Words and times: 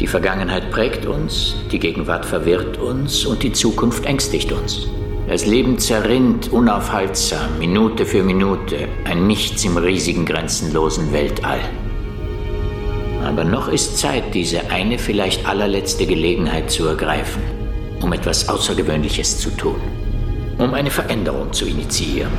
Die 0.00 0.06
Vergangenheit 0.06 0.70
prägt 0.70 1.06
uns, 1.06 1.56
die 1.72 1.80
Gegenwart 1.80 2.24
verwirrt 2.24 2.78
uns 2.78 3.26
und 3.26 3.42
die 3.42 3.52
Zukunft 3.52 4.06
ängstigt 4.06 4.52
uns. 4.52 4.86
Das 5.28 5.44
Leben 5.44 5.78
zerrinnt 5.78 6.52
unaufhaltsam, 6.52 7.58
Minute 7.58 8.06
für 8.06 8.22
Minute, 8.22 8.88
ein 9.04 9.26
Nichts 9.26 9.64
im 9.64 9.76
riesigen, 9.76 10.24
grenzenlosen 10.24 11.12
Weltall. 11.12 11.60
Aber 13.24 13.42
noch 13.42 13.68
ist 13.68 13.98
Zeit, 13.98 14.34
diese 14.34 14.70
eine, 14.70 14.98
vielleicht 14.98 15.46
allerletzte 15.46 16.06
Gelegenheit 16.06 16.70
zu 16.70 16.86
ergreifen, 16.86 17.42
um 18.00 18.12
etwas 18.12 18.48
Außergewöhnliches 18.48 19.38
zu 19.38 19.50
tun, 19.50 19.80
um 20.58 20.74
eine 20.74 20.90
Veränderung 20.90 21.52
zu 21.52 21.66
initiieren. 21.66 22.32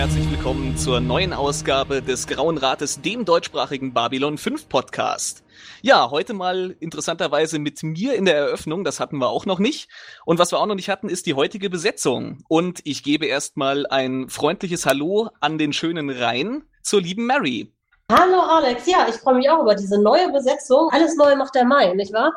Herzlich 0.00 0.30
willkommen 0.30 0.78
zur 0.78 0.98
neuen 0.98 1.34
Ausgabe 1.34 2.00
des 2.00 2.26
Grauen 2.26 2.56
Rates, 2.56 3.02
dem 3.02 3.26
deutschsprachigen 3.26 3.92
Babylon 3.92 4.38
5 4.38 4.66
Podcast. 4.66 5.44
Ja, 5.82 6.10
heute 6.10 6.32
mal 6.32 6.74
interessanterweise 6.80 7.58
mit 7.58 7.82
mir 7.82 8.14
in 8.14 8.24
der 8.24 8.34
Eröffnung, 8.34 8.82
das 8.82 8.98
hatten 8.98 9.18
wir 9.18 9.28
auch 9.28 9.44
noch 9.44 9.58
nicht. 9.58 9.90
Und 10.24 10.38
was 10.38 10.52
wir 10.52 10.58
auch 10.58 10.64
noch 10.64 10.74
nicht 10.74 10.88
hatten, 10.88 11.10
ist 11.10 11.26
die 11.26 11.34
heutige 11.34 11.68
Besetzung. 11.68 12.38
Und 12.48 12.80
ich 12.84 13.02
gebe 13.02 13.26
erstmal 13.26 13.86
ein 13.88 14.30
freundliches 14.30 14.86
Hallo 14.86 15.28
an 15.40 15.58
den 15.58 15.74
schönen 15.74 16.08
Rhein 16.08 16.62
zur 16.82 17.02
lieben 17.02 17.26
Mary. 17.26 17.70
Hallo 18.10 18.40
Alex, 18.40 18.86
ja, 18.86 19.06
ich 19.06 19.16
freue 19.16 19.34
mich 19.34 19.50
auch 19.50 19.60
über 19.60 19.74
diese 19.74 20.00
neue 20.00 20.32
Besetzung. 20.32 20.88
Alles 20.92 21.14
Neue 21.16 21.36
macht 21.36 21.54
der 21.54 21.66
Mai, 21.66 21.92
nicht 21.92 22.14
wahr? 22.14 22.32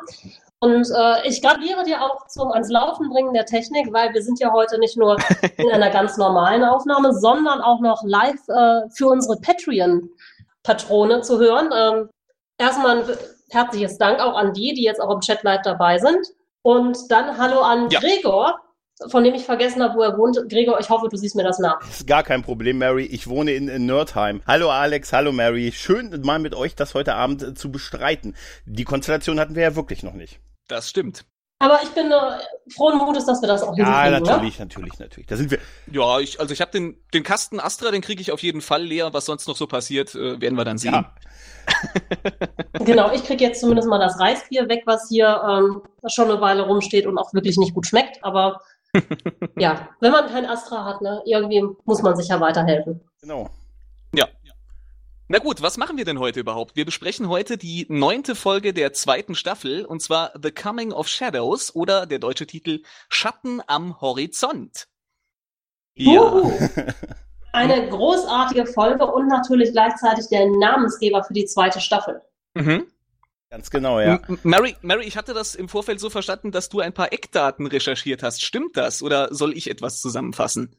Und 0.64 0.90
äh, 0.96 1.28
ich 1.28 1.42
gratuliere 1.42 1.84
dir 1.84 2.00
auch 2.00 2.26
zum 2.26 2.50
ans 2.50 2.70
Laufen 2.70 3.10
bringen 3.10 3.34
der 3.34 3.44
Technik, 3.44 3.92
weil 3.92 4.14
wir 4.14 4.22
sind 4.22 4.40
ja 4.40 4.50
heute 4.50 4.78
nicht 4.78 4.96
nur 4.96 5.18
in 5.58 5.70
einer 5.70 5.90
ganz 5.90 6.16
normalen 6.16 6.64
Aufnahme, 6.64 7.12
sondern 7.12 7.60
auch 7.60 7.80
noch 7.80 8.02
live 8.02 8.48
äh, 8.48 8.88
für 8.96 9.08
unsere 9.08 9.36
Patreon-Patrone 9.42 11.20
zu 11.20 11.38
hören. 11.38 11.68
Ähm, 11.76 12.08
erstmal 12.56 13.00
ein 13.00 13.04
herzliches 13.50 13.98
Dank 13.98 14.20
auch 14.20 14.38
an 14.38 14.54
die, 14.54 14.72
die 14.72 14.84
jetzt 14.84 15.02
auch 15.02 15.14
im 15.14 15.20
Chat 15.20 15.42
live 15.42 15.60
dabei 15.64 15.98
sind. 15.98 16.28
Und 16.62 16.96
dann 17.10 17.36
Hallo 17.36 17.60
an 17.60 17.90
ja. 17.90 18.00
Gregor, 18.00 18.58
von 19.08 19.22
dem 19.22 19.34
ich 19.34 19.44
vergessen 19.44 19.82
habe, 19.82 19.98
wo 19.98 20.02
er 20.02 20.16
wohnt. 20.16 20.38
Gregor, 20.48 20.80
ich 20.80 20.88
hoffe, 20.88 21.08
du 21.10 21.18
siehst 21.18 21.36
mir 21.36 21.44
das 21.44 21.58
nach. 21.58 21.78
Ist 21.86 22.06
gar 22.06 22.22
kein 22.22 22.42
Problem, 22.42 22.78
Mary. 22.78 23.04
Ich 23.04 23.28
wohne 23.28 23.52
in, 23.52 23.68
in 23.68 23.84
Nerdheim. 23.84 24.40
Hallo 24.46 24.70
Alex, 24.70 25.12
hallo 25.12 25.30
Mary. 25.30 25.72
Schön 25.72 26.22
mal 26.22 26.38
mit 26.38 26.54
euch 26.54 26.74
das 26.74 26.94
heute 26.94 27.16
Abend 27.16 27.42
äh, 27.42 27.52
zu 27.52 27.70
bestreiten. 27.70 28.34
Die 28.64 28.84
Konstellation 28.84 29.38
hatten 29.38 29.56
wir 29.56 29.62
ja 29.62 29.76
wirklich 29.76 30.02
noch 30.02 30.14
nicht. 30.14 30.40
Das 30.68 30.88
stimmt. 30.88 31.24
Aber 31.60 31.80
ich 31.82 31.90
bin 31.90 32.10
äh, 32.10 32.72
frohen 32.74 32.98
Mutes, 32.98 33.24
dass 33.24 33.40
wir 33.40 33.48
das 33.48 33.62
auch 33.62 33.76
Ja, 33.76 34.10
natürlich, 34.10 34.58
ne? 34.58 34.66
natürlich, 34.66 34.98
natürlich. 34.98 35.26
Da 35.26 35.36
sind 35.36 35.50
wir. 35.50 35.58
Ja, 35.90 36.18
ich, 36.18 36.40
also 36.40 36.52
ich 36.52 36.60
habe 36.60 36.72
den, 36.72 36.96
den 37.14 37.22
Kasten 37.22 37.60
Astra, 37.60 37.90
den 37.90 38.02
kriege 38.02 38.20
ich 38.20 38.32
auf 38.32 38.42
jeden 38.42 38.60
Fall 38.60 38.82
leer. 38.82 39.14
Was 39.14 39.26
sonst 39.26 39.46
noch 39.48 39.56
so 39.56 39.66
passiert, 39.66 40.14
äh, 40.14 40.40
werden 40.40 40.56
wir 40.56 40.64
dann 40.64 40.78
sehen. 40.78 40.92
Ja. 40.92 41.14
genau, 42.84 43.12
ich 43.12 43.24
kriege 43.24 43.44
jetzt 43.44 43.60
zumindest 43.60 43.88
mal 43.88 43.98
das 43.98 44.18
Reisbier 44.18 44.68
weg, 44.68 44.82
was 44.84 45.08
hier 45.08 45.42
ähm, 45.48 45.82
schon 46.08 46.30
eine 46.30 46.40
Weile 46.40 46.62
rumsteht 46.62 47.06
und 47.06 47.16
auch 47.16 47.32
wirklich 47.32 47.56
nicht 47.56 47.72
gut 47.72 47.86
schmeckt. 47.86 48.22
Aber 48.22 48.60
ja, 49.56 49.88
wenn 50.00 50.12
man 50.12 50.28
kein 50.28 50.46
Astra 50.46 50.84
hat, 50.84 51.00
ne, 51.00 51.22
irgendwie 51.24 51.64
muss 51.84 52.02
man 52.02 52.16
sich 52.16 52.28
ja 52.28 52.40
weiterhelfen. 52.40 53.00
Genau. 53.22 53.48
Na 55.26 55.38
gut, 55.38 55.62
was 55.62 55.78
machen 55.78 55.96
wir 55.96 56.04
denn 56.04 56.18
heute 56.18 56.40
überhaupt? 56.40 56.76
Wir 56.76 56.84
besprechen 56.84 57.30
heute 57.30 57.56
die 57.56 57.86
neunte 57.88 58.34
Folge 58.34 58.74
der 58.74 58.92
zweiten 58.92 59.34
Staffel, 59.34 59.86
und 59.86 60.02
zwar 60.02 60.32
The 60.40 60.50
Coming 60.50 60.92
of 60.92 61.08
Shadows 61.08 61.74
oder 61.74 62.04
der 62.04 62.18
deutsche 62.18 62.46
Titel 62.46 62.82
Schatten 63.08 63.62
am 63.66 64.02
Horizont. 64.02 64.86
Ja. 65.94 66.42
Eine 67.54 67.88
großartige 67.88 68.66
Folge 68.66 69.06
und 69.06 69.28
natürlich 69.28 69.72
gleichzeitig 69.72 70.28
der 70.28 70.46
Namensgeber 70.46 71.24
für 71.24 71.32
die 71.32 71.46
zweite 71.46 71.80
Staffel. 71.80 72.20
Mhm. 72.52 72.86
Ganz 73.48 73.70
genau, 73.70 74.00
ja. 74.00 74.20
Mary, 74.42 74.76
Mary, 74.82 75.04
ich 75.04 75.16
hatte 75.16 75.32
das 75.32 75.54
im 75.54 75.70
Vorfeld 75.70 76.00
so 76.00 76.10
verstanden, 76.10 76.50
dass 76.50 76.68
du 76.68 76.80
ein 76.80 76.92
paar 76.92 77.14
Eckdaten 77.14 77.66
recherchiert 77.66 78.22
hast. 78.22 78.42
Stimmt 78.42 78.76
das 78.76 79.02
oder 79.02 79.32
soll 79.32 79.56
ich 79.56 79.70
etwas 79.70 80.02
zusammenfassen? 80.02 80.76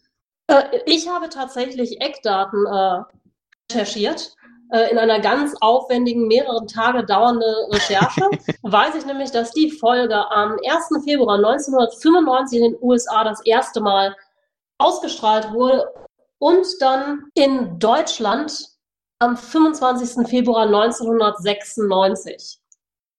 Äh, 0.48 0.64
ich 0.86 1.10
habe 1.10 1.30
tatsächlich 1.30 2.02
Eckdaten 2.02 2.66
äh, 2.68 3.04
recherchiert. 3.72 4.36
Äh, 4.72 4.92
in 4.92 4.98
einer 4.98 5.20
ganz 5.20 5.54
aufwendigen, 5.62 6.28
mehrere 6.28 6.66
Tage 6.66 7.06
dauernde 7.06 7.46
Recherche 7.70 8.30
weiß 8.64 8.96
ich 8.96 9.06
nämlich, 9.06 9.32
dass 9.32 9.52
die 9.52 9.72
Folge 9.72 10.16
am 10.32 10.58
1. 10.66 11.04
Februar 11.04 11.36
1995 11.36 12.60
in 12.60 12.72
den 12.72 12.82
USA 12.82 13.24
das 13.24 13.46
erste 13.46 13.80
Mal 13.82 14.16
ausgestrahlt 14.80 15.52
wurde 15.54 15.88
und 16.40 16.66
dann 16.80 17.26
in 17.36 17.78
Deutschland 17.80 18.70
am 19.20 19.38
25. 19.38 20.28
Februar 20.28 20.66
1996. 20.66 22.60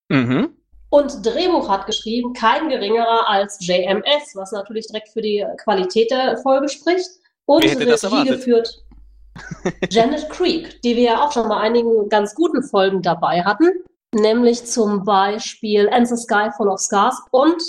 Mhm. 0.08 0.56
Und 0.90 1.26
Drehbuch 1.26 1.68
hat 1.68 1.86
geschrieben 1.86 2.32
kein 2.32 2.68
geringerer 2.68 3.28
als 3.28 3.58
JMS, 3.60 4.34
was 4.34 4.52
natürlich 4.52 4.88
direkt 4.88 5.08
für 5.08 5.22
die 5.22 5.44
Qualität 5.62 6.10
der 6.10 6.38
Folge 6.38 6.68
spricht. 6.68 7.08
Und 7.44 7.64
Regie 7.64 8.28
geführt 8.28 8.85
Janet 9.90 10.28
Creek, 10.30 10.80
die 10.82 10.96
wir 10.96 11.02
ja 11.02 11.24
auch 11.24 11.32
schon 11.32 11.48
bei 11.48 11.56
einigen 11.56 12.08
ganz 12.08 12.34
guten 12.34 12.62
Folgen 12.62 13.02
dabei 13.02 13.42
hatten, 13.44 13.70
nämlich 14.14 14.66
zum 14.66 15.04
Beispiel 15.04 15.88
And 15.90 16.08
the 16.08 16.16
Sky 16.16 16.50
Full 16.56 16.68
of 16.68 16.80
Scars 16.80 17.20
und 17.30 17.62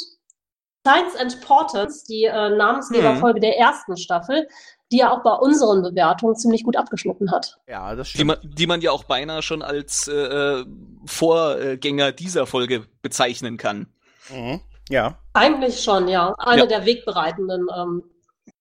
Science 0.88 1.16
and 1.18 1.42
Portents, 1.42 2.04
die 2.06 2.24
äh, 2.24 2.50
Namensgeberfolge 2.56 3.38
hm. 3.38 3.42
der 3.42 3.58
ersten 3.58 3.98
Staffel, 3.98 4.48
die 4.92 4.98
ja 4.98 5.12
auch 5.12 5.22
bei 5.22 5.34
unseren 5.34 5.82
Bewertungen 5.82 6.36
ziemlich 6.36 6.64
gut 6.64 6.78
abgeschnitten 6.78 7.32
hat. 7.32 7.58
Ja, 7.68 7.94
das 7.96 8.10
stimmt. 8.10 8.20
Die 8.20 8.26
man, 8.26 8.38
die 8.44 8.68
man 8.68 8.82
ja 8.82 8.92
auch 8.92 9.04
beinahe 9.04 9.42
schon 9.42 9.62
als 9.62 10.08
äh, 10.08 10.64
Vorgänger 11.06 12.14
dieser 12.14 12.46
Folge 12.46 12.86
bezeichnen 13.02 13.58
kann. 13.58 13.88
Mhm. 14.30 14.62
Ja. 14.90 15.18
Eigentlich 15.34 15.84
schon, 15.84 16.08
ja. 16.08 16.34
Eine 16.38 16.62
ja. 16.62 16.68
der 16.68 16.86
wegbereitenden 16.86 17.68
ähm, 17.76 18.04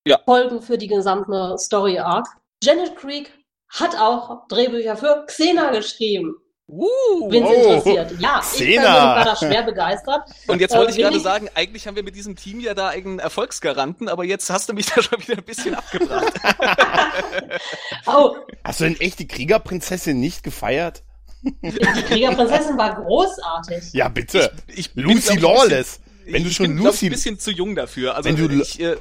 ja. 0.05 0.19
Folgen 0.25 0.61
für 0.61 0.79
die 0.79 0.89
gesamte 0.89 1.57
Story 1.59 1.99
Arc. 1.99 2.27
Janet 2.63 2.97
Creek 2.97 3.33
hat 3.69 3.97
auch 3.97 4.47
Drehbücher 4.49 4.97
für 4.97 5.25
Xena 5.27 5.71
geschrieben. 5.71 6.35
Uh, 6.69 6.87
Wen 7.31 7.45
oh, 7.45 7.53
interessiert? 7.53 8.21
Ja, 8.21 8.41
Xena. 8.41 8.65
ich 8.67 8.77
war 8.79 9.25
da 9.25 9.37
schwer 9.37 9.63
begeistert. 9.63 10.23
Und 10.49 10.61
jetzt 10.61 10.75
wollte 10.75 10.91
äh, 10.91 10.97
ich 10.97 11.01
gerade 11.01 11.21
sagen, 11.21 11.49
eigentlich 11.55 11.87
haben 11.87 11.95
wir 11.95 12.03
mit 12.03 12.17
diesem 12.17 12.35
Team 12.35 12.59
ja 12.59 12.75
da 12.75 12.89
einen 12.89 13.21
Erfolgsgaranten, 13.21 14.09
aber 14.09 14.25
jetzt 14.25 14.51
hast 14.51 14.69
du 14.69 14.73
mich 14.73 14.87
da 14.95 15.01
schon 15.01 15.21
wieder 15.21 15.37
ein 15.37 15.45
bisschen 15.45 15.77
abgebracht. 15.77 16.33
oh. 18.07 18.37
Hast 18.65 18.81
du 18.81 18.85
denn 18.85 18.99
echt 19.01 19.21
die 19.21 19.29
Kriegerprinzessin 19.29 20.19
nicht 20.19 20.43
gefeiert? 20.43 21.05
Die 21.43 22.03
Kriegerprinzessin 22.03 22.77
war 22.77 23.01
großartig. 23.01 23.93
Ja, 23.93 24.09
bitte. 24.09 24.53
Ich, 24.67 24.79
ich 24.79 24.91
Lucy 24.95 25.37
Lawless. 25.37 26.01
Wenn 26.25 26.43
du 26.43 26.51
schon 26.51 26.75
bin, 26.75 26.79
Lucy. 26.79 27.07
ein 27.07 27.13
bisschen 27.13 27.39
zu 27.39 27.53
jung 27.53 27.77
dafür. 27.77 28.17
Also 28.17 28.29
wenn 28.29 28.37
du, 28.37 28.61
ich, 28.61 28.81
äh, 28.81 28.97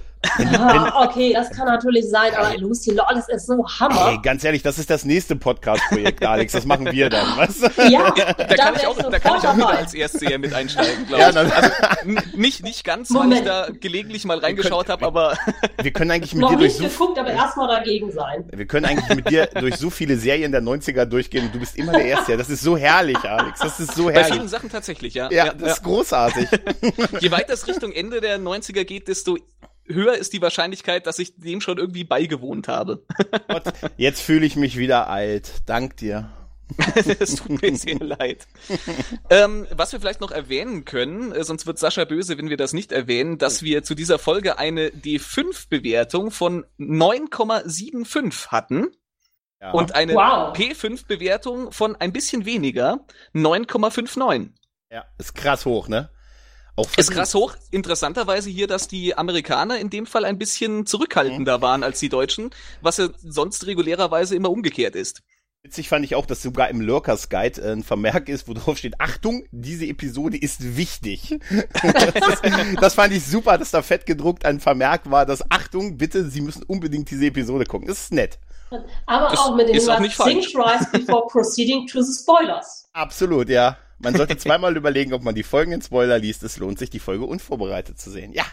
ah, 0.58 1.06
okay, 1.06 1.34
das 1.34 1.50
kann 1.52 1.68
natürlich 1.68 2.09
sein, 2.09 2.34
aber 2.36 2.58
Lucy 2.58 2.91
Lawless 2.91 3.28
ist 3.30 3.47
so 3.47 3.66
Hammer. 3.80 4.12
Ey, 4.12 4.19
ganz 4.22 4.44
ehrlich, 4.44 4.63
das 4.63 4.80
ist 4.80 4.90
das 4.90 5.06
nächste 5.06 5.36
Podcast-Projekt, 5.36 6.24
Alex. 6.25 6.53
Das 6.53 6.66
machen 6.66 6.91
wir 6.91 7.09
dann, 7.09 7.28
was? 7.38 7.62
Ja, 7.90 8.12
da, 8.12 8.34
da 8.34 8.56
kann 8.56 8.75
ich 8.75 8.88
auch, 8.88 8.97
da 8.97 9.19
kann 9.19 9.38
ich 9.38 9.47
auch 9.47 9.69
als 9.69 9.94
Erstseher 9.94 10.40
mit 10.40 10.53
einsteigen, 10.53 11.08
glaube 11.08 11.22
ja, 11.22 11.30
ich. 11.30 11.38
Also, 11.38 11.52
nicht, 12.36 12.63
nicht 12.63 12.83
ganz, 12.83 13.10
Moment. 13.10 13.31
weil 13.31 13.39
ich 13.39 13.45
da 13.45 13.68
gelegentlich 13.80 14.25
mal 14.25 14.39
reingeschaut 14.39 14.89
habe, 14.89 15.06
aber. 15.06 15.38
Wir 15.81 15.92
können 15.92 16.12
eigentlich 16.12 16.33
mit 16.33 16.42
Noch 16.42 16.51
dir 16.51 16.57
durch 16.57 16.75
so. 16.75 16.83
geguckt, 16.83 17.19
aber 17.19 17.31
erstmal 17.31 17.68
dagegen 17.68 18.12
sein. 18.12 18.45
Wir 18.51 18.66
können 18.66 18.86
eigentlich 18.86 19.16
mit 19.16 19.30
dir 19.30 19.48
durch 19.48 19.75
so 19.75 19.89
viele 19.89 20.18
Serien 20.18 20.51
der 20.51 20.62
90er 20.62 21.06
durchgehen 21.06 21.45
und 21.45 21.56
du 21.56 21.60
bist 21.60 21.77
immer 21.77 21.92
der 21.92 22.06
Erste. 22.06 22.38
Das 22.38 22.50
ist 22.50 22.62
so 22.62 22.77
herrlich, 22.77 23.18
Alex. 23.18 23.60
Das 23.60 23.80
ist 23.80 23.94
so 23.94 24.10
herrlich. 24.10 24.30
Bei 24.30 24.36
vielen 24.36 24.48
Sachen 24.48 24.72
tatsächlich, 24.72 25.13
ja. 25.13 25.30
Ja, 25.31 25.54
das 25.54 25.74
ist 25.74 25.83
großartig. 25.83 26.48
Je 27.19 27.31
weiter 27.31 27.54
es 27.54 27.68
Richtung 27.68 27.92
Ende 27.92 28.22
der 28.22 28.39
90er 28.39 28.83
geht, 28.83 29.07
desto 29.07 29.38
höher 29.88 30.16
ist 30.16 30.34
die 30.34 30.42
Wahrscheinlichkeit, 30.42 31.08
dass 31.08 31.20
ich 31.20 31.36
dem 31.38 31.62
schon 31.62 31.78
irgendwie 31.78 32.04
beigewohnt 32.04 32.68
habe. 32.68 33.04
Gott, 33.48 33.64
jetzt 33.98 34.22
fühle 34.22 34.46
ich 34.46 34.56
mich 34.56 34.78
wieder 34.78 35.10
alt. 35.10 35.62
Dank 35.66 35.98
dir. 35.98 36.30
Es 37.20 37.36
tut 37.36 37.62
mir 37.62 37.76
sehr 37.76 38.00
leid. 38.00 38.48
ähm, 39.30 39.68
was 39.72 39.92
wir 39.92 40.00
vielleicht 40.00 40.22
noch 40.22 40.32
erwähnen 40.32 40.84
können, 40.84 41.32
äh, 41.32 41.44
sonst 41.44 41.68
wird 41.68 41.78
Sascha 41.78 42.06
böse, 42.06 42.38
wenn 42.38 42.50
wir 42.50 42.58
das 42.58 42.74
nicht 42.74 42.92
erwähnen, 42.92 43.38
dass 43.38 43.62
wir 43.62 43.84
zu 43.84 43.96
dieser 43.96 44.18
Folge 44.18 44.58
eine 44.58 44.90
D5-Bewertung 44.90 46.32
von 46.32 46.66
9,75 46.80 48.48
hatten. 48.48 48.88
Ja. 49.62 49.72
Und 49.72 49.96
eine 49.96 50.16
wow. 50.16 50.56
P5-Bewertung 50.56 51.72
von 51.72 51.96
ein 51.96 52.12
bisschen 52.12 52.46
weniger, 52.46 53.06
9,59. 53.34 54.50
Ja, 54.92 55.06
ist 55.18 55.36
krass 55.36 55.66
hoch, 55.66 55.88
ne? 55.88 56.10
Auch 56.75 56.89
ist 56.98 57.12
krass 57.12 57.33
hoch. 57.33 57.56
Interessanterweise 57.72 58.50
hier, 58.50 58.68
dass 58.68 58.88
die 58.88 59.18
Amerikaner 59.18 59.80
in 59.80 59.89
dem 59.89 60.06
Fall 60.06 60.25
ein 60.25 60.38
bisschen 60.38 60.86
zurückhaltender 60.86 61.60
mhm. 61.60 61.62
waren 61.62 61.83
als 61.83 62.00
die 62.00 62.10
Deutschen, 62.10 62.50
was 62.81 62.98
ja 62.98 63.10
sonst 63.24 63.66
regulärerweise 63.66 64.36
immer 64.36 64.50
umgekehrt 64.50 64.95
ist. 64.95 65.22
Witzig 65.63 65.89
fand 65.89 66.06
ich 66.06 66.13
auch, 66.13 66.27
dass 66.27 66.44
sogar 66.44 66.69
im 66.69 66.80
Lurkers 66.80 67.30
Guide 67.30 67.60
äh, 67.60 67.72
ein 67.72 67.81
Vermerk 67.81 68.30
ist, 68.30 68.48
wo 68.48 68.54
drauf 68.54 68.77
steht, 68.77 69.01
Achtung, 69.01 69.45
diese 69.51 69.88
Episode 69.88 70.38
ist 70.38 70.77
wichtig. 70.77 71.39
das, 71.81 72.42
das, 72.80 72.94
fand 72.94 73.13
ich 73.13 73.25
super, 73.25 73.57
dass 73.57 73.72
da 73.72 73.81
fett 73.81 74.06
gedruckt 74.06 74.45
ein 74.45 74.60
Vermerk 74.60 75.10
war, 75.10 75.25
dass 75.25 75.50
Achtung, 75.50 75.98
bitte, 75.98 76.30
Sie 76.30 76.42
müssen 76.42 76.62
unbedingt 76.63 77.10
diese 77.10 77.25
Episode 77.25 77.66
gucken. 77.66 77.88
Das 77.88 78.00
ist 78.00 78.13
nett. 78.13 78.38
Aber 79.07 79.30
das 79.30 79.39
auch 79.39 79.56
mit 79.56 79.69
dem 79.69 79.75
Hinweis, 79.75 80.18
think 80.18 80.44
twice 80.44 80.92
before 80.92 81.25
proceeding 81.31 81.88
to 81.88 82.01
the 82.01 82.13
spoilers. 82.13 82.88
Absolut, 82.94 83.50
ja. 83.50 83.77
Man 84.00 84.15
sollte 84.15 84.38
zweimal 84.38 84.75
überlegen, 84.75 85.13
ob 85.13 85.24
man 85.24 85.36
die 85.36 85.44
folgenden 85.44 85.81
Spoiler 85.81 86.19
liest. 86.19 86.44
Es 86.44 86.57
lohnt 86.57 86.80
sich, 86.80 86.89
die 86.89 87.00
Folge 87.00 87.25
unvorbereitet 87.25 88.00
zu 88.00 88.09
sehen. 88.09 88.33
Ja, 88.33 88.45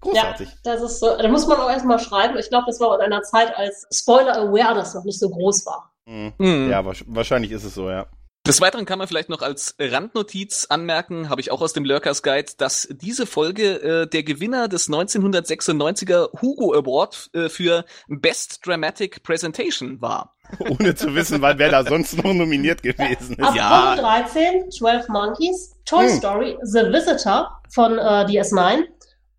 Großartig. 0.00 0.48
Ja, 0.48 0.54
das 0.62 0.82
ist 0.82 1.00
so. 1.00 1.16
Da 1.16 1.28
muss 1.28 1.46
man 1.46 1.58
auch 1.58 1.70
erstmal 1.70 1.98
schreiben. 1.98 2.36
Ich 2.38 2.48
glaube, 2.48 2.66
das 2.66 2.80
war 2.80 2.94
in 2.96 3.00
einer 3.00 3.22
Zeit, 3.22 3.56
als 3.56 3.86
Spoiler 3.92 4.36
Awareness 4.36 4.94
noch 4.94 5.04
nicht 5.04 5.18
so 5.18 5.28
groß 5.28 5.66
war. 5.66 5.92
Mhm. 6.06 6.70
Ja, 6.70 6.84
wahrscheinlich 7.06 7.50
ist 7.50 7.64
es 7.64 7.74
so, 7.74 7.90
ja. 7.90 8.06
Des 8.46 8.60
Weiteren 8.60 8.84
kann 8.84 8.98
man 8.98 9.08
vielleicht 9.08 9.28
noch 9.28 9.42
als 9.42 9.74
Randnotiz 9.78 10.66
anmerken, 10.68 11.28
habe 11.28 11.40
ich 11.40 11.50
auch 11.50 11.60
aus 11.60 11.72
dem 11.72 11.84
Lurkers 11.84 12.22
Guide, 12.22 12.52
dass 12.58 12.86
diese 12.90 13.26
Folge 13.26 13.82
äh, 13.82 14.06
der 14.06 14.22
Gewinner 14.22 14.68
des 14.68 14.88
1996er 14.88 16.40
Hugo 16.40 16.72
Award 16.72 17.30
äh, 17.34 17.48
für 17.48 17.84
Best 18.06 18.64
Dramatic 18.64 19.22
Presentation 19.24 20.00
war. 20.00 20.36
Ohne 20.60 20.94
zu 20.94 21.14
wissen, 21.14 21.42
wann 21.42 21.58
wer 21.58 21.70
da 21.70 21.84
sonst 21.84 22.16
noch 22.22 22.32
nominiert 22.32 22.82
gewesen 22.82 23.36
ist. 23.36 23.42
Apollo 23.42 23.56
ja. 23.56 23.96
13, 23.96 24.70
12 24.70 25.08
Monkeys, 25.08 25.76
Toy 25.84 26.08
hm. 26.08 26.16
Story, 26.16 26.58
The 26.62 26.92
Visitor 26.92 27.60
von 27.70 27.98
äh, 27.98 28.26
DS9. 28.26 28.84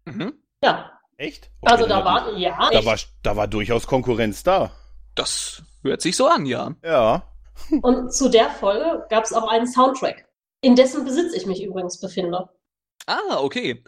Mhm. 0.05 0.33
Ja. 0.61 0.91
Echt? 1.15 1.49
Okay, 1.61 1.71
also 1.71 1.87
da 1.87 2.03
war, 2.03 2.37
ja. 2.37 2.69
Da 2.71 2.85
war, 2.85 2.97
da 3.23 3.35
war 3.35 3.47
durchaus 3.47 3.87
Konkurrenz 3.87 4.43
da. 4.43 4.71
Das 5.15 5.63
Hört 5.87 6.01
sich 6.01 6.17
so 6.17 6.27
an, 6.27 6.45
ja. 6.45 6.75
Ja. 6.83 7.23
Und 7.81 8.13
zu 8.13 8.29
der 8.29 8.49
Folge 8.49 9.05
gab 9.09 9.23
es 9.23 9.33
auch 9.33 9.47
einen 9.47 9.67
Soundtrack, 9.67 10.25
in 10.61 10.75
dessen 10.75 11.05
Besitz 11.05 11.33
ich 11.33 11.45
mich 11.45 11.63
übrigens 11.63 11.99
befinde. 11.99 12.49
Ah, 13.05 13.37
okay. 13.39 13.83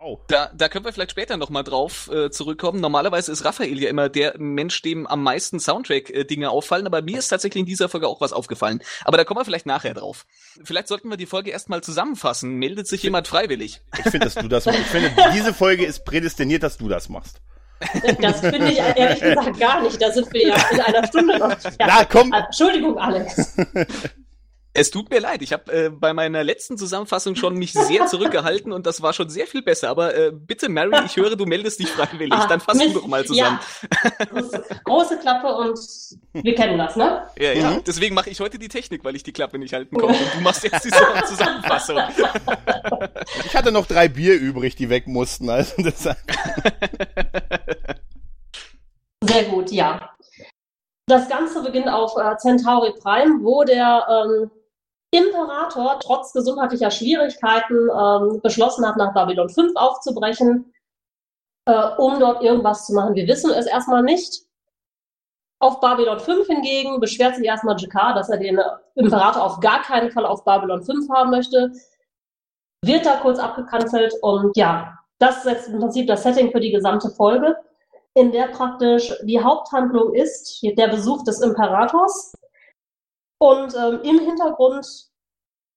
Oh. 0.00 0.18
Da, 0.28 0.50
da 0.54 0.68
können 0.68 0.84
wir 0.84 0.92
vielleicht 0.92 1.12
später 1.12 1.36
nochmal 1.36 1.64
drauf 1.64 2.10
äh, 2.12 2.30
zurückkommen. 2.30 2.80
Normalerweise 2.80 3.32
ist 3.32 3.44
Raphael 3.44 3.80
ja 3.80 3.88
immer 3.88 4.10
der 4.10 4.34
Mensch, 4.38 4.82
dem 4.82 5.06
am 5.06 5.22
meisten 5.22 5.60
Soundtrack-Dinge 5.60 6.44
äh, 6.44 6.48
auffallen, 6.48 6.86
aber 6.86 7.00
mir 7.00 7.18
ist 7.18 7.28
tatsächlich 7.28 7.60
in 7.60 7.66
dieser 7.66 7.88
Folge 7.88 8.06
auch 8.08 8.20
was 8.20 8.34
aufgefallen. 8.34 8.82
Aber 9.04 9.16
da 9.16 9.24
kommen 9.24 9.40
wir 9.40 9.44
vielleicht 9.46 9.66
nachher 9.66 9.94
drauf. 9.94 10.26
Vielleicht 10.62 10.88
sollten 10.88 11.08
wir 11.08 11.16
die 11.16 11.26
Folge 11.26 11.52
erstmal 11.52 11.82
zusammenfassen. 11.82 12.56
Meldet 12.56 12.86
sich 12.86 13.02
jemand 13.02 13.28
freiwillig? 13.28 13.80
Ich 13.96 14.02
finde, 14.02 14.26
dass 14.26 14.34
du 14.34 14.48
das 14.48 14.66
machst. 14.66 14.80
Ich 14.80 14.86
finde, 14.86 15.10
diese 15.32 15.54
Folge 15.54 15.86
ist 15.86 16.04
prädestiniert, 16.04 16.62
dass 16.62 16.76
du 16.76 16.88
das 16.88 17.08
machst. 17.08 17.40
Das 18.20 18.40
finde 18.40 18.70
ich 18.70 18.78
ehrlich 18.78 19.20
gesagt 19.20 19.58
gar 19.58 19.82
nicht. 19.82 20.00
Da 20.00 20.10
sind 20.10 20.32
wir 20.32 20.48
ja 20.48 20.54
in 20.70 20.80
einer 20.80 21.06
Stunde 21.06 21.38
noch. 21.38 21.56
Na, 21.78 22.04
komm. 22.04 22.32
Entschuldigung, 22.32 22.98
Alex. 22.98 23.56
Es 24.76 24.90
tut 24.90 25.08
mir 25.08 25.20
leid, 25.20 25.40
ich 25.40 25.52
habe 25.52 25.72
äh, 25.72 25.88
bei 25.88 26.12
meiner 26.12 26.42
letzten 26.42 26.76
Zusammenfassung 26.76 27.36
schon 27.36 27.54
mich 27.54 27.72
sehr 27.72 28.06
zurückgehalten 28.08 28.72
und 28.72 28.86
das 28.86 29.02
war 29.02 29.12
schon 29.12 29.30
sehr 29.30 29.46
viel 29.46 29.62
besser. 29.62 29.88
Aber 29.88 30.16
äh, 30.16 30.32
bitte, 30.32 30.68
Mary, 30.68 30.90
ich 31.06 31.16
höre, 31.16 31.36
du 31.36 31.46
meldest 31.46 31.78
dich 31.78 31.88
freiwillig. 31.88 32.32
Ah, 32.32 32.48
Dann 32.48 32.58
fassen 32.58 32.80
wir 32.80 32.92
doch 32.92 33.06
mal 33.06 33.24
zusammen. 33.24 33.60
Ja. 33.60 34.60
Große 34.82 35.18
Klappe 35.18 35.54
und 35.54 35.78
wir 36.32 36.54
kennen 36.56 36.76
das, 36.76 36.96
ne? 36.96 37.24
Ja, 37.38 37.52
ja. 37.52 37.70
Mhm. 37.70 37.84
Deswegen 37.86 38.16
mache 38.16 38.30
ich 38.30 38.40
heute 38.40 38.58
die 38.58 38.66
Technik, 38.66 39.04
weil 39.04 39.14
ich 39.14 39.22
die 39.22 39.32
Klappe 39.32 39.60
nicht 39.60 39.72
halten 39.72 39.96
konnte. 39.96 40.18
Und 40.18 40.34
du 40.34 40.40
machst 40.40 40.64
jetzt 40.64 40.84
die 40.84 40.90
Zusammenfassung. 40.90 41.98
Ich 43.44 43.56
hatte 43.56 43.72
noch 43.72 43.86
drei 43.86 44.08
Bier 44.08 44.34
übrig, 44.34 44.76
die 44.76 44.90
weg 44.90 45.06
mussten. 45.06 45.48
Also 45.48 45.74
deshalb. 45.78 46.18
Sehr 49.24 49.44
gut, 49.44 49.70
ja. 49.70 50.10
Das 51.06 51.28
Ganze 51.28 51.62
beginnt 51.62 51.88
auf 51.88 52.16
äh, 52.16 52.36
Centauri 52.36 52.92
Prime, 53.00 53.42
wo 53.42 53.64
der 53.64 54.06
ähm, 54.08 54.50
Imperator 55.14 56.00
trotz 56.00 56.32
gesundheitlicher 56.32 56.90
Schwierigkeiten 56.90 57.88
ähm, 57.88 58.40
beschlossen 58.42 58.86
hat, 58.86 58.96
nach 58.96 59.14
Babylon 59.14 59.48
5 59.48 59.72
aufzubrechen, 59.76 60.72
äh, 61.66 61.88
um 61.98 62.18
dort 62.18 62.42
irgendwas 62.42 62.86
zu 62.86 62.94
machen. 62.94 63.14
Wir 63.14 63.28
wissen 63.28 63.50
es 63.52 63.66
erstmal 63.66 64.02
nicht. 64.02 64.42
Auf 65.60 65.80
Babylon 65.80 66.18
5 66.18 66.46
hingegen 66.46 67.00
beschwert 67.00 67.36
sich 67.36 67.46
erstmal 67.46 67.78
Jakar, 67.78 68.14
dass 68.14 68.28
er 68.28 68.38
den 68.38 68.60
Imperator 68.96 69.42
auf 69.42 69.60
gar 69.60 69.82
keinen 69.82 70.10
Fall 70.10 70.26
auf 70.26 70.44
Babylon 70.44 70.82
5 70.82 71.08
haben 71.10 71.30
möchte. 71.30 71.72
Wird 72.84 73.06
da 73.06 73.16
kurz 73.16 73.38
abgekanzelt 73.38 74.14
und 74.20 74.56
ja, 74.56 74.98
das 75.18 75.44
setzt 75.44 75.68
im 75.68 75.78
Prinzip 75.78 76.06
das 76.06 76.22
Setting 76.22 76.50
für 76.50 76.60
die 76.60 76.72
gesamte 76.72 77.08
Folge, 77.10 77.56
in 78.14 78.32
der 78.32 78.48
praktisch 78.48 79.12
die 79.22 79.40
Haupthandlung 79.40 80.12
ist 80.12 80.62
der 80.62 80.88
Besuch 80.88 81.24
des 81.24 81.40
Imperators 81.40 82.34
und 83.44 83.74
ähm, 83.74 84.00
im 84.02 84.18
Hintergrund 84.20 84.86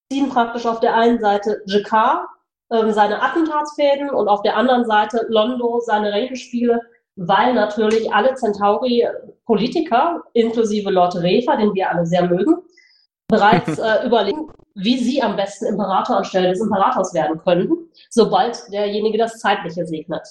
ziehen 0.09 0.29
praktisch 0.29 0.65
auf 0.65 0.79
der 0.79 0.95
einen 0.95 1.19
Seite 1.19 1.61
Jakar 1.65 2.29
ähm, 2.71 2.93
seine 2.93 3.21
Attentatsfäden 3.21 4.09
und 4.09 4.29
auf 4.29 4.41
der 4.41 4.55
anderen 4.55 4.85
Seite 4.85 5.25
Londo 5.27 5.81
seine 5.81 6.13
Ränkespiele, 6.13 6.79
weil 7.17 7.53
natürlich 7.53 8.13
alle 8.13 8.35
Centauri-Politiker, 8.35 10.23
inklusive 10.33 10.89
Lord 10.89 11.17
Refa, 11.17 11.57
den 11.57 11.73
wir 11.73 11.91
alle 11.91 12.05
sehr 12.05 12.25
mögen, 12.29 12.55
bereits 13.27 13.77
äh, 13.77 14.05
überlegen, 14.05 14.49
wie 14.75 14.97
sie 14.97 15.21
am 15.21 15.35
besten 15.35 15.65
Imperator 15.65 16.17
anstelle 16.17 16.49
des 16.49 16.61
Imperators 16.61 17.13
werden 17.13 17.37
könnten, 17.39 17.89
sobald 18.09 18.71
derjenige 18.71 19.17
das 19.17 19.39
Zeitliche 19.39 19.85
segnet. 19.85 20.25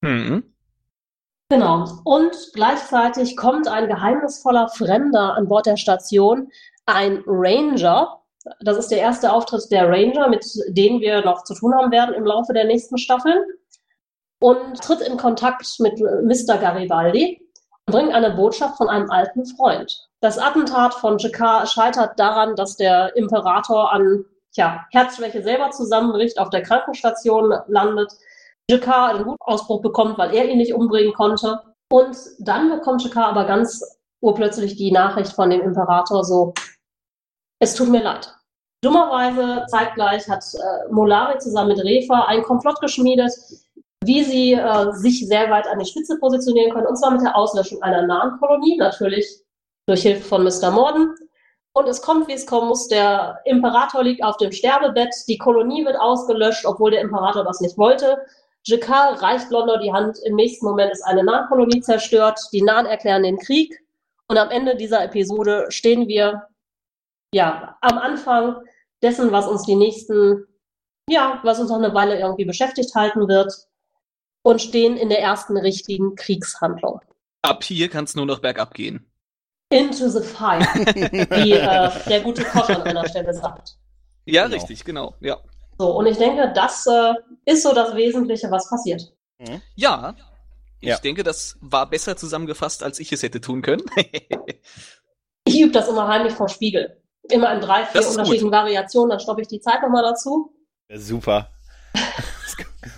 Mhm. 0.00 0.54
Genau. 1.50 1.84
Und 2.04 2.32
gleichzeitig 2.54 3.36
kommt 3.36 3.66
ein 3.66 3.88
geheimnisvoller 3.88 4.68
Fremder 4.68 5.34
an 5.34 5.48
Bord 5.48 5.66
der 5.66 5.76
Station, 5.76 6.48
ein 6.86 7.24
Ranger. 7.26 8.20
Das 8.60 8.78
ist 8.78 8.92
der 8.92 8.98
erste 8.98 9.32
Auftritt 9.32 9.68
der 9.72 9.88
Ranger, 9.88 10.28
mit 10.28 10.46
denen 10.68 11.00
wir 11.00 11.24
noch 11.24 11.42
zu 11.42 11.54
tun 11.54 11.74
haben 11.74 11.90
werden 11.90 12.14
im 12.14 12.24
Laufe 12.24 12.52
der 12.52 12.64
nächsten 12.64 12.98
Staffeln. 12.98 13.42
Und 14.38 14.80
tritt 14.80 15.00
in 15.00 15.16
Kontakt 15.16 15.66
mit 15.80 15.98
Mr. 16.00 16.56
Garibaldi 16.56 17.42
und 17.86 17.92
bringt 17.92 18.14
eine 18.14 18.30
Botschaft 18.30 18.76
von 18.76 18.88
einem 18.88 19.10
alten 19.10 19.44
Freund. 19.44 20.08
Das 20.20 20.38
Attentat 20.38 20.94
von 20.94 21.18
Jakar 21.18 21.66
scheitert 21.66 22.18
daran, 22.18 22.54
dass 22.54 22.76
der 22.76 23.16
Imperator 23.16 23.92
an 23.92 24.24
tja, 24.52 24.86
Herzschwäche 24.92 25.42
selber 25.42 25.70
zusammenbricht, 25.70 26.38
auf 26.38 26.50
der 26.50 26.62
Krankenstation 26.62 27.52
landet 27.66 28.12
Jakar 28.70 29.10
einen 29.10 29.26
Wutausbruch 29.26 29.82
bekommt, 29.82 30.16
weil 30.18 30.34
er 30.34 30.48
ihn 30.48 30.58
nicht 30.58 30.74
umbringen 30.74 31.12
konnte. 31.12 31.60
Und 31.90 32.16
dann 32.38 32.70
bekommt 32.70 33.02
Jakar 33.02 33.26
aber 33.26 33.44
ganz 33.44 33.98
urplötzlich 34.20 34.76
die 34.76 34.92
Nachricht 34.92 35.32
von 35.32 35.50
dem 35.50 35.60
Imperator 35.60 36.24
so, 36.24 36.54
es 37.60 37.74
tut 37.74 37.88
mir 37.88 38.02
leid. 38.02 38.34
Dummerweise 38.82 39.66
zeitgleich 39.68 40.28
hat 40.28 40.44
äh, 40.54 40.90
Molari 40.92 41.38
zusammen 41.38 41.68
mit 41.68 41.84
Refa 41.84 42.24
einen 42.24 42.42
Komplott 42.42 42.80
geschmiedet, 42.80 43.32
wie 44.04 44.24
sie 44.24 44.54
äh, 44.54 44.92
sich 44.92 45.26
sehr 45.26 45.50
weit 45.50 45.66
an 45.66 45.78
die 45.78 45.84
Spitze 45.84 46.18
positionieren 46.18 46.72
können, 46.72 46.86
und 46.86 46.96
zwar 46.96 47.10
mit 47.10 47.20
der 47.20 47.36
Auslöschung 47.36 47.82
einer 47.82 48.06
nahen 48.06 48.38
Kolonie, 48.38 48.78
natürlich 48.78 49.42
durch 49.86 50.02
Hilfe 50.02 50.22
von 50.22 50.44
Mr. 50.44 50.70
Morden. 50.70 51.14
Und 51.72 51.88
es 51.88 52.02
kommt, 52.02 52.26
wie 52.26 52.32
es 52.32 52.46
kommen 52.46 52.68
muss. 52.68 52.88
Der 52.88 53.40
Imperator 53.44 54.02
liegt 54.02 54.24
auf 54.24 54.36
dem 54.38 54.50
Sterbebett, 54.50 55.14
die 55.28 55.38
Kolonie 55.38 55.84
wird 55.84 55.96
ausgelöscht, 55.96 56.64
obwohl 56.64 56.90
der 56.90 57.00
Imperator 57.00 57.44
das 57.44 57.60
nicht 57.60 57.78
wollte. 57.78 58.18
Jakar 58.66 59.22
reicht 59.22 59.50
London 59.50 59.80
die 59.82 59.92
Hand, 59.92 60.18
im 60.24 60.36
nächsten 60.36 60.66
Moment 60.66 60.92
ist 60.92 61.02
eine 61.02 61.24
Nahenkolonie 61.24 61.80
zerstört, 61.80 62.38
die 62.52 62.62
Nahen 62.62 62.86
erklären 62.86 63.22
den 63.22 63.38
Krieg 63.38 63.80
und 64.28 64.38
am 64.38 64.50
Ende 64.50 64.76
dieser 64.76 65.02
Episode 65.02 65.66
stehen 65.70 66.06
wir 66.08 66.46
ja 67.34 67.76
am 67.80 67.98
Anfang 67.98 68.62
dessen, 69.02 69.32
was 69.32 69.46
uns 69.46 69.64
die 69.64 69.76
nächsten, 69.76 70.46
ja, 71.08 71.40
was 71.42 71.58
uns 71.58 71.70
noch 71.70 71.78
eine 71.78 71.94
Weile 71.94 72.18
irgendwie 72.18 72.44
beschäftigt 72.44 72.94
halten 72.94 73.28
wird 73.28 73.52
und 74.42 74.60
stehen 74.60 74.96
in 74.96 75.08
der 75.08 75.20
ersten 75.20 75.56
richtigen 75.56 76.14
Kriegshandlung. 76.14 77.00
Ab 77.42 77.64
hier 77.64 77.88
kann 77.88 78.04
es 78.04 78.14
nur 78.14 78.26
noch 78.26 78.40
bergab 78.40 78.74
gehen. 78.74 79.10
Into 79.72 80.08
the 80.08 80.20
fire, 80.20 80.60
wie 81.44 81.52
äh, 81.52 81.90
der 82.08 82.20
gute 82.20 82.44
Koch 82.44 82.68
an 82.68 82.82
einer 82.82 83.08
Stelle 83.08 83.32
sagt. 83.32 83.78
Ja, 84.26 84.44
genau. 84.44 84.54
richtig, 84.54 84.84
genau, 84.84 85.14
ja. 85.20 85.38
So, 85.80 85.92
und 85.92 86.04
ich 86.04 86.18
denke, 86.18 86.52
das 86.54 86.86
äh, 86.86 87.14
ist 87.46 87.62
so 87.62 87.72
das 87.72 87.94
Wesentliche, 87.94 88.50
was 88.50 88.68
passiert. 88.68 89.00
Mhm. 89.38 89.62
Ja, 89.76 90.14
ich 90.78 90.90
ja. 90.90 90.98
denke, 90.98 91.22
das 91.22 91.56
war 91.62 91.88
besser 91.88 92.18
zusammengefasst, 92.18 92.82
als 92.82 93.00
ich 93.00 93.10
es 93.12 93.22
hätte 93.22 93.40
tun 93.40 93.62
können. 93.62 93.80
ich 95.46 95.58
übe 95.58 95.72
das 95.72 95.88
immer 95.88 96.06
heimlich 96.06 96.34
vom 96.34 96.48
Spiegel. 96.48 97.00
Immer 97.30 97.54
in 97.54 97.62
drei, 97.62 97.86
vier 97.86 98.06
unterschiedlichen 98.06 98.48
gut. 98.48 98.52
Variationen, 98.52 99.08
dann 99.08 99.20
stoppe 99.20 99.40
ich 99.40 99.48
die 99.48 99.62
Zeit 99.62 99.80
nochmal 99.80 100.02
dazu. 100.02 100.54
Ja, 100.90 100.98
super. 100.98 101.50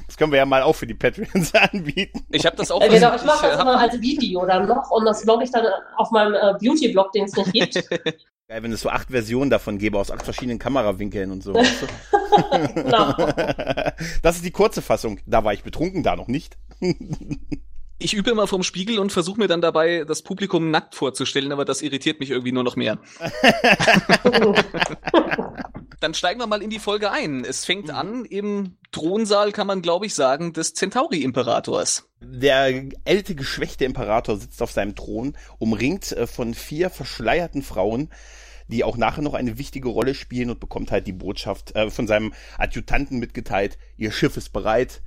Das 0.09 0.17
können 0.17 0.33
wir 0.33 0.39
ja 0.39 0.45
mal 0.45 0.62
auch 0.62 0.75
für 0.75 0.89
die 0.89 0.95
Patreons 0.95 1.55
anbieten. 1.73 2.27
Ich 2.31 2.45
habe 2.45 2.57
das 2.57 2.73
auch. 2.73 2.81
Äh, 2.81 2.89
genau, 2.89 3.15
ich 3.15 3.23
mache 3.23 3.47
das 3.47 3.61
immer 3.61 3.79
als 3.79 4.01
Video 4.01 4.45
dann 4.45 4.67
noch 4.67 4.91
und 4.91 5.05
das 5.05 5.23
blogge 5.23 5.45
ich 5.45 5.53
dann 5.53 5.67
auf 5.97 6.11
meinem 6.11 6.35
äh, 6.35 6.55
Beauty-Blog, 6.61 7.12
den 7.12 7.27
es 7.27 7.37
nicht 7.37 7.53
gibt. 7.53 7.77
Geil, 8.53 8.63
wenn 8.65 8.73
es 8.73 8.83
so 8.83 8.91
acht 8.91 9.09
Versionen 9.09 9.49
davon 9.49 9.79
gäbe, 9.79 9.99
aus 9.99 10.11
acht 10.11 10.25
verschiedenen 10.25 10.59
Kamerawinkeln 10.59 11.31
und 11.31 11.43
so. 11.43 11.55
Weißt 11.55 11.85
du? 11.85 11.87
genau. 12.75 13.15
Das 14.21 14.37
ist 14.37 14.45
die 14.45 14.51
kurze 14.51 14.83
Fassung. 14.83 15.21
Da 15.25 15.43
war 15.43 15.55
ich 15.55 15.63
betrunken, 15.63 16.03
da 16.03 16.17
noch 16.17 16.29
nicht. 16.29 16.59
Ich 17.99 18.13
übe 18.13 18.31
immer 18.31 18.47
vorm 18.47 18.63
Spiegel 18.63 18.99
und 18.99 19.11
versuche 19.11 19.39
mir 19.41 19.49
dann 19.49 19.63
dabei 19.63 20.05
das 20.05 20.21
Publikum 20.21 20.71
nackt 20.71 20.95
vorzustellen, 20.95 21.51
aber 21.51 21.65
das 21.65 21.81
irritiert 21.81 22.21
mich 22.21 22.31
irgendwie 22.31 22.53
nur 22.53 22.63
noch 22.63 22.77
mehr. 22.77 22.99
Dann 26.01 26.15
steigen 26.15 26.41
wir 26.41 26.49
mal 26.49 26.63
in 26.63 26.71
die 26.71 26.81
Folge 26.81 27.13
ein. 27.13 27.45
Es 27.45 27.65
fängt 27.65 27.91
an 27.91 28.25
im 28.25 28.77
Thronsaal, 28.91 29.53
kann 29.53 29.69
man 29.69 29.83
glaube 29.83 30.05
ich 30.07 30.15
sagen, 30.15 30.53
des 30.53 30.75
Centauri-Imperators. 30.75 32.09
Der 32.21 32.89
ältere, 33.05 33.37
geschwächte 33.37 33.85
Imperator 33.85 34.37
sitzt 34.37 34.61
auf 34.63 34.73
seinem 34.73 34.97
Thron, 34.97 35.37
umringt 35.59 36.11
äh, 36.11 36.27
von 36.27 36.55
vier 36.55 36.91
verschleierten 36.91 37.63
Frauen, 37.63 38.11
die 38.73 38.85
auch 38.85 38.97
nachher 38.97 39.23
noch 39.23 39.35
eine 39.35 39.59
wichtige 39.59 39.88
Rolle 39.88 40.14
spielen 40.14 40.50
und 40.50 40.59
bekommt 40.61 40.91
halt 40.91 41.07
die 41.07 41.12
Botschaft 41.12 41.76
äh, 41.76 41.91
von 41.91 42.07
seinem 42.07 42.33
Adjutanten 42.59 43.19
mitgeteilt, 43.19 43.79
ihr 43.97 44.11
Schiff 44.12 44.37
ist 44.37 44.52
bereit, 44.52 45.02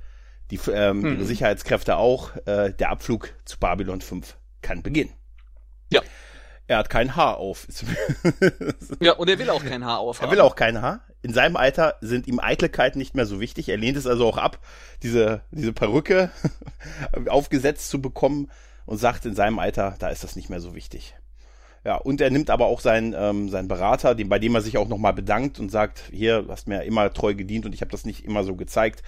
die, 0.50 0.60
ähm, 0.70 1.02
Hm. 1.02 1.12
ihre 1.16 1.24
Sicherheitskräfte 1.24 1.96
auch, 1.96 2.34
äh, 2.46 2.72
der 2.72 2.90
Abflug 2.90 3.34
zu 3.44 3.58
Babylon 3.58 4.00
5 4.00 4.36
kann 4.62 4.82
beginnen. 4.82 5.12
Ja. 5.92 6.00
Er 6.68 6.78
hat 6.78 6.90
kein 6.90 7.14
Haar 7.14 7.36
auf. 7.36 7.66
Ja, 9.00 9.12
und 9.12 9.28
er 9.28 9.38
will 9.38 9.50
auch 9.50 9.64
kein 9.64 9.84
Haar 9.84 9.98
aufhaben. 9.98 10.28
Er 10.28 10.32
will 10.32 10.40
auch 10.40 10.56
kein 10.56 10.80
Haar. 10.80 11.00
In 11.22 11.32
seinem 11.32 11.56
Alter 11.56 11.94
sind 12.00 12.26
ihm 12.26 12.40
Eitelkeiten 12.40 12.98
nicht 12.98 13.14
mehr 13.14 13.26
so 13.26 13.40
wichtig. 13.40 13.68
Er 13.68 13.76
lehnt 13.76 13.96
es 13.96 14.06
also 14.06 14.26
auch 14.26 14.38
ab, 14.38 14.60
diese, 15.02 15.42
diese 15.50 15.72
Perücke 15.72 16.30
aufgesetzt 17.28 17.88
zu 17.88 18.00
bekommen 18.00 18.50
und 18.84 18.98
sagt, 18.98 19.26
in 19.26 19.34
seinem 19.34 19.58
Alter, 19.58 19.96
da 19.98 20.08
ist 20.08 20.24
das 20.24 20.36
nicht 20.36 20.50
mehr 20.50 20.60
so 20.60 20.74
wichtig. 20.74 21.14
Ja, 21.86 21.96
und 21.98 22.20
er 22.20 22.30
nimmt 22.30 22.50
aber 22.50 22.66
auch 22.66 22.80
seinen, 22.80 23.14
ähm, 23.16 23.48
seinen 23.48 23.68
Berater, 23.68 24.16
den, 24.16 24.28
bei 24.28 24.40
dem 24.40 24.56
er 24.56 24.60
sich 24.60 24.76
auch 24.76 24.88
nochmal 24.88 25.12
bedankt 25.12 25.60
und 25.60 25.70
sagt, 25.70 26.00
hier, 26.10 26.42
du 26.42 26.50
hast 26.50 26.66
mir 26.66 26.82
immer 26.82 27.12
treu 27.12 27.32
gedient 27.34 27.64
und 27.64 27.72
ich 27.74 27.80
habe 27.80 27.92
das 27.92 28.04
nicht 28.04 28.24
immer 28.24 28.42
so 28.42 28.56
gezeigt. 28.56 29.04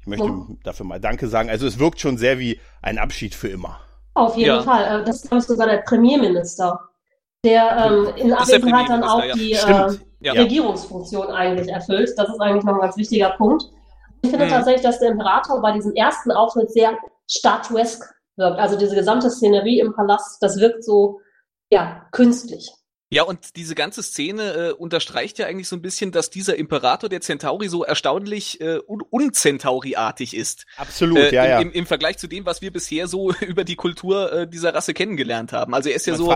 Ich 0.00 0.06
möchte 0.06 0.26
ihm 0.26 0.58
dafür 0.64 0.86
mal 0.86 0.98
Danke 1.00 1.28
sagen. 1.28 1.50
Also 1.50 1.66
es 1.66 1.78
wirkt 1.78 2.00
schon 2.00 2.16
sehr 2.16 2.38
wie 2.38 2.58
ein 2.80 2.98
Abschied 2.98 3.34
für 3.34 3.48
immer. 3.48 3.78
Auf 4.14 4.36
jeden 4.36 4.48
Ja. 4.56 4.62
Fall. 4.62 5.02
Äh, 5.02 5.04
Das 5.04 5.16
ist, 5.16 5.28
glaube 5.28 5.42
ich, 5.42 5.46
sogar 5.46 5.66
der 5.68 5.78
Premierminister, 5.82 6.80
der 7.44 7.90
ähm, 7.92 8.08
in 8.16 8.32
Abwesenheit 8.32 8.88
dann 8.88 9.02
auch 9.04 9.20
Premierminister, 9.20 9.88
die 10.20 10.26
äh, 10.26 10.34
Ja. 10.34 10.42
Regierungsfunktion 10.42 11.26
eigentlich 11.26 11.68
erfüllt. 11.68 12.10
Das 12.16 12.30
ist 12.30 12.40
eigentlich 12.40 12.64
noch 12.64 12.76
ein 12.76 12.80
ganz 12.80 12.96
wichtiger 12.96 13.30
Punkt. 13.36 13.64
Ich 14.22 14.30
finde 14.30 14.46
Mhm. 14.46 14.50
tatsächlich, 14.50 14.82
dass 14.82 14.98
der 14.98 15.10
Imperator 15.10 15.60
bei 15.60 15.72
diesem 15.72 15.92
ersten 15.94 16.32
Auftritt 16.32 16.70
sehr 16.72 16.96
statuesk 17.30 18.02
wirkt. 18.36 18.58
Also 18.58 18.78
diese 18.78 18.94
gesamte 18.94 19.28
Szenerie 19.30 19.80
im 19.80 19.94
Palast, 19.94 20.42
das 20.42 20.58
wirkt 20.58 20.84
so, 20.84 21.20
ja, 21.74 22.06
künstlich. 22.12 22.70
Ja, 23.10 23.22
und 23.22 23.54
diese 23.56 23.74
ganze 23.74 24.02
Szene 24.02 24.52
äh, 24.54 24.72
unterstreicht 24.72 25.38
ja 25.38 25.46
eigentlich 25.46 25.68
so 25.68 25.76
ein 25.76 25.82
bisschen, 25.82 26.10
dass 26.10 26.30
dieser 26.30 26.56
Imperator 26.56 27.08
der 27.08 27.20
Centauri 27.20 27.68
so 27.68 27.84
erstaunlich 27.84 28.60
äh, 28.60 28.78
un 28.86 29.02
unzentauri-artig 29.02 30.34
ist. 30.34 30.64
Absolut, 30.76 31.18
Äh, 31.18 31.34
ja, 31.34 31.44
im, 31.44 31.50
ja. 31.50 31.60
Im, 31.60 31.72
Im 31.72 31.86
Vergleich 31.86 32.16
zu 32.18 32.26
dem, 32.26 32.44
was 32.46 32.60
wir 32.62 32.72
bisher 32.72 33.06
so 33.06 33.32
über 33.40 33.62
die 33.64 33.76
Kultur 33.76 34.32
äh, 34.32 34.48
dieser 34.48 34.74
Rasse 34.74 34.94
kennengelernt 34.94 35.52
haben. 35.52 35.74
Also 35.74 35.90
er 35.90 35.96
ist 35.96 36.06
ja 36.06 36.14
Man 36.16 36.22
so, 36.22 36.34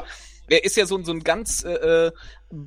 er 0.49 0.65
ist 0.65 0.77
ja 0.77 0.87
so, 0.87 0.97
ein- 0.97 1.05
so 1.05 1.13
ein 1.13 1.25
ganz 1.25 1.65
äh, 1.65 1.73
äh, 2.07 2.13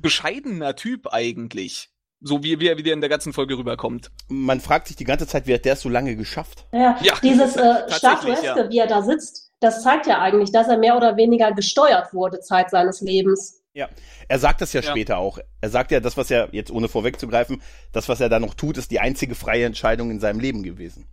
bescheidener 0.02 0.74
Typ 0.76 1.12
eigentlich. 1.12 1.88
So 2.24 2.44
wie, 2.44 2.60
wie 2.60 2.68
er 2.68 2.76
wieder 2.78 2.92
in 2.92 3.00
der 3.00 3.10
ganzen 3.10 3.32
Folge 3.32 3.56
rüberkommt. 3.58 4.10
Man 4.28 4.60
fragt 4.60 4.86
sich 4.88 4.96
die 4.96 5.04
ganze 5.04 5.26
Zeit, 5.26 5.46
wie 5.48 5.54
hat 5.54 5.64
der 5.64 5.72
es 5.72 5.80
so 5.80 5.88
lange 5.88 6.14
geschafft? 6.16 6.66
Ja, 6.72 6.96
Ja, 7.02 7.14
dieses 7.22 7.56
äh, 7.56 7.74
Statueske, 7.90 8.46
ja. 8.46 8.70
wie 8.70 8.78
er 8.78 8.86
da 8.86 9.02
sitzt, 9.02 9.41
das 9.62 9.82
zeigt 9.82 10.06
ja 10.06 10.20
eigentlich, 10.20 10.52
dass 10.52 10.68
er 10.68 10.78
mehr 10.78 10.96
oder 10.96 11.16
weniger 11.16 11.52
gesteuert 11.52 12.12
wurde 12.12 12.40
Zeit 12.40 12.70
seines 12.70 13.00
Lebens. 13.00 13.62
Ja, 13.74 13.88
er 14.28 14.38
sagt 14.38 14.60
das 14.60 14.72
ja, 14.74 14.80
Ja. 14.82 14.90
später 14.90 15.16
auch. 15.18 15.38
Er 15.62 15.70
sagt 15.70 15.90
ja, 15.92 16.00
das, 16.00 16.16
was 16.16 16.30
er 16.30 16.48
jetzt 16.52 16.70
ohne 16.70 16.88
vorwegzugreifen, 16.88 17.62
das, 17.92 18.08
was 18.08 18.20
er 18.20 18.28
da 18.28 18.38
noch 18.38 18.54
tut, 18.54 18.76
ist 18.76 18.90
die 18.90 19.00
einzige 19.00 19.34
freie 19.34 19.64
Entscheidung 19.64 20.10
in 20.10 20.20
seinem 20.20 20.40
Leben 20.40 20.62
gewesen. 20.62 21.06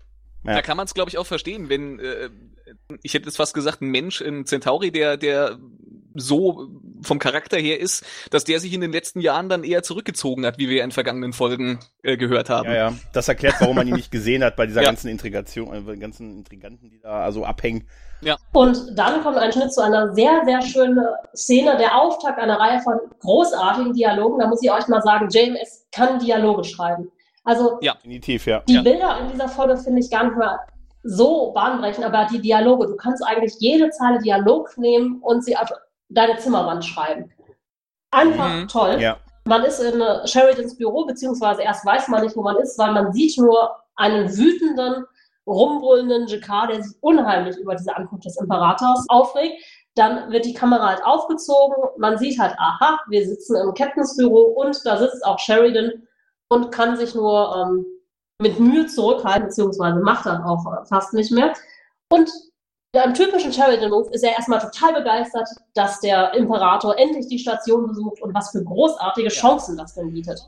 Ja. 0.45 0.55
Da 0.55 0.61
kann 0.61 0.75
man 0.77 0.85
es, 0.85 0.93
glaube 0.93 1.09
ich, 1.09 1.17
auch 1.17 1.25
verstehen, 1.25 1.69
wenn, 1.69 1.99
äh, 1.99 2.29
ich 3.03 3.13
hätte 3.13 3.25
jetzt 3.25 3.37
fast 3.37 3.53
gesagt, 3.53 3.81
ein 3.81 3.89
Mensch, 3.89 4.21
ein 4.21 4.45
Centauri, 4.45 4.91
der, 4.91 5.15
der 5.17 5.57
so 6.15 6.67
vom 7.01 7.19
Charakter 7.19 7.57
her 7.57 7.79
ist, 7.79 8.03
dass 8.31 8.43
der 8.43 8.59
sich 8.59 8.73
in 8.73 8.81
den 8.81 8.91
letzten 8.91 9.21
Jahren 9.21 9.47
dann 9.47 9.63
eher 9.63 9.83
zurückgezogen 9.83 10.45
hat, 10.45 10.57
wie 10.57 10.67
wir 10.69 10.83
in 10.83 10.91
vergangenen 10.91 11.33
Folgen 11.33 11.79
äh, 12.03 12.17
gehört 12.17 12.49
haben. 12.49 12.67
Ja, 12.69 12.75
ja. 12.75 12.93
Das 13.13 13.27
erklärt, 13.27 13.55
warum 13.59 13.75
man 13.75 13.87
ihn 13.87 13.95
nicht 13.95 14.11
gesehen 14.11 14.43
hat 14.43 14.55
bei 14.55 14.65
dieser 14.65 14.81
Ja. 14.81 14.87
ganzen 14.87 15.07
Intrigation, 15.07 15.87
äh, 15.87 15.97
ganzen 15.97 16.37
Intriganten, 16.37 16.89
die 16.89 16.99
da 16.99 17.21
also 17.23 17.45
abhängen. 17.45 17.87
Und 18.53 18.97
dann 18.97 19.23
kommt 19.23 19.37
ein 19.37 19.51
Schnitt 19.51 19.73
zu 19.73 19.81
einer 19.81 20.13
sehr, 20.13 20.41
sehr 20.45 20.61
schönen 20.61 20.99
Szene, 21.35 21.77
der 21.77 21.97
Auftakt 21.99 22.37
einer 22.39 22.59
Reihe 22.59 22.79
von 22.81 22.99
großartigen 23.21 23.93
Dialogen. 23.93 24.39
Da 24.39 24.47
muss 24.47 24.61
ich 24.61 24.71
euch 24.71 24.87
mal 24.87 25.01
sagen, 25.01 25.29
JMS 25.29 25.87
kann 25.91 26.19
Dialoge 26.19 26.63
schreiben. 26.65 27.11
Also 27.45 27.79
Definitiv, 27.79 28.45
ja. 28.45 28.61
die 28.67 28.73
Ja. 28.75 28.81
Bilder 28.81 29.17
in 29.21 29.31
dieser 29.31 29.47
Folge 29.47 29.77
finde 29.77 30.01
ich 30.01 30.11
gar 30.11 30.25
nicht 30.25 30.37
mehr 30.37 30.59
so 31.03 31.51
bahnbrechend, 31.53 32.05
aber 32.05 32.27
die 32.29 32.41
Dialoge, 32.41 32.87
du 32.87 32.95
kannst 32.97 33.25
eigentlich 33.25 33.55
jede 33.59 33.89
Zeile 33.91 34.19
Dialog 34.19 34.77
nehmen 34.77 35.19
und 35.21 35.43
sie 35.45 35.55
auf 35.55 35.69
deine 36.09 36.37
Zimmerwand 36.37 36.83
schreiben. 36.83 37.31
Einfach 38.11 38.49
Mhm. 38.49 38.67
toll. 38.67 38.97
Ja. 38.99 39.17
Man 39.45 39.63
ist 39.63 39.79
in 39.79 40.01
äh, 40.01 40.27
Sheridans 40.27 40.75
Büro, 40.77 41.05
beziehungsweise 41.05 41.61
erst 41.61 41.85
weiß 41.85 42.09
man 42.09 42.23
nicht, 42.23 42.35
wo 42.35 42.41
man 42.41 42.57
ist, 42.57 42.77
weil 42.77 42.91
man 42.91 43.13
sieht 43.13 43.37
nur 43.37 43.77
einen 43.95 44.27
wütenden, 44.37 45.05
rumbrüllenden 45.49 46.27
Jakar, 46.27 46.67
der 46.67 46.83
sich 46.83 46.95
unheimlich 47.01 47.57
über 47.57 47.75
diese 47.75 47.95
Ankunft 47.95 48.25
des 48.25 48.39
Imperators 48.39 49.05
aufregt. 49.09 49.61
Dann 49.95 50.31
wird 50.31 50.45
die 50.45 50.53
Kamera 50.53 50.87
halt 50.87 51.03
aufgezogen, 51.03 51.75
man 51.97 52.17
sieht 52.17 52.39
halt, 52.39 52.53
aha, 52.57 52.99
wir 53.09 53.27
sitzen 53.27 53.55
im 53.57 53.73
Captains 53.73 54.15
Büro 54.15 54.53
und 54.53 54.79
da 54.85 54.97
sitzt 54.97 55.25
auch 55.25 55.39
Sheridan 55.39 56.03
und 56.49 56.71
kann 56.71 56.95
sich 56.95 57.15
nur 57.15 57.55
ähm, 57.55 57.85
mit 58.41 58.59
Mühe 58.59 58.85
zurückhalten, 58.85 59.47
beziehungsweise 59.47 59.99
macht 59.99 60.25
dann 60.25 60.43
auch 60.43 60.65
äh, 60.65 60.85
fast 60.85 61.13
nicht 61.13 61.31
mehr. 61.31 61.53
Und 62.11 62.29
im 62.93 63.13
typischen 63.13 63.53
Sheridan-Move 63.53 64.09
ist 64.11 64.23
er 64.23 64.31
erstmal 64.31 64.59
total 64.59 64.93
begeistert, 64.93 65.47
dass 65.75 65.99
der 65.99 66.33
Imperator 66.33 66.97
endlich 66.97 67.27
die 67.27 67.37
Station 67.37 67.87
besucht 67.87 68.21
und 68.21 68.33
was 68.33 68.49
für 68.51 68.63
großartige 68.63 69.29
Chancen 69.29 69.77
das 69.77 69.93
denn 69.93 70.11
bietet. 70.11 70.41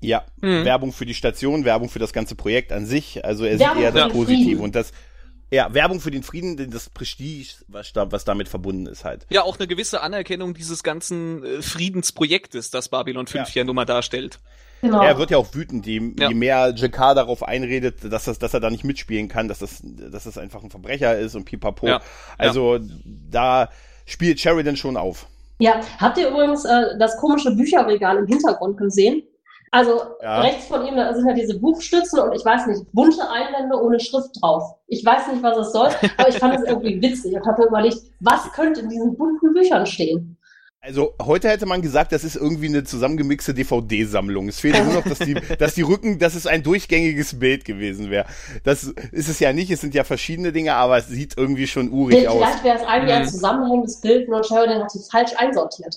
Ja, 0.00 0.24
Mhm. 0.40 0.64
Werbung 0.64 0.92
für 0.92 1.06
die 1.06 1.14
Station, 1.14 1.64
Werbung 1.64 1.88
für 1.88 1.98
das 1.98 2.12
ganze 2.12 2.34
Projekt 2.34 2.70
an 2.72 2.86
sich. 2.86 3.24
Also 3.24 3.44
er 3.44 3.58
Werbung 3.58 3.76
sieht 3.76 3.84
eher 3.84 3.92
für 3.92 3.98
das 3.98 4.12
Positive 4.12 4.44
Frieden. 4.44 4.60
und 4.60 4.74
das, 4.74 4.92
ja, 5.50 5.72
Werbung 5.72 6.00
für 6.00 6.10
den 6.10 6.22
Frieden, 6.22 6.56
denn 6.56 6.70
das 6.70 6.90
Prestige, 6.90 7.48
was, 7.68 7.92
da, 7.92 8.10
was 8.12 8.24
damit 8.24 8.48
verbunden 8.48 8.86
ist 8.86 9.04
halt. 9.04 9.26
Ja, 9.30 9.42
auch 9.42 9.58
eine 9.58 9.66
gewisse 9.66 10.02
Anerkennung 10.02 10.54
dieses 10.54 10.82
ganzen 10.82 11.42
äh, 11.44 11.62
Friedensprojektes, 11.62 12.70
das 12.70 12.88
Babylon 12.88 13.26
5 13.26 13.54
ja, 13.54 13.64
nun 13.64 13.76
mal 13.76 13.84
darstellt. 13.84 14.38
Genau. 14.82 15.02
Er 15.02 15.16
wird 15.18 15.30
ja 15.30 15.38
auch 15.38 15.54
wütend, 15.54 15.86
je, 15.86 16.12
Ja. 16.18 16.28
je 16.28 16.34
mehr 16.34 16.74
Jakar 16.76 17.14
darauf 17.14 17.42
einredet, 17.42 18.12
dass, 18.12 18.24
das, 18.24 18.38
dass 18.38 18.52
er 18.52 18.60
da 18.60 18.68
nicht 18.68 18.84
mitspielen 18.84 19.28
kann, 19.28 19.48
dass 19.48 19.60
das, 19.60 19.80
dass 19.82 20.24
das 20.24 20.36
einfach 20.36 20.62
ein 20.62 20.70
Verbrecher 20.70 21.16
ist 21.18 21.34
und 21.34 21.46
pipapo. 21.46 21.86
Ja. 21.88 22.02
Also 22.36 22.78
da 23.30 23.70
spielt 24.04 24.38
Sheridan 24.38 24.76
schon 24.76 24.98
auf. 24.98 25.26
Ja, 25.58 25.80
habt 25.98 26.18
ihr 26.18 26.28
übrigens 26.28 26.66
äh, 26.66 26.98
das 26.98 27.16
komische 27.16 27.52
Bücherregal 27.56 28.18
im 28.18 28.26
Hintergrund 28.26 28.76
gesehen? 28.76 29.22
Also 29.76 30.00
Ja. 30.22 30.40
rechts 30.40 30.66
von 30.68 30.86
ihm 30.86 30.96
da 30.96 31.12
sind 31.12 31.26
ja 31.28 31.34
diese 31.34 31.58
Buchstützen 31.58 32.18
und 32.20 32.32
ich 32.34 32.44
weiß 32.44 32.66
nicht, 32.68 32.82
bunte 32.92 33.28
Einwände 33.28 33.76
ohne 33.76 34.00
Schrift 34.00 34.30
drauf. 34.40 34.76
Ich 34.86 35.04
weiß 35.04 35.28
nicht, 35.32 35.42
was 35.42 35.58
es 35.58 35.72
soll, 35.72 35.90
aber 36.16 36.28
ich 36.30 36.38
fand 36.38 36.54
es 36.58 36.62
irgendwie 36.66 37.00
witzig 37.02 37.34
und 37.34 37.44
habe 37.46 37.62
mir 37.62 37.68
überlegt, 37.68 37.98
was 38.20 38.50
könnte 38.52 38.80
in 38.80 38.88
diesen 38.88 39.16
bunten 39.18 39.52
Büchern 39.52 39.84
stehen? 39.84 40.38
Also 40.80 41.14
heute 41.20 41.48
hätte 41.48 41.66
man 41.66 41.82
gesagt, 41.82 42.12
das 42.12 42.22
ist 42.22 42.36
irgendwie 42.36 42.68
eine 42.68 42.84
zusammengemixte 42.84 43.52
DVD-Sammlung. 43.54 44.48
Es 44.48 44.60
fehlt 44.60 44.82
nur 44.84 44.94
noch, 44.94 45.04
dass 45.04 45.18
die, 45.18 45.34
dass 45.58 45.74
die 45.74 45.82
Rücken, 45.82 46.18
dass 46.20 46.34
es 46.36 46.46
ein 46.46 46.62
durchgängiges 46.62 47.38
Bild 47.38 47.64
gewesen 47.64 48.08
wäre. 48.08 48.24
Das 48.62 48.84
ist 48.84 49.28
es 49.28 49.40
ja 49.40 49.52
nicht. 49.52 49.70
Es 49.70 49.80
sind 49.80 49.94
ja 49.94 50.04
verschiedene 50.04 50.52
Dinge, 50.52 50.74
aber 50.74 50.96
es 50.98 51.08
sieht 51.08 51.36
irgendwie 51.36 51.66
schon 51.66 51.90
urig 51.90 52.28
aus. 52.28 52.36
Vielleicht 52.36 52.64
wäre 52.64 52.76
es 52.78 52.84
eigentlich 52.84 53.14
ein 53.14 53.22
Mhm. 53.22 53.28
zusammenhängendes 53.28 54.00
Bild, 54.00 54.28
nur 54.28 54.42
Sheridan 54.44 54.82
hat 54.84 54.90
sie 54.92 55.00
falsch 55.10 55.32
einsortiert. 55.36 55.96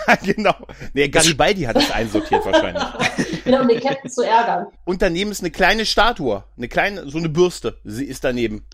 genau. 0.22 0.54
Nee, 0.94 1.08
Garibaldi 1.08 1.62
hat 1.62 1.76
es 1.76 1.90
einsortiert 1.90 2.44
wahrscheinlich. 2.44 2.82
Wieder 3.44 3.60
um 3.60 3.68
den 3.68 3.80
Captain 3.80 4.10
zu 4.10 4.22
ärgern. 4.22 4.66
Und 4.84 5.02
daneben 5.02 5.30
ist 5.30 5.40
eine 5.40 5.50
kleine 5.50 5.86
Statue, 5.86 6.44
eine 6.56 6.68
kleine, 6.68 7.08
so 7.08 7.18
eine 7.18 7.28
Bürste. 7.28 7.78
Sie 7.84 8.04
ist 8.04 8.24
daneben. 8.24 8.66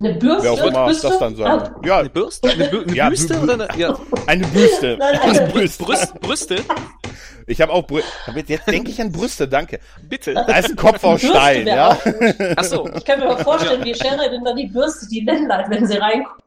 Eine 0.00 0.14
Bürste? 0.14 0.42
Wer 0.44 0.52
auch 0.52 0.64
immer 0.64 0.84
Bürste? 0.86 1.08
das 1.08 1.18
dann 1.18 1.34
sagen. 1.36 1.62
Ah, 1.74 1.80
Ja, 1.84 1.98
Eine 1.98 2.08
Bürste? 2.10 2.48
Eine, 2.50 2.68
Bü 2.68 2.82
eine 2.82 2.94
Ja, 2.94 3.08
Büste 3.08 3.34
Bü- 3.34 3.42
oder 3.42 3.54
eine, 3.54 3.68
ja, 3.76 3.98
eine 4.26 4.46
Büste. 4.46 4.96
Nein, 4.98 5.18
Eine 5.18 5.40
eine 5.40 5.52
Büste. 5.52 5.82
Brüst, 5.84 6.20
Brüste? 6.20 6.56
Ich 7.48 7.60
habe 7.60 7.72
auch 7.72 7.84
Brü 7.86 8.00
Jetzt 8.46 8.68
denke 8.68 8.90
ich 8.92 9.00
an 9.00 9.10
Brüste, 9.10 9.48
danke. 9.48 9.80
Bitte. 10.08 10.34
Da 10.34 10.42
ist 10.58 10.70
ein 10.70 10.76
Kopf 10.76 11.02
aus 11.02 11.20
Bürste 11.20 11.36
Stein, 11.38 11.66
ja. 11.66 11.98
Ach 12.56 12.62
so. 12.64 12.88
Ich 12.96 13.04
kann 13.04 13.18
mir 13.18 13.26
mal 13.26 13.42
vorstellen, 13.42 13.84
wie 13.84 13.94
Sheridan 13.94 14.44
dann 14.44 14.56
die 14.56 14.66
Bürste, 14.68 15.08
die 15.08 15.20
Ländlein, 15.20 15.68
wenn 15.68 15.84
sie 15.86 15.96
reinkommt. 15.96 16.42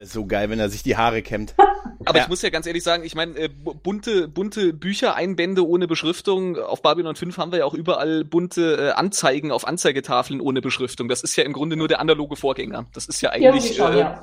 So 0.00 0.26
geil, 0.26 0.50
wenn 0.50 0.58
er 0.58 0.68
sich 0.68 0.82
die 0.82 0.96
Haare 0.96 1.22
kämmt. 1.22 1.54
Aber 2.04 2.18
Ja. 2.18 2.24
ich 2.24 2.28
muss 2.28 2.42
ja 2.42 2.50
ganz 2.50 2.66
ehrlich 2.66 2.82
sagen, 2.82 3.04
ich 3.04 3.14
meine, 3.14 3.36
äh, 3.38 3.48
bu- 3.48 3.74
bunte, 3.74 4.28
bunte 4.28 4.72
Bücher, 4.72 5.16
Einbände 5.16 5.66
ohne 5.66 5.86
Beschriftung. 5.88 6.56
Auf 6.58 6.82
Babylon 6.82 7.16
5 7.16 7.36
haben 7.38 7.52
wir 7.52 7.60
ja 7.60 7.64
auch 7.64 7.74
überall 7.74 8.24
bunte 8.24 8.76
äh, 8.76 8.90
Anzeigen 8.92 9.50
auf 9.50 9.66
Anzeigetafeln 9.66 10.40
ohne 10.40 10.60
Beschriftung. 10.60 11.08
Das 11.08 11.22
ist 11.22 11.34
ja 11.36 11.44
im 11.44 11.52
Grunde 11.52 11.76
nur 11.76 11.88
der 11.88 12.00
analoge 12.00 12.36
Vorgänger. 12.36 12.86
Das 12.92 13.06
ist 13.06 13.20
ja 13.22 13.30
eigentlich 13.30 13.76
schon, 13.76 13.92
äh, 13.94 13.98
ja. 14.00 14.22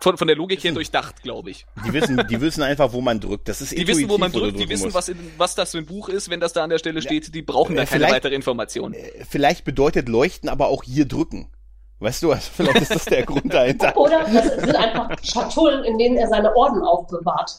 von, 0.00 0.16
von 0.18 0.26
der 0.26 0.36
Logik 0.36 0.62
her 0.64 0.72
durchdacht, 0.72 1.22
glaube 1.22 1.50
ich. 1.50 1.64
Die 1.86 1.92
wissen, 1.92 2.20
die 2.28 2.40
wissen 2.40 2.62
einfach, 2.62 2.92
wo 2.92 3.00
man 3.00 3.20
drückt. 3.20 3.48
Das 3.48 3.60
ist 3.62 3.72
Die 3.72 3.86
wissen, 3.86 4.08
wo 4.08 4.18
man 4.18 4.32
wo 4.34 4.40
drückt, 4.40 4.58
die 4.58 4.68
wissen, 4.68 4.84
musst. 4.84 4.96
was, 4.96 5.08
in, 5.08 5.18
was 5.38 5.54
das 5.54 5.70
für 5.70 5.78
ein 5.78 5.86
Buch 5.86 6.08
ist, 6.08 6.28
wenn 6.30 6.40
das 6.40 6.52
da 6.52 6.64
an 6.64 6.70
der 6.70 6.78
Stelle 6.78 7.00
steht. 7.00 7.34
Die 7.34 7.42
brauchen 7.42 7.76
da 7.76 7.82
Äh, 7.82 7.86
keine 7.86 8.00
vielleicht- 8.00 8.14
weitere 8.14 8.34
Information. 8.34 8.92
Äh, 8.94 9.24
Vielleicht 9.28 9.64
bedeutet 9.64 10.08
leuchten 10.08 10.48
aber 10.48 10.66
auch 10.66 10.82
hier 10.82 11.06
drücken. 11.06 11.48
Weißt 12.02 12.22
du, 12.22 12.32
also 12.32 12.50
vielleicht 12.54 12.80
ist 12.82 12.94
das 12.94 13.04
der 13.04 13.22
Grund 13.24 13.52
dahinter. 13.52 13.96
Oder 13.96 14.24
das 14.24 14.46
sind 14.56 14.74
einfach 14.76 15.10
Schatullen, 15.22 15.84
in 15.84 15.98
denen 15.98 16.16
er 16.16 16.28
seine 16.28 16.54
Orden 16.56 16.82
aufbewahrt. 16.82 17.52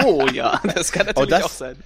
Oh 0.00 0.26
ja, 0.32 0.60
das 0.74 0.90
kann 0.90 1.06
natürlich 1.06 1.30
das- 1.30 1.44
auch 1.44 1.48
sein. 1.50 1.82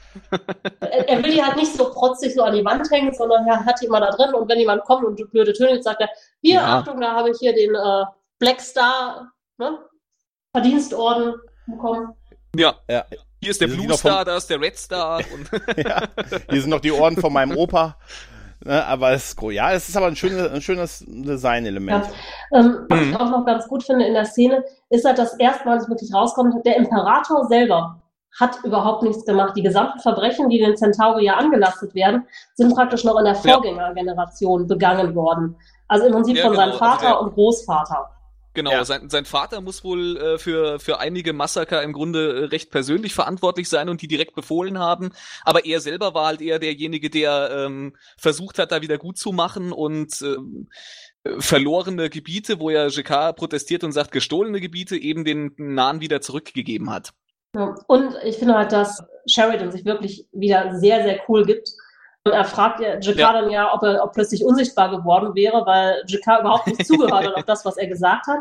Er, 0.81 1.09
er 1.09 1.23
will 1.23 1.31
die 1.33 1.43
halt 1.43 1.57
nicht 1.57 1.75
so 1.75 1.91
protzig 1.91 2.35
so 2.35 2.43
an 2.43 2.55
die 2.55 2.65
Wand 2.65 2.91
hängen, 2.91 3.13
sondern 3.15 3.47
er 3.47 3.65
hat 3.65 3.81
die 3.83 3.87
immer 3.87 4.01
da 4.01 4.11
drin 4.11 4.33
und 4.35 4.49
wenn 4.49 4.59
jemand 4.59 4.83
kommt 4.85 5.05
und 5.05 5.31
blöde 5.31 5.53
Töne 5.53 5.83
sagt 5.83 6.01
er, 6.01 6.09
hier, 6.41 6.55
Ja. 6.55 6.79
Achtung, 6.79 7.01
da 7.01 7.13
habe 7.15 7.31
ich 7.31 7.39
hier 7.39 7.55
den 7.55 7.75
äh, 7.75 8.05
Black 8.39 8.61
Star 8.61 9.31
ne? 9.59 9.79
Verdienstorden 10.55 11.35
bekommen. 11.67 12.15
Ja. 12.57 12.75
Ja. 12.89 13.05
Hier 13.43 13.51
ist 13.53 13.61
der 13.61 13.69
sind 13.69 13.77
Blue 13.79 13.89
noch 13.89 13.99
vom- 13.99 14.11
Star, 14.11 14.25
da 14.25 14.37
ist 14.37 14.51
der 14.51 14.61
Red 14.61 14.77
Star. 14.79 15.19
Und 15.33 15.51
ja. 15.79 16.03
Hier 16.51 16.61
sind 16.61 16.71
noch 16.71 16.81
die 16.81 16.93
Orden 16.93 17.19
von 17.21 17.33
meinem 17.33 17.57
Opa. 17.57 17.97
Ne, 18.63 18.85
aber 18.87 19.13
es, 19.13 19.35
ja, 19.41 19.73
es 19.73 19.89
ist 19.89 19.97
aber 19.97 20.07
ein 20.07 20.17
schönes, 20.17 20.51
ein 20.53 20.61
schönes 20.61 21.03
Designelement. 21.09 22.07
Ähm, 22.53 22.85
was 22.89 23.01
Mhm. 23.01 23.11
ich 23.11 23.17
auch 23.21 23.31
noch 23.31 23.47
ganz 23.47 23.67
gut 23.69 23.83
finde 23.85 24.05
in 24.07 24.13
der 24.15 24.27
Szene, 24.27 24.63
ist 24.91 25.05
halt 25.07 25.19
das 25.19 25.35
erste 25.39 25.65
Mal, 25.67 25.77
dass 25.77 25.85
es 25.85 25.89
wirklich 25.91 26.13
rauskommt, 26.13 26.55
der 26.67 26.77
Imperator 26.77 27.47
selber 27.47 28.03
hat 28.39 28.59
überhaupt 28.63 29.03
nichts 29.03 29.25
gemacht. 29.25 29.55
Die 29.57 29.63
gesamten 29.63 29.99
Verbrechen, 30.01 30.51
die 30.51 30.59
den 30.59 30.77
Centauri 30.77 31.25
ja 31.25 31.35
angelastet 31.35 31.95
werden, 31.95 32.27
sind 32.55 32.75
praktisch 32.75 33.03
noch 33.05 33.19
in 33.19 33.25
der 33.25 33.35
Ja. 33.35 33.41
Vorgängergeneration 33.41 34.67
begangen 34.67 35.15
worden. 35.15 35.57
Also 35.89 36.07
im 36.07 36.13
Prinzip 36.13 36.37
Ja, 36.37 36.43
von 36.45 36.53
genau. 36.53 36.65
seinem 36.67 36.79
Vater 36.79 37.09
Also 37.17 37.21
und 37.25 37.35
Großvater. 37.35 38.11
Genau, 38.53 38.73
Ja. 38.73 38.85
sein, 38.85 39.09
sein 39.11 39.25
Vater 39.25 39.61
muss 39.61 39.85
wohl 39.85 40.17
äh, 40.17 40.39
für, 40.39 40.81
für 40.81 40.99
einige 40.99 41.33
Massaker 41.33 41.83
im 41.83 41.93
Grunde 41.93 42.33
äh, 42.33 42.45
recht 42.47 42.71
persönlich 42.71 43.15
verantwortlich 43.15 43.69
sein 43.69 43.89
und 43.89 44.03
die 44.03 44.09
direkt 44.09 44.35
befohlen 44.35 44.79
haben. 44.79 45.11
Aber 45.45 45.65
er 45.65 45.81
selber 45.81 46.15
war 46.15 46.27
halt 46.27 46.41
eher 46.41 46.59
derjenige, 46.59 47.11
der 47.11 47.51
ähm, 47.53 47.95
versucht 48.19 48.59
hat, 48.59 48.73
da 48.73 48.83
wieder 48.83 48.99
gut 48.99 49.19
zu 49.19 49.31
machen 49.33 49.71
und 49.73 50.21
ähm, 50.23 50.69
äh, 51.23 51.41
verlorene 51.41 52.11
Gebiete, 52.11 52.59
wo 52.59 52.71
ja 52.71 52.89
Jacquard 52.89 53.37
protestiert 53.37 53.85
und 53.85 53.93
sagt, 53.93 54.11
gestohlene 54.11 54.61
Gebiete 54.61 54.97
eben 54.97 55.25
den 55.25 55.53
Nahen 55.57 56.01
wieder 56.01 56.21
zurückgegeben 56.21 56.91
hat. 56.91 57.11
Ja. 57.55 57.75
Und 57.87 58.15
ich 58.25 58.37
finde 58.37 58.55
halt, 58.55 58.73
dass 58.73 59.03
Sheridan 59.27 59.71
sich 59.71 59.85
wirklich 59.85 60.27
wieder 60.33 60.77
sehr, 60.79 61.03
sehr 61.05 61.21
cool 61.29 61.45
gibt. 61.45 61.69
Und 62.25 62.33
er 62.33 62.45
fragt 62.45 62.81
ja 62.81 62.99
Jakar 62.99 63.35
Ja. 63.35 63.41
dann 63.41 63.51
ja, 63.51 63.73
ob 63.75 63.83
er 63.83 64.05
ob 64.05 64.13
plötzlich 64.13 64.45
unsichtbar 64.45 64.91
geworden 64.91 65.35
wäre, 65.35 65.65
weil 65.65 66.03
Jakar 66.07 66.41
überhaupt 66.41 66.67
nicht 66.67 66.87
zugehört 66.87 67.27
hat 67.27 67.35
auf 67.35 67.45
das, 67.45 67.65
was 67.65 67.77
er 67.77 67.87
gesagt 67.87 68.27
hat. 68.27 68.41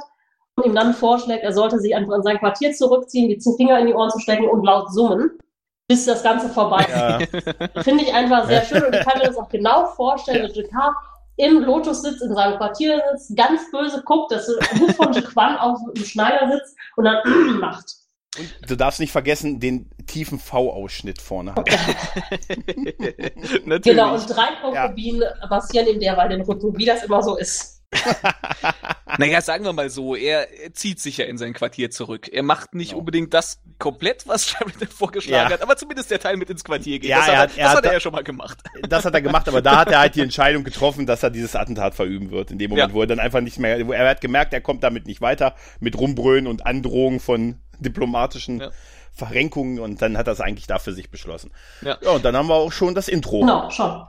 Und 0.56 0.66
ihm 0.66 0.76
dann 0.76 0.94
vorschlägt, 0.94 1.44
er 1.44 1.54
sollte 1.54 1.80
sich 1.80 1.96
einfach 1.96 2.16
in 2.16 2.24
sein 2.24 2.38
Quartier 2.40 2.74
zurückziehen, 2.74 3.30
die 3.30 3.40
Finger 3.56 3.80
in 3.80 3.88
die 3.88 3.94
Ohren 3.94 4.10
zu 4.10 4.20
stecken 4.20 4.50
und 4.50 4.66
laut 4.66 4.92
summen, 4.92 5.32
bis 5.88 6.06
das 6.06 6.22
Ganze 6.22 6.50
vorbei 6.50 6.86
ist. 6.86 7.34
Ja. 7.76 7.82
Finde 7.84 8.04
ich 8.04 8.14
einfach 8.14 8.46
sehr 8.48 8.64
schön 8.64 8.84
und 8.84 8.94
ich 8.94 9.06
kann 9.06 9.18
mir 9.20 9.28
das 9.28 9.38
auch 9.38 9.48
genau 9.48 9.86
vorstellen, 9.86 10.46
dass 10.46 10.58
Jakar 10.58 10.94
im 11.38 11.62
Lotus 11.62 12.02
sitzt, 12.02 12.22
in 12.22 12.34
seinem 12.36 12.58
Quartier 12.58 13.02
sitzt, 13.12 13.38
ganz 13.38 13.72
böse 13.72 14.04
guckt, 14.04 14.34
dass 14.34 14.50
Hut 14.78 14.92
von 14.92 15.14
Jaquan 15.14 15.58
auf 15.58 15.80
dem 15.96 16.04
Schneider 16.04 16.52
sitzt 16.52 16.76
und 16.98 17.06
dann 17.06 17.22
macht. 17.62 17.86
Und 18.38 18.70
du 18.70 18.76
darfst 18.76 19.00
nicht 19.00 19.12
vergessen, 19.12 19.60
den 19.60 19.90
tiefen 20.06 20.40
V-Ausschnitt 20.40 21.20
vorne 21.22 21.56
hat. 21.56 21.68
Natürlich. 23.66 23.84
Genau, 23.84 24.14
und 24.16 24.30
drei 24.30 24.48
Konkubinen 24.62 25.24
massieren 25.50 25.88
ihm 25.88 26.00
derweil 26.00 26.30
den 26.30 26.42
Rücken, 26.42 26.78
wie 26.78 26.86
das 26.86 27.04
immer 27.04 27.24
so 27.24 27.38
ist. 27.38 27.82
Naja, 29.18 29.42
sagen 29.42 29.66
wir 29.66 29.74
mal 29.74 29.90
so, 29.90 30.16
er, 30.16 30.48
er 30.64 30.74
zieht 30.74 31.00
sich 31.02 31.18
ja 31.18 31.26
in 31.26 31.38
sein 31.40 31.54
Quartier 31.54 31.90
zurück. 31.90 32.30
Er 32.32 32.44
macht 32.44 32.74
nicht 32.76 32.90
Genau. 32.92 33.00
unbedingt 33.00 33.34
das 33.34 33.60
komplett, 33.80 34.28
was 34.28 34.48
Sheridan 34.48 34.88
vorgeschlagen 34.88 35.50
Ja. 35.50 35.54
hat, 35.56 35.62
aber 35.64 35.76
zumindest 35.76 36.12
der 36.12 36.20
Teil 36.20 36.38
mit 36.38 36.50
ins 36.50 36.64
Quartier 36.64 37.00
geht. 37.00 37.10
Ja, 37.10 37.18
das 37.18 37.26
hat 37.28 37.34
er 37.34 37.40
hat- 37.42 37.50
er 37.58 37.64
das 37.64 37.70
hat 37.72 37.78
hat 37.78 37.86
er 37.86 37.94
ja 37.94 38.00
schon 38.00 38.12
mal 38.14 38.24
gemacht. 38.24 38.60
Das 38.88 39.04
hat 39.04 39.14
er 39.16 39.22
gemacht, 39.22 39.48
aber 39.50 39.62
da 39.62 39.78
hat 39.80 39.90
er 39.92 40.00
halt 40.00 40.16
die 40.16 40.22
Entscheidung 40.22 40.64
getroffen, 40.64 41.06
dass 41.08 41.24
er 41.24 41.32
dieses 41.32 41.56
Attentat 41.56 41.96
verüben 41.96 42.30
wird. 42.32 42.52
In 42.52 42.60
dem 42.60 42.70
Moment, 42.70 42.90
Ja. 42.92 42.94
wo 42.94 43.02
er 43.02 43.08
dann 43.08 43.20
einfach 43.20 43.42
nicht 43.42 43.58
mehr, 43.60 43.86
wo 43.88 43.92
er 43.92 44.08
hat 44.08 44.22
gemerkt, 44.22 44.54
er 44.54 44.62
kommt 44.62 44.84
damit 44.84 45.06
nicht 45.08 45.20
weiter, 45.20 45.56
mit 45.80 45.98
Rumbrüllen 45.98 46.46
und 46.48 46.66
Androhungen 46.66 47.20
von 47.20 47.60
diplomatischen 47.80 48.60
Ja. 48.62 48.70
Verrenkungen 49.14 49.80
und 49.80 50.02
dann 50.02 50.18
hat 50.18 50.28
er 50.28 50.34
es 50.34 50.42
eigentlich 50.42 50.68
da 50.68 50.80
für 50.80 50.94
sich 50.94 51.10
beschlossen. 51.12 51.52
Ja. 51.82 51.98
ja, 52.02 52.12
und 52.12 52.24
dann 52.24 52.36
haben 52.38 52.48
wir 52.48 52.56
auch 52.56 52.72
schon 52.72 52.96
das 52.96 53.08
Intro. 53.08 53.42
Genau, 53.42 53.70
schon. 53.70 54.04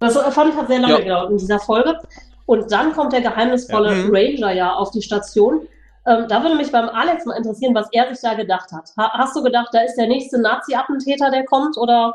Das 0.00 0.16
fand 0.34 0.52
ich 0.52 0.56
hat 0.60 0.68
sehr 0.68 0.80
lange 0.80 0.94
Ja. 0.94 1.00
gedauert 1.00 1.30
in 1.30 1.38
dieser 1.38 1.60
Folge. 1.60 1.98
Und 2.46 2.70
dann 2.70 2.92
kommt 2.92 3.12
der 3.12 3.22
geheimnisvolle 3.22 3.90
Ja. 3.90 3.94
Mhm. 4.04 4.14
Ranger 4.14 4.52
ja 4.52 4.74
auf 4.74 4.90
die 4.90 5.00
Station. 5.02 5.66
Ähm, 6.06 6.26
da 6.28 6.42
würde 6.42 6.56
mich 6.56 6.70
beim 6.70 6.90
Alex 6.90 7.24
mal 7.24 7.36
interessieren, 7.38 7.74
was 7.74 7.88
er 7.92 8.08
sich 8.12 8.20
da 8.20 8.34
gedacht 8.34 8.70
hat. 8.72 8.90
Ha 8.98 9.12
hast 9.14 9.34
du 9.34 9.42
gedacht, 9.42 9.68
da 9.72 9.80
ist 9.80 9.96
der 9.96 10.06
nächste 10.08 10.38
Nazi-Attentäter, 10.38 11.30
der 11.30 11.44
kommt? 11.46 11.78
Oder 11.78 12.14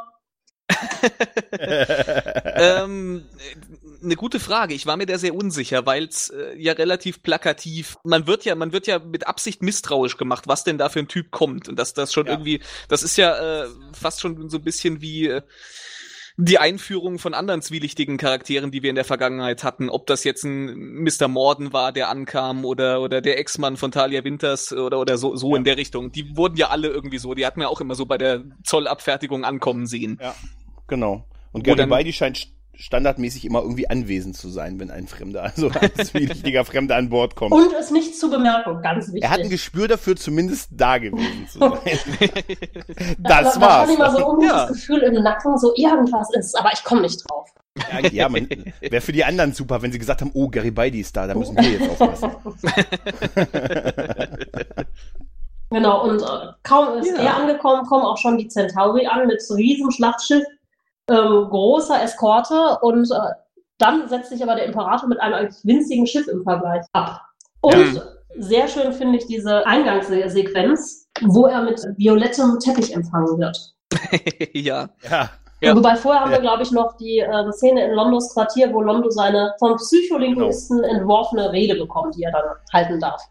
ähm, 2.56 3.25
äh, 3.38 3.78
eine 4.03 4.15
gute 4.15 4.39
Frage. 4.39 4.73
Ich 4.73 4.85
war 4.85 4.97
mir 4.97 5.05
da 5.05 5.17
sehr 5.17 5.35
unsicher, 5.35 5.85
weil 5.85 6.05
es 6.05 6.29
äh, 6.29 6.55
ja 6.57 6.73
relativ 6.73 7.21
plakativ. 7.23 7.97
Man 8.03 8.27
wird 8.27 8.45
ja, 8.45 8.55
man 8.55 8.71
wird 8.71 8.88
ja 8.88 8.99
mit 8.99 9.27
Absicht 9.27 9.62
misstrauisch 9.62 10.17
gemacht, 10.17 10.45
was 10.47 10.63
denn 10.63 10.77
da 10.77 10.89
für 10.89 10.99
ein 10.99 11.07
Typ 11.07 11.31
kommt 11.31 11.67
und 11.69 11.77
dass 11.77 11.93
das 11.93 12.13
schon 12.13 12.25
Ja. 12.27 12.33
irgendwie, 12.33 12.62
das 12.88 13.03
ist 13.03 13.17
ja 13.17 13.63
äh, 13.63 13.67
fast 13.93 14.21
schon 14.21 14.49
so 14.49 14.57
ein 14.57 14.63
bisschen 14.63 15.01
wie 15.01 15.27
äh, 15.27 15.41
die 16.41 16.57
Einführung 16.57 17.19
von 17.19 17.33
anderen 17.33 17.62
zwielichtigen 17.62 18.17
Charakteren, 18.17 18.71
die 18.71 18.81
wir 18.81 18.89
in 18.89 18.95
der 18.95 19.03
Vergangenheit 19.03 19.65
hatten. 19.65 19.89
Ob 19.89 20.07
das 20.07 20.23
jetzt 20.23 20.45
ein 20.45 21.03
Mr. 21.03 21.27
Morden 21.27 21.73
war, 21.73 21.91
der 21.91 22.07
ankam 22.09 22.63
oder 22.63 23.01
oder 23.01 23.19
der 23.19 23.38
Ex-Mann 23.39 23.75
von 23.75 23.91
Talia 23.91 24.23
Winters 24.23 24.71
oder 24.71 24.99
oder 24.99 25.17
so 25.17 25.35
so 25.35 25.51
Ja. 25.51 25.57
in 25.57 25.63
der 25.65 25.75
Richtung. 25.75 26.13
Die 26.13 26.38
wurden 26.38 26.55
ja 26.55 26.69
alle 26.69 26.88
irgendwie 26.88 27.17
so. 27.17 27.33
Die 27.33 27.45
hatten 27.45 27.59
wir 27.59 27.69
auch 27.69 27.81
immer 27.81 27.95
so 27.95 28.05
bei 28.05 28.17
der 28.17 28.43
Zollabfertigung 28.63 29.43
ankommen 29.43 29.85
sehen. 29.85 30.17
Ja, 30.21 30.33
genau. 30.88 31.25
Und 31.51 31.67
dann- 31.67 31.75
Garibaldi 31.75 32.13
scheint 32.13 32.47
standardmäßig 32.79 33.45
immer 33.45 33.61
irgendwie 33.61 33.89
anwesend 33.89 34.37
zu 34.37 34.49
sein, 34.49 34.79
wenn 34.79 34.89
ein 34.89 35.07
Fremder, 35.07 35.43
also 35.43 35.69
ein 35.81 36.05
zwielichtiger 36.05 36.63
Fremder 36.65 36.95
an 36.95 37.09
Bord 37.09 37.35
kommt. 37.35 37.51
und 37.51 37.73
es 37.79 37.91
nicht 37.91 38.17
zu 38.17 38.29
bemerken, 38.29 38.81
ganz 38.81 39.07
wichtig. 39.07 39.23
er 39.23 39.29
hat 39.31 39.39
ein 39.41 39.49
Gespür 39.49 39.87
dafür, 39.87 40.15
zumindest 40.15 40.69
da 40.71 40.97
gewesen 40.97 41.47
zu 41.49 41.59
sein. 41.59 41.71
Da- 43.19 43.41
das 43.43 43.53
da, 43.55 43.61
war's. 43.61 43.89
Da 43.89 43.95
kann 43.95 43.95
immer 43.95 44.11
so 44.11 44.17
ein 44.17 44.23
ungutes 44.23 44.49
Ja. 44.51 44.65
Gefühl 44.67 44.99
im 44.99 45.21
Nacken, 45.23 45.57
so 45.57 45.73
irgendwas 45.75 46.27
ist, 46.33 46.57
aber 46.57 46.71
ich 46.73 46.83
komme 46.83 47.01
nicht 47.01 47.21
drauf. 47.29 47.49
Ja, 47.91 48.09
ja 48.09 48.29
man, 48.29 48.47
wäre 48.81 49.01
für 49.01 49.11
die 49.11 49.23
anderen 49.23 49.53
super, 49.53 49.81
wenn 49.81 49.91
sie 49.91 49.99
gesagt 49.99 50.21
haben, 50.21 50.31
oh, 50.33 50.49
Garibaldi 50.49 51.01
ist 51.01 51.15
da, 51.15 51.27
da 51.27 51.35
müssen 51.35 51.55
wir 51.55 51.69
jetzt 51.69 51.89
aufpassen. 52.01 52.31
Genau, 55.71 56.03
und 56.09 56.19
äh, 56.21 56.25
kaum 56.63 56.97
ist 56.97 57.09
Ja. 57.15 57.21
er 57.23 57.35
angekommen, 57.37 57.85
kommen 57.85 58.03
auch 58.03 58.17
schon 58.17 58.39
die 58.39 58.47
Centauri 58.47 59.05
an 59.05 59.27
mit 59.27 59.39
so 59.41 59.53
riesem 59.53 59.91
Schlachtschiff, 59.91 60.43
ähm, 61.09 61.47
großer 61.49 62.01
Eskorte 62.03 62.77
und 62.81 63.09
äh, 63.11 63.15
dann 63.77 64.07
setzt 64.09 64.29
sich 64.29 64.43
aber 64.43 64.55
der 64.55 64.65
Imperator 64.65 65.07
mit 65.07 65.19
einem 65.21 65.33
eigentlich 65.35 65.63
winzigen 65.63 66.05
Schiff 66.05 66.27
im 66.27 66.43
Vergleich 66.43 66.85
ab. 66.93 67.21
Und 67.61 67.93
Ja. 67.95 68.01
sehr 68.37 68.67
schön 68.67 68.91
finde 68.93 69.17
ich 69.17 69.25
diese 69.27 69.65
Eingangssequenz, 69.65 71.07
wo 71.21 71.45
er 71.47 71.61
mit 71.63 71.79
violettem 71.97 72.59
Teppich 72.59 72.93
empfangen 72.93 73.37
wird. 73.39 73.57
ja. 74.53 74.89
Ja, 75.09 75.29
Ja. 75.61 75.75
Wobei 75.75 75.95
vorher 75.95 76.21
haben 76.21 76.31
Ja. 76.31 76.37
wir, 76.37 76.41
glaube 76.41 76.63
ich, 76.63 76.71
noch 76.71 76.95
die 76.97 77.19
ähm, 77.19 77.51
Szene 77.51 77.83
in 77.85 77.91
Londos 77.93 78.33
Quartier, 78.33 78.71
wo 78.73 78.81
Londo 78.81 79.09
seine 79.09 79.53
vom 79.59 79.75
Psycholinguisten 79.75 80.81
Genau. 80.81 80.93
entworfene 80.93 81.51
Rede 81.51 81.75
bekommt, 81.75 82.15
die 82.15 82.23
er 82.23 82.31
dann 82.31 82.43
halten 82.73 82.99
darf. 82.99 83.21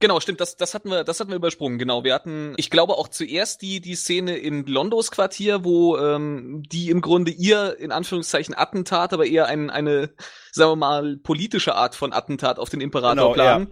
Genau, 0.00 0.18
stimmt, 0.18 0.40
das, 0.40 0.56
das 0.56 0.72
hatten 0.74 0.90
wir, 0.90 1.04
das 1.04 1.20
hatten 1.20 1.28
wir 1.30 1.36
übersprungen, 1.36 1.78
genau. 1.78 2.04
Wir 2.04 2.14
hatten, 2.14 2.54
ich 2.56 2.70
glaube 2.70 2.94
auch 2.94 3.08
zuerst 3.08 3.60
die, 3.60 3.80
die 3.82 3.94
Szene 3.94 4.36
in 4.38 4.64
Londos 4.64 5.10
Quartier, 5.10 5.62
wo 5.62 5.98
ähm, 5.98 6.62
die 6.66 6.88
im 6.88 7.02
Grunde 7.02 7.30
ihr, 7.30 7.78
in 7.78 7.92
Anführungszeichen, 7.92 8.56
Attentat, 8.56 9.12
aber 9.12 9.26
eher 9.26 9.46
ein, 9.46 9.68
eine, 9.68 10.10
sagen 10.52 10.70
wir 10.72 10.76
mal, 10.76 11.16
politische 11.18 11.74
Art 11.74 11.94
von 11.94 12.14
Attentat 12.14 12.58
auf 12.58 12.70
den 12.70 12.80
Imperator 12.80 13.14
Genau, 13.14 13.34
planen. 13.34 13.68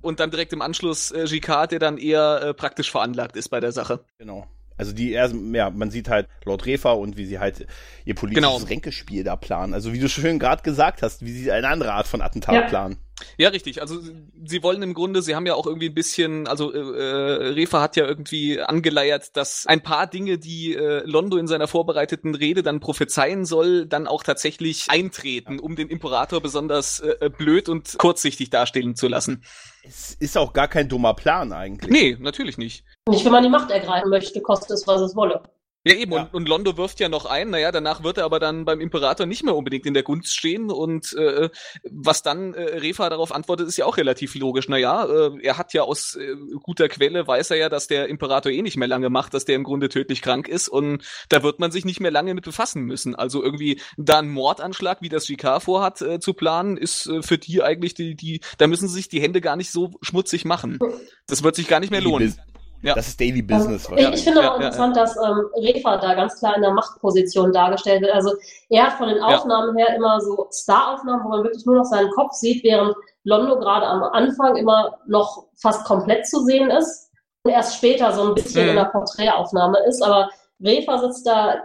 Und 0.00 0.18
dann 0.18 0.32
direkt 0.32 0.52
im 0.52 0.62
Anschluss 0.62 1.12
äh, 1.12 1.26
Gicard, 1.26 1.70
der 1.70 1.78
dann 1.78 1.96
eher 1.96 2.42
äh, 2.42 2.54
praktisch 2.54 2.90
veranlagt 2.90 3.36
ist 3.36 3.48
bei 3.48 3.60
der 3.60 3.70
Sache. 3.72 4.04
genau. 4.18 4.46
Also 4.78 4.92
die 4.92 5.12
erst, 5.12 5.34
ja, 5.52 5.70
man 5.70 5.90
sieht 5.90 6.08
halt 6.08 6.26
Lord 6.44 6.64
Refa 6.66 6.92
und 6.92 7.16
wie 7.16 7.26
sie 7.26 7.38
halt 7.38 7.66
ihr 8.04 8.14
politisches 8.16 8.56
Genau. 8.56 8.66
Ränkespiel 8.68 9.22
da 9.22 9.36
planen. 9.36 9.74
Also 9.74 9.92
wie 9.92 10.00
du 10.00 10.08
schön 10.08 10.40
gerade 10.40 10.62
gesagt 10.62 11.02
hast, 11.02 11.24
wie 11.24 11.30
sie 11.30 11.52
eine 11.52 11.68
andere 11.68 11.92
Art 11.92 12.08
von 12.08 12.20
Attentat 12.20 12.54
Ja. 12.54 12.62
planen. 12.62 12.96
Ja, 13.36 13.48
richtig. 13.50 13.80
Also 13.80 13.98
sie 14.44 14.62
wollen 14.62 14.82
im 14.82 14.94
Grunde, 14.94 15.22
sie 15.22 15.34
haben 15.34 15.46
ja 15.46 15.54
auch 15.54 15.66
irgendwie 15.66 15.88
ein 15.88 15.94
bisschen, 15.94 16.46
also 16.46 16.72
äh, 16.72 16.78
äh, 16.78 17.52
Refa 17.52 17.80
hat 17.80 17.96
ja 17.96 18.06
irgendwie 18.06 18.60
angeleiert, 18.60 19.36
dass 19.36 19.66
ein 19.66 19.82
paar 19.82 20.06
Dinge, 20.06 20.38
die 20.38 20.74
äh, 20.74 21.02
Londo 21.04 21.36
in 21.36 21.46
seiner 21.46 21.68
vorbereiteten 21.68 22.34
Rede 22.34 22.62
dann 22.62 22.80
prophezeien 22.80 23.44
soll, 23.44 23.86
dann 23.86 24.06
auch 24.06 24.22
tatsächlich 24.22 24.86
eintreten, 24.88 25.58
um 25.58 25.76
den 25.76 25.88
Imperator 25.88 26.40
besonders 26.40 27.00
äh, 27.00 27.30
blöd 27.30 27.68
und 27.68 27.98
kurzsichtig 27.98 28.50
dastehen 28.50 28.94
zu 28.96 29.08
lassen. 29.08 29.44
Es 29.84 30.14
ist 30.14 30.38
auch 30.38 30.52
gar 30.52 30.68
kein 30.68 30.88
dummer 30.88 31.14
Plan 31.14 31.52
eigentlich. 31.52 31.90
Nee, 31.90 32.16
natürlich 32.20 32.58
nicht. 32.58 32.84
Nicht, 33.08 33.24
wenn 33.24 33.32
man 33.32 33.42
die 33.42 33.50
Macht 33.50 33.70
ergreifen 33.70 34.10
möchte, 34.10 34.40
kostet 34.40 34.70
es, 34.70 34.86
was 34.86 35.00
es 35.00 35.16
wolle. 35.16 35.42
Ja, 35.84 35.94
eben, 35.94 36.12
ja. 36.12 36.22
Und, 36.22 36.34
und 36.34 36.48
Londo 36.48 36.76
wirft 36.76 37.00
ja 37.00 37.08
noch 37.08 37.26
ein, 37.26 37.50
naja, 37.50 37.72
danach 37.72 38.04
wird 38.04 38.18
er 38.18 38.24
aber 38.24 38.38
dann 38.38 38.64
beim 38.64 38.80
Imperator 38.80 39.26
nicht 39.26 39.42
mehr 39.42 39.56
unbedingt 39.56 39.84
in 39.84 39.94
der 39.94 40.04
Gunst 40.04 40.36
stehen 40.36 40.70
und 40.70 41.12
äh, 41.14 41.50
was 41.90 42.22
dann 42.22 42.54
äh, 42.54 42.78
Refa 42.78 43.10
darauf 43.10 43.32
antwortet, 43.32 43.66
ist 43.66 43.78
ja 43.78 43.86
auch 43.86 43.96
relativ 43.96 44.36
logisch. 44.36 44.68
Naja, 44.68 45.04
äh, 45.04 45.30
er 45.42 45.58
hat 45.58 45.72
ja 45.72 45.82
aus 45.82 46.14
äh, 46.14 46.36
guter 46.62 46.88
Quelle, 46.88 47.26
weiß 47.26 47.50
er 47.50 47.56
ja, 47.56 47.68
dass 47.68 47.88
der 47.88 48.08
Imperator 48.08 48.52
eh 48.52 48.62
nicht 48.62 48.76
mehr 48.76 48.86
lange 48.86 49.10
macht, 49.10 49.34
dass 49.34 49.44
der 49.44 49.56
im 49.56 49.64
Grunde 49.64 49.88
tödlich 49.88 50.22
krank 50.22 50.46
ist 50.46 50.68
und 50.68 51.02
da 51.28 51.42
wird 51.42 51.58
man 51.58 51.72
sich 51.72 51.84
nicht 51.84 51.98
mehr 51.98 52.12
lange 52.12 52.34
mit 52.34 52.44
befassen 52.44 52.82
müssen. 52.82 53.16
Also 53.16 53.42
irgendwie 53.42 53.80
da 53.96 54.20
ein 54.20 54.30
Mordanschlag, 54.30 55.02
wie 55.02 55.08
das 55.08 55.28
Vikar 55.28 55.60
vorhat, 55.60 56.00
äh, 56.00 56.20
zu 56.20 56.32
planen, 56.34 56.76
ist 56.76 57.06
äh, 57.06 57.22
für 57.22 57.38
die 57.38 57.60
eigentlich 57.60 57.94
die, 57.94 58.14
die, 58.14 58.40
da 58.58 58.68
müssen 58.68 58.86
sie 58.86 58.94
sich 58.94 59.08
die 59.08 59.20
Hände 59.20 59.40
gar 59.40 59.56
nicht 59.56 59.72
so 59.72 59.90
schmutzig 60.00 60.44
machen. 60.44 60.78
Das 61.26 61.42
wird 61.42 61.56
sich 61.56 61.66
gar 61.66 61.80
nicht 61.80 61.90
mehr 61.90 62.00
lohnen. 62.00 62.36
Ja. 62.82 62.94
Das 62.94 63.08
ist 63.08 63.20
Daily 63.20 63.42
Business. 63.42 63.88
Ähm, 63.90 63.98
ich, 63.98 64.08
ich 64.14 64.24
finde 64.24 64.50
auch 64.50 64.56
interessant, 64.56 64.96
dass 64.96 65.16
ähm, 65.16 65.46
Refa 65.56 65.98
da 65.98 66.14
ganz 66.14 66.38
klar 66.38 66.56
in 66.56 66.62
der 66.62 66.72
Machtposition 66.72 67.52
dargestellt 67.52 68.02
wird. 68.02 68.12
Also 68.12 68.32
er 68.70 68.86
hat 68.86 68.94
von 68.94 69.08
den 69.08 69.22
Aufnahmen 69.22 69.76
her 69.76 69.94
immer 69.94 70.20
so 70.20 70.48
Star-Aufnahmen, 70.50 71.24
wo 71.24 71.28
man 71.28 71.44
wirklich 71.44 71.64
nur 71.64 71.76
noch 71.76 71.84
seinen 71.84 72.10
Kopf 72.10 72.32
sieht, 72.32 72.64
während 72.64 72.94
Londo 73.24 73.58
gerade 73.58 73.86
am 73.86 74.02
Anfang 74.02 74.56
immer 74.56 74.98
noch 75.06 75.46
fast 75.56 75.84
komplett 75.84 76.26
zu 76.26 76.40
sehen 76.40 76.70
ist 76.70 77.10
und 77.44 77.52
erst 77.52 77.76
später 77.76 78.12
so 78.12 78.28
ein 78.28 78.34
bisschen 78.34 78.64
mhm. 78.64 78.70
in 78.70 78.76
der 78.76 78.86
Porträtaufnahme 78.86 79.78
ist. 79.86 80.02
Aber 80.02 80.28
Refa 80.60 80.98
sitzt 80.98 81.26
da 81.26 81.62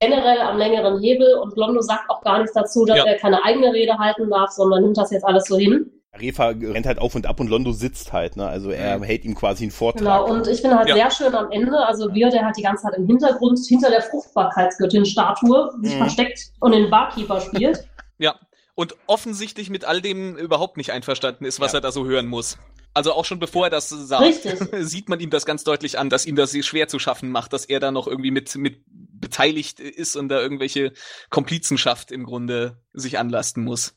generell 0.00 0.40
am 0.40 0.58
längeren 0.58 1.00
Hebel 1.00 1.34
und 1.38 1.56
Londo 1.56 1.80
sagt 1.80 2.10
auch 2.10 2.22
gar 2.22 2.38
nichts 2.38 2.52
dazu, 2.54 2.84
dass 2.84 3.04
er 3.04 3.16
keine 3.16 3.44
eigene 3.44 3.72
Rede 3.72 3.98
halten 3.98 4.28
darf, 4.30 4.50
sondern 4.50 4.82
nimmt 4.82 4.98
das 4.98 5.10
jetzt 5.10 5.24
alles 5.24 5.44
so 5.44 5.56
hin. 5.56 5.90
Refa 6.20 6.48
rennt 6.48 6.86
halt 6.86 6.98
auf 6.98 7.14
und 7.14 7.26
ab 7.26 7.40
und 7.40 7.48
Londo 7.48 7.72
sitzt 7.72 8.12
halt, 8.12 8.36
ne? 8.36 8.46
Also 8.46 8.70
er 8.70 9.00
hält 9.00 9.24
ihm 9.24 9.34
quasi 9.34 9.64
einen 9.64 9.70
Vortrag. 9.70 10.00
Genau, 10.00 10.26
und 10.26 10.46
ich 10.46 10.60
finde 10.60 10.78
halt 10.78 10.88
ja. 10.88 10.94
sehr 10.94 11.10
schön 11.10 11.34
am 11.34 11.50
Ende, 11.50 11.78
also 11.78 12.12
wir, 12.14 12.30
der 12.30 12.44
halt 12.44 12.56
die 12.56 12.62
ganze 12.62 12.84
Zeit 12.84 12.94
im 12.94 13.06
Hintergrund 13.06 13.58
hinter 13.66 13.90
der 13.90 14.02
Fruchtbarkeitsgöttin-Statue 14.02 15.70
sich 15.82 15.94
mhm. 15.94 15.98
versteckt 15.98 16.52
und 16.60 16.72
den 16.72 16.90
Barkeeper 16.90 17.40
spielt. 17.40 17.84
Ja, 18.18 18.34
und 18.74 18.94
offensichtlich 19.06 19.68
mit 19.68 19.84
all 19.84 20.00
dem 20.00 20.38
überhaupt 20.38 20.78
nicht 20.78 20.90
einverstanden 20.90 21.44
ist, 21.44 21.60
was 21.60 21.72
ja. 21.72 21.80
er 21.80 21.82
da 21.82 21.92
so 21.92 22.06
hören 22.06 22.26
muss. 22.26 22.56
Also 22.94 23.12
auch 23.12 23.26
schon 23.26 23.38
bevor 23.38 23.66
er 23.66 23.70
das 23.70 23.90
sagt, 23.90 24.48
sieht 24.80 25.10
man 25.10 25.20
ihm 25.20 25.28
das 25.28 25.44
ganz 25.44 25.64
deutlich 25.64 25.98
an, 25.98 26.08
dass 26.08 26.24
ihm 26.24 26.34
das 26.34 26.56
schwer 26.64 26.88
zu 26.88 26.98
schaffen 26.98 27.30
macht, 27.30 27.52
dass 27.52 27.66
er 27.66 27.78
da 27.78 27.90
noch 27.90 28.06
irgendwie 28.06 28.30
mit, 28.30 28.54
mit 28.56 28.82
beteiligt 28.86 29.80
ist 29.80 30.16
und 30.16 30.28
da 30.30 30.40
irgendwelche 30.40 30.92
Komplizenschaft 31.28 32.10
im 32.10 32.24
Grunde 32.24 32.82
sich 32.94 33.18
anlasten 33.18 33.64
muss. 33.64 33.96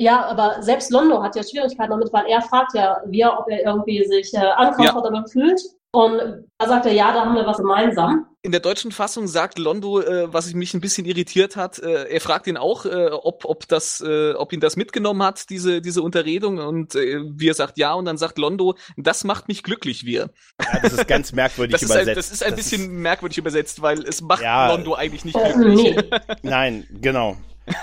Ja, 0.00 0.26
aber 0.26 0.62
selbst 0.62 0.90
Londo 0.90 1.22
hat 1.22 1.36
ja 1.36 1.42
Schwierigkeiten 1.42 1.90
damit, 1.90 2.12
weil 2.12 2.26
er 2.26 2.42
fragt 2.42 2.74
ja 2.74 3.00
wir, 3.06 3.32
ob 3.38 3.48
er 3.48 3.64
irgendwie 3.64 4.04
sich 4.04 4.34
äh, 4.34 4.50
uncomfortable 4.58 5.20
ja. 5.20 5.26
fühlt. 5.26 5.60
Und 5.94 6.48
da 6.58 6.66
sagt 6.66 6.86
er, 6.86 6.92
ja, 6.92 7.12
da 7.12 7.20
haben 7.20 7.36
wir 7.36 7.46
was 7.46 7.58
gemeinsam. 7.58 8.26
In 8.42 8.50
der 8.50 8.60
deutschen 8.60 8.90
Fassung 8.90 9.28
sagt 9.28 9.60
Londo, 9.60 10.00
äh, 10.00 10.32
was 10.32 10.52
mich 10.52 10.74
ein 10.74 10.80
bisschen 10.80 11.06
irritiert 11.06 11.54
hat, 11.54 11.78
äh, 11.78 12.08
er 12.08 12.20
fragt 12.20 12.48
ihn 12.48 12.56
auch, 12.56 12.84
äh, 12.84 13.10
ob, 13.12 13.44
ob, 13.44 13.68
das, 13.68 14.00
äh, 14.04 14.32
ob 14.32 14.52
ihn 14.52 14.58
das 14.58 14.76
mitgenommen 14.76 15.22
hat, 15.22 15.48
diese, 15.50 15.80
diese 15.80 16.02
Unterredung. 16.02 16.58
Und 16.58 16.96
äh, 16.96 17.20
wie 17.36 17.48
er 17.48 17.54
sagt 17.54 17.78
ja, 17.78 17.94
und 17.94 18.06
dann 18.06 18.18
sagt 18.18 18.38
Londo, 18.38 18.74
das 18.96 19.22
macht 19.22 19.46
mich 19.46 19.62
glücklich, 19.62 20.04
wir. 20.04 20.30
Ja, 20.60 20.80
das 20.82 20.94
ist 20.94 21.06
ganz 21.06 21.32
merkwürdig 21.32 21.74
das 21.74 21.82
übersetzt. 21.82 22.08
Ist 22.08 22.08
ein, 22.08 22.16
das 22.16 22.32
ist 22.32 22.42
ein 22.42 22.50
das 22.50 22.56
bisschen 22.56 22.82
ist... 22.82 22.90
merkwürdig 22.90 23.38
übersetzt, 23.38 23.80
weil 23.80 24.02
es 24.02 24.20
macht 24.20 24.42
ja, 24.42 24.74
Londo 24.74 24.94
eigentlich 24.94 25.24
nicht 25.24 25.38
glücklich. 25.38 25.96
Nee. 25.96 26.10
Nein, 26.42 26.88
genau. 26.90 27.36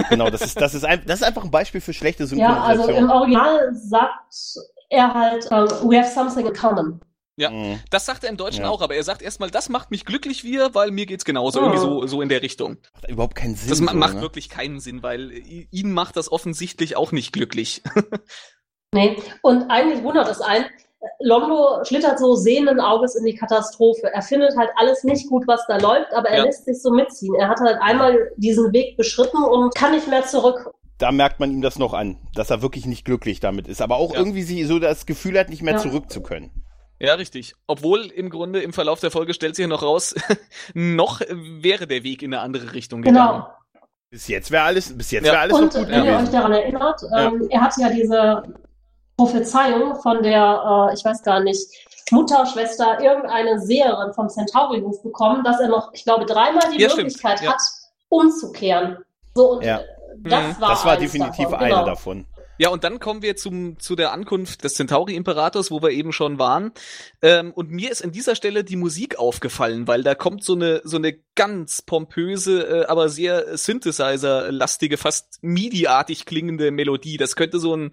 Genau, 0.10 0.30
das 0.30 0.42
ist, 0.42 0.60
das 0.60 0.74
ist, 0.74 0.86
ein, 0.86 1.04
das 1.06 1.22
ist 1.22 1.28
einfach 1.28 1.44
ein 1.44 1.52
Beispiel 1.52 1.82
für 1.82 1.94
schlechte 1.94 2.28
Synchronisation. 2.28 2.78
Ja, 2.78 2.84
also 2.84 2.90
im 2.92 3.10
Original 3.10 3.74
sagt 3.74 4.36
er 4.90 5.14
halt, 5.14 5.46
uh, 5.46 5.90
we 5.90 5.98
have 5.98 6.12
something 6.14 6.46
in 6.46 6.54
common. 6.54 7.02
Ja, 7.38 7.50
mhm. 7.50 7.80
das 7.90 8.06
sagt 8.06 8.24
er 8.24 8.30
im 8.30 8.38
Deutschen 8.38 8.64
ja. 8.64 8.70
auch, 8.70 8.82
aber 8.82 8.96
er 8.96 9.04
sagt 9.04 9.22
erstmal, 9.22 9.50
das 9.50 9.70
macht 9.70 9.90
mich 9.90 10.06
glücklich 10.06 10.44
wir, 10.44 10.76
weil 10.76 10.92
mir 10.92 11.06
geht's 11.06 11.26
genauso, 11.26 11.60
oh. 11.60 11.64
irgendwie 11.64 11.80
so, 11.80 12.06
so 12.06 12.22
in 12.22 12.30
der 12.30 12.42
Richtung. 12.42 12.78
Macht 12.94 13.10
überhaupt 13.10 13.36
keinen 13.36 13.56
Sinn. 13.56 13.70
Das 13.70 13.78
so, 13.80 13.84
macht 13.86 14.16
ne? 14.16 14.22
wirklich 14.22 14.50
keinen 14.50 14.80
Sinn, 14.80 15.02
weil 15.02 15.32
ihn 15.32 15.92
macht 15.92 16.18
das 16.18 16.32
offensichtlich 16.32 16.98
auch 16.98 17.12
nicht 17.12 17.34
glücklich. 17.34 17.82
nee, 18.94 19.18
und 19.42 19.72
eigentlich 19.72 20.04
wundert 20.04 20.28
es 20.28 20.42
einen, 20.42 20.66
Londo 21.20 21.84
schlittert 21.84 22.20
so 22.20 22.36
sehenden 22.36 22.80
Auges 22.80 23.16
in 23.16 23.26
die 23.26 23.36
Katastrophe. 23.36 24.12
Er 24.14 24.22
findet 24.22 24.56
halt 24.56 24.70
alles 24.76 25.04
nicht 25.04 25.28
gut, 25.30 25.48
was 25.48 25.66
da 25.68 25.78
läuft, 25.78 26.14
aber 26.14 26.30
er 26.30 26.40
ja. 26.40 26.44
lässt 26.46 26.66
sich 26.66 26.82
so 26.82 26.92
mitziehen. 26.92 27.34
Er 27.36 27.50
hat 27.50 27.60
halt 27.60 27.78
einmal 27.82 28.32
diesen 28.38 28.72
Weg 28.74 28.98
beschritten 28.98 29.44
und 29.44 29.74
kann 29.76 29.92
nicht 29.92 30.08
mehr 30.08 30.24
zurück. 30.24 30.72
Da 30.98 31.12
merkt 31.12 31.40
man 31.40 31.52
ihm 31.52 31.62
das 31.62 31.80
noch 31.80 31.94
an, 31.94 32.18
dass 32.36 32.52
er 32.52 32.62
wirklich 32.62 32.86
nicht 32.86 33.06
glücklich 33.06 33.40
damit 33.40 33.68
ist, 33.68 33.82
aber 33.82 33.96
auch 33.96 34.14
ja. 34.14 34.20
irgendwie 34.20 34.64
so 34.64 34.78
das 34.78 35.08
Gefühl 35.08 35.40
hat, 35.40 35.50
nicht 35.50 35.64
mehr 35.64 35.74
ja. 35.74 35.80
zurück 35.80 36.12
zu 36.12 36.22
können. 36.22 36.52
Ja, 37.00 37.16
richtig. 37.16 37.56
Obwohl 37.66 38.06
im 38.06 38.30
Grunde 38.30 38.62
im 38.62 38.74
Verlauf 38.74 39.00
der 39.00 39.10
Folge 39.10 39.34
stellt 39.34 39.56
sich 39.56 39.64
ja 39.64 39.68
noch 39.68 39.82
raus, 39.82 40.14
noch 40.76 41.20
wäre 41.30 41.88
der 41.88 42.04
Weg 42.04 42.22
in 42.22 42.32
eine 42.32 42.44
andere 42.44 42.74
Richtung 42.74 43.02
genau. 43.02 43.20
gegangen. 43.20 43.44
Genau. 43.44 43.58
Bis 44.12 44.28
jetzt 44.28 44.52
wäre 44.52 44.64
alles, 44.64 44.96
bis 44.96 45.10
jetzt 45.10 45.24
wäre 45.24 45.40
alles 45.40 45.58
Und, 45.58 45.74
noch 45.74 45.82
gut 45.82 45.90
wenn 45.90 46.04
ihr 46.04 46.18
euch 46.18 46.30
daran 46.30 46.52
erinnert, 46.52 47.02
ähm, 47.18 47.48
er 47.50 47.62
hat 47.62 47.74
ja 47.78 47.90
diese 47.90 48.44
Prophezeiung 49.22 49.96
von 50.02 50.24
der, 50.24 50.90
äh, 50.90 50.94
ich 50.96 51.06
weiß 51.06 51.22
gar 51.22 51.42
nicht, 51.42 51.68
Mutter, 52.10 52.46
Schwester, 52.48 53.00
irgendeine 53.00 53.60
Seherin 53.60 54.14
vom 54.14 54.28
Centauri-Hof 54.28 55.04
bekommen, 55.04 55.44
dass 55.44 55.60
er 55.60 55.70
noch, 55.70 55.94
ich 55.94 56.04
glaube, 56.04 56.26
dreimal 56.26 56.64
die 56.76 56.82
ja, 56.82 56.90
Möglichkeit 56.90 57.38
stimmt. 57.38 57.54
hat, 57.54 57.62
umzukehren. 58.10 58.98
So, 59.36 59.52
und 59.52 59.64
ja. 59.64 59.82
das 60.18 60.60
war, 60.60 60.70
das 60.70 60.86
war 60.86 60.98
definitiv 60.98 61.46
davon. 61.46 61.60
eine 61.60 61.70
genau. 61.70 61.86
davon. 61.86 62.26
Ja, 62.62 62.70
und 62.70 62.84
dann 62.84 63.00
kommen 63.00 63.24
wir 63.24 63.36
zum, 63.38 63.80
zu 63.80 63.96
der 63.96 64.12
Ankunft 64.12 64.64
des 64.64 64.76
Centauri-Imperators, 64.76 65.72
wo 65.72 65.82
wir 65.82 65.90
eben 65.90 66.14
schon 66.14 66.38
waren. 66.38 66.74
Ähm, 67.24 67.54
und 67.54 67.72
mir 67.72 67.90
ist 67.90 68.04
an 68.04 68.12
dieser 68.12 68.36
Stelle 68.36 68.64
die 68.64 68.76
Musik 68.76 69.18
aufgefallen, 69.18 69.88
weil 69.88 70.04
da 70.04 70.14
kommt 70.14 70.44
so 70.44 70.54
eine, 70.54 70.80
so 70.84 70.98
eine 70.98 71.18
ganz 71.34 71.82
pompöse, 71.82 72.84
äh, 72.84 72.86
aber 72.86 73.10
sehr 73.10 73.58
Synthesizer-lastige, 73.58 74.98
fast 74.98 75.40
MIDI-artig 75.42 76.28
klingende 76.28 76.70
Melodie. 76.70 77.18
Das 77.18 77.36
könnte 77.36 77.58
so 77.58 77.76
ein, 77.76 77.86
mhm. 77.86 77.92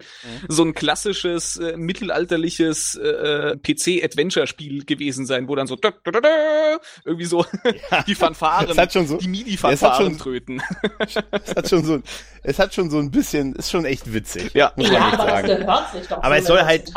so 0.49 0.63
ein 0.63 0.75
klassisches, 0.75 1.57
äh, 1.57 1.75
mittelalterliches 1.75 2.93
äh, 2.93 3.57
PC-Adventure-Spiel 3.57 4.85
gewesen 4.85 5.25
sein, 5.25 5.47
wo 5.47 5.55
dann 5.55 5.65
so 5.65 5.77
da, 5.77 5.91
da, 6.03 6.11
da, 6.11 6.77
irgendwie 7.05 7.25
so 7.25 7.43
ja. 7.89 8.03
die 8.07 8.13
Fanfaren, 8.13 8.67
so, 9.07 9.17
die 9.17 9.29
MIDI-Fanfaren 9.29 10.19
tröten. 10.19 10.61
es 10.99 11.55
hat 11.55 11.69
schon 11.69 11.83
so, 11.83 12.03
es 12.43 12.59
hat 12.59 12.75
schon 12.75 12.91
so 12.91 12.99
ein 12.99 13.09
bisschen, 13.09 13.55
ist 13.55 13.71
schon 13.71 13.85
echt 13.85 14.13
witzig. 14.13 14.58
Ja, 14.59 14.73
muss 14.75 14.91
man 14.91 15.01
ja, 15.01 15.07
aber 15.13 15.17
sagen. 15.17 15.47
das 15.47 15.59
gehört 15.59 15.91
sich 15.93 16.07
doch. 16.07 16.21
Aber 16.21 16.37
es 16.37 16.45
soll 16.45 16.61
halt, 16.61 16.89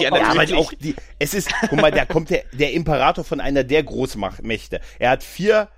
ja, 0.00 0.12
aber 0.12 0.58
auch 0.58 0.72
die, 0.72 0.96
es 1.20 1.34
ist, 1.34 1.48
guck 1.68 1.80
mal, 1.80 1.92
da 1.92 2.04
kommt 2.04 2.30
der, 2.30 2.42
der 2.52 2.72
Imperator 2.72 3.22
von 3.22 3.40
einer 3.40 3.62
der 3.62 3.84
Großmächte. 3.84 4.80
Er 4.98 5.10
hat 5.10 5.22
vier 5.22 5.68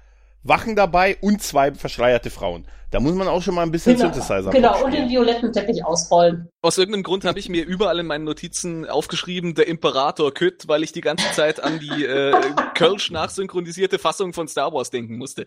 Wachen 0.43 0.75
dabei 0.75 1.19
und 1.21 1.43
zwei 1.43 1.75
verschleierte 1.75 2.31
Frauen. 2.31 2.65
Da 2.93 3.01
muss 3.01 3.15
man 3.15 3.27
auch 3.27 3.41
schon 3.41 3.55
mal 3.55 3.63
ein 3.63 3.71
bisschen 3.71 3.97
genau, 3.97 4.13
Synthesizer 4.13 4.51
Genau, 4.51 4.85
und 4.85 4.93
den 4.93 5.09
violetten 5.09 5.51
Teppich 5.51 5.83
ausrollen. 5.83 6.51
Aus 6.61 6.77
irgendeinem 6.77 7.05
Grund 7.05 7.25
habe 7.25 7.39
ich 7.39 7.49
mir 7.49 7.65
überall 7.65 7.99
in 7.99 8.07
meinen 8.07 8.25
Notizen 8.25 8.87
aufgeschrieben, 8.87 9.55
der 9.55 9.67
Imperator 9.67 10.33
Kütt, 10.33 10.69
weil 10.69 10.83
ich 10.83 10.93
die 10.93 11.01
ganze 11.01 11.25
Zeit 11.33 11.63
an 11.63 11.81
die 11.81 12.05
äh, 12.05 12.35
Kölsch 12.75 13.11
nachsynchronisierte 13.11 13.99
Fassung 13.99 14.35
von 14.35 14.47
Star 14.47 14.75
Wars 14.75 14.91
denken 14.91 15.17
musste. 15.17 15.47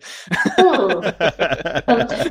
Oh. 0.58 1.00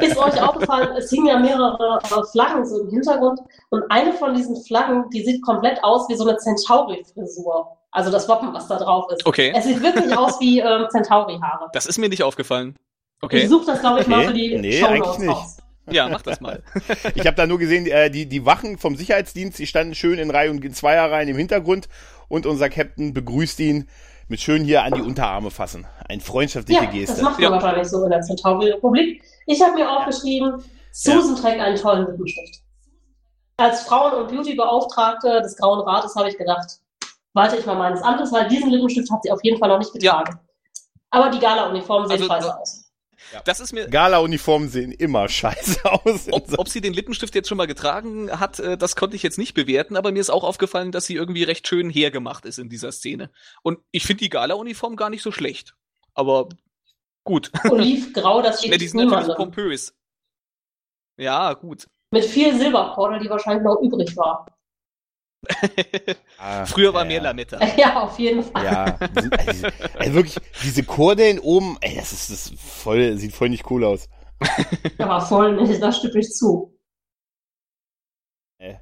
Ist 0.04 0.18
euch 0.18 0.42
aufgefallen, 0.42 0.90
es 0.98 1.10
hingen 1.10 1.28
ja 1.28 1.40
mehrere 1.40 2.00
äh, 2.04 2.24
Flaggen 2.32 2.66
so 2.66 2.82
im 2.82 2.90
Hintergrund 2.90 3.40
und 3.70 3.84
eine 3.90 4.12
von 4.12 4.34
diesen 4.34 4.62
Flaggen, 4.64 5.10
die 5.12 5.24
sieht 5.24 5.42
komplett 5.44 5.82
aus 5.82 6.10
wie 6.10 6.16
so 6.16 6.28
eine 6.28 6.38
Centauri-Frisur. 6.38 7.68
Also 7.92 8.12
das 8.12 8.28
Wappen, 8.28 8.54
was 8.54 8.68
da 8.68 8.78
drauf 8.78 9.10
ist. 9.14 9.26
Okay. 9.26 9.54
Es 9.56 9.64
sieht 9.64 9.82
wirklich 9.82 10.16
aus 10.18 10.42
wie 10.42 10.60
ähm, 10.60 10.88
Centauri-Haare. 10.90 11.70
Das 11.72 11.86
ist 11.86 11.98
mir 11.98 12.10
nicht 12.10 12.24
aufgefallen. 12.24 12.76
Okay. 13.26 13.44
Ich 13.44 13.50
suche 13.50 13.66
das, 13.66 13.80
glaube 13.80 14.02
ich, 14.02 14.08
mal 14.08 14.20
okay. 14.20 14.28
für 14.28 14.34
die 14.34 14.58
nee, 14.58 14.84
eigentlich 14.84 15.18
nicht. 15.18 15.30
Raus. 15.30 15.58
Ja, 15.90 16.10
mach 16.10 16.22
das 16.22 16.42
mal. 16.42 16.64
ich 17.16 17.26
habe 17.26 17.36
da 17.36 17.48
nur 17.48 17.60
gesehen, 17.60 17.86
äh, 17.88 18.10
die, 18.10 18.28
die 18.28 18.46
Wachen 18.46 18.78
vom 18.78 18.96
Sicherheitsdienst, 18.96 19.60
die 19.60 19.68
standen 19.68 19.96
schön 19.96 20.18
in 20.20 20.32
Reihe 20.32 20.50
und 20.52 20.64
in 20.64 20.74
Zweierreihen 20.74 21.30
im 21.30 21.38
Hintergrund 21.38 21.88
und 22.28 22.46
unser 22.46 22.70
Captain 22.70 23.14
begrüßt 23.14 23.60
ihn 23.60 23.88
mit 24.28 24.42
schön 24.42 24.64
hier 24.64 24.84
an 24.84 24.94
die 24.94 25.02
Unterarme 25.02 25.52
fassen. 25.52 25.86
Ein 26.10 26.22
freundschaftliche 26.22 26.84
ja, 26.84 26.90
Geste. 26.90 27.16
Das 27.16 27.22
macht 27.22 27.40
man 27.40 27.44
ja. 27.44 27.52
wahrscheinlich 27.52 27.88
so 27.88 28.04
in 28.04 28.10
der 28.10 28.22
Centauri-Republik. 28.22 29.24
Ich 29.46 29.62
habe 29.62 29.76
mir 29.76 29.90
aufgeschrieben, 29.90 30.64
Susan 30.92 31.36
ja. 31.36 31.42
trägt 31.42 31.62
einen 31.62 31.78
tollen 31.78 32.08
Lippenstift. 32.08 32.62
Als 33.58 33.84
Frauen- 33.84 34.14
und 34.14 34.28
Beauty-Beauftragte 34.30 35.42
des 35.42 35.56
Grauen 35.58 35.82
Rates 35.88 36.16
habe 36.16 36.30
ich 36.30 36.38
gedacht, 36.38 36.80
warte 37.34 37.58
ich 37.58 37.66
mal 37.66 37.76
meines 37.76 38.02
Amtes, 38.02 38.32
weil 38.32 38.48
diesen 38.48 38.70
Lippenstift 38.70 39.12
hat 39.12 39.22
sie 39.24 39.32
auf 39.32 39.44
jeden 39.44 39.60
Fall 39.60 39.70
noch 39.70 39.80
nicht 39.80 39.94
getragen. 39.94 40.34
Ja. 40.34 40.40
Aber 41.12 41.30
die 41.30 41.40
Gala-Uniform 41.40 42.08
sieht 42.08 42.22
also, 42.22 42.28
scheiße 42.28 42.60
aus. 42.60 42.85
Ja. 43.34 43.42
Das 43.44 43.60
ist 43.60 43.74
mir. 43.74 43.88
Gala-Uniformen 43.88 44.70
sehen 44.70 44.92
immer 44.92 45.28
scheiße 45.30 45.86
aus. 45.86 46.28
Ob, 46.32 46.58
ob, 46.58 46.70
sie 46.70 46.82
den 46.82 46.94
Lippenstift 46.94 47.36
jetzt 47.36 47.50
schon 47.50 47.58
mal 47.58 47.68
getragen 47.68 48.32
hat, 48.40 48.60
äh, 48.60 48.78
das 48.78 48.96
konnte 48.96 49.16
ich 49.16 49.24
jetzt 49.24 49.38
nicht 49.38 49.54
bewerten, 49.54 49.96
aber 49.98 50.12
mir 50.12 50.20
ist 50.20 50.30
auch 50.30 50.44
aufgefallen, 50.44 50.92
dass 50.92 51.06
sie 51.06 51.16
irgendwie 51.16 51.44
recht 51.44 51.68
schön 51.68 51.90
hergemacht 51.90 52.46
ist 52.46 52.60
in 52.60 52.70
dieser 52.70 52.92
Szene. 52.92 53.32
Und 53.64 53.80
ich 53.92 54.06
finde 54.06 54.24
die 54.24 54.30
Gala-Uniform 54.30 54.96
gar 54.96 55.10
nicht 55.10 55.24
so 55.24 55.32
schlecht. 55.32 55.76
Aber 56.14 56.50
gut. 57.24 57.52
Olivgrau, 57.70 58.42
das 58.42 58.60
steht 58.60 58.72
ja, 58.72 58.78
die 58.78 58.88
sind 58.88 59.10
natürlich 59.10 59.36
pompös. 59.36 59.94
Ja, 61.18 61.54
gut. 61.54 61.88
Mit 62.12 62.26
viel 62.26 62.58
Silberkordel, 62.58 63.20
die 63.20 63.30
wahrscheinlich 63.30 63.64
noch 63.64 63.80
übrig 63.82 64.16
war. 64.16 64.46
Ah, 66.38 66.66
Früher 66.66 66.94
war 66.94 67.04
ja, 67.04 67.08
mehr 67.08 67.22
Lametta. 67.22 67.60
Ja, 67.78 68.02
auf 68.02 68.18
jeden 68.20 68.44
Fall. 68.44 68.66
Ja, 68.66 68.98
also, 69.46 69.68
ey, 70.00 70.14
wirklich, 70.14 70.38
diese 70.64 70.84
Chordellen 70.84 71.40
oben, 71.40 71.78
ey, 71.82 71.96
das 71.96 72.12
ist 72.12 72.32
das 72.32 72.54
voll, 72.60 73.18
sieht 73.18 73.34
voll 73.34 73.50
nicht 73.50 73.70
cool 73.70 73.84
aus. 73.84 74.08
Aber 74.98 75.22
voll, 75.22 75.58
das 75.80 75.98
stimme 75.98 76.20
ich 76.20 76.30
zu. 76.32 76.74
Äh. 78.60 78.76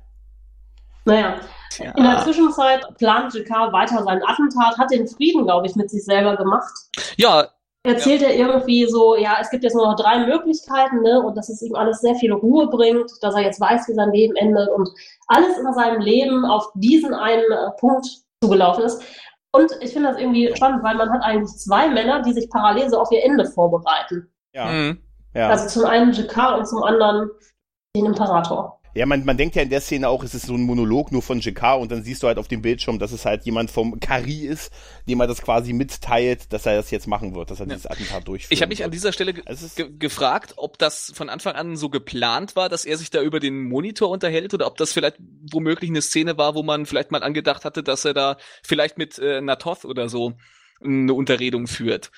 Naja, 1.06 1.39
Tja. 1.71 1.91
in 1.95 2.04
der 2.04 2.23
Zwischenzeit 2.23 2.86
plant 2.97 3.34
Jakar 3.34 3.71
weiter 3.71 4.04
sein 4.04 4.21
Attentat, 4.26 4.78
hat 4.78 4.91
den 4.91 5.08
Frieden, 5.08 5.45
glaube 5.45 5.67
ich, 5.67 5.76
mit 5.76 5.89
sich 5.89 6.04
selber 6.04 6.36
gemacht. 6.36 6.71
Ja, 7.17 7.47
erzählt 7.84 8.22
ja. 8.22 8.30
er 8.30 8.36
irgendwie 8.36 8.86
so, 8.86 9.15
ja, 9.15 9.38
es 9.41 9.50
gibt 9.50 9.63
jetzt 9.63 9.76
nur 9.76 9.86
noch 9.86 9.96
drei 9.96 10.26
Möglichkeiten, 10.26 11.02
ne, 11.02 11.22
und 11.22 11.36
dass 11.36 11.50
es 11.50 11.62
ihm 11.62 11.76
alles 11.76 12.00
sehr 12.00 12.15
viel 12.15 12.32
Ruhe 12.32 12.67
bringt, 12.67 13.12
dass 13.22 13.36
er 13.36 13.41
jetzt 13.41 13.60
weiß, 13.60 13.88
wie 13.88 13.93
sein 13.93 14.12
Leben 14.12 14.36
endet 14.36 14.69
und 14.69 14.89
alles 15.28 15.58
in 15.58 15.74
seinem 15.74 16.02
Leben 16.02 16.46
auf 16.46 16.72
diesen 16.76 17.13
einen 17.13 17.43
äh, 17.52 17.72
Punkt 17.80 18.08
zugelaufen 18.41 18.86
ist. 18.86 19.02
Und 19.52 19.72
ich 19.82 19.93
finde 19.93 20.10
das 20.10 20.19
irgendwie 20.19 20.56
spannend, 20.56 20.84
weil 20.84 20.96
man 20.96 21.12
hat 21.12 21.22
eigentlich 21.22 21.56
zwei 21.58 21.88
Männer, 21.88 22.22
die 22.24 22.34
sich 22.34 22.50
parallel 22.50 22.89
so 22.89 23.00
auf 23.00 23.12
ihr 23.12 23.24
Ende 23.24 23.46
vorbereiten. 23.46 24.32
Ja. 24.54 24.65
Mhm. 24.65 25.00
ja. 25.36 25.50
Also 25.50 25.67
zum 25.67 25.86
einen 25.86 26.12
Jakar 26.13 26.58
und 26.58 26.67
zum 26.67 26.82
anderen 26.82 27.30
den 27.96 28.06
Imperator. 28.06 28.80
Ja, 28.95 29.06
man, 29.06 29.25
man 29.25 29.38
denkt 29.38 29.56
ja 29.56 29.62
in 29.62 29.69
der 29.69 29.82
Szene 29.82 30.08
auch, 30.08 30.23
es 30.23 30.36
ist 30.36 30.45
so 30.45 30.53
ein 30.53 30.62
Monolog 30.62 31.12
nur 31.12 31.21
von 31.21 31.39
JK 31.39 31.77
und 31.79 31.91
dann 31.91 32.03
siehst 32.03 32.21
du 32.21 32.27
halt 32.27 32.38
auf 32.38 32.47
dem 32.47 32.62
Bildschirm, 32.62 32.99
dass 32.99 33.12
es 33.12 33.25
halt 33.25 33.43
jemand 33.45 33.71
vom 33.71 33.99
Kari 33.99 34.45
ist, 34.45 34.71
dem 35.08 35.19
er 35.19 35.27
das 35.27 35.41
quasi 35.41 35.73
mitteilt, 35.73 36.53
dass 36.53 36.65
er 36.65 36.75
das 36.75 36.91
jetzt 36.91 37.08
machen 37.08 37.34
wird, 37.34 37.49
dass 37.49 37.60
er 37.60 37.67
ja. 37.67 37.73
dieses 37.73 37.88
Attentat 37.88 38.27
durchführt. 38.27 38.51
Ich 38.51 38.62
habe 38.62 38.69
mich 38.69 38.84
an 38.84 38.91
dieser 38.91 39.12
Stelle 39.12 39.34
ge 39.34 39.43
ge 39.75 39.89
gefragt, 39.97 40.53
ob 40.58 40.77
das 40.77 41.12
von 41.15 41.29
Anfang 41.29 41.56
an 41.56 41.75
so 41.75 41.89
geplant 41.89 42.56
war, 42.56 42.69
dass 42.69 42.86
er 42.86 42.97
sich 42.97 43.10
da 43.10 43.21
über 43.21 43.39
den 43.39 43.63
Monitor 43.63 44.10
unterhält 44.10 44.53
oder 44.53 44.67
ob 44.67 44.77
das 44.77 44.93
vielleicht 44.93 45.17
womöglich 45.51 45.89
eine 45.89 46.01
Szene 46.01 46.38
war, 46.38 46.53
wo 46.53 46.62
man 46.63 46.86
vielleicht 46.86 47.12
mal 47.12 47.23
angedacht 47.23 47.65
hatte, 47.65 47.82
dass 47.82 48.06
er 48.06 48.13
da 48.13 48.38
vielleicht 48.62 48.97
mit 48.97 49.17
äh, 49.17 49.41
Natoth 49.41 49.86
oder 49.86 50.10
so 50.10 50.34
eine 50.84 51.13
Unterredung 51.13 51.67
führt. 51.67 52.12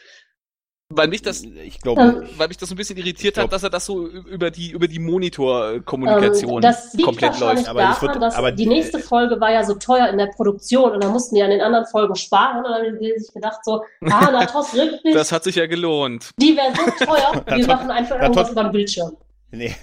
Weil 0.95 1.08
mich 1.08 1.21
das, 1.21 1.43
ich 1.43 1.79
glaube, 1.81 2.01
ähm, 2.01 2.29
weil 2.38 2.47
mich 2.47 2.58
das 2.58 2.71
ein 2.71 2.77
bisschen 2.77 2.97
irritiert 2.97 3.36
glaub, 3.36 3.45
hat, 3.45 3.53
dass 3.53 3.63
er 3.63 3.69
das 3.69 3.86
so 3.86 4.08
über 4.08 4.51
die 4.51 4.71
über 4.71 4.88
die 4.88 4.99
Monitorkommunikation 4.99 6.63
ähm, 6.63 7.03
komplett 7.03 7.39
läuft. 7.39 7.67
Aber 7.67 7.81
daran, 7.81 8.01
wird, 8.01 8.21
dass 8.21 8.36
aber 8.36 8.51
die 8.51 8.65
nächste 8.65 8.99
Folge 8.99 9.39
war 9.39 9.51
ja 9.51 9.63
so 9.63 9.75
teuer 9.75 10.08
in 10.10 10.17
der 10.17 10.27
Produktion 10.27 10.91
und 10.91 11.03
dann 11.03 11.12
mussten 11.12 11.36
die 11.36 11.43
an 11.43 11.49
den 11.49 11.62
anderen 11.62 11.86
Folgen 11.86 12.15
sparen 12.15 12.58
und 12.58 12.63
dann 12.63 12.86
haben 12.86 12.99
die 12.99 13.13
sich 13.19 13.34
gedacht 13.34 13.60
so, 13.63 13.81
ah, 13.81 13.84
na 14.01 14.31
Natos 14.31 14.73
wirklich. 14.73 15.13
Das 15.13 15.31
hat 15.31 15.43
sich 15.43 15.55
ja 15.55 15.67
gelohnt. 15.67 16.31
Die 16.38 16.55
wäre 16.55 16.73
so 16.75 17.05
teuer, 17.05 17.43
wir 17.58 17.67
machen 17.67 17.91
einfach 17.91 18.21
irgendwas 18.21 18.51
über 18.51 18.63
den 18.63 18.71
Bildschirm. 18.71 19.17
Nee, 19.51 19.75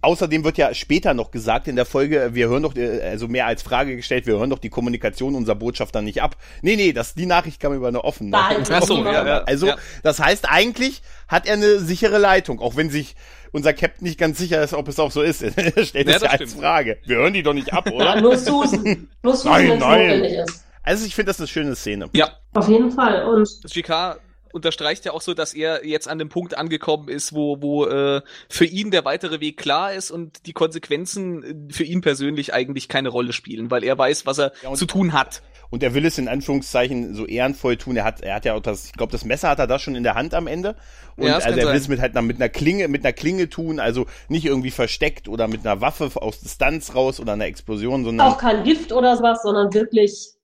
Außerdem 0.00 0.44
wird 0.44 0.58
ja 0.58 0.74
später 0.74 1.12
noch 1.12 1.30
gesagt 1.30 1.66
in 1.66 1.74
der 1.74 1.84
Folge, 1.84 2.30
wir 2.32 2.48
hören 2.48 2.62
doch, 2.62 2.76
äh, 2.76 3.00
also 3.02 3.26
mehr 3.26 3.46
als 3.46 3.62
Frage 3.62 3.96
gestellt, 3.96 4.26
wir 4.26 4.38
hören 4.38 4.50
doch 4.50 4.60
die 4.60 4.70
Kommunikation 4.70 5.34
unserer 5.34 5.56
Botschafter 5.56 6.02
nicht 6.02 6.22
ab. 6.22 6.36
Nee, 6.62 6.76
nee, 6.76 6.92
das, 6.92 7.14
die 7.14 7.26
Nachricht 7.26 7.60
kam 7.60 7.74
über 7.74 7.88
eine 7.88 8.04
offene. 8.04 8.30
Nein, 8.30 8.64
so, 8.82 9.04
ja, 9.04 9.26
ja, 9.26 9.38
also, 9.44 9.66
ja. 9.66 9.76
das 10.02 10.20
heißt, 10.20 10.48
eigentlich 10.48 11.02
hat 11.26 11.46
er 11.46 11.54
eine 11.54 11.80
sichere 11.80 12.18
Leitung, 12.18 12.60
auch 12.60 12.76
wenn 12.76 12.90
sich 12.90 13.16
unser 13.50 13.72
Captain 13.72 14.06
nicht 14.06 14.18
ganz 14.18 14.38
sicher 14.38 14.62
ist, 14.62 14.74
ob 14.74 14.88
es 14.88 15.00
auch 15.00 15.10
so 15.10 15.22
ist. 15.22 15.42
er 15.56 15.84
stellt 15.84 16.08
ja, 16.08 16.16
es 16.16 16.22
ja 16.22 16.30
als 16.30 16.54
Frage. 16.54 16.98
Wir 17.04 17.16
hören 17.16 17.32
die 17.32 17.42
doch 17.42 17.54
nicht 17.54 17.72
ab, 17.72 17.90
oder? 17.90 18.16
Ja, 18.16 18.20
nur 18.20 18.36
Susan. 18.36 19.08
Nur 19.22 19.34
Susan, 19.34 19.78
nein, 19.78 19.78
nein. 19.78 20.24
Ist. 20.24 20.64
Also 20.82 21.06
ich 21.06 21.14
finde 21.14 21.30
das 21.30 21.38
eine 21.38 21.48
schöne 21.48 21.74
Szene. 21.74 22.08
Ja. 22.12 22.30
Auf 22.54 22.68
jeden 22.68 22.90
Fall. 22.90 23.24
Und 23.24 23.48
GK 23.64 24.18
unterstreicht 24.52 25.04
ja 25.04 25.12
auch 25.12 25.20
so, 25.20 25.34
dass 25.34 25.54
er 25.54 25.86
jetzt 25.86 26.08
an 26.08 26.18
dem 26.18 26.28
Punkt 26.28 26.56
angekommen 26.56 27.08
ist, 27.08 27.32
wo, 27.32 27.60
wo 27.60 27.86
äh, 27.86 28.22
für 28.48 28.64
ihn 28.64 28.90
der 28.90 29.04
weitere 29.04 29.40
Weg 29.40 29.56
klar 29.56 29.92
ist 29.92 30.10
und 30.10 30.46
die 30.46 30.52
Konsequenzen 30.52 31.68
äh, 31.68 31.72
für 31.72 31.84
ihn 31.84 32.00
persönlich 32.00 32.54
eigentlich 32.54 32.88
keine 32.88 33.08
Rolle 33.08 33.32
spielen, 33.32 33.70
weil 33.70 33.84
er 33.84 33.96
weiß, 33.96 34.26
was 34.26 34.38
er 34.38 34.52
ja, 34.62 34.72
zu 34.74 34.86
tun 34.86 35.12
hat. 35.12 35.42
Und 35.70 35.82
er 35.82 35.92
will 35.92 36.06
es 36.06 36.16
in 36.16 36.28
Anführungszeichen 36.28 37.14
so 37.14 37.26
ehrenvoll 37.26 37.76
tun. 37.76 37.96
Er 37.96 38.04
hat, 38.04 38.22
er 38.22 38.36
hat 38.36 38.44
ja 38.46 38.54
auch 38.54 38.62
das, 38.62 38.86
ich 38.86 38.92
glaube, 38.92 39.12
das 39.12 39.24
Messer 39.24 39.50
hat 39.50 39.58
er 39.58 39.66
da 39.66 39.78
schon 39.78 39.96
in 39.96 40.02
der 40.02 40.14
Hand 40.14 40.32
am 40.32 40.46
Ende. 40.46 40.76
Und 41.16 41.26
ja, 41.26 41.34
also 41.36 41.58
er 41.58 41.68
will 41.68 41.76
es 41.76 41.88
mit 41.88 42.00
halt 42.00 42.14
mit 42.22 42.36
einer 42.36 42.48
Klinge, 42.48 42.88
mit 42.88 43.04
einer 43.04 43.12
Klinge 43.12 43.50
tun, 43.50 43.78
also 43.78 44.06
nicht 44.28 44.46
irgendwie 44.46 44.70
versteckt 44.70 45.28
oder 45.28 45.46
mit 45.46 45.66
einer 45.66 45.80
Waffe 45.80 46.10
aus 46.14 46.40
Distanz 46.40 46.94
raus 46.94 47.20
oder 47.20 47.34
einer 47.34 47.46
Explosion, 47.46 48.04
sondern. 48.04 48.26
Auch 48.26 48.38
kein 48.38 48.64
Gift 48.64 48.92
oder 48.92 49.16
sowas, 49.16 49.42
sondern 49.42 49.74
wirklich 49.74 50.37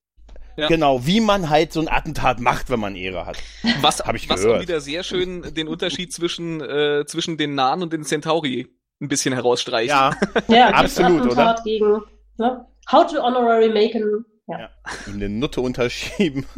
ja. 0.56 0.68
Genau, 0.68 1.06
wie 1.06 1.20
man 1.20 1.50
halt 1.50 1.72
so 1.72 1.80
ein 1.80 1.88
Attentat 1.88 2.40
macht, 2.40 2.70
wenn 2.70 2.80
man 2.80 2.96
Ehre 2.96 3.26
hat. 3.26 3.36
Was, 3.80 4.00
Hab 4.00 4.14
ich 4.14 4.28
was 4.28 4.42
gehört. 4.42 4.58
auch 4.58 4.62
wieder 4.62 4.80
sehr 4.80 5.02
schön 5.02 5.54
den 5.54 5.68
Unterschied 5.68 6.12
zwischen, 6.12 6.60
äh, 6.60 7.04
zwischen 7.06 7.36
den 7.36 7.54
Nahen 7.54 7.82
und 7.82 7.92
den 7.92 8.04
Centauri 8.04 8.68
ein 9.00 9.08
bisschen 9.08 9.34
herausstreicht. 9.34 9.90
Ja, 9.90 10.14
ja 10.48 10.68
absolut, 10.72 11.22
Attentat 11.22 11.60
oder? 11.60 11.62
Gegen, 11.64 12.00
ne? 12.38 12.66
How 12.90 13.10
to 13.10 13.22
honorary 13.22 13.68
maken. 13.68 14.24
Ja. 14.46 14.58
ja. 14.58 14.70
Ihm 15.06 15.14
eine 15.14 15.28
Nutte 15.28 15.60
unterschieben. 15.60 16.44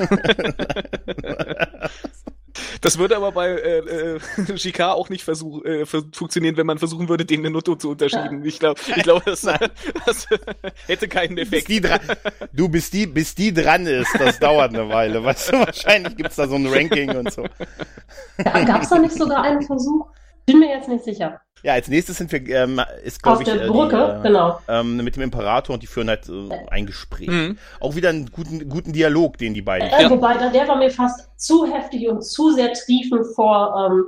Das 2.81 2.99
würde 2.99 3.17
aber 3.17 3.33
bei 3.33 3.49
äh, 3.49 3.79
äh, 3.79 4.21
Shikar 4.57 4.95
auch 4.95 5.09
nicht 5.09 5.25
versuch, 5.25 5.65
äh, 5.65 5.87
funktionieren, 5.87 6.57
wenn 6.57 6.67
man 6.67 6.79
versuchen 6.79 7.09
würde, 7.09 7.25
den 7.25 7.43
Note 7.53 7.79
zu 7.79 7.91
unterschieben. 7.91 8.45
Ich 8.45 8.59
glaube, 8.59 8.81
ich 8.95 9.03
glaub, 9.03 9.25
das, 9.25 9.43
das 9.43 10.29
hätte 10.87 11.09
keinen 11.09 11.39
Effekt. 11.39 11.69
Bis 11.69 11.81
du 12.53 12.69
bist 12.69 12.93
die, 12.93 13.07
bis 13.07 13.35
die 13.35 13.53
dran 13.53 13.87
ist, 13.87 14.15
das 14.19 14.39
dauert 14.39 14.75
eine 14.75 14.89
Weile. 14.89 15.23
Weißt 15.23 15.53
du, 15.53 15.59
wahrscheinlich 15.59 16.17
gibt's 16.17 16.37
da 16.37 16.47
so 16.49 16.57
ein 16.57 16.67
Ranking 16.67 17.17
und 17.17 17.33
so. 17.33 17.45
Ja, 18.45 18.65
gab's 18.65 18.89
da 18.89 18.99
nicht 18.99 19.15
sogar 19.15 19.43
einen 19.43 19.63
Versuch? 19.63 20.07
Bin 20.45 20.61
mir 20.61 20.69
jetzt 20.69 20.89
nicht 20.89 21.05
sicher. 21.05 21.41
Ja, 21.67 21.73
als 21.73 21.89
nächstes 21.89 22.19
sind 22.19 22.31
wir, 22.31 22.47
ähm, 22.49 22.81
ist 23.03 23.21
glaube 23.21 23.43
ich, 23.43 23.49
der 23.49 23.65
äh, 23.65 23.67
Brücke, 23.67 23.97
die, 23.97 24.21
äh, 24.21 24.23
genau. 24.23 24.61
Ähm, 24.69 24.99
mit 24.99 25.17
dem 25.17 25.25
Imperator 25.25 25.75
und 25.75 25.83
die 25.83 25.89
führen 25.89 26.09
halt 26.09 26.29
äh, 26.29 26.49
ein 26.71 26.87
Gespräch. 26.87 27.27
Mhm. 27.27 27.59
Auch 27.81 27.97
wieder 27.97 28.11
einen 28.11 28.31
guten, 28.31 28.69
guten 28.69 28.93
Dialog, 28.93 29.37
den 29.37 29.53
die 29.53 29.63
beiden. 29.63 29.89
Äh, 29.89 30.09
wobei, 30.09 30.37
der 30.37 30.69
war 30.69 30.77
mir 30.77 30.91
fast 30.91 31.29
zu 31.37 31.67
heftig 31.67 32.09
und 32.09 32.23
zu 32.23 32.53
sehr 32.53 32.73
triefend 32.73 33.27
vor 33.35 33.91
ähm, 33.91 34.07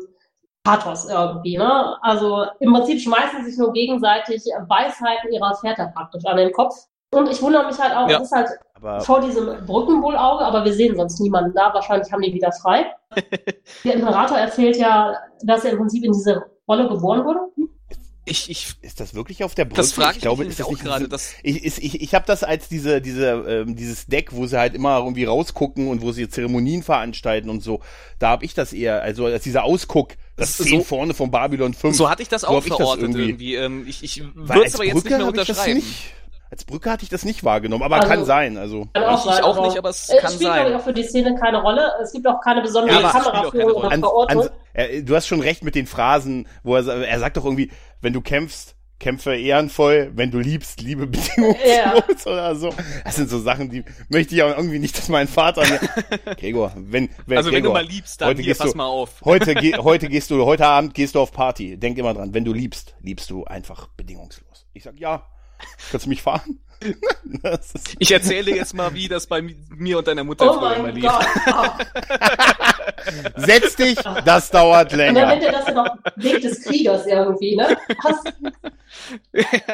Pathos 0.62 1.08
irgendwie. 1.10 1.58
Ne? 1.58 1.96
Also 2.00 2.46
im 2.60 2.72
Prinzip 2.72 3.00
schmeißen 3.00 3.44
sich 3.44 3.58
nur 3.58 3.72
gegenseitig 3.72 4.44
Weisheiten 4.68 5.32
ihrer 5.32 5.56
Väter 5.56 5.90
praktisch 5.92 6.26
an 6.26 6.36
den 6.36 6.52
Kopf. 6.52 6.76
Und 7.10 7.28
ich 7.28 7.42
wundere 7.42 7.66
mich 7.66 7.78
halt 7.80 7.92
auch, 7.92 8.08
ja. 8.08 8.18
es 8.18 8.26
ist 8.26 8.32
halt 8.36 8.50
aber 8.74 9.00
vor 9.00 9.20
diesem 9.20 9.66
Brückenwohlauge, 9.66 10.44
aber 10.44 10.64
wir 10.64 10.72
sehen 10.72 10.94
sonst 10.94 11.18
niemanden 11.18 11.54
da. 11.56 11.74
Wahrscheinlich 11.74 12.12
haben 12.12 12.22
die 12.22 12.32
wieder 12.32 12.52
frei. 12.52 12.86
der 13.84 13.94
Imperator 13.94 14.38
erzählt 14.38 14.76
ja, 14.76 15.16
dass 15.42 15.64
er 15.64 15.72
im 15.72 15.78
Prinzip 15.78 16.04
in 16.04 16.12
diese 16.12 16.44
Rolle 16.68 16.88
geboren 16.88 17.24
wurde. 17.24 17.40
Ich, 18.30 18.50
ich, 18.50 18.74
ist 18.82 19.00
das 19.00 19.14
wirklich 19.14 19.42
auf 19.42 19.54
der 19.54 19.64
Brücke? 19.64 19.80
Das 19.80 19.92
frage 19.92 20.10
ich, 20.10 20.16
ich 20.16 20.22
glaube, 20.22 20.44
ist 20.44 20.60
das 20.60 20.68
nicht 20.68 20.82
gerade 20.82 21.08
das. 21.08 21.32
Ich, 21.42 21.64
ich, 21.64 21.82
ich, 21.82 22.00
ich 22.02 22.14
habe 22.14 22.26
das 22.26 22.44
als 22.44 22.68
diese, 22.68 23.00
diese, 23.00 23.26
ähm, 23.48 23.74
dieses 23.74 24.06
Deck, 24.06 24.34
wo 24.34 24.46
sie 24.46 24.58
halt 24.58 24.74
immer 24.74 24.98
irgendwie 24.98 25.24
rausgucken 25.24 25.88
und 25.88 26.02
wo 26.02 26.12
sie 26.12 26.28
Zeremonien 26.28 26.82
veranstalten 26.82 27.48
und 27.48 27.62
so. 27.62 27.80
Da 28.18 28.28
habe 28.28 28.44
ich 28.44 28.52
das 28.52 28.72
eher, 28.72 29.02
also 29.02 29.24
als 29.24 29.44
dieser 29.44 29.64
Ausguck, 29.64 30.14
das, 30.36 30.58
das 30.58 30.68
so, 30.68 30.80
vorne 30.82 31.14
von 31.14 31.30
Babylon 31.30 31.72
5. 31.72 31.96
So 31.96 32.10
hatte 32.10 32.22
ich 32.22 32.28
das 32.28 32.44
auch 32.44 32.62
so 32.62 32.76
verortet 32.76 33.08
ich 33.08 33.14
das 33.14 33.16
irgendwie. 33.16 33.28
irgendwie. 33.28 33.54
Ähm, 33.54 33.86
ich 33.88 34.02
ich 34.04 34.22
würde 34.34 34.64
es 34.64 34.74
aber 34.74 34.84
jetzt 34.84 35.04
nicht 35.04 35.08
mehr 35.08 35.26
unterschreiben. 35.26 35.82
Als 36.50 36.64
Brücke 36.64 36.90
hatte 36.90 37.02
ich 37.02 37.10
das 37.10 37.24
nicht 37.24 37.44
wahrgenommen, 37.44 37.82
aber 37.82 37.96
also, 37.96 38.08
kann 38.08 38.24
sein. 38.24 38.56
Also 38.56 38.86
kann 38.94 39.04
auch 39.04 39.18
ich, 39.18 39.32
sein, 39.32 39.44
auch 39.44 39.66
nicht, 39.66 39.78
aber 39.78 39.90
es, 39.90 40.08
es 40.08 40.20
kann 40.20 40.32
spielt, 40.32 40.50
sein. 40.50 40.72
Es 40.72 40.80
auch 40.80 40.84
für 40.84 40.94
die 40.94 41.02
Szene 41.02 41.34
keine 41.34 41.60
Rolle. 41.60 41.92
Es 42.02 42.12
gibt 42.12 42.26
auch 42.26 42.40
keine 42.40 42.62
besondere 42.62 43.02
ja, 43.02 43.10
Kameraführung 43.10 43.72
oder 43.72 43.98
Verortung. 43.98 44.42
An, 44.42 44.50
äh, 44.72 45.02
du 45.02 45.14
hast 45.14 45.26
schon 45.26 45.40
recht 45.40 45.62
mit 45.62 45.74
den 45.74 45.86
Phrasen, 45.86 46.48
wo 46.62 46.76
er, 46.76 46.86
er 46.86 47.18
sagt 47.20 47.36
doch 47.36 47.44
irgendwie, 47.44 47.70
wenn 48.00 48.14
du 48.14 48.22
kämpfst, 48.22 48.76
kämpfe 48.98 49.36
ehrenvoll, 49.36 50.10
wenn 50.14 50.30
du 50.30 50.38
liebst, 50.38 50.80
liebe 50.80 51.06
bedingungslos 51.06 51.56
ja. 51.66 52.02
oder 52.26 52.54
so. 52.56 52.74
Das 53.04 53.16
sind 53.16 53.30
so 53.30 53.38
Sachen, 53.38 53.70
die 53.70 53.84
möchte 54.08 54.34
ich 54.34 54.42
auch 54.42 54.56
irgendwie 54.56 54.78
nicht, 54.78 54.96
dass 54.98 55.08
mein 55.08 55.28
Vater 55.28 55.62
mir, 55.66 56.34
Gregor, 56.36 56.72
wenn, 56.76 57.08
wenn, 57.26 57.36
also 57.36 57.50
Gregor, 57.50 57.74
wenn 57.74 57.82
du 57.82 57.86
mal 57.86 57.92
liebst, 57.92 58.20
dann 58.20 58.28
heute 58.28 58.42
hier, 58.42 58.54
pass 58.54 58.72
du, 58.72 58.78
mal 58.78 58.86
auf. 58.86 59.20
Heute, 59.24 59.54
ge, 59.54 59.76
heute 59.76 60.08
gehst 60.08 60.30
du, 60.30 60.44
heute 60.44 60.66
Abend 60.66 60.94
gehst 60.94 61.14
du 61.14 61.20
auf 61.20 61.32
Party. 61.32 61.76
Denk 61.76 61.98
immer 61.98 62.14
dran, 62.14 62.34
wenn 62.34 62.44
du 62.44 62.52
liebst, 62.52 62.96
liebst 63.00 63.30
du 63.30 63.44
einfach 63.44 63.88
bedingungslos. 63.96 64.66
Ich 64.72 64.82
sag, 64.82 64.98
ja. 64.98 65.26
Kannst 65.90 66.06
du 66.06 66.10
mich 66.10 66.22
fahren? 66.22 66.60
Ich 67.98 68.12
erzähle 68.12 68.54
jetzt 68.54 68.74
mal, 68.74 68.94
wie 68.94 69.08
das 69.08 69.26
bei 69.26 69.42
mir 69.42 69.98
und 69.98 70.06
deiner 70.06 70.24
Mutter 70.24 70.50
oh 70.50 70.58
früher 70.58 70.76
immer 70.76 70.92
lief. 70.92 71.10
Setz 73.36 73.76
dich, 73.76 73.98
das 74.24 74.50
dauert 74.50 74.92
länger. 74.92 75.08
Und 75.08 75.16
dann 75.16 75.28
nennt 75.28 75.42
er 75.42 75.52
das 75.52 75.66
ja 75.66 75.74
noch 75.74 75.96
Weg 76.16 76.42
des 76.42 76.62
Kriegers 76.62 77.06
irgendwie, 77.06 77.56
ne? 77.56 77.76
Hast, 78.04 78.32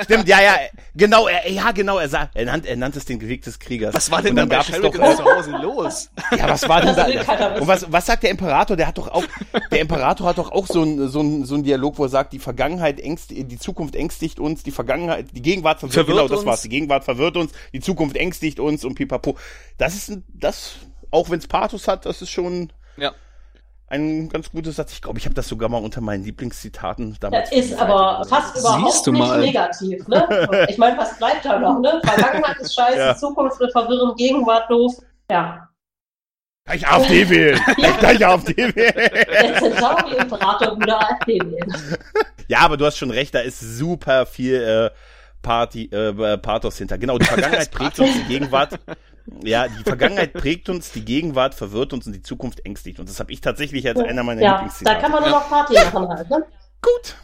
Stimmt, 0.04 0.28
ja, 0.28 0.42
ja, 0.42 0.56
genau, 0.94 1.28
er, 1.28 1.50
ja, 1.50 1.70
genau, 1.72 1.98
er, 1.98 2.08
sah, 2.08 2.30
er, 2.34 2.44
nannt, 2.46 2.66
er 2.66 2.76
nannte 2.76 2.98
es 2.98 3.04
den 3.04 3.20
Weg 3.20 3.42
des 3.42 3.58
Kriegers. 3.58 3.94
Was 3.94 4.10
war 4.10 4.22
denn 4.22 4.36
dann 4.36 4.48
bei 4.48 4.62
Sheridan 4.62 4.92
doch, 4.92 5.16
zu 5.16 5.24
Hause 5.24 5.50
los? 5.62 6.10
Ja, 6.36 6.48
was 6.48 6.68
war 6.68 6.80
denn 6.80 6.96
da? 6.96 7.54
Und 7.56 7.66
was, 7.66 7.90
was 7.90 8.06
sagt 8.06 8.24
der 8.24 8.30
Imperator? 8.30 8.76
Der 8.76 8.86
hat 8.88 8.98
doch 8.98 9.08
auch, 9.08 9.24
der 9.70 9.80
Imperator 9.80 10.28
hat 10.28 10.38
doch 10.38 10.50
auch 10.50 10.66
so 10.66 10.82
ein, 10.82 11.08
so 11.08 11.20
ein, 11.20 11.44
so 11.44 11.54
ein 11.54 11.62
Dialog, 11.62 11.98
wo 11.98 12.04
er 12.04 12.08
sagt, 12.08 12.32
die 12.32 12.38
Vergangenheit 12.38 12.98
ängstigt, 12.98 13.50
die 13.50 13.58
Zukunft 13.58 13.94
ängstigt 13.94 14.40
uns, 14.40 14.62
die 14.62 14.72
Vergangenheit, 14.72 15.26
die 15.32 15.42
Gegenwart 15.42 15.80
verwirrt, 15.80 16.06
verwirrt 16.06 16.28
genau, 16.28 16.36
das 16.36 16.44
war's, 16.44 16.62
die 16.62 16.68
Gegenwart 16.68 16.93
verwirrt 17.00 17.36
uns, 17.36 17.52
die 17.72 17.80
Zukunft 17.80 18.16
ängstigt 18.16 18.60
uns 18.60 18.84
und 18.84 18.94
pipapo. 18.94 19.36
Das 19.78 19.94
ist, 19.94 20.18
das, 20.28 20.76
auch 21.10 21.30
wenn 21.30 21.38
es 21.38 21.46
Pathos 21.46 21.88
hat, 21.88 22.06
das 22.06 22.22
ist 22.22 22.30
schon, 22.30 22.72
ja 22.96 23.12
ein 23.94 24.28
ganz 24.28 24.50
gutes 24.50 24.76
Satz. 24.76 24.92
Ich 24.92 25.02
glaube, 25.02 25.18
ich 25.18 25.24
habe 25.24 25.34
das 25.34 25.48
sogar 25.48 25.68
mal 25.68 25.82
unter 25.82 26.00
meinen 26.00 26.24
Lieblingszitaten 26.24 27.16
damals. 27.20 27.50
Das 27.50 27.58
ist 27.58 27.78
aber 27.78 28.24
fast 28.28 28.56
überhaupt 28.56 29.06
nicht 29.06 29.18
mal. 29.18 29.40
negativ. 29.40 30.06
Ne? 30.08 30.26
Ich 30.68 30.78
meine, 30.78 30.96
was 30.98 31.16
bleibt 31.18 31.44
da 31.44 31.58
noch? 31.58 31.78
Ne? 31.80 32.00
Vergangenheit 32.04 32.58
ist 32.58 32.74
scheiße, 32.74 32.98
ja. 32.98 33.16
Zukunft 33.16 33.60
wird 33.60 33.72
verwirrend, 33.72 34.16
Gegenwart 34.16 34.70
doof. 34.70 34.94
Ja. 35.30 35.68
Gleich 36.64 36.86
AfD 36.88 37.28
wählen. 37.28 37.60
ja. 37.76 37.90
Gleich 37.98 38.26
AfD 38.26 38.56
wählen. 38.56 38.74
Der 38.74 39.54
Centauri-Imperator 39.60 40.78
würde 40.78 40.98
AfD 40.98 41.38
wählen. 41.40 41.96
Ja, 42.48 42.60
aber 42.60 42.76
du 42.76 42.86
hast 42.86 42.96
schon 42.96 43.10
recht, 43.10 43.34
da 43.34 43.40
ist 43.40 43.60
super 43.60 44.26
viel 44.26 44.54
äh, 44.54 44.90
Party, 45.44 45.84
äh, 45.92 46.38
Pathos 46.38 46.78
hinter. 46.78 46.98
Genau, 46.98 47.18
die 47.18 47.26
Vergangenheit 47.26 47.70
prägt 47.70 48.00
uns 48.00 48.12
die 48.14 48.24
Gegenwart. 48.24 48.80
Ja, 49.44 49.68
die 49.68 49.84
Vergangenheit 49.84 50.32
prägt 50.32 50.68
uns, 50.68 50.90
die 50.90 51.04
Gegenwart 51.04 51.54
verwirrt 51.54 51.92
uns 51.92 52.06
und 52.06 52.14
die 52.14 52.22
Zukunft 52.22 52.66
ängstigt. 52.66 52.98
Und 52.98 53.08
das 53.08 53.20
habe 53.20 53.30
ich 53.32 53.40
tatsächlich 53.40 53.86
als 53.86 54.00
einer 54.00 54.24
meiner 54.24 54.42
ja, 54.42 54.52
Lieblingszitate. 54.54 54.96
Da 54.96 55.00
kann 55.00 55.12
man 55.12 55.22
nur 55.22 55.30
noch 55.30 55.48
Party 55.48 55.74
machen 55.74 56.08
halt, 56.08 56.28
ne? 56.28 56.44
Gut. 56.82 57.16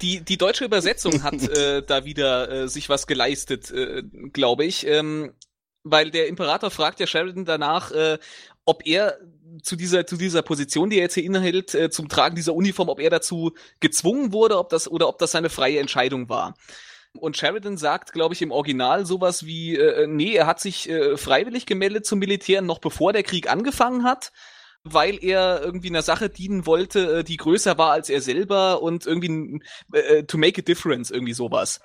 Die, 0.00 0.20
die 0.20 0.36
deutsche 0.38 0.64
Übersetzung 0.64 1.22
hat 1.22 1.42
äh, 1.42 1.82
da 1.82 2.04
wieder 2.04 2.50
äh, 2.50 2.68
sich 2.68 2.88
was 2.88 3.06
geleistet, 3.06 3.70
äh, 3.70 4.02
glaube 4.32 4.64
ich. 4.64 4.86
Ähm, 4.86 5.32
weil 5.84 6.10
der 6.10 6.28
Imperator 6.28 6.70
fragt 6.70 7.00
ja 7.00 7.06
Sheridan 7.06 7.44
danach, 7.44 7.90
äh, 7.92 8.18
ob 8.64 8.86
er 8.86 9.18
zu 9.62 9.76
dieser 9.76 10.06
zu 10.06 10.16
dieser 10.16 10.42
Position, 10.42 10.90
die 10.90 10.96
er 10.96 11.02
jetzt 11.02 11.14
hier 11.14 11.24
innehält, 11.24 11.74
äh, 11.74 11.90
zum 11.90 12.08
Tragen 12.08 12.36
dieser 12.36 12.54
Uniform, 12.54 12.88
ob 12.88 13.00
er 13.00 13.10
dazu 13.10 13.52
gezwungen 13.80 14.32
wurde, 14.32 14.58
ob 14.58 14.68
das 14.68 14.88
oder 14.88 15.08
ob 15.08 15.18
das 15.18 15.32
seine 15.32 15.50
freie 15.50 15.80
Entscheidung 15.80 16.28
war. 16.28 16.54
Und 17.14 17.36
Sheridan 17.36 17.76
sagt, 17.76 18.12
glaube 18.12 18.34
ich, 18.34 18.42
im 18.42 18.52
Original 18.52 19.06
sowas 19.06 19.46
wie, 19.46 19.76
äh, 19.76 20.06
nee, 20.06 20.34
er 20.34 20.46
hat 20.46 20.60
sich 20.60 20.88
äh, 20.88 21.16
freiwillig 21.16 21.66
gemeldet 21.66 22.06
zum 22.06 22.18
Militär, 22.18 22.62
noch 22.62 22.78
bevor 22.78 23.12
der 23.12 23.22
Krieg 23.22 23.50
angefangen 23.50 24.04
hat, 24.04 24.32
weil 24.84 25.22
er 25.22 25.60
irgendwie 25.62 25.88
einer 25.88 26.02
Sache 26.02 26.28
dienen 26.28 26.66
wollte, 26.66 27.18
äh, 27.18 27.24
die 27.24 27.36
größer 27.36 27.78
war 27.78 27.92
als 27.92 28.10
er 28.10 28.20
selber 28.20 28.82
und 28.82 29.06
irgendwie 29.06 29.60
äh, 29.92 30.24
to 30.24 30.38
make 30.38 30.60
a 30.60 30.64
difference, 30.64 31.10
irgendwie 31.10 31.32
sowas. 31.32 31.80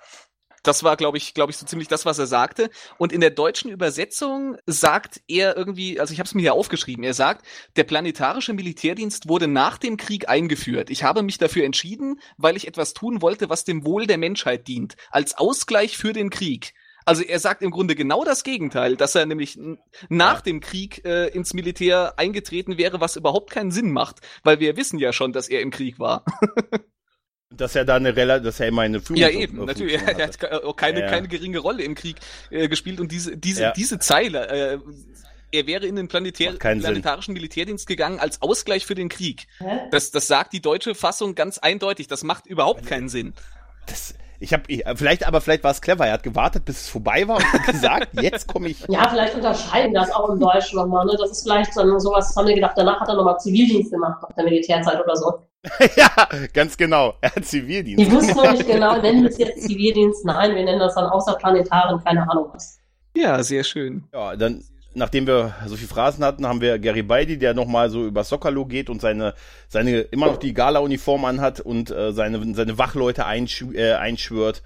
Das 0.64 0.84
war, 0.84 0.96
glaube 0.96 1.18
ich, 1.18 1.34
glaube 1.34 1.52
ich, 1.52 1.58
so 1.58 1.66
ziemlich 1.66 1.90
das, 1.90 2.06
was 2.06 2.18
er 2.20 2.26
sagte. 2.26 2.70
Und 2.98 3.12
in 3.12 3.22
der 3.22 3.30
deutschen 3.32 3.70
Übersetzung 3.70 4.56
sagt 4.66 5.22
er 5.28 5.58
irgendwie, 5.58 6.00
also 6.00 6.14
ich 6.14 6.20
habe 6.20 6.28
es 6.28 6.34
mir 6.34 6.42
hier 6.42 6.54
aufgeschrieben, 6.54 7.04
er 7.04 7.14
sagt, 7.14 7.46
der 7.76 7.84
planetarische 7.84 8.54
Militärdienst 8.54 9.28
wurde 9.28 9.48
nach 9.48 9.78
dem 9.78 9.98
Krieg 9.98 10.30
eingeführt. 10.30 10.90
Ich 10.90 11.04
habe 11.04 11.22
mich 11.22 11.38
dafür 11.38 11.66
entschieden, 11.66 12.20
weil 12.38 12.56
ich 12.56 12.68
etwas 12.68 12.94
tun 12.94 13.22
wollte, 13.22 13.50
was 13.50 13.66
dem 13.66 13.86
Wohl 13.86 14.08
der 14.08 14.18
Menschheit 14.18 14.68
dient, 14.68 14.96
als 15.12 15.38
Ausgleich 15.38 15.98
für 15.98 16.14
den 16.14 16.30
Krieg. 16.30 16.74
Also 17.06 17.24
er 17.24 17.40
sagt 17.40 17.62
im 17.62 17.72
Grunde 17.72 17.96
genau 17.96 18.24
das 18.24 18.44
Gegenteil, 18.44 18.96
dass 18.96 19.16
er 19.16 19.26
nämlich 19.26 19.60
nach 20.10 20.42
dem 20.42 20.62
Krieg 20.62 21.04
äh, 21.06 21.28
ins 21.28 21.54
Militär 21.54 22.14
eingetreten 22.18 22.78
wäre, 22.78 23.02
was 23.02 23.18
überhaupt 23.18 23.52
keinen 23.52 23.72
Sinn 23.72 23.92
macht, 23.92 24.22
weil 24.44 24.60
wir 24.62 24.78
wissen 24.78 25.00
ja 25.00 25.12
schon, 25.12 25.34
dass 25.34 25.50
er 25.50 25.62
im 25.62 25.72
Krieg 25.72 26.00
war. 26.00 26.24
dass 27.56 27.76
er 27.76 27.86
da 27.86 27.96
eine 27.96 28.16
Rela 28.16 28.40
dass 28.40 28.60
er 28.60 28.68
immer 28.68 28.84
eine 28.84 29.02
Führung 29.02 29.22
Ja, 29.22 29.30
eben, 29.30 29.66
natürlich. 29.66 30.02
Er 30.04 30.28
hat 30.28 30.40
keine, 30.78 31.02
ja. 31.02 31.08
keine 31.08 31.28
geringe 31.28 31.60
Rolle 31.60 31.84
im 31.84 31.96
Krieg 31.96 32.18
äh, 32.50 32.68
gespielt 32.68 33.00
und 33.00 33.12
diese, 33.12 33.38
diese, 33.38 33.62
ja. 33.64 33.72
diese 33.72 34.00
Zeile, 34.00 34.48
äh, 34.48 34.80
er 35.52 35.68
wäre 35.68 35.86
in 35.86 35.96
den 35.96 36.08
Planetär 36.08 36.54
planetarischen 36.54 37.34
Sinn. 37.34 37.42
Militärdienst 37.42 37.88
gegangen 37.88 38.20
als 38.20 38.42
Ausgleich 38.42 38.86
für 38.86 38.96
den 38.96 39.08
Krieg. 39.08 39.48
Das, 39.92 40.10
das 40.10 40.26
sagt 40.28 40.52
die 40.54 40.62
deutsche 40.62 40.96
Fassung 40.96 41.36
ganz 41.36 41.60
eindeutig. 41.60 42.08
Das 42.08 42.24
macht 42.24 42.48
überhaupt 42.48 42.88
keinen 42.88 43.08
Sinn. 43.08 43.34
Das, 43.86 44.16
ich 44.44 44.54
habe 44.54 44.64
vielleicht, 44.96 45.26
aber 45.26 45.40
vielleicht 45.40 45.64
war 45.64 45.72
es 45.72 45.82
clever. 45.82 46.06
Er 46.06 46.14
hat 46.14 46.24
gewartet, 46.24 46.66
bis 46.66 46.82
es 46.82 46.90
vorbei 46.90 47.28
war 47.28 47.38
und 47.38 47.54
hat 47.54 47.66
gesagt, 47.66 48.10
jetzt 48.22 48.48
komme 48.48 48.68
ich. 48.68 48.86
Ja, 48.90 49.08
vielleicht 49.10 49.36
unterscheiden 49.36 49.94
das 49.94 50.12
auch 50.12 50.30
im 50.30 50.40
Deutschen 50.40 50.78
nochmal. 50.78 51.06
Ne? 51.06 51.16
Das 51.18 51.32
ist 51.32 51.44
vielleicht 51.44 51.76
dann 51.78 52.00
sowas, 52.00 52.36
haben 52.36 52.48
wir 52.48 52.56
gedacht, 52.56 52.74
danach 52.76 53.00
hat 53.00 53.08
er 53.08 53.16
nochmal 53.16 53.40
Zivildienst 53.40 53.92
gemacht 53.92 54.22
nach 54.22 54.36
der 54.36 54.44
Militärzeit 54.44 55.02
oder 55.02 55.16
so. 55.16 55.48
ja, 55.96 56.10
ganz 56.54 56.76
genau. 56.76 57.14
Er 57.22 57.34
hat 57.34 57.46
Zivildienst. 57.46 58.06
Die 58.06 58.12
wussten 58.12 58.36
noch 58.36 58.52
nicht 58.52 58.68
genau, 58.68 58.98
nennen 58.98 59.24
wir 59.24 59.30
es 59.30 59.38
jetzt 59.38 59.62
Zivildienst? 59.62 60.26
Nein, 60.26 60.56
wir 60.56 60.64
nennen 60.64 60.80
das 60.80 60.96
dann 60.96 61.06
außerplanetaren, 61.06 62.04
keine 62.04 62.30
Ahnung 62.30 62.50
was. 62.54 62.80
Ja, 63.16 63.42
sehr 63.44 63.64
schön. 63.64 64.04
Ja, 64.12 64.36
dann 64.36 64.64
nachdem 64.96 65.28
wir 65.28 65.56
so 65.66 65.76
viel 65.76 65.88
Phrasen 65.88 66.24
hatten, 66.24 66.46
haben 66.46 66.62
wir 66.62 66.80
Gary 66.80 67.04
Beide, 67.04 67.38
der 67.38 67.54
nochmal 67.54 67.90
so 67.90 68.06
über 68.06 68.24
Soccerlo 68.24 68.66
geht 68.66 68.90
und 68.90 69.02
seine, 69.02 69.34
seine 69.68 70.02
immer 70.02 70.28
noch 70.28 70.38
die 70.38 70.54
Gala-Uniform 70.54 71.26
anhat 71.26 71.60
und 71.60 71.92
äh, 71.92 72.12
seine, 72.12 72.54
seine 72.56 72.78
Wachleute 72.78 73.26
einschw 73.26 73.76
äh, 73.76 73.94
einschwört. 73.94 74.64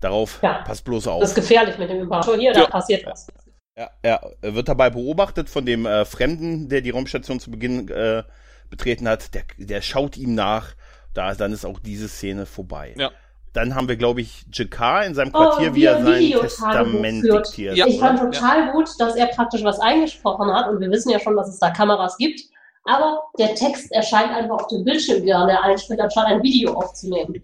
Darauf 0.00 0.40
ja, 0.42 0.62
passt 0.62 0.84
bloß 0.84 1.06
auf. 1.08 1.20
Das 1.20 1.30
ist 1.30 1.36
gefährlich 1.36 1.78
mit 1.78 1.88
dem 1.88 2.02
Imperator. 2.02 2.36
Hier, 2.36 2.52
ja. 2.52 2.62
da 2.62 2.66
passiert 2.66 3.06
was. 3.06 3.28
Ja, 3.76 3.90
er 4.02 4.34
wird 4.40 4.68
dabei 4.68 4.90
beobachtet 4.90 5.50
von 5.50 5.66
dem 5.66 5.86
äh, 5.86 6.04
Fremden, 6.04 6.68
der 6.68 6.80
die 6.80 6.90
Raumstation 6.90 7.40
zu 7.40 7.50
Beginn 7.50 7.88
äh, 7.88 8.22
betreten 8.70 9.08
hat. 9.08 9.34
Der, 9.34 9.42
der 9.58 9.82
schaut 9.82 10.16
ihm 10.16 10.34
nach. 10.34 10.74
Da, 11.14 11.34
dann 11.34 11.52
ist 11.52 11.64
auch 11.64 11.78
diese 11.78 12.08
Szene 12.08 12.46
vorbei. 12.46 12.94
Ja. 12.96 13.10
Dann 13.56 13.74
haben 13.74 13.88
wir, 13.88 13.96
glaube 13.96 14.20
ich, 14.20 14.44
Jakar 14.52 15.06
in 15.06 15.14
seinem 15.14 15.32
Quartier, 15.32 15.70
oh, 15.70 15.74
wie 15.74 15.84
er 15.84 16.04
sein 16.04 16.30
Testament 16.40 17.24
diktiert. 17.24 17.76
Ja. 17.76 17.86
Ich 17.86 17.98
fand 17.98 18.18
total 18.18 18.66
ja. 18.66 18.72
gut, 18.72 18.90
dass 18.98 19.16
er 19.16 19.28
praktisch 19.28 19.64
was 19.64 19.80
eingesprochen 19.80 20.52
hat 20.52 20.68
und 20.68 20.78
wir 20.78 20.90
wissen 20.90 21.08
ja 21.08 21.18
schon, 21.18 21.36
dass 21.36 21.48
es 21.48 21.58
da 21.58 21.70
Kameras 21.70 22.18
gibt. 22.18 22.38
Aber 22.84 23.22
der 23.38 23.54
Text 23.54 23.90
erscheint 23.92 24.30
einfach 24.30 24.56
auf 24.56 24.66
dem 24.66 24.84
Bildschirm 24.84 25.22
wieder 25.22 25.42
und 25.42 25.48
er 25.48 25.64
einspielt, 25.64 25.98
anstatt 26.00 26.26
ein 26.26 26.42
Video 26.42 26.74
aufzunehmen. 26.74 27.42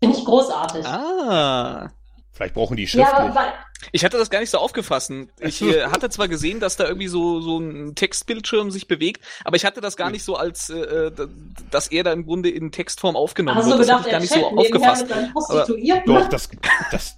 Finde 0.00 0.18
ich 0.18 0.24
großartig. 0.24 0.86
Ah. 0.86 1.90
Vielleicht 2.32 2.54
brauchen 2.54 2.76
die 2.76 2.86
schriftlich. 2.86 3.14
Ja, 3.14 3.34
weil, 3.34 3.52
ich 3.92 4.04
hatte 4.04 4.18
das 4.18 4.30
gar 4.30 4.40
nicht 4.40 4.50
so 4.50 4.58
aufgefasst. 4.58 5.12
Ich 5.40 5.62
äh, 5.62 5.84
hatte 5.84 6.10
zwar 6.10 6.28
gesehen, 6.28 6.60
dass 6.60 6.76
da 6.76 6.86
irgendwie 6.86 7.08
so 7.08 7.40
so 7.40 7.58
ein 7.58 7.94
Textbildschirm 7.94 8.70
sich 8.70 8.88
bewegt, 8.88 9.24
aber 9.44 9.56
ich 9.56 9.64
hatte 9.64 9.80
das 9.80 9.96
gar 9.96 10.10
nicht 10.10 10.24
so 10.24 10.36
als, 10.36 10.70
äh, 10.70 10.78
äh 10.78 11.12
dass 11.70 11.88
er 11.88 12.04
da 12.04 12.12
im 12.12 12.26
Grunde 12.26 12.50
in 12.50 12.72
Textform 12.72 13.16
aufgenommen 13.16 13.58
Hast 13.58 13.68
wird. 13.68 13.80
Das 13.80 13.90
habe 13.90 14.02
ich 14.04 14.10
gar 14.10 14.20
nicht 14.20 14.32
so 14.32 14.46
aufgefasst. 14.46 15.06
Aber, 15.10 15.66
doch, 16.06 16.28
das, 16.28 16.48
das, 16.90 17.16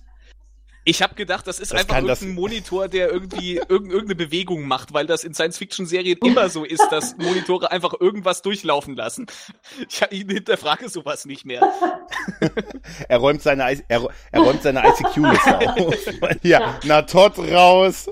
ich 0.84 1.02
habe 1.02 1.14
gedacht, 1.14 1.46
das 1.46 1.60
ist 1.60 1.72
das 1.72 1.80
einfach 1.80 1.96
irgendein 1.96 2.34
Monitor, 2.34 2.88
der 2.88 3.10
irgendwie 3.10 3.56
irgendeine 3.68 4.14
Bewegung 4.14 4.66
macht, 4.66 4.94
weil 4.94 5.06
das 5.06 5.24
in 5.24 5.34
Science-Fiction-Serien 5.34 6.18
immer 6.24 6.48
so 6.48 6.64
ist, 6.64 6.86
dass 6.90 7.16
Monitore 7.18 7.70
einfach 7.70 7.94
irgendwas 8.00 8.42
durchlaufen 8.42 8.96
lassen. 8.96 9.26
Ich, 9.88 10.02
ich 10.10 10.26
hinterfrage 10.26 10.88
sowas 10.88 11.26
nicht 11.26 11.44
mehr. 11.44 11.70
er 13.08 13.18
räumt 13.18 13.42
seine, 13.42 13.82
er, 13.88 14.08
er 14.32 14.40
räumt 14.40 14.62
seine 14.62 14.82
ICQ-Liste 14.86 15.58
auf. 15.58 15.94
ja, 16.42 16.78
na 16.84 17.02
tot 17.02 17.38
raus. 17.38 18.08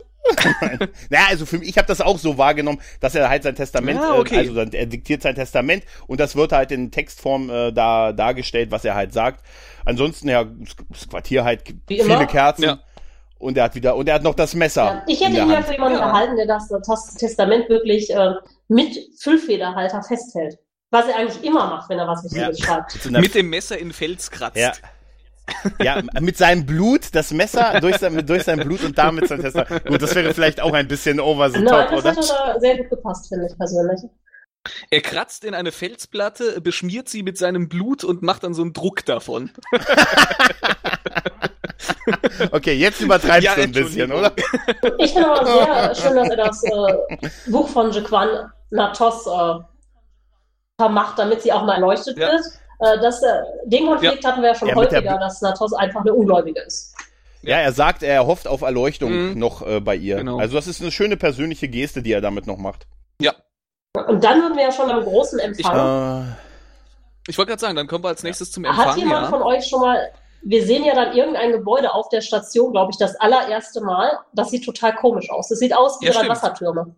naja, 1.08 1.26
also 1.30 1.46
für 1.46 1.58
mich, 1.58 1.70
ich 1.70 1.78
habe 1.78 1.88
das 1.88 2.02
auch 2.02 2.18
so 2.18 2.36
wahrgenommen, 2.36 2.82
dass 3.00 3.14
er 3.14 3.30
halt 3.30 3.44
sein 3.44 3.54
Testament, 3.54 3.98
ah, 3.98 4.18
okay. 4.18 4.34
äh, 4.34 4.38
also 4.48 4.60
er 4.60 4.86
diktiert 4.86 5.22
sein 5.22 5.34
Testament 5.34 5.84
und 6.06 6.20
das 6.20 6.36
wird 6.36 6.52
halt 6.52 6.70
in 6.70 6.90
Textform 6.90 7.48
äh, 7.48 7.72
da 7.72 8.12
dargestellt, 8.12 8.70
was 8.70 8.84
er 8.84 8.94
halt 8.94 9.14
sagt. 9.14 9.42
Ansonsten 9.88 10.28
ja, 10.28 10.44
das 10.44 11.08
Quartier 11.08 11.44
halt 11.44 11.62
Wie 11.86 12.00
viele 12.02 12.14
immer? 12.14 12.26
Kerzen. 12.26 12.64
Ja. 12.64 12.78
Und 13.38 13.56
er 13.56 13.64
hat 13.64 13.74
wieder, 13.74 13.96
und 13.96 14.06
er 14.06 14.16
hat 14.16 14.22
noch 14.22 14.34
das 14.34 14.54
Messer. 14.54 14.84
Ja. 14.84 15.02
Ich 15.06 15.24
hätte 15.24 15.38
ihn 15.38 15.50
ja 15.50 15.62
für 15.62 15.72
jemanden 15.72 15.98
gehalten, 15.98 16.36
der 16.36 16.46
das, 16.46 16.68
das 16.68 17.14
Testament 17.14 17.70
wirklich 17.70 18.10
äh, 18.10 18.34
mit 18.68 18.98
Füllfederhalter 19.18 20.02
festhält. 20.02 20.58
Was 20.90 21.08
er 21.08 21.16
eigentlich 21.16 21.42
immer 21.42 21.68
macht, 21.68 21.88
wenn 21.88 21.98
er 21.98 22.06
was 22.06 22.22
Wichtiges 22.22 22.58
ja. 22.58 22.66
schreibt. 22.66 23.10
Mit 23.10 23.34
dem 23.34 23.48
Messer 23.48 23.78
in 23.78 23.92
Fels 23.92 24.30
kratzt. 24.30 24.58
Ja. 24.58 24.72
Ja, 25.82 26.02
mit 26.20 26.36
seinem 26.36 26.66
Blut, 26.66 27.14
das 27.14 27.32
Messer 27.32 27.80
durch 27.80 27.96
sein, 27.96 28.26
durch 28.26 28.42
sein 28.42 28.58
Blut 28.58 28.84
und 28.84 28.98
damit 28.98 29.28
sein 29.28 29.40
Testament. 29.40 29.86
Gut, 29.86 30.02
das 30.02 30.14
wäre 30.14 30.34
vielleicht 30.34 30.60
auch 30.60 30.74
ein 30.74 30.86
bisschen 30.86 31.18
over 31.18 31.48
the 31.48 31.64
top, 31.64 31.88
das 31.88 31.92
oder? 31.92 32.14
Das 32.14 32.30
hat 32.30 32.60
sehr 32.60 32.76
gut 32.76 32.90
gepasst, 32.90 33.28
finde 33.28 33.46
ich 33.46 33.56
persönlich. 33.56 34.00
Er 34.90 35.00
kratzt 35.00 35.44
in 35.44 35.54
eine 35.54 35.72
Felsplatte, 35.72 36.60
beschmiert 36.60 37.08
sie 37.08 37.22
mit 37.22 37.38
seinem 37.38 37.68
Blut 37.68 38.04
und 38.04 38.22
macht 38.22 38.44
dann 38.44 38.54
so 38.54 38.62
einen 38.62 38.72
Druck 38.72 39.04
davon. 39.04 39.50
okay, 42.52 42.74
jetzt 42.74 43.00
übertreibst 43.00 43.44
ja, 43.44 43.54
du 43.54 43.62
ein 43.62 43.72
bisschen, 43.72 44.12
oder? 44.12 44.32
Ich 44.98 45.12
finde 45.12 45.30
aber 45.30 45.46
sehr 45.46 45.94
schön, 46.02 46.16
dass 46.16 46.30
er 46.30 46.36
das 46.36 46.62
äh, 46.64 47.50
Buch 47.50 47.68
von 47.68 47.90
Jequan 47.90 48.50
Natos 48.70 49.26
äh, 49.26 49.54
vermacht, 50.80 51.18
damit 51.18 51.42
sie 51.42 51.52
auch 51.52 51.64
mal 51.64 51.74
erleuchtet 51.74 52.18
ja. 52.18 52.28
wird. 52.28 52.42
Äh, 52.80 53.00
das, 53.00 53.22
äh, 53.22 53.42
den 53.66 53.86
Konflikt 53.86 54.22
ja. 54.22 54.30
hatten 54.30 54.42
wir 54.42 54.50
ja 54.50 54.54
schon 54.54 54.74
häufiger, 54.74 55.18
dass 55.18 55.42
Natos 55.42 55.72
einfach 55.72 56.02
eine 56.02 56.14
Ungläubige 56.14 56.60
ist. 56.60 56.94
Ja, 57.42 57.58
er 57.58 57.72
sagt, 57.72 58.02
er 58.02 58.26
hofft 58.26 58.48
auf 58.48 58.62
Erleuchtung 58.62 59.30
mhm. 59.30 59.38
noch 59.38 59.66
äh, 59.66 59.80
bei 59.80 59.96
ihr. 59.96 60.16
Genau. 60.16 60.38
Also 60.38 60.56
das 60.56 60.66
ist 60.66 60.82
eine 60.82 60.90
schöne 60.90 61.16
persönliche 61.16 61.68
Geste, 61.68 62.02
die 62.02 62.12
er 62.12 62.20
damit 62.20 62.46
noch 62.46 62.58
macht. 62.58 62.86
Ja, 63.20 63.34
und 63.94 64.22
dann 64.22 64.40
würden 64.42 64.56
wir 64.56 64.64
ja 64.64 64.72
schon 64.72 64.90
am 64.90 65.02
großen 65.04 65.38
Empfang. 65.38 66.26
Ich, 66.26 66.28
äh, 66.28 66.34
ich 67.28 67.38
wollte 67.38 67.50
gerade 67.50 67.60
sagen, 67.60 67.76
dann 67.76 67.86
kommen 67.86 68.04
wir 68.04 68.08
als 68.08 68.22
nächstes 68.22 68.52
zum 68.52 68.64
Empfang. 68.64 68.86
Hat 68.86 68.96
jemand 68.96 69.24
ja. 69.24 69.28
von 69.28 69.42
euch 69.42 69.66
schon 69.66 69.80
mal, 69.80 70.12
wir 70.42 70.64
sehen 70.64 70.84
ja 70.84 70.94
dann 70.94 71.16
irgendein 71.16 71.52
Gebäude 71.52 71.92
auf 71.92 72.08
der 72.08 72.20
Station, 72.20 72.72
glaube 72.72 72.92
ich, 72.92 72.98
das 72.98 73.16
allererste 73.16 73.80
Mal. 73.80 74.18
Das 74.32 74.50
sieht 74.50 74.64
total 74.64 74.94
komisch 74.94 75.30
aus. 75.30 75.48
Das 75.48 75.58
sieht 75.58 75.74
aus 75.74 76.00
wie 76.00 76.06
ja, 76.06 76.12
drei 76.12 76.28
Wassertürme. 76.28 76.94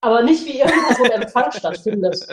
Aber 0.00 0.22
nicht 0.22 0.44
wie 0.44 0.60
irgendwo 0.60 1.04
ein 1.04 1.22
Empfang 1.22 1.50
stattfindet. 1.52 2.26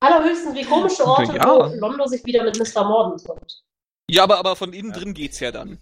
Allerhöchstens 0.00 0.54
wie 0.54 0.64
komische 0.64 1.04
Orte, 1.04 1.36
ja. 1.36 1.46
wo 1.46 1.74
Londo 1.76 2.06
sich 2.06 2.24
wieder 2.24 2.42
mit 2.42 2.58
Mr. 2.58 2.84
Morden 2.84 3.18
trifft. 3.18 3.62
Ja, 4.08 4.24
aber, 4.24 4.38
aber 4.38 4.56
von 4.56 4.72
innen 4.72 4.92
drin 4.92 5.14
geht's 5.14 5.40
ja 5.40 5.52
dann. 5.52 5.78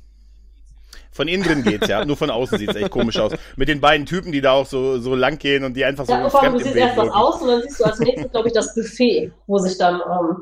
Von 1.12 1.28
innen 1.28 1.42
drin 1.44 1.62
geht's, 1.64 1.88
ja. 1.88 2.04
Nur 2.04 2.16
von 2.16 2.30
außen 2.30 2.58
sieht's 2.58 2.74
echt 2.76 2.90
komisch 2.90 3.18
aus. 3.18 3.32
Mit 3.56 3.68
den 3.68 3.80
beiden 3.80 4.06
Typen, 4.06 4.30
die 4.32 4.40
da 4.40 4.52
auch 4.52 4.66
so, 4.66 4.98
so 5.00 5.14
lang 5.14 5.38
gehen 5.38 5.64
und 5.64 5.74
die 5.74 5.84
einfach 5.84 6.06
so 6.06 6.12
Ja, 6.12 6.28
vor 6.30 6.42
allem, 6.42 6.54
du 6.54 6.60
siehst 6.60 6.76
erst 6.76 6.96
was 6.96 7.06
wirken. 7.06 7.18
aus 7.18 7.42
und 7.42 7.48
dann 7.48 7.62
siehst 7.62 7.80
du 7.80 7.84
als 7.84 7.98
nächstes, 7.98 8.30
glaube 8.30 8.48
ich, 8.48 8.54
das 8.54 8.74
Buffet, 8.74 9.32
wo 9.46 9.58
sich 9.58 9.76
dann 9.78 9.96
ähm, 9.96 10.36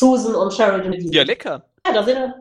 Susan 0.00 0.34
und 0.34 0.52
Sheridan 0.52 0.90
bedienen. 0.90 1.12
Ja, 1.12 1.22
lecker. 1.22 1.64
Ja, 1.86 1.92
da 1.92 2.06
wir. 2.06 2.34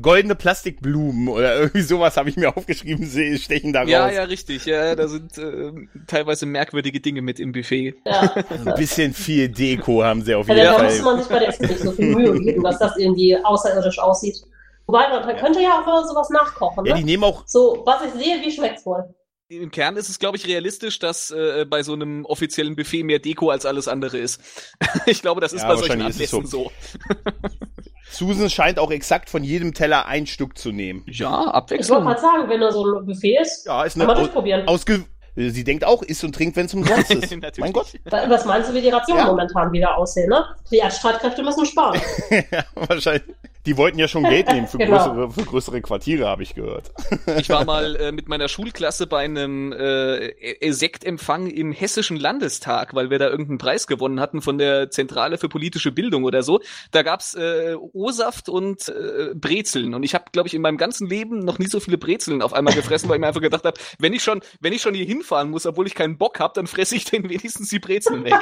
Goldene 0.00 0.34
Plastikblumen 0.34 1.28
oder 1.28 1.54
irgendwie 1.60 1.82
sowas 1.82 2.16
habe 2.16 2.30
ich 2.30 2.36
mir 2.36 2.56
aufgeschrieben, 2.56 3.06
stechen 3.38 3.74
da 3.74 3.80
raus. 3.80 3.90
Ja, 3.90 4.10
ja, 4.10 4.22
richtig. 4.24 4.64
Ja, 4.64 4.94
da 4.96 5.06
sind 5.06 5.36
äh, 5.36 5.70
teilweise 6.06 6.46
merkwürdige 6.46 6.98
Dinge 7.00 7.20
mit 7.20 7.38
im 7.38 7.52
Buffet. 7.52 7.94
Ja. 8.06 8.34
Ein 8.64 8.74
bisschen 8.76 9.12
viel 9.12 9.50
Deko 9.50 10.02
haben 10.02 10.22
sie 10.22 10.34
auf 10.34 10.48
Ja, 10.48 10.54
jeden 10.54 10.66
da 10.66 10.74
Fall. 10.74 10.84
muss 10.86 11.02
man 11.02 11.18
sich 11.18 11.28
bei 11.28 11.38
der 11.40 11.48
Essen 11.48 11.66
nicht 11.66 11.80
so 11.80 11.92
viel 11.92 12.06
Mühe 12.14 12.40
geben, 12.40 12.62
dass 12.62 12.78
das 12.78 12.96
irgendwie 12.96 13.36
außerirdisch 13.44 13.98
aussieht. 13.98 14.42
Wobei, 14.86 15.08
man 15.08 15.36
könnte 15.36 15.60
ja 15.60 15.80
auch 15.80 15.86
mal 15.86 16.04
sowas 16.06 16.28
nachkochen, 16.30 16.84
Ja, 16.84 16.94
die 16.94 17.00
ne? 17.00 17.06
nehmen 17.06 17.24
auch, 17.24 17.44
So, 17.46 17.82
was 17.86 18.02
ich 18.04 18.12
sehe, 18.12 18.40
wie 18.42 18.50
schmeckt's 18.50 18.84
wohl? 18.84 19.14
Im 19.48 19.70
Kern 19.70 19.96
ist 19.96 20.08
es, 20.08 20.18
glaube 20.18 20.38
ich, 20.38 20.46
realistisch, 20.46 20.98
dass 20.98 21.30
äh, 21.30 21.66
bei 21.68 21.82
so 21.82 21.92
einem 21.92 22.24
offiziellen 22.24 22.74
Buffet 22.74 23.02
mehr 23.04 23.18
Deko 23.18 23.50
als 23.50 23.66
alles 23.66 23.86
andere 23.86 24.16
ist. 24.18 24.40
ich 25.06 25.20
glaube, 25.20 25.40
das 25.42 25.52
ist 25.52 25.62
Ja, 25.62 25.68
bei 25.68 25.76
solchen 25.76 26.00
Anlässen 26.00 26.46
so. 26.46 26.70
Susan 28.10 28.50
scheint 28.50 28.78
auch 28.78 28.90
exakt 28.90 29.30
von 29.30 29.42
jedem 29.44 29.72
Teller 29.74 30.06
ein 30.06 30.26
Stück 30.26 30.58
zu 30.58 30.70
nehmen. 30.72 31.04
Ja, 31.06 31.64
Ich 31.70 31.88
wollte 31.88 32.04
gerade 32.04 32.20
sagen, 32.20 32.48
wenn 32.48 32.60
da 32.60 32.70
so 32.72 32.84
ein 32.84 33.06
Buffet 33.06 33.38
ist, 33.40 33.66
Ja, 33.66 33.84
ist 33.84 33.92
kann 33.94 34.02
eine 34.02 34.06
man 34.12 34.16
durchprobieren. 34.18 34.66
ausge 34.68 35.04
sie 35.34 35.64
denkt 35.64 35.84
auch, 35.86 36.02
isst 36.02 36.22
und 36.24 36.34
trinkt, 36.34 36.56
wenn 36.56 36.66
es 36.66 36.74
umsonst 36.74 37.10
ist. 37.14 37.34
Mein 37.58 37.72
Gott. 37.72 37.86
Wa- 38.04 38.28
Was 38.28 38.44
meinst 38.44 38.68
du, 38.68 38.74
wie 38.74 38.82
die 38.82 38.90
Rationen 38.90 39.22
Ja. 39.22 39.26
momentan 39.30 39.72
wieder 39.72 39.96
aussehen, 39.96 40.28
ne? 40.28 40.44
Die 40.70 40.76
Erdstreitkräfte 40.76 41.42
müssen 41.42 41.64
sparen. 41.64 41.98
ja, 42.30 42.64
wahrscheinlich. 42.74 43.34
Die 43.64 43.76
wollten 43.76 43.98
ja 43.98 44.08
schon 44.08 44.24
Geld 44.24 44.48
nehmen 44.48 44.66
für, 44.66 44.78
Genau. 44.82 44.96
größere, 44.96 45.30
für 45.30 45.42
größere 45.44 45.80
Quartiere, 45.82 46.26
habe 46.26 46.42
ich 46.42 46.54
gehört. 46.54 46.90
Ich 47.38 47.48
war 47.48 47.64
mal 47.64 47.96
äh, 48.00 48.12
mit 48.12 48.28
meiner 48.28 48.48
Schulklasse 48.48 49.06
bei 49.06 49.24
einem 49.24 49.72
äh, 49.72 50.72
Sektempfang 50.72 51.46
im 51.46 51.72
Hessischen 51.72 52.16
Landestag, 52.16 52.94
weil 52.94 53.10
wir 53.10 53.18
da 53.18 53.28
irgendeinen 53.28 53.58
Preis 53.58 53.86
gewonnen 53.86 54.20
hatten 54.20 54.42
von 54.42 54.58
der 54.58 54.90
Zentrale 54.90 55.38
für 55.38 55.48
politische 55.48 55.92
Bildung 55.92 56.24
oder 56.24 56.42
so. 56.42 56.60
Da 56.90 57.02
gab's 57.02 57.34
äh, 57.34 57.74
O-Saft 57.92 58.48
und 58.48 58.88
äh, 58.88 59.34
Brezeln. 59.34 59.94
Und 59.94 60.02
ich 60.02 60.14
habe, 60.14 60.24
glaube 60.32 60.48
ich, 60.48 60.54
in 60.54 60.62
meinem 60.62 60.76
ganzen 60.78 61.08
Leben 61.08 61.38
noch 61.40 61.58
nie 61.58 61.66
so 61.66 61.80
viele 61.80 61.98
Brezeln 61.98 62.42
auf 62.42 62.52
einmal 62.52 62.74
gefressen, 62.74 63.08
weil 63.08 63.16
ich 63.16 63.20
mir 63.20 63.28
einfach 63.28 63.40
gedacht 63.40 63.64
habe, 63.64 63.78
wenn 63.98 64.12
ich 64.12 64.22
schon, 64.22 64.40
wenn 64.60 64.72
ich 64.72 64.82
schon 64.82 64.94
hier 64.94 65.06
hinfahren 65.06 65.50
muss, 65.50 65.66
obwohl 65.66 65.86
ich 65.86 65.94
keinen 65.94 66.18
Bock 66.18 66.40
habe, 66.40 66.52
dann 66.54 66.66
fresse 66.66 66.96
ich 66.96 67.04
denn 67.04 67.28
wenigstens 67.28 67.68
die 67.70 67.78
Brezeln 67.78 68.24
weg. 68.24 68.34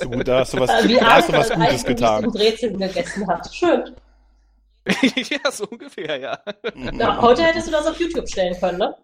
So 0.00 0.08
gut, 0.08 0.26
da 0.26 0.40
hast 0.40 0.54
du 0.54 0.60
was, 0.60 0.88
Wie 0.88 0.94
da 0.94 1.14
hast 1.16 1.28
du 1.28 1.32
was 1.34 1.50
Gutes 1.50 1.84
getan. 1.84 2.30
Brezeln 2.30 2.78
gegessen 2.78 3.26
hat. 3.28 3.49
Schön. 3.52 3.96
ja, 5.02 5.50
so 5.50 5.66
ungefähr, 5.66 6.18
ja. 6.18 6.38
Ja, 6.92 7.20
heute 7.20 7.42
hättest 7.42 7.68
du 7.68 7.72
das 7.72 7.86
auf 7.86 8.00
YouTube 8.00 8.28
stellen 8.28 8.58
können, 8.58 8.78
ne? 8.78 8.96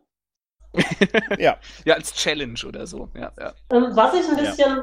Ja, 1.39 1.59
Ja, 1.85 1.95
als 1.95 2.13
Challenge 2.15 2.59
oder 2.67 2.87
so. 2.87 3.09
Ja, 3.15 3.33
ja. 3.39 3.55
Ähm, 3.71 3.89
was 3.95 4.15
ich 4.15 4.29
ein 4.29 4.39
Ja. 4.39 4.51
bisschen 4.51 4.83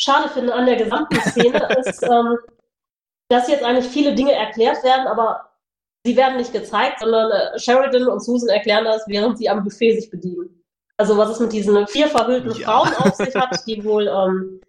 schade 0.00 0.28
finde 0.28 0.54
an 0.54 0.66
der 0.66 0.76
gesamten 0.76 1.20
Szene 1.20 1.68
ist, 1.78 2.02
ähm, 2.02 2.36
dass 3.28 3.48
jetzt 3.48 3.64
eigentlich 3.64 3.92
viele 3.92 4.14
Dinge 4.14 4.32
erklärt 4.32 4.82
werden, 4.84 5.06
aber 5.06 5.50
sie 6.06 6.16
werden 6.16 6.36
nicht 6.36 6.52
gezeigt, 6.52 7.00
sondern 7.00 7.30
äh, 7.30 7.58
Sheridan 7.58 8.06
und 8.08 8.20
Susan 8.24 8.48
erklären 8.50 8.84
das, 8.84 9.04
während 9.06 9.38
sie 9.38 9.48
am 9.48 9.64
Buffet 9.64 9.96
sich 10.00 10.10
bedienen. 10.10 10.62
Also 10.96 11.16
was 11.16 11.30
es 11.30 11.40
mit 11.40 11.52
diesen 11.52 11.86
vier 11.88 12.08
verhüllten 12.08 12.52
Ja. 12.52 12.66
Frauen 12.68 12.94
auf 12.96 13.14
sich 13.16 13.34
hat, 13.34 13.66
die 13.66 13.82
wohl 13.84 14.06
ähm, 14.08 14.60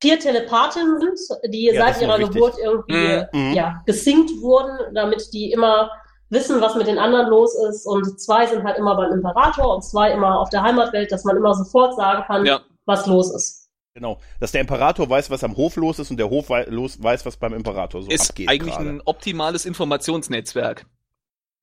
vier 0.00 0.18
Telepathinnen 0.18 0.98
sind, 0.98 1.18
die 1.52 1.66
Ja, 1.66 1.84
seit 1.86 1.96
ist 1.96 2.02
ihrer 2.02 2.18
wichtig. 2.18 2.34
Geburt 2.34 2.54
irgendwie 2.62 3.22
Mhm. 3.32 3.52
ja, 3.54 3.82
gesinkt 3.86 4.30
wurden, 4.40 4.94
damit 4.94 5.32
die 5.32 5.52
immer 5.52 5.90
wissen, 6.30 6.60
was 6.60 6.74
mit 6.76 6.86
den 6.86 6.98
anderen 6.98 7.28
los 7.28 7.54
ist. 7.68 7.86
Und 7.86 8.20
zwei 8.20 8.46
sind 8.46 8.62
halt 8.64 8.78
immer 8.78 8.96
beim 8.96 9.12
Imperator 9.12 9.74
und 9.74 9.82
zwei 9.82 10.12
immer 10.12 10.38
auf 10.40 10.48
der 10.50 10.62
Heimatwelt, 10.62 11.10
dass 11.12 11.24
man 11.24 11.36
immer 11.36 11.54
sofort 11.54 11.96
sagen 11.96 12.22
kann, 12.26 12.46
ja. 12.46 12.60
was 12.86 13.06
los 13.06 13.34
ist. 13.34 13.68
genau. 13.94 14.18
Dass 14.38 14.52
der 14.52 14.60
Imperator 14.60 15.10
weiß, 15.10 15.28
was 15.30 15.42
am 15.44 15.56
Hof 15.56 15.76
los 15.76 15.98
ist 15.98 16.10
und 16.10 16.16
der 16.18 16.30
Hof 16.30 16.48
wei 16.50 16.64
los, 16.64 17.02
weiß, 17.02 17.26
was 17.26 17.36
beim 17.36 17.52
Imperator 17.52 18.02
so 18.02 18.08
Ist 18.08 18.30
abgeht. 18.30 18.48
eigentlich 18.48 18.74
gerade. 18.76 18.88
ein 18.88 19.02
optimales 19.04 19.66
Informationsnetzwerk. 19.66 20.86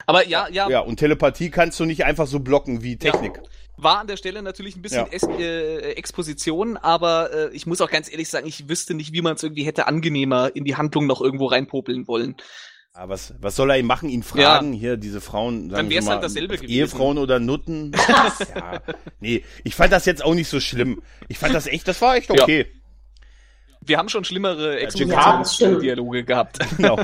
Aber 0.05 0.25
ja, 0.27 0.47
ja, 0.49 0.69
Ja, 0.69 0.81
und 0.81 0.97
Telepathie 0.97 1.49
kannst 1.49 1.79
du 1.79 1.85
nicht 1.85 2.05
einfach 2.05 2.27
so 2.27 2.39
blocken 2.39 2.83
wie 2.83 2.97
Technik. 2.97 3.41
War 3.77 3.99
an 3.99 4.07
der 4.07 4.17
Stelle 4.17 4.41
natürlich 4.41 4.75
ein 4.75 4.81
bisschen 4.81 5.05
Ja. 5.05 5.11
es 5.11 5.23
äh, 5.23 5.91
Exposition, 5.93 6.77
aber 6.77 7.31
äh, 7.33 7.49
ich 7.55 7.65
muss 7.67 7.79
auch 7.81 7.89
ganz 7.89 8.11
ehrlich 8.11 8.29
sagen, 8.29 8.47
ich 8.47 8.67
wüsste 8.67 8.93
nicht, 8.93 9.13
wie 9.13 9.21
man 9.21 9.35
es 9.35 9.43
irgendwie 9.43 9.63
hätte 9.63 9.87
angenehmer 9.87 10.55
in 10.55 10.65
die 10.65 10.75
Handlung 10.75 11.05
noch 11.07 11.21
irgendwo 11.21 11.45
reinpopeln 11.45 12.07
wollen. 12.07 12.35
Aber 12.93 13.13
was, 13.13 13.35
was 13.39 13.55
soll 13.55 13.69
er 13.69 13.77
ihm 13.77 13.85
machen? 13.85 14.09
Ihn 14.09 14.23
fragen? 14.23 14.73
Hier, 14.73 14.97
diese 14.97 15.21
Frauen, 15.21 15.69
sagen 15.69 15.83
Dann 15.83 15.89
wär's 15.91 16.05
mal, 16.05 16.13
halt 16.13 16.23
dasselbe 16.23 16.55
gewesen. 16.57 16.71
Ehefrauen 16.71 17.19
oder 17.19 17.39
Nutten? 17.39 17.91
ja. 18.55 18.81
Nee, 19.19 19.43
ich 19.63 19.75
fand 19.75 19.93
das 19.93 20.05
jetzt 20.05 20.25
auch 20.25 20.33
nicht 20.33 20.47
so 20.49 20.59
schlimm. 20.59 21.03
Ich 21.27 21.37
fand 21.37 21.53
das 21.53 21.67
echt, 21.67 21.87
das 21.87 22.01
war 22.01 22.15
echt 22.15 22.33
Ja. 22.33 22.41
okay. 22.41 22.65
Wir 23.81 23.99
haben 23.99 24.09
schon 24.09 24.23
schlimmere 24.25 24.73
Ja. 24.73 24.79
Expositionsdialoge 24.79 26.23
gehabt. 26.25 26.57
Genau. 26.77 26.99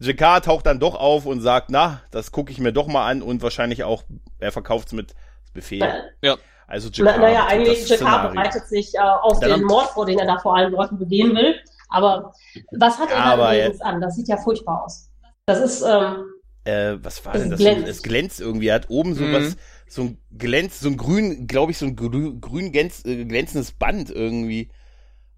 Jakar 0.00 0.42
taucht 0.42 0.66
dann 0.66 0.80
doch 0.80 0.94
auf 0.94 1.26
und 1.26 1.40
sagt, 1.40 1.70
na, 1.70 2.02
das 2.10 2.32
gucke 2.32 2.50
ich 2.50 2.58
mir 2.58 2.72
doch 2.72 2.86
mal 2.86 3.06
an 3.08 3.22
und 3.22 3.42
wahrscheinlich 3.42 3.84
auch, 3.84 4.04
er 4.38 4.52
verkauft's 4.52 4.92
mit 4.92 5.14
Befehl. 5.56 6.04
Ja. 6.22 6.36
Also 6.68 6.88
Jakar. 6.90 7.16
Na, 7.18 7.22
naja, 7.26 7.46
eigentlich, 7.46 7.88
Jakar 7.88 8.30
bereitet 8.30 8.66
sich 8.68 8.94
äh, 8.94 8.98
auf 8.98 9.40
Ja, 9.42 9.48
dann- 9.48 9.60
den 9.60 9.66
Mord 9.66 9.88
vor, 9.90 10.06
den 10.06 10.18
er 10.18 10.26
da 10.26 10.38
vor 10.38 10.56
allen 10.56 10.72
Leuten 10.72 10.98
begehen 10.98 11.34
will. 11.34 11.54
Aber 11.88 12.32
was 12.72 12.98
hat 12.98 13.10
er 13.10 13.16
Ja, 13.18 13.36
da 13.36 13.54
übrigens 13.54 13.80
an? 13.80 14.00
Das 14.00 14.16
sieht 14.16 14.26
ja 14.28 14.36
furchtbar 14.36 14.84
aus. 14.84 15.08
Das 15.46 15.60
ist, 15.60 15.82
ähm, 15.82 16.24
Äh, 16.64 16.96
was 17.04 17.24
war 17.24 17.34
Es 17.36 17.42
denn 17.42 17.50
das? 17.50 17.60
glänzt. 17.60 17.86
Es 17.88 18.02
glänzt 18.02 18.40
irgendwie. 18.40 18.66
Er 18.68 18.74
hat 18.74 18.90
oben 18.90 19.14
so 19.14 19.22
Mhm. 19.22 19.32
was, 19.34 19.56
so 19.88 20.02
ein 20.02 20.18
glänzt, 20.36 20.80
so 20.80 20.88
ein 20.88 20.96
grün, 20.96 21.46
glaube 21.46 21.70
ich, 21.70 21.78
so 21.78 21.86
ein 21.86 21.94
grün, 21.94 22.40
grün 22.40 22.72
glänz, 22.72 23.04
äh, 23.04 23.24
glänzendes 23.24 23.70
Band 23.70 24.10
irgendwie 24.10 24.72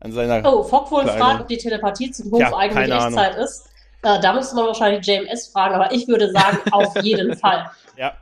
an 0.01 0.13
seiner. 0.13 0.37
oh, 0.51 0.63
Kleine- 0.63 1.13
fragt, 1.19 1.41
ob 1.43 1.49
die 1.49 1.59
Telepathie 1.59 2.11
zum 2.13 2.31
Hof 2.31 2.39
Tja, 2.39 2.57
eigentlich 2.57 2.73
keine 2.73 2.99
Ahnung. 2.99 3.19
Echtzeit 3.19 3.37
ist. 3.45 3.67
Äh, 4.03 4.19
da 4.21 4.33
müsste 4.33 4.55
man 4.57 4.67
wahrscheinlich 4.69 5.07
JMS 5.07 5.49
fragen, 5.49 5.75
aber 5.75 5.93
ich 5.93 6.09
würde 6.09 6.31
sagen, 6.33 6.57
auf 6.71 6.97
jeden 7.03 7.37
Fall. 7.37 7.71
Ja. 7.99 8.15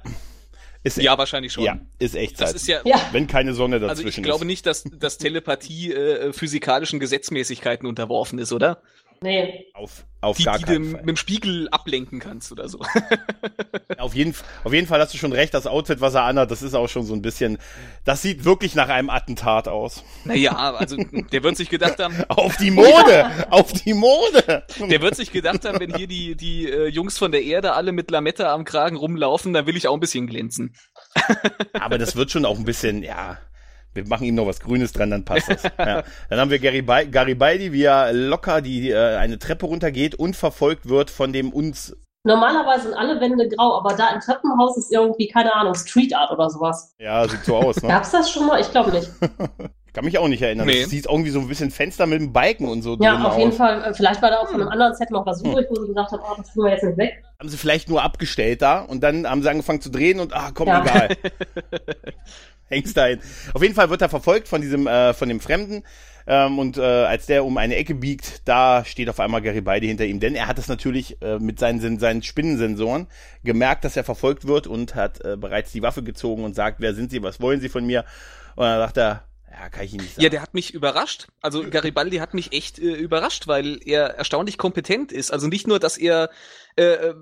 Ist 0.87 0.99
Ja, 0.99 1.19
wahrscheinlich 1.19 1.53
schon. 1.53 1.65
Ja, 1.65 1.81
ist 1.99 2.15
echt 2.15 2.41
Das 2.41 2.51
Zeit. 2.51 2.57
ist 2.57 2.69
ja, 2.69 2.81
Ja, 2.85 3.01
Wenn 3.11 3.27
keine 3.27 3.55
Sonne 3.55 3.81
dazwischen 3.81 4.07
also 4.07 4.09
ich 4.09 4.23
glaube 4.23 4.45
ist. 4.45 4.47
nicht, 4.47 4.67
dass, 4.67 4.85
dass 4.85 5.19
Telepathie 5.19 5.93
äh, 5.93 6.33
physikalischen 6.33 7.01
Gesetzmäßigkeiten 7.01 7.89
unterworfen 7.89 8.39
ist, 8.39 8.53
oder? 8.53 8.81
Nee. 9.23 9.67
Auf, 9.75 10.05
auf 10.21 10.37
Die, 10.37 10.45
gar 10.45 10.59
die 10.59 10.65
du 10.65 10.73
keinen 10.73 10.83
mit 10.87 10.97
Fall. 10.97 11.07
dem 11.07 11.17
Spiegel 11.17 11.69
ablenken 11.71 12.19
kannst 12.21 12.51
oder 12.53 12.69
so. 12.69 12.81
Auf 13.99 14.15
jeden, 14.15 14.35
auf 14.65 14.73
jeden 14.73 14.87
Fall 14.87 15.01
hast 15.01 15.15
du 15.15 15.19
schon 15.19 15.33
recht, 15.33 15.55
das 15.55 15.67
Outfit, 15.67 16.01
was 16.01 16.15
er 16.15 16.25
anhat, 16.25 16.51
das 16.51 16.63
ist 16.63 16.75
auch 16.75 16.89
schon 16.89 17.05
so 17.05 17.15
ein 17.15 17.23
bisschen, 17.23 17.59
das 18.05 18.23
sieht 18.23 18.45
wirklich 18.45 18.75
nach 18.75 18.89
einem 18.89 19.11
Attentat 19.11 19.69
aus. 19.69 20.05
Naja, 20.25 20.53
also 20.75 20.97
der 20.97 21.43
wird 21.43 21.57
sich 21.57 21.71
gedacht 21.71 21.99
haben, 21.99 22.15
Auf 22.29 22.57
die 22.57 22.71
Mode! 22.71 23.31
auf 23.51 23.73
die 23.73 23.95
Mode! 23.95 24.65
der 24.81 25.01
wird 25.01 25.17
sich 25.17 25.33
gedacht 25.33 25.65
haben, 25.65 25.81
wenn 25.81 25.95
hier 25.95 26.07
die, 26.07 26.37
die 26.37 26.69
äh, 26.71 26.89
Jungs 26.89 27.19
von 27.19 27.33
der 27.33 27.43
Erde 27.43 27.73
alle 27.75 27.93
mit 27.93 28.11
Lametta 28.11 28.53
am 28.53 28.65
Kragen 28.65 28.97
rumlaufen, 28.97 29.53
dann 29.53 29.67
will 29.67 29.77
ich 29.77 29.89
auch 29.89 29.95
ein 29.95 30.01
bisschen 30.01 30.27
glänzen. 30.27 30.75
Aber 31.73 31.99
das 31.99 32.17
wird 32.17 32.31
schon 32.31 32.45
auch 32.45 32.59
ein 32.59 32.65
bisschen, 32.65 33.03
ja, 33.03 33.39
wir 33.97 34.07
machen 34.07 34.25
ihm 34.25 34.35
noch 34.35 34.47
was 34.47 34.61
Grünes 34.61 34.93
dran, 34.93 35.11
dann 35.11 35.25
passt 35.25 35.51
das. 35.51 35.63
Ja. 35.79 36.05
Dann 36.29 36.41
haben 36.41 36.51
wir 36.51 36.59
Garibaldi, 36.59 37.11
Garibaldi, 37.11 37.73
wie 37.73 37.83
er 37.83 38.13
locker 38.13 38.61
die 38.61 38.91
äh, 38.91 39.17
eine 39.17 39.39
Treppe 39.39 39.67
runtergeht 39.67 40.15
und 40.15 40.37
verfolgt 40.37 40.89
wird 40.89 41.11
von 41.11 41.33
dem 41.33 41.53
uns. 41.53 41.97
Normalerweise 42.25 42.89
sind 42.89 42.95
alle 42.95 43.21
Wände 43.21 43.49
grau, 43.49 43.79
aber 43.79 43.95
da 43.95 44.11
im 44.11 44.21
Treppenhaus 44.21 44.77
ist 44.77 44.93
irgendwie, 44.93 45.29
keine 45.29 45.55
Ahnung, 45.55 45.75
Street 45.75 46.15
Art 46.15 46.31
oder 46.33 46.51
sowas. 46.51 46.95
Ja, 46.99 47.27
sieht 47.29 47.45
so 47.45 47.57
aus. 47.57 47.81
Ne? 47.83 47.89
Gab's 47.89 48.11
das 48.11 48.31
schon 48.31 48.47
mal? 48.47 48.61
Ich 48.61 48.71
glaube 48.71 48.91
nicht. 48.91 49.09
Kann 49.97 50.05
mich 50.05 50.19
auch 50.19 50.29
nicht 50.29 50.43
erinnern. 50.43 50.67
Nee. 50.67 50.83
Das 50.83 50.91
sieht 50.91 51.07
irgendwie 51.07 51.31
so 51.31 51.41
ein 51.41 51.49
bisschen 51.49 51.71
Fenster 51.71 52.05
mit 52.05 52.21
dem 52.21 52.31
Balken 52.31 52.69
und 52.69 52.83
so 52.83 52.99
Ja, 53.01 53.15
drin 53.15 53.23
auf 53.25 53.39
jeden 53.39 53.51
aus. 53.53 53.57
Fall. 53.57 53.83
äh, 53.83 53.95
Vielleicht 53.95 54.21
war 54.21 54.31
da 54.31 54.41
auch 54.41 54.47
von 54.47 54.57
Hm. 54.57 54.61
einem 54.61 54.71
anderen 54.73 54.95
Set 54.95 55.11
noch 55.11 55.25
was 55.25 55.41
übrig, 55.41 55.67
wo 55.71 55.81
sie 55.81 55.87
gesagt 55.89 56.13
haben, 56.13 56.21
oh, 56.23 56.35
das 56.37 56.53
tun 56.53 56.65
wir 56.67 56.73
jetzt 56.73 56.85
nicht 56.85 56.99
weg. 56.99 57.23
Haben 57.41 57.49
sie 57.49 57.57
vielleicht 57.57 57.89
nur 57.89 58.03
abgestellt 58.03 58.61
da 58.61 58.81
und 58.81 59.03
dann 59.03 59.27
haben 59.27 59.41
sie 59.43 59.49
angefangen 59.49 59.81
zu 59.81 59.89
drehen 59.91 60.21
und 60.21 60.35
ah, 60.37 60.51
komm, 60.53 60.69
Ja. 60.69 60.83
egal. 60.83 61.09
Hängst 62.69 62.97
da 62.97 63.07
hin. 63.07 63.21
Auf 63.55 63.63
jeden 63.63 63.75
Fall 63.75 63.89
wird 63.91 64.03
er 64.03 64.09
verfolgt 64.09 64.49
von 64.49 64.61
diesem, 64.61 64.87
äh, 64.87 65.15
von 65.15 65.29
dem 65.31 65.41
Fremden. 65.41 65.83
Ähm, 66.27 66.59
und 66.59 66.77
äh, 66.77 66.83
als 66.83 67.25
der 67.27 67.45
um 67.47 67.57
eine 67.57 67.77
Ecke 67.77 67.95
biegt, 67.95 68.43
da 68.47 68.85
steht 68.85 69.09
auf 69.09 69.19
einmal 69.21 69.41
Garibaldi 69.41 69.87
hinter 69.87 70.05
ihm, 70.05 70.19
denn 70.21 70.35
er 70.35 70.49
hat 70.49 70.59
es 70.59 70.67
natürlich 70.69 71.23
äh, 71.23 71.39
mit 71.39 71.59
seinen, 71.61 71.99
seinen 72.01 72.23
Spinnensensoren 72.23 73.07
gemerkt, 73.45 73.85
dass 73.85 73.97
er 73.97 74.03
verfolgt 74.05 74.47
wird 74.47 74.67
und 74.67 74.95
hat 74.97 75.25
äh, 75.25 75.37
bereits 75.39 75.73
die 75.73 75.81
Waffe 75.83 76.03
gezogen 76.03 76.43
und 76.45 76.55
sagt, 76.55 76.81
wer 76.81 76.95
sind 76.95 77.13
Sie, 77.13 77.23
was 77.23 77.41
wollen 77.41 77.61
Sie 77.61 77.69
von 77.69 77.87
mir? 77.87 78.05
Und 78.57 78.65
dann 78.65 78.81
sagt 78.81 78.97
er, 78.99 79.23
ja, 79.59 79.69
kann 79.71 79.85
ich 79.85 79.93
Ihnen 79.95 80.03
nicht 80.03 80.15
sagen. 80.15 80.23
Ja, 80.25 80.29
der 80.29 80.43
hat 80.43 80.55
mich 80.55 80.75
überrascht. 80.75 81.29
Also 81.41 81.69
Garibaldi 81.69 82.19
hat 82.19 82.35
mich 82.35 82.53
echt 82.53 82.79
äh, 82.79 82.93
überrascht, 82.95 83.47
weil 83.49 83.81
er 83.85 84.15
erstaunlich 84.17 84.59
kompetent 84.59 85.13
ist. 85.13 85.31
Also 85.33 85.47
nicht 85.49 85.67
nur, 85.67 85.79
dass 85.79 85.97
er 85.97 86.31
äh, 86.77 87.15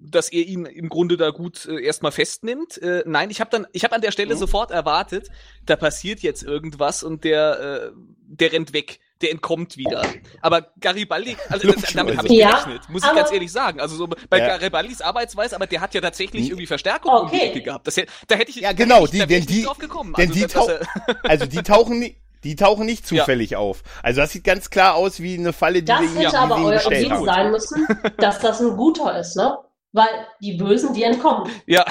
dass 0.00 0.30
er 0.30 0.42
ihn 0.42 0.64
im 0.64 0.88
Grunde 0.88 1.16
da 1.16 1.30
gut 1.30 1.66
äh, 1.66 1.82
erstmal 1.82 2.12
festnimmt. 2.12 2.78
Äh, 2.78 3.02
nein, 3.06 3.30
ich 3.30 3.40
habe 3.40 3.50
dann, 3.50 3.66
ich 3.72 3.84
habe 3.84 3.94
an 3.94 4.00
der 4.00 4.12
Stelle 4.12 4.34
Mhm. 4.34 4.38
sofort 4.38 4.70
erwartet, 4.70 5.28
da 5.64 5.76
passiert 5.76 6.20
jetzt 6.20 6.42
irgendwas 6.42 7.02
und 7.02 7.24
der, 7.24 7.90
äh, 7.90 7.90
der 8.26 8.52
rennt 8.52 8.72
weg. 8.72 9.00
Der 9.22 9.30
entkommt 9.30 9.76
wieder. 9.76 10.02
Aber 10.40 10.68
Garibaldi, 10.80 11.36
also 11.48 11.72
damit 11.94 12.16
habe 12.16 12.28
ich 12.28 12.34
ja, 12.34 12.50
gerechnet, 12.50 12.88
muss 12.88 13.04
ich 13.04 13.12
ganz 13.12 13.32
ehrlich 13.32 13.52
sagen. 13.52 13.80
Also 13.80 13.96
so 13.96 14.06
bei 14.06 14.38
ja. 14.38 14.46
Garibaldis 14.48 15.00
Arbeitsweise, 15.00 15.56
aber 15.56 15.66
der 15.66 15.80
hat 15.80 15.94
ja 15.94 16.00
tatsächlich 16.00 16.46
irgendwie 16.46 16.66
Verstärkung 16.66 17.12
okay. 17.12 17.24
um 17.24 17.30
die 17.30 17.40
Ecke 17.40 17.62
gehabt. 17.62 17.86
Das, 17.86 17.96
da 17.96 18.36
hätte 18.36 18.50
ich 18.50 18.56
ja 18.56 18.72
genau, 18.72 19.06
die, 19.06 19.26
denn 19.26 19.46
die, 19.46 19.62
drauf 19.62 19.78
gekommen. 19.78 20.14
Denn 20.14 20.30
also, 20.30 20.40
die 20.40 20.46
tau 20.46 20.68
also 21.24 21.46
die 21.46 21.62
tauchen 21.62 21.98
nicht. 21.98 22.16
Die 22.44 22.54
tauchen 22.54 22.86
nicht 22.86 23.04
zufällig 23.04 23.50
ja. 23.50 23.58
auf. 23.58 23.82
Also 24.00 24.20
das 24.20 24.30
sieht 24.30 24.44
ganz 24.44 24.70
klar 24.70 24.94
aus 24.94 25.18
wie 25.18 25.36
eine 25.36 25.52
Falle, 25.52 25.80
die 25.80 25.86
das 25.86 26.02
wir 26.02 26.08
ihm, 26.08 26.16
hätte 26.18 26.38
aber 26.38 26.62
euer 26.62 26.78
Ziel 26.78 27.24
sein 27.24 27.50
müssen, 27.50 27.84
dass 28.16 28.38
das 28.38 28.60
ein 28.60 28.76
guter 28.76 29.18
ist, 29.18 29.34
ne? 29.34 29.58
Weil 29.92 30.26
die 30.40 30.54
Bösen, 30.54 30.92
die 30.92 31.02
entkommen. 31.02 31.50
Ja. 31.66 31.84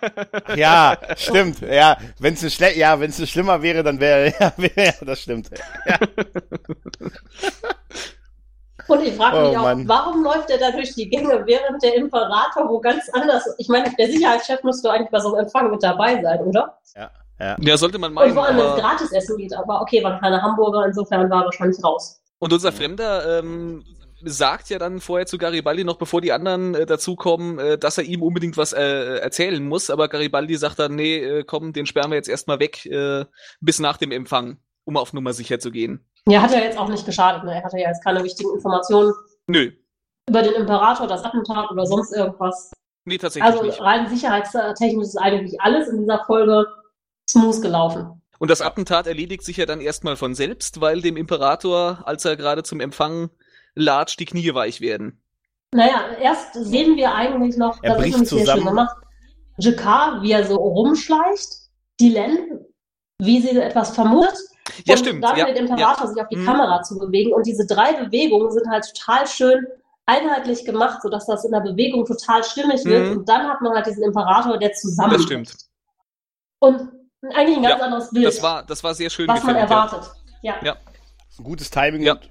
ja, 0.56 0.98
stimmt. 1.16 1.60
Ja, 1.60 1.96
wenn 2.18 2.34
es 2.34 2.52
schle 2.52 2.76
ja, 2.76 2.98
wenn's 2.98 3.18
ne 3.18 3.26
schlimmer 3.26 3.62
wäre, 3.62 3.82
dann 3.84 4.00
wäre 4.00 4.32
ja, 4.40 4.52
wär, 4.56 4.84
ja, 4.84 4.92
das 5.00 5.20
stimmt. 5.20 5.50
Ja. 5.86 5.98
Und 8.88 9.02
ich 9.02 9.14
frage 9.14 9.40
mich 9.40 9.56
oh, 9.56 9.60
auch, 9.60 9.62
Mann. 9.62 9.88
warum 9.88 10.22
läuft 10.22 10.50
er 10.50 10.58
da 10.58 10.70
durch 10.70 10.94
die 10.94 11.08
Gänge, 11.08 11.44
während 11.46 11.82
der 11.82 11.94
Imperator 11.94 12.68
wo 12.68 12.80
ganz 12.80 13.08
anders. 13.12 13.44
Ich 13.58 13.68
meine, 13.68 13.92
der 13.96 14.06
Sicherheitschef 14.06 14.62
müsste 14.62 14.90
eigentlich 14.90 15.10
bei 15.10 15.18
so 15.18 15.34
einem 15.34 15.44
Empfang 15.44 15.70
mit 15.70 15.82
dabei 15.82 16.20
sein, 16.22 16.40
oder? 16.40 16.78
Ja. 16.94 17.10
Ja. 17.38 17.56
ja, 17.60 17.76
sollte 17.76 17.98
man 17.98 18.14
meinen. 18.14 18.28
Und 18.28 18.34
vor 18.34 18.46
allem, 18.46 18.56
wenn 18.56 18.66
es 18.66 18.80
gratis 18.80 19.12
essen 19.12 19.36
geht, 19.36 19.54
aber 19.54 19.82
okay, 19.82 20.02
waren 20.02 20.18
keine 20.20 20.40
Hamburger, 20.40 20.86
insofern 20.86 21.28
war 21.28 21.42
er 21.42 21.44
wahrscheinlich 21.46 21.82
raus. 21.84 22.20
Und 22.38 22.52
unser 22.52 22.72
Fremder 22.72 23.40
ähm, 23.40 23.84
sagt 24.28 24.70
ja 24.70 24.78
dann 24.78 25.00
vorher 25.00 25.26
zu 25.26 25.38
Garibaldi 25.38 25.84
noch, 25.84 25.96
bevor 25.96 26.20
die 26.20 26.32
anderen 26.32 26.74
äh, 26.74 26.86
dazukommen, 26.86 27.58
äh, 27.58 27.78
dass 27.78 27.98
er 27.98 28.04
ihm 28.04 28.22
unbedingt 28.22 28.56
was 28.56 28.72
äh, 28.72 29.18
erzählen 29.18 29.66
muss, 29.66 29.88
aber 29.88 30.08
Garibaldi 30.08 30.56
sagt 30.56 30.78
dann, 30.78 30.94
nee, 30.94 31.16
äh, 31.16 31.44
komm, 31.44 31.72
den 31.72 31.86
sperren 31.86 32.10
wir 32.10 32.16
jetzt 32.16 32.28
erstmal 32.28 32.58
weg, 32.58 32.84
äh, 32.86 33.24
bis 33.60 33.78
nach 33.78 33.96
dem 33.96 34.12
Empfang, 34.12 34.58
um 34.84 34.96
auf 34.96 35.12
Nummer 35.12 35.32
sicher 35.32 35.58
zu 35.58 35.70
gehen. 35.70 36.04
Ja, 36.28 36.42
hat 36.42 36.52
er 36.52 36.64
jetzt 36.64 36.76
auch 36.76 36.88
nicht 36.88 37.06
geschadet, 37.06 37.44
ne? 37.44 37.54
Er 37.54 37.62
hatte 37.62 37.78
ja 37.78 37.88
jetzt 37.88 38.02
keine 38.02 38.22
wichtigen 38.24 38.52
Informationen. 38.52 39.12
Nö. 39.46 39.70
Über 40.28 40.42
den 40.42 40.54
Imperator, 40.54 41.06
das 41.06 41.22
Attentat 41.22 41.70
oder 41.70 41.86
sonst 41.86 42.12
irgendwas. 42.12 42.72
Nee, 43.04 43.18
tatsächlich 43.18 43.52
also, 43.52 43.64
nicht. 43.64 43.80
rein 43.80 44.08
sicherheitstechnisch 44.08 45.06
ist 45.06 45.16
eigentlich 45.16 45.60
alles 45.60 45.88
in 45.88 45.98
dieser 45.98 46.24
Folge 46.24 46.66
smooth 47.30 47.62
gelaufen. 47.62 48.20
Und 48.38 48.50
das 48.50 48.60
Attentat 48.60 49.06
erledigt 49.06 49.44
sich 49.44 49.56
ja 49.56 49.66
dann 49.66 49.80
erstmal 49.80 50.16
von 50.16 50.34
selbst, 50.34 50.80
weil 50.80 51.00
dem 51.00 51.16
Imperator, 51.16 52.02
als 52.04 52.24
er 52.24 52.36
gerade 52.36 52.64
zum 52.64 52.80
Empfang 52.80 53.30
latscht, 53.76 54.18
die 54.18 54.24
Knie 54.24 54.52
weich 54.54 54.80
werden. 54.80 55.22
Naja, 55.72 56.16
erst 56.20 56.54
sehen 56.54 56.96
wir 56.96 57.14
eigentlich 57.14 57.56
noch, 57.56 57.82
er 57.82 57.96
das 57.96 58.06
ist 58.06 58.14
uns 58.16 58.30
hier 58.30 58.46
schön 58.46 58.64
gemacht, 58.64 58.96
Jakar, 59.58 60.22
wie 60.22 60.32
er 60.32 60.44
so 60.44 60.56
rumschleicht, 60.56 61.48
die 62.00 62.10
Len, 62.10 62.64
wie 63.18 63.40
sie 63.40 63.58
etwas 63.58 63.94
vermutet. 63.94 64.36
Ja, 64.84 64.94
und 64.94 64.98
stimmt. 64.98 65.24
dann 65.24 65.36
ja, 65.36 65.46
der 65.46 65.56
Imperator 65.56 66.06
ja. 66.06 66.12
sich 66.12 66.22
auf 66.22 66.28
die 66.28 66.36
mhm. 66.36 66.46
Kamera 66.46 66.82
zu 66.82 66.98
bewegen. 66.98 67.32
Und 67.32 67.46
diese 67.46 67.66
drei 67.66 67.92
Bewegungen 67.92 68.50
sind 68.50 68.68
halt 68.68 68.84
total 68.94 69.26
schön 69.26 69.66
einheitlich 70.06 70.64
gemacht, 70.64 71.02
sodass 71.02 71.26
das 71.26 71.44
in 71.44 71.52
der 71.52 71.60
Bewegung 71.60 72.04
total 72.04 72.42
stimmig 72.44 72.84
wird. 72.84 73.10
Mhm. 73.10 73.18
Und 73.18 73.28
dann 73.28 73.48
hat 73.48 73.60
man 73.60 73.74
halt 73.74 73.86
diesen 73.86 74.02
Imperator, 74.02 74.58
der 74.58 74.72
zusammen. 74.72 75.12
Das 75.12 75.22
stimmt. 75.22 75.54
Und 76.58 76.92
eigentlich 77.34 77.56
ein 77.56 77.62
ganz 77.62 77.78
ja, 77.78 77.84
anderes 77.84 78.10
Bild. 78.10 78.26
Das 78.26 78.42
war, 78.42 78.62
das 78.64 78.82
war 78.84 78.94
sehr 78.94 79.10
schön. 79.10 79.28
Was 79.28 79.42
man 79.42 79.56
erwartet. 79.56 80.10
Ja. 80.42 80.56
ja. 80.62 80.76
Gutes 81.42 81.70
Timing 81.70 82.02
ja. 82.02 82.14
und 82.14 82.30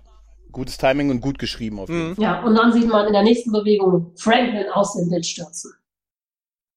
gutes 0.56 0.78
Timing 0.78 1.12
und 1.12 1.22
gut 1.22 1.38
geschrieben 1.38 1.80
auf 1.80 1.89
jeden 1.89 2.10
mhm. 2.10 2.16
Fall. 2.16 2.24
Ja, 2.24 2.41
und 2.43 2.56
dann 2.56 2.74
sieht 2.74 2.88
man 2.88 3.06
in 3.06 3.14
der 3.14 3.22
nächsten 3.22 3.51
Bewegung 3.51 4.14
Franklin 4.16 4.70
aus 4.74 4.93
dem 4.93 5.10
Bild 5.10 5.26
stürzen. 5.26 5.74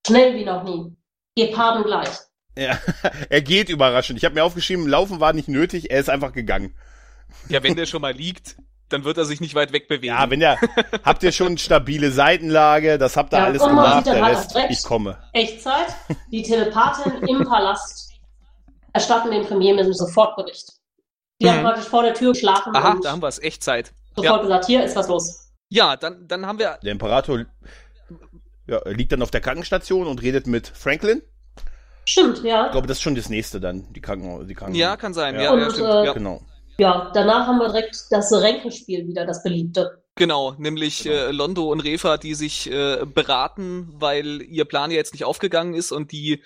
Schnell 0.07 0.35
wie 0.35 0.45
noch 0.45 0.65
nie. 0.65 0.95
Geparden 1.37 1.85
gleich. 1.85 2.11
Ja, 2.57 2.77
er 3.31 3.41
geht 3.41 3.69
überraschend. 3.69 4.19
Ich 4.19 4.25
habe 4.25 4.35
mir 4.35 4.45
aufgeschrieben, 4.45 4.87
Laufen 4.87 5.21
war 5.21 5.33
nicht 5.33 5.49
nötig, 5.49 5.91
er 5.91 6.01
ist 6.01 6.11
einfach 6.11 6.33
gegangen. 6.33 6.75
Ja, 7.49 7.63
wenn 7.63 7.77
der 7.77 7.87
schon 7.87 8.03
mal 8.03 8.13
liegt, 8.13 8.57
dann 8.89 9.05
wird 9.05 9.17
er 9.17 9.25
sich 9.25 9.41
nicht 9.41 9.55
weit 9.55 9.73
wegbewegen. 9.73 10.17
Ja, 10.17 10.29
wenn 10.29 10.41
der, 10.41 10.59
habt 11.05 11.23
ihr 11.23 11.31
schon 11.31 11.57
stabile 11.57 12.11
Seitenlage, 12.11 12.99
das 12.99 13.17
habt 13.17 13.33
ihr 13.33 13.39
ja, 13.39 13.45
alles 13.45 13.63
gemacht, 13.63 14.07
der 14.07 14.27
Rest, 14.27 14.57
ich 14.71 14.83
komme. 14.83 15.19
Echtzeit, 15.33 15.95
die 16.33 16.43
Telepathin 16.43 17.13
im 17.29 17.45
Palast 17.45 18.11
erstatten 18.93 19.31
dem 19.31 19.45
Premierminister 19.47 20.07
sofort 20.07 20.35
Bericht. 20.37 20.78
Die 21.41 21.47
mhm. 21.47 21.51
haben 21.51 21.63
praktisch 21.63 21.87
vor 21.87 22.03
der 22.03 22.15
Tür 22.15 22.33
geschlafen. 22.33 22.75
Aha, 22.75 22.99
da 23.03 23.13
haben 23.13 23.23
wir 23.23 23.29
es, 23.29 23.39
Echtzeit. 23.39 23.93
Sofort 24.17 24.25
ja. 24.25 24.43
gesagt, 24.43 24.67
hier 24.67 24.85
ist 24.85 24.97
was 24.97 25.09
los. 25.09 25.53
Ja, 25.69 25.97
dann, 25.97 26.27
dann 26.27 26.47
haben 26.47 26.59
wir... 26.59 26.79
Der 26.83 26.93
Imperator 26.93 27.45
ja, 28.67 28.81
liegt 28.89 29.13
dann 29.13 29.23
auf 29.23 29.31
der 29.31 29.41
Krankenstation 29.41 30.07
und 30.07 30.23
redet 30.23 30.47
mit 30.47 30.67
Franklin. 30.69 31.23
Stimmt, 32.05 32.43
ja. 32.43 32.67
Ich 32.67 32.73
glaube, 32.73 32.87
das 32.87 32.99
ist 32.99 33.03
schon 33.03 33.15
das 33.15 33.29
nächste 33.29 33.61
dann, 33.61 33.93
die 33.93 34.01
Kranken, 34.01 34.49
die 34.49 34.55
Kranken. 34.55 34.75
Ja, 34.75 34.97
kann 34.97 35.15
sein. 35.15 35.35
Ja, 35.35 35.43
ja, 35.43 35.51
und, 35.53 35.61
ja 35.61 35.71
stimmt. 35.71 35.89
Äh, 35.89 36.05
ja. 36.07 36.13
Genau. 36.13 36.41
Ja, 36.79 37.11
danach 37.13 37.47
haben 37.47 37.59
wir 37.59 37.69
direkt 37.69 38.07
das 38.11 38.33
Ränkespiel 38.33 39.07
wieder, 39.07 39.27
das 39.27 39.43
beliebte. 39.43 40.03
Genau, 40.15 40.55
nämlich 40.59 41.05
genau. 41.05 41.17
Äh, 41.17 41.31
Londo 41.33 41.71
und 41.71 41.81
Refa, 41.81 42.17
die 42.17 42.35
sich 42.35 42.71
äh, 42.71 43.05
beraten, 43.05 43.89
weil 43.93 44.43
ihr 44.43 44.65
Plan 44.65 44.91
ja 44.91 44.97
jetzt 44.97 45.13
nicht 45.13 45.25
aufgegangen 45.25 45.75
ist 45.75 45.93
und 45.93 46.13
die 46.13 46.43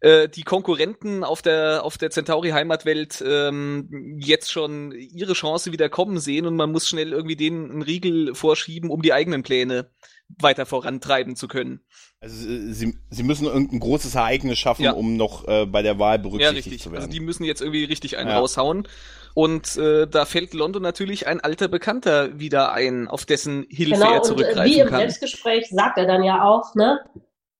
äh, 0.00 0.28
die 0.28 0.42
Konkurrenten 0.42 1.24
auf 1.24 1.42
der 1.42 1.84
auf 1.84 1.98
der 1.98 2.10
Centauri 2.10 2.50
Heimatwelt 2.50 3.22
ähm, 3.26 4.16
jetzt 4.18 4.50
schon 4.50 4.92
ihre 4.92 5.32
Chance 5.32 5.72
wieder 5.72 5.88
kommen 5.88 6.18
sehen 6.18 6.46
und 6.46 6.56
man 6.56 6.72
muss 6.72 6.88
schnell 6.88 7.12
irgendwie 7.12 7.36
denen 7.36 7.70
einen 7.70 7.82
Riegel 7.82 8.34
vorschieben, 8.34 8.90
um 8.90 9.02
die 9.02 9.12
eigenen 9.12 9.42
Pläne 9.42 9.90
weiter 10.38 10.66
vorantreiben 10.66 11.36
zu 11.36 11.48
können. 11.48 11.80
Also 12.20 12.34
sie, 12.36 12.98
sie 13.10 13.22
müssen 13.22 13.46
irgendein 13.46 13.80
großes 13.80 14.14
Ereignis 14.14 14.58
schaffen, 14.58 14.82
ja. 14.82 14.92
um 14.92 15.16
noch 15.16 15.46
äh, 15.46 15.66
bei 15.66 15.82
der 15.82 15.98
Wahl 15.98 16.18
berücksichtigt 16.18 16.66
ja, 16.66 16.70
richtig. 16.70 16.82
zu 16.82 16.90
werden. 16.90 17.04
Also 17.04 17.12
die 17.12 17.20
müssen 17.20 17.44
jetzt 17.44 17.60
irgendwie 17.60 17.84
richtig 17.84 18.16
einen 18.16 18.30
ja. 18.30 18.38
raushauen. 18.38 18.88
Und 19.34 19.76
äh, 19.76 20.06
da 20.08 20.24
fällt 20.24 20.54
London 20.54 20.82
natürlich 20.82 21.26
ein 21.26 21.40
alter 21.40 21.68
Bekannter 21.68 22.38
wieder 22.40 22.72
ein, 22.72 23.06
auf 23.06 23.26
dessen 23.26 23.66
Hilfe 23.68 23.92
genau, 23.92 24.14
er 24.14 24.22
zurückgreifen 24.22 24.60
und, 24.60 24.66
äh, 24.66 24.70
wie 24.70 24.80
im 24.80 24.88
kann. 24.88 24.98
Selbstgespräch 25.00 25.68
sagt 25.70 25.98
er 25.98 26.06
dann 26.06 26.24
ja 26.24 26.42
auch, 26.42 26.74
ne? 26.74 27.00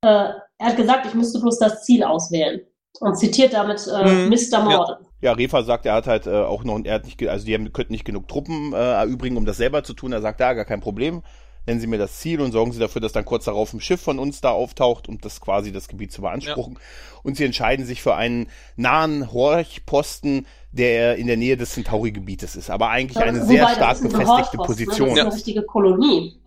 Äh, 0.00 0.30
er 0.58 0.66
hat 0.68 0.76
gesagt, 0.76 1.06
ich 1.06 1.14
müsste 1.14 1.40
bloß 1.40 1.58
das 1.58 1.84
Ziel 1.84 2.04
auswählen. 2.04 2.60
Und 2.98 3.18
zitiert 3.18 3.52
damit 3.52 3.86
äh, 3.86 4.08
mhm. 4.08 4.30
Mr. 4.30 4.62
Morden. 4.64 5.04
Ja. 5.20 5.30
ja, 5.30 5.32
Refa 5.32 5.62
sagt, 5.64 5.84
er 5.84 5.92
hat 5.92 6.06
halt 6.06 6.26
äh, 6.26 6.30
auch 6.30 6.64
noch, 6.64 6.80
er 6.82 6.94
hat 6.94 7.04
nicht, 7.04 7.22
also 7.28 7.44
die 7.44 7.52
haben, 7.52 7.70
könnten 7.74 7.92
nicht 7.92 8.06
genug 8.06 8.26
Truppen 8.26 8.72
äh, 8.72 8.76
erübrigen, 8.76 9.36
um 9.36 9.44
das 9.44 9.58
selber 9.58 9.84
zu 9.84 9.92
tun. 9.92 10.12
Er 10.12 10.22
sagt, 10.22 10.40
ja, 10.40 10.54
gar 10.54 10.64
kein 10.64 10.80
Problem 10.80 11.22
nennen 11.66 11.80
Sie 11.80 11.86
mir 11.86 11.98
das 11.98 12.18
Ziel 12.20 12.40
und 12.40 12.52
sorgen 12.52 12.72
Sie 12.72 12.78
dafür, 12.78 13.00
dass 13.00 13.12
dann 13.12 13.24
kurz 13.24 13.44
darauf 13.44 13.72
ein 13.72 13.80
Schiff 13.80 14.00
von 14.00 14.18
uns 14.18 14.40
da 14.40 14.50
auftaucht, 14.50 15.08
um 15.08 15.18
das 15.20 15.40
quasi 15.40 15.72
das 15.72 15.88
Gebiet 15.88 16.12
zu 16.12 16.22
beanspruchen. 16.22 16.74
Ja. 16.74 16.80
Und 17.22 17.36
Sie 17.36 17.44
entscheiden 17.44 17.84
sich 17.84 18.02
für 18.02 18.14
einen 18.14 18.48
nahen 18.76 19.32
Horchposten, 19.32 20.46
der 20.72 21.16
in 21.16 21.26
der 21.26 21.36
Nähe 21.36 21.56
des 21.56 21.72
Centauri-Gebietes 21.72 22.56
ist, 22.56 22.70
aber 22.70 22.90
eigentlich 22.90 23.22
eine 23.22 23.40
Wobei, 23.40 23.46
sehr 23.46 23.68
stark 23.68 24.00
befestigte 24.00 24.58
Position. 24.58 25.08
Das 25.08 25.16
ist 25.16 25.20
eine 25.20 25.34
richtige 25.34 25.62
Kolonie. 25.62 26.40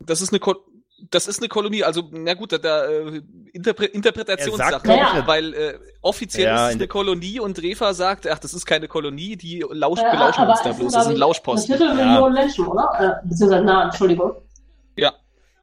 Das 0.00 0.20
ist 0.20 0.32
eine 0.32 0.40
Ko 0.40 0.54
das 1.10 1.26
ist 1.26 1.40
eine 1.40 1.48
Kolonie, 1.48 1.84
also 1.84 2.08
na 2.10 2.34
gut, 2.34 2.52
da, 2.52 2.58
da 2.58 2.86
äh, 2.86 3.22
Interpre 3.52 3.84
Interpretationssache, 3.84 4.88
ja. 4.88 5.22
weil 5.26 5.54
äh, 5.54 5.78
offiziell 6.00 6.46
ja, 6.46 6.66
ist 6.68 6.74
es 6.74 6.76
eine 6.76 6.88
Kolonie 6.88 7.38
und 7.38 7.60
Drefa 7.60 7.92
sagt, 7.92 8.26
ach, 8.26 8.38
das 8.38 8.54
ist 8.54 8.64
keine 8.64 8.88
Kolonie, 8.88 9.36
die 9.36 9.64
lauscht, 9.70 10.02
äh, 10.02 10.10
belauschen 10.10 10.46
uns 10.46 10.62
da 10.62 10.72
bloß, 10.72 10.92
das 10.92 11.04
ist 11.04 11.10
ein 11.10 11.16
Lauschposten. 11.16 11.74
Eine 11.74 11.84
Viertelmillion 11.84 12.34
ja. 12.34 12.40
Menschen, 12.42 12.66
oder? 12.66 13.20
Äh, 13.22 13.28
beziehungsweise, 13.28 13.64
na, 13.64 13.84
Entschuldigung. 13.84 14.32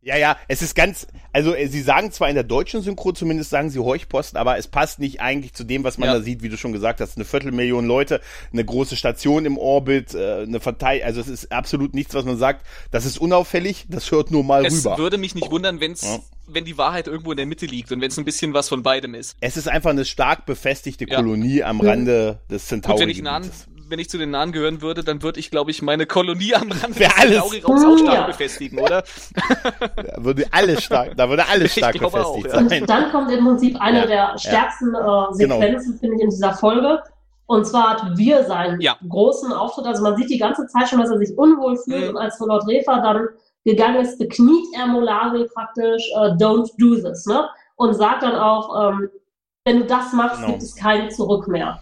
Ja. 0.04 0.18
Ja, 0.18 0.38
es 0.50 0.62
ist 0.62 0.76
ganz, 0.76 1.08
also 1.32 1.56
äh, 1.56 1.68
sie 1.68 1.82
sagen 1.82 2.12
zwar 2.12 2.28
in 2.28 2.36
der 2.36 2.44
deutschen 2.44 2.82
Synchro 2.82 3.14
zumindest 3.14 3.50
sagen 3.50 3.70
sie 3.70 3.80
Horchposten, 3.80 4.38
aber 4.38 4.58
es 4.58 4.68
passt 4.68 5.00
nicht 5.00 5.22
eigentlich 5.22 5.54
zu 5.54 5.64
dem, 5.64 5.86
was 5.86 5.98
man 5.98 6.08
ja. 6.08 6.16
da 6.16 6.22
sieht, 6.22 6.44
wie 6.44 6.50
du 6.50 6.58
schon 6.58 6.74
gesagt 6.74 7.00
hast, 7.00 7.16
eine 7.16 7.24
Viertelmillion 7.24 7.86
Leute, 7.86 8.20
eine 8.52 8.66
große 8.66 8.98
Station 8.98 9.46
im 9.46 9.58
Orbit, 9.58 10.14
äh, 10.14 10.44
eine 10.44 10.60
Verteilung, 10.60 11.06
also 11.06 11.22
es 11.22 11.30
ist 11.30 11.52
absolut 11.54 11.94
nichts, 11.94 12.14
was 12.14 12.26
man 12.26 12.38
sagt, 12.38 12.66
das 12.92 13.06
ist 13.06 13.18
unauffällig, 13.18 13.86
das 13.88 14.12
hört 14.12 14.30
nur 14.30 14.44
mal 14.44 14.66
es 14.66 14.74
rüber. 14.74 14.94
Es 14.94 15.00
würde 15.00 15.18
mich 15.18 15.36
nicht 15.36 15.50
wundern, 15.50 15.80
wenn's, 15.80 16.02
ja. 16.02 16.20
wenn 16.48 16.66
die 16.66 16.78
Wahrheit 16.78 17.08
irgendwo 17.08 17.32
in 17.32 17.38
der 17.38 17.46
Mitte 17.46 17.66
liegt 17.66 17.92
und 17.94 18.02
wenn 18.02 18.10
es 18.10 18.18
ein 18.18 18.26
bisschen 18.26 18.54
was 18.54 18.68
von 18.68 18.84
beidem 18.84 19.14
ist. 19.14 19.38
Es 19.40 19.56
ist 19.56 19.70
einfach 19.70 19.92
eine 19.92 20.04
stark 20.04 20.46
befestigte 20.46 21.06
Kolonie 21.06 21.60
ja. 21.60 21.68
am 21.68 21.80
Rande 21.80 22.40
des 22.50 22.68
Centauri. 22.68 22.96
Und 22.96 23.02
wenn 23.02 23.10
ich 23.10 23.22
nah, 23.22 23.42
wenn 23.90 24.00
ich 24.00 24.10
zu 24.10 24.18
den 24.18 24.32
Nahen 24.32 24.52
gehören 24.52 24.82
würde, 24.82 25.04
dann 25.04 25.22
würde 25.22 25.40
ich, 25.40 25.52
glaube 25.52 25.72
ich, 25.72 25.82
meine 25.82 26.06
Kolonie 26.06 26.56
am 26.56 26.72
Rand 26.72 27.00
des 27.00 27.10
alles. 27.18 27.42
Auch 27.64 27.98
stark 27.98 28.14
ja. 28.14 28.28
befestigen, 28.28 28.80
oder? 28.80 29.04
Da 29.96 30.24
würde 30.24 30.46
alles 30.52 30.84
stark, 30.84 31.16
da 31.16 31.30
würde 31.30 31.48
alles 31.48 31.72
stark 31.78 31.94
befestigt 32.00 32.48
auch, 32.48 32.62
ja. 32.62 32.70
sein. 32.70 32.82
Und 32.82 32.90
dann 32.90 33.12
kommt 33.12 33.32
im 33.32 33.46
Prinzip 33.46 33.80
eine 33.80 34.00
ja. 34.00 34.06
der 34.06 34.38
stärksten 34.38 34.90
äh, 34.90 34.98
genau. 34.98 35.32
Sequenzen, 35.32 35.92
genau. 35.92 36.00
finde 36.00 36.16
ich, 36.16 36.22
in 36.22 36.30
dieser 36.30 36.54
Folge. 36.54 37.02
Und 37.46 37.66
zwar 37.66 37.92
hat 37.92 38.18
wir 38.18 38.44
seinen 38.46 38.80
großen 39.08 39.52
Auftritt. 39.52 39.86
Also 39.86 40.02
man 40.02 40.16
sieht 40.16 40.30
die 40.30 40.38
ganze 40.38 40.66
Zeit 40.68 40.90
schon, 40.90 41.00
dass 41.00 41.10
er 41.10 41.18
sich 41.18 41.38
unwohl 41.38 41.78
fühlt. 41.78 42.04
Mhm. 42.04 42.10
Und 42.16 42.18
als 42.18 42.40
Lord 42.40 42.68
Refa 42.68 43.02
dann 43.02 43.28
gegangen 43.66 44.02
ist, 44.02 44.18
bekniet 44.18 44.66
er 44.76 44.88
Molari 44.88 45.46
praktisch, 45.54 46.10
uh, 46.16 46.36
don't 46.38 46.70
do 46.80 46.96
this, 46.96 47.26
ne? 47.26 47.48
Und 47.76 47.94
sagt 47.94 48.24
dann 48.24 48.36
auch, 48.36 48.92
ähm, 48.92 49.10
wenn 49.66 49.80
du 49.80 49.86
das 49.86 50.14
machst, 50.14 50.38
genau. 50.38 50.52
gibt 50.52 50.64
es 50.64 50.76
kein 50.76 51.10
Zurück 51.12 51.48
mehr. 51.48 51.80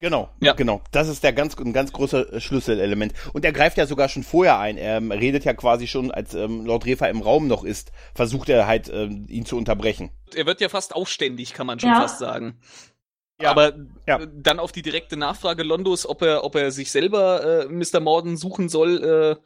Genau, 0.00 0.30
ja. 0.40 0.54
genau. 0.54 0.80
Das 0.92 1.08
ist 1.08 1.22
der 1.22 1.34
ganz, 1.34 1.58
ein 1.58 1.74
ganz 1.74 1.92
großer 1.92 2.32
äh, 2.32 2.40
Schlüsselelement. 2.40 3.12
Und 3.34 3.44
er 3.44 3.52
greift 3.52 3.76
ja 3.76 3.84
sogar 3.84 4.08
schon 4.08 4.22
vorher 4.22 4.58
ein. 4.58 4.78
Er 4.78 4.96
ähm, 4.96 5.12
redet 5.12 5.44
ja 5.44 5.52
quasi 5.52 5.86
schon, 5.86 6.10
als 6.10 6.32
ähm, 6.34 6.64
Lord 6.64 6.86
Refa 6.86 7.06
im 7.06 7.20
Raum 7.20 7.48
noch 7.48 7.64
ist, 7.64 7.92
versucht 8.14 8.48
er 8.48 8.66
halt, 8.66 8.90
ähm, 8.90 9.26
ihn 9.28 9.44
zu 9.44 9.58
unterbrechen. 9.58 10.10
Er 10.34 10.46
wird 10.46 10.62
ja 10.62 10.70
fast 10.70 10.96
aufständig, 10.96 11.52
kann 11.52 11.66
man 11.66 11.78
schon 11.78 11.90
ja. 11.90 12.00
fast 12.00 12.18
sagen. 12.18 12.58
Ja, 13.42 13.50
aber 13.50 13.74
ja. 14.06 14.18
dann 14.26 14.58
auf 14.58 14.72
die 14.72 14.82
direkte 14.82 15.18
Nachfrage 15.18 15.62
Londos, 15.62 16.08
ob 16.08 16.22
er, 16.22 16.44
ob 16.44 16.56
er 16.56 16.70
sich 16.70 16.90
selber 16.90 17.64
äh, 17.64 17.68
Mr. 17.68 18.00
Morden 18.00 18.38
suchen 18.38 18.70
soll, 18.70 19.02
äh, 19.02 19.36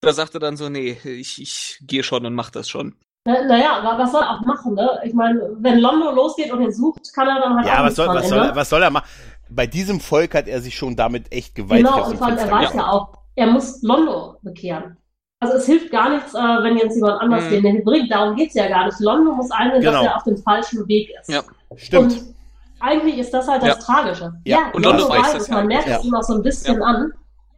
da 0.00 0.12
sagt 0.12 0.34
er 0.34 0.40
dann 0.40 0.56
so, 0.56 0.68
nee, 0.68 0.98
ich, 1.04 1.40
ich 1.40 1.78
gehe 1.80 2.02
schon 2.02 2.26
und 2.26 2.34
mach 2.34 2.50
das 2.50 2.68
schon. 2.68 2.94
Naja, 3.24 3.96
was 3.98 4.12
soll 4.12 4.22
er 4.22 4.30
auch 4.30 4.40
machen, 4.42 4.74
ne? 4.74 5.00
Ich 5.04 5.12
meine, 5.12 5.40
wenn 5.58 5.80
Londo 5.80 6.12
losgeht 6.12 6.52
und 6.52 6.62
ihn 6.62 6.72
sucht, 6.72 7.12
kann 7.12 7.26
er 7.26 7.40
dann 7.40 7.56
halt 7.56 7.66
ja, 7.66 7.80
auch 7.80 7.86
was 7.86 7.96
soll, 7.96 8.08
was, 8.08 8.28
soll, 8.28 8.50
was 8.54 8.68
soll 8.68 8.82
er 8.82 8.90
machen? 8.90 9.08
Bei 9.48 9.66
diesem 9.66 10.00
Volk 10.00 10.34
hat 10.34 10.48
er 10.48 10.60
sich 10.60 10.76
schon 10.76 10.96
damit 10.96 11.32
echt 11.32 11.54
gewaltig 11.54 11.86
Genau, 11.86 12.08
und 12.08 12.18
vor 12.18 12.26
allem, 12.26 12.38
er 12.38 12.50
weiß 12.50 12.74
ja 12.74 12.90
auch, 12.90 13.12
er 13.36 13.46
muss 13.46 13.82
Londo 13.82 14.36
bekehren. 14.42 14.96
Also 15.38 15.54
es 15.58 15.66
hilft 15.66 15.90
gar 15.90 16.10
nichts, 16.10 16.34
äh, 16.34 16.38
wenn 16.38 16.78
jetzt 16.78 16.94
jemand 16.94 17.20
anders 17.20 17.44
mhm. 17.50 17.62
den 17.62 17.84
bringt. 17.84 18.10
Darum 18.10 18.34
geht's 18.36 18.54
ja 18.54 18.68
gar 18.68 18.86
nicht. 18.86 18.98
Londo 19.00 19.32
muss 19.34 19.50
einsehen, 19.50 19.82
genau. 19.82 20.02
dass 20.02 20.06
er 20.06 20.16
auf 20.16 20.24
dem 20.24 20.38
falschen 20.38 20.88
Weg 20.88 21.10
ist. 21.20 21.28
Ja, 21.28 21.42
stimmt. 21.76 22.12
Und 22.12 22.34
eigentlich 22.80 23.18
ist 23.18 23.32
das 23.32 23.46
halt 23.46 23.62
das 23.62 23.68
ja. 23.68 23.74
Tragische. 23.74 24.32
Ja, 24.44 24.58
ja 24.58 24.70
und 24.72 24.84
Londo 24.84 25.08
weiß 25.08 25.34
es. 25.34 25.48
Man 25.48 25.66
merkt 25.66 25.88
es 25.88 26.04
ihm 26.04 26.14
auch 26.14 26.22
so 26.22 26.34
ein 26.34 26.42
bisschen 26.42 26.82
an. 26.82 27.12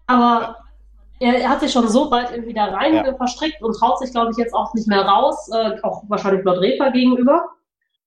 Aber 0.07 0.57
er, 1.21 1.35
er, 1.39 1.49
hat 1.49 1.61
sich 1.61 1.73
schon 1.73 1.89
so 1.89 2.11
weit 2.11 2.33
irgendwie 2.33 2.55
da 2.55 2.67
rein 2.67 2.95
ja. 2.95 3.15
verstrickt 3.15 3.63
und 3.63 3.75
traut 3.75 3.99
sich, 3.99 4.11
glaube 4.11 4.31
ich, 4.33 4.37
jetzt 4.37 4.55
auch 4.55 4.73
nicht 4.75 4.89
mehr 4.89 5.03
raus, 5.03 5.49
äh, 5.53 5.77
auch 5.83 6.05
wahrscheinlich 6.09 6.45
Lord 6.45 6.61
Reaper 6.61 6.91
gegenüber. 6.91 7.45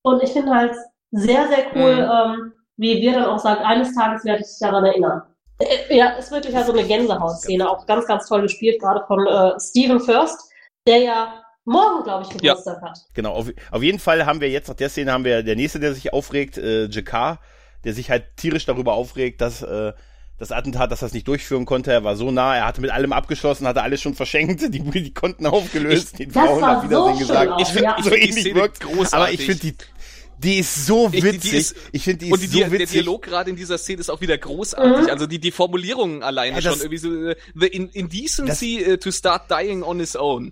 Und 0.02 0.24
ich 0.24 0.32
finde 0.32 0.54
halt 0.54 0.74
sehr, 1.12 1.48
sehr 1.48 1.66
cool, 1.76 1.96
mhm. 1.96 2.42
ähm, 2.44 2.54
wie 2.82 3.00
wir 3.00 3.14
dann 3.14 3.26
auch 3.26 3.38
sagt, 3.38 3.62
eines 3.62 3.94
Tages 3.94 4.26
werde 4.26 4.42
ich 4.42 4.48
dich 4.48 4.60
daran 4.60 4.84
erinnern. 4.84 5.22
Äh, 5.60 5.96
ja, 5.96 6.10
ist 6.14 6.32
wirklich 6.32 6.56
halt 6.56 6.66
so 6.66 6.74
eine 6.74 6.84
Gänsehautszene, 6.84 7.70
auch 7.70 7.86
ganz, 7.86 8.08
ganz 8.08 8.28
toll 8.28 8.42
gespielt, 8.42 8.82
gerade 8.82 9.06
von 9.06 9.26
äh, 9.28 9.60
Stephen 9.60 10.00
First, 10.00 10.52
der 10.88 10.98
ja 10.98 11.44
morgen, 11.64 12.04
glaube 12.04 12.26
ich, 12.26 12.30
Geburtstag 12.30 12.80
ja. 12.82 12.90
hat. 12.90 13.00
Genau, 13.14 13.34
auf, 13.34 13.48
auf 13.70 13.84
jeden 13.84 14.00
Fall 14.00 14.26
haben 14.26 14.42
wir 14.42 14.50
jetzt 14.50 14.68
nach 14.68 14.76
der 14.76 14.90
Szene 14.90 15.12
haben 15.12 15.24
wir 15.24 15.44
der 15.44 15.56
nächste, 15.56 15.80
der 15.80 15.94
sich 15.94 16.12
aufregt, 16.12 16.58
äh, 16.58 16.88
Jakar, 16.88 17.40
der 17.84 17.94
sich 17.94 18.10
halt 18.10 18.36
tierisch 18.38 18.66
darüber 18.66 18.94
aufregt, 18.94 19.42
dass 19.42 19.62
äh, 19.62 19.94
das 20.40 20.52
Attentat, 20.52 20.92
dass 20.92 21.04
er 21.04 21.06
es 21.06 21.14
nicht 21.14 21.28
durchführen 21.28 21.66
konnte. 21.66 21.92
Er 21.92 22.04
war 22.04 22.16
so 22.16 22.32
nah, 22.32 22.56
er 22.56 22.66
hatte 22.66 22.82
mit 22.82 22.90
allem 22.90 23.14
abgeschlossen, 23.14 23.68
hatte 23.68 23.84
alles 23.84 24.02
schon 24.02 24.16
verschenkt, 24.16 24.62
die, 24.74 24.82
die 24.82 25.14
konnten 25.14 25.46
aufgelöst, 25.46 26.14
ich, 26.14 26.30
den 26.30 26.32
Frauen 26.32 26.64
auf 26.64 26.84
Wiedersehen 26.84 27.14
so 27.14 27.20
gesagt. 27.20 27.62
Ich 27.62 27.68
finde, 27.68 27.84
ja. 27.84 27.98
so 28.02 28.16
ähnlich 28.16 28.56
wirkt. 28.56 28.80
Großartig. 28.80 29.14
Aber 29.14 29.32
ich 29.32 29.46
finde 29.46 29.62
die, 29.62 29.76
die 30.44 30.60
ist 30.60 30.86
so 30.86 31.12
witzig. 31.14 31.34
Ich, 31.34 31.42
die 31.42 31.58
ist, 31.58 31.76
ich 31.92 32.04
finde 32.04 32.18
die 32.20 32.26
ist 32.28 32.34
und 32.34 32.42
die, 32.42 32.48
so 32.48 32.60
witzig. 32.60 32.78
Der 32.78 32.88
Dialog 32.88 33.22
gerade 33.22 33.50
in 33.50 33.56
dieser 33.56 33.78
Szene 33.78 34.02
ist 34.02 34.10
auch 34.10 34.22
wieder 34.22 34.38
großartig. 34.38 35.06
Mhm. 35.06 35.10
Also 35.10 35.28
die, 35.28 35.40
die 35.40 35.52
Formulierungen 35.52 36.24
alleine 36.24 36.56
ja, 36.56 36.62
das, 36.62 36.74
schon 36.74 36.82
irgendwie 36.82 36.98
so, 36.98 37.10
uh, 37.10 37.34
the 37.56 37.68
indecency 37.68 38.84
das, 38.84 38.94
uh, 38.94 38.98
to 38.98 39.12
start 39.12 39.50
dying 39.50 39.84
on 39.84 40.00
his 40.00 40.16
own 40.16 40.52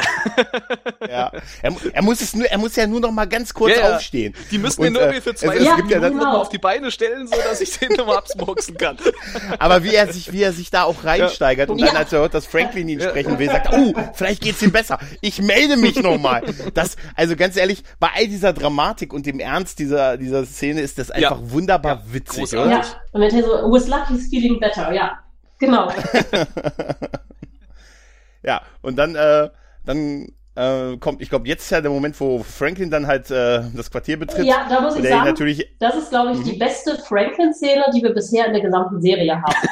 ja. 1.08 1.32
Er, 1.62 1.76
er, 1.92 2.02
muss 2.02 2.20
es 2.20 2.34
nur, 2.34 2.46
er 2.46 2.58
muss 2.58 2.76
ja 2.76 2.86
nur 2.86 3.00
noch 3.00 3.10
mal 3.10 3.26
ganz 3.26 3.54
kurz 3.54 3.76
ja, 3.76 3.88
ja. 3.88 3.96
aufstehen. 3.96 4.34
Die 4.50 4.58
müssen 4.58 4.84
ihn 4.84 4.92
nur 4.92 5.02
irgendwie 5.02 5.20
für 5.20 5.34
zwei 5.34 5.56
es, 5.56 5.66
es 5.66 5.76
gibt 5.76 5.90
ja 5.90 6.00
dann 6.00 6.12
genau. 6.12 6.38
auf 6.38 6.48
die 6.48 6.58
Beine 6.58 6.90
stellen, 6.90 7.26
so 7.26 7.36
dass 7.36 7.60
ich 7.60 7.78
den 7.78 7.92
nochmal 7.92 8.18
absmoxen 8.18 8.76
kann. 8.76 8.96
Aber 9.58 9.84
wie 9.84 9.94
er 9.94 10.12
sich, 10.12 10.32
wie 10.32 10.42
er 10.42 10.52
sich 10.52 10.70
da 10.70 10.84
auch 10.84 11.04
reinsteigert 11.04 11.68
ja. 11.68 11.72
und 11.72 11.80
dann, 11.80 11.96
als 11.96 12.12
er 12.12 12.20
hört, 12.20 12.34
dass 12.34 12.46
Franklin 12.46 12.88
ihn 12.88 13.00
sprechen 13.00 13.38
will, 13.38 13.48
sagt, 13.48 13.72
oh, 13.72 13.94
vielleicht 14.14 14.42
geht's 14.42 14.62
ihm 14.62 14.72
besser. 14.72 14.98
Ich 15.20 15.40
melde 15.40 15.76
mich 15.76 15.96
nochmal. 15.96 16.42
Das, 16.74 16.96
also 17.14 17.36
ganz 17.36 17.56
ehrlich, 17.56 17.82
bei 17.98 18.08
all 18.14 18.26
dieser 18.26 18.52
Dramatik 18.52 19.12
und 19.12 19.26
dem 19.26 19.40
Ernst 19.40 19.78
dieser, 19.78 20.16
dieser 20.16 20.44
Szene 20.44 20.80
ist 20.80 20.98
das 20.98 21.10
einfach 21.10 21.38
wunderbar 21.42 22.02
witzig, 22.12 22.50
Großartig. 22.50 22.66
oder? 22.66 22.80
Ja. 22.80 22.84
Und 23.12 23.20
wenn 23.20 23.34
er 23.34 23.42
so, 23.42 23.72
with 23.72 23.88
luck 23.88 24.06
he's 24.08 24.28
feeling 24.28 24.58
better, 24.60 24.92
ja. 24.92 25.18
Genau. 25.58 25.92
ja, 28.42 28.62
und 28.80 28.96
dann, 28.96 29.14
äh, 29.14 29.50
dann 29.90 30.32
äh, 30.54 30.96
kommt, 30.98 31.20
ich 31.20 31.30
glaube, 31.30 31.48
jetzt 31.48 31.64
ist 31.64 31.70
ja 31.70 31.80
der 31.80 31.90
Moment, 31.90 32.18
wo 32.20 32.42
Franklin 32.42 32.90
dann 32.90 33.06
halt 33.06 33.30
äh, 33.30 33.62
das 33.74 33.90
Quartier 33.90 34.18
betritt. 34.18 34.44
Ja, 34.44 34.66
da 34.68 34.80
muss 34.80 34.96
ich 34.96 35.08
sagen, 35.08 35.24
natürlich, 35.24 35.66
das 35.78 35.96
ist, 35.96 36.10
glaube 36.10 36.32
ich, 36.32 36.38
mhm. 36.38 36.44
die 36.44 36.56
beste 36.56 36.96
Franklin-Szene, 36.96 37.84
die 37.94 38.02
wir 38.02 38.12
bisher 38.12 38.46
in 38.46 38.52
der 38.52 38.62
gesamten 38.62 39.00
Serie 39.00 39.40
haben. 39.40 39.68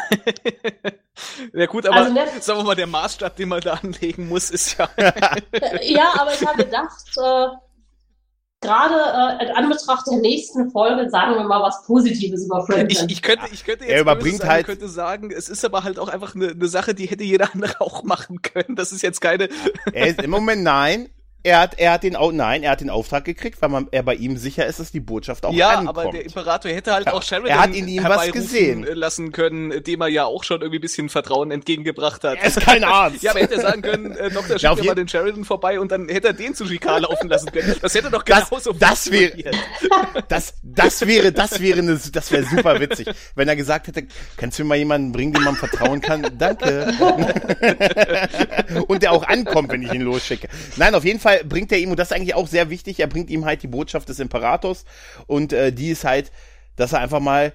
ja 1.53 1.66
gut, 1.66 1.87
aber 1.87 1.97
also, 1.97 2.12
ne, 2.12 2.21
sagen 2.41 2.61
wir 2.61 2.64
mal, 2.64 2.75
der 2.75 2.87
Maßstab, 2.87 3.37
den 3.37 3.49
man 3.49 3.61
da 3.61 3.75
anlegen 3.75 4.29
muss, 4.29 4.51
ist 4.51 4.79
ja... 4.79 4.89
ja, 5.83 6.12
aber 6.19 6.33
ich 6.33 6.47
habe 6.47 6.64
gedacht, 6.64 7.05
äh, 7.16 7.47
gerade 8.61 9.41
äh, 9.41 9.47
in 9.47 9.57
Anbetracht 9.57 10.07
der 10.11 10.19
nächsten 10.19 10.71
Folge 10.71 11.09
sagen 11.11 11.35
wir 11.35 11.45
mal 11.45 11.63
was 11.63 11.85
Positives 11.85 12.45
über 12.45 12.65
Franklin. 12.67 12.89
Ich, 12.89 13.05
ich 13.09 13.23
könnte, 13.23 13.47
ich 13.53 13.65
könnte 13.65 13.85
jetzt 13.85 13.95
er 13.95 14.01
überbringt 14.01 14.39
sagen, 14.39 14.51
halt 14.51 14.67
könnte 14.67 14.89
sagen, 14.89 15.31
es 15.31 15.49
ist 15.49 15.65
aber 15.65 15.85
halt 15.85 15.99
auch 15.99 16.09
einfach 16.09 16.35
eine, 16.35 16.49
eine 16.49 16.69
Sache, 16.69 16.95
die 16.95 17.07
hätte 17.07 17.25
jeder 17.25 17.53
andere 17.55 17.81
auch 17.81 18.03
machen 18.03 18.43
können. 18.43 18.77
Das 18.77 18.93
ist 18.93 19.03
jetzt 19.03 19.21
keine. 19.21 19.49
Er 19.93 20.09
ist 20.09 20.23
im 20.23 20.31
Moment 20.31 20.63
nein. 20.63 21.09
Er 21.45 21.61
hat, 21.61 21.78
er 21.78 21.93
hat 21.93 22.03
den, 22.03 22.16
nein, 22.32 22.64
er 22.64 22.72
hat 22.72 22.80
den 22.80 22.91
Auftrag 22.91 23.24
gekriegt, 23.24 23.62
weil 23.62 23.68
man, 23.68 23.86
er 23.93 24.03
bei 24.03 24.16
ihm 24.16 24.36
sicher 24.36 24.66
ist, 24.66 24.80
dass 24.80 24.91
die 24.91 24.99
Botschaft 24.99 25.47
auch 25.47 25.53
ja, 25.53 25.78
ankommt. 25.78 25.97
Ja, 25.97 26.03
aber 26.03 26.11
der 26.11 26.24
Imperator 26.24 26.70
hätte 26.72 26.93
halt 26.93 27.07
auch 27.09 27.22
Sheridan 27.22 27.51
er 27.51 27.61
hat 27.61 27.74
in 27.76 27.86
ihm 27.86 28.03
was 28.03 28.32
gesehen 28.32 28.82
lassen 28.82 29.30
können, 29.30 29.82
dem 29.84 30.01
er 30.01 30.09
ja 30.09 30.24
auch 30.24 30.43
schon 30.43 30.61
irgendwie 30.61 30.78
ein 30.78 30.82
bisschen 30.82 31.09
Vertrauen 31.09 31.53
entgegengebracht 31.53 32.24
hat. 32.24 32.39
Er 32.39 32.45
ist 32.45 32.61
kein 32.61 32.82
Arzt. 32.82 33.22
ja, 33.22 33.30
aber 33.30 33.41
hätte 33.41 33.55
er 33.55 33.61
sagen 33.61 33.82
können, 33.82 34.12
äh, 34.16 34.30
Dr. 34.30 34.59
schickt 34.59 34.84
mal 34.84 34.95
den 34.97 35.07
Sheridan 35.07 35.45
vorbei 35.45 35.78
und 35.78 35.93
dann 35.93 36.09
hätte 36.09 36.28
er 36.28 36.32
den 36.32 36.57
zu 36.57 36.64
Jikar 36.64 37.01
laufen 37.01 37.28
lassen 37.28 37.53
können. 37.53 37.74
Das 37.80 37.95
hätte 37.95 38.11
doch 38.11 38.24
genauso 38.24 38.72
das, 38.72 39.05
das 39.05 39.11
wäre, 39.12 39.32
das, 40.28 40.55
das 40.62 41.07
wäre, 41.07 41.30
das 41.30 41.61
wäre 41.61 41.78
eine, 41.78 42.01
das 42.12 42.32
wäre 42.32 42.45
super 42.45 42.80
witzig. 42.80 43.09
Wenn 43.36 43.47
er 43.49 43.57
gesagt 43.57 43.86
hätte, 43.86 44.09
kannst 44.36 44.59
du 44.59 44.64
mir 44.64 44.70
mal 44.70 44.78
jemanden 44.78 45.12
bringen, 45.12 45.32
dem 45.32 45.45
man 45.45 45.55
vertrauen 45.55 46.01
kann? 46.01 46.26
Danke. 46.36 46.93
und 48.89 49.03
der 49.03 49.12
auch 49.12 49.22
ankommt, 49.22 49.70
wenn 49.70 49.82
ich 49.82 49.93
ihn 49.93 50.03
losschicke. 50.03 50.49
Nein, 50.76 50.95
auf 50.95 51.05
jeden 51.05 51.20
Fall 51.20 51.38
bringt 51.45 51.72
er 51.72 51.78
ihm, 51.78 51.91
und 51.91 51.99
das 51.99 52.11
ist 52.11 52.16
eigentlich 52.16 52.34
auch 52.34 52.47
sehr 52.47 52.70
wichtig, 52.70 53.01
er 53.01 53.07
bringt 53.07 53.30
ihm 53.30 53.45
halt 53.45 53.62
die 53.62 53.68
Botschaft 53.68 54.09
des 54.09 54.20
Imperators 54.20 54.84
und 55.26 55.53
äh, 55.53 55.72
die 55.72 55.91
ist 55.91 56.05
halt, 56.05 56.32
dass 56.76 56.93
er 56.93 57.01
einfach 57.01 57.20
mal 57.20 57.53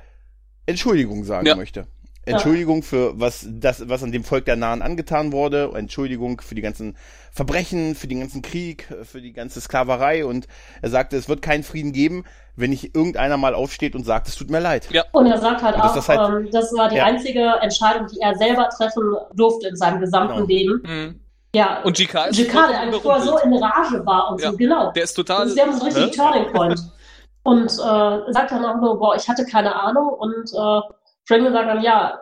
Entschuldigung 0.65 1.23
sagen 1.23 1.45
ja. 1.45 1.55
möchte. 1.55 1.87
Entschuldigung 2.25 2.83
für 2.83 3.19
was 3.19 3.45
das, 3.49 3.89
was 3.89 4.01
an 4.01 4.11
dem 4.11 4.23
Volk 4.23 4.45
der 4.45 4.55
Nahen 4.55 4.81
angetan 4.81 5.33
wurde, 5.33 5.71
Entschuldigung 5.75 6.39
für 6.39 6.55
die 6.55 6.61
ganzen 6.61 6.95
Verbrechen, 7.31 7.95
für 7.95 8.07
den 8.07 8.21
ganzen 8.21 8.41
Krieg, 8.41 8.87
für 9.03 9.21
die 9.21 9.33
ganze 9.33 9.59
Sklaverei 9.59 10.25
und 10.25 10.47
er 10.81 10.89
sagte, 10.89 11.17
es 11.17 11.27
wird 11.27 11.41
keinen 11.41 11.63
Frieden 11.63 11.91
geben, 11.91 12.23
wenn 12.55 12.69
nicht 12.69 12.95
irgendeiner 12.95 13.35
mal 13.35 13.53
aufsteht 13.53 13.93
und 13.93 14.05
sagt, 14.05 14.27
es 14.27 14.35
tut 14.35 14.49
mir 14.49 14.59
leid. 14.59 14.87
Ja. 14.91 15.03
Und 15.11 15.25
er 15.25 15.39
sagt 15.39 15.61
halt 15.61 15.75
auch, 15.75 15.93
das, 15.93 16.07
halt, 16.07 16.45
ähm, 16.45 16.49
das 16.51 16.71
war 16.73 16.87
die 16.87 16.97
ja. 16.97 17.05
einzige 17.05 17.55
Entscheidung, 17.61 18.07
die 18.07 18.19
er 18.21 18.35
selber 18.35 18.69
treffen 18.69 19.03
durfte 19.33 19.67
in 19.67 19.75
seinem 19.75 19.99
gesamten 19.99 20.35
genau. 20.35 20.47
Leben. 20.47 20.81
Mhm. 20.85 21.19
Ja, 21.55 21.83
und 21.83 21.95
GK 21.95 22.25
ist 22.25 22.37
GK, 22.37 22.67
der 22.67 22.81
eigentlich 22.81 23.01
vorher 23.01 23.23
so 23.23 23.37
in 23.37 23.53
Rage 23.53 24.03
war 24.05 24.31
und 24.31 24.41
ja. 24.41 24.51
so, 24.51 24.57
genau. 24.57 24.91
Der 24.91 25.03
ist 25.03 25.13
total. 25.13 25.47
Sie 25.47 25.61
haben 25.61 25.77
so 25.77 25.85
richtig 25.85 26.05
ne? 26.05 26.11
Turning 26.11 26.51
Point. 26.51 26.81
und 27.43 27.65
äh, 27.65 28.33
sagt 28.33 28.51
dann 28.51 28.65
auch 28.65 28.81
nur, 28.81 28.97
boah, 28.97 29.15
ich 29.15 29.27
hatte 29.29 29.45
keine 29.45 29.75
Ahnung. 29.75 30.09
Und 30.09 30.51
äh, 30.51 30.81
Franklin 31.25 31.53
sagt 31.53 31.69
dann, 31.69 31.83
ja, 31.83 32.21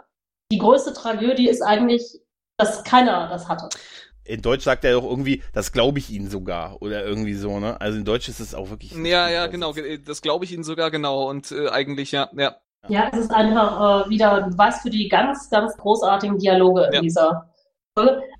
die 0.51 0.57
größte 0.57 0.93
Tragödie 0.93 1.47
ist 1.47 1.61
eigentlich, 1.61 2.19
dass 2.57 2.83
keiner 2.83 3.29
das 3.29 3.47
hatte. 3.47 3.69
In 4.25 4.41
Deutsch 4.41 4.63
sagt 4.63 4.83
er 4.83 4.93
doch 4.93 5.03
irgendwie, 5.03 5.41
das 5.53 5.71
glaube 5.71 5.99
ich 5.99 6.09
Ihnen 6.09 6.29
sogar 6.29 6.81
oder 6.81 7.05
irgendwie 7.05 7.33
so, 7.33 7.59
ne? 7.59 7.79
Also 7.79 7.97
in 7.97 8.05
Deutsch 8.05 8.27
ist 8.27 8.39
es 8.39 8.53
auch 8.53 8.69
wirklich. 8.69 8.91
Ja, 8.91 9.29
ja, 9.29 9.47
genau, 9.47 9.73
das 10.05 10.21
glaube 10.21 10.45
ich 10.45 10.51
Ihnen 10.51 10.63
sogar 10.63 10.91
genau 10.91 11.29
und 11.29 11.51
äh, 11.51 11.69
eigentlich 11.69 12.11
ja, 12.11 12.29
ja. 12.33 12.55
Ja, 12.87 13.09
es 13.13 13.19
ist 13.19 13.31
einfach 13.31 14.05
äh, 14.05 14.09
wieder 14.09 14.41
du 14.41 14.57
weißt 14.57 14.81
für 14.81 14.89
die 14.89 15.07
ganz, 15.07 15.49
ganz 15.49 15.77
großartigen 15.77 16.37
Dialoge 16.37 16.85
in 16.85 16.93
ja. 16.93 17.01
dieser 17.01 17.50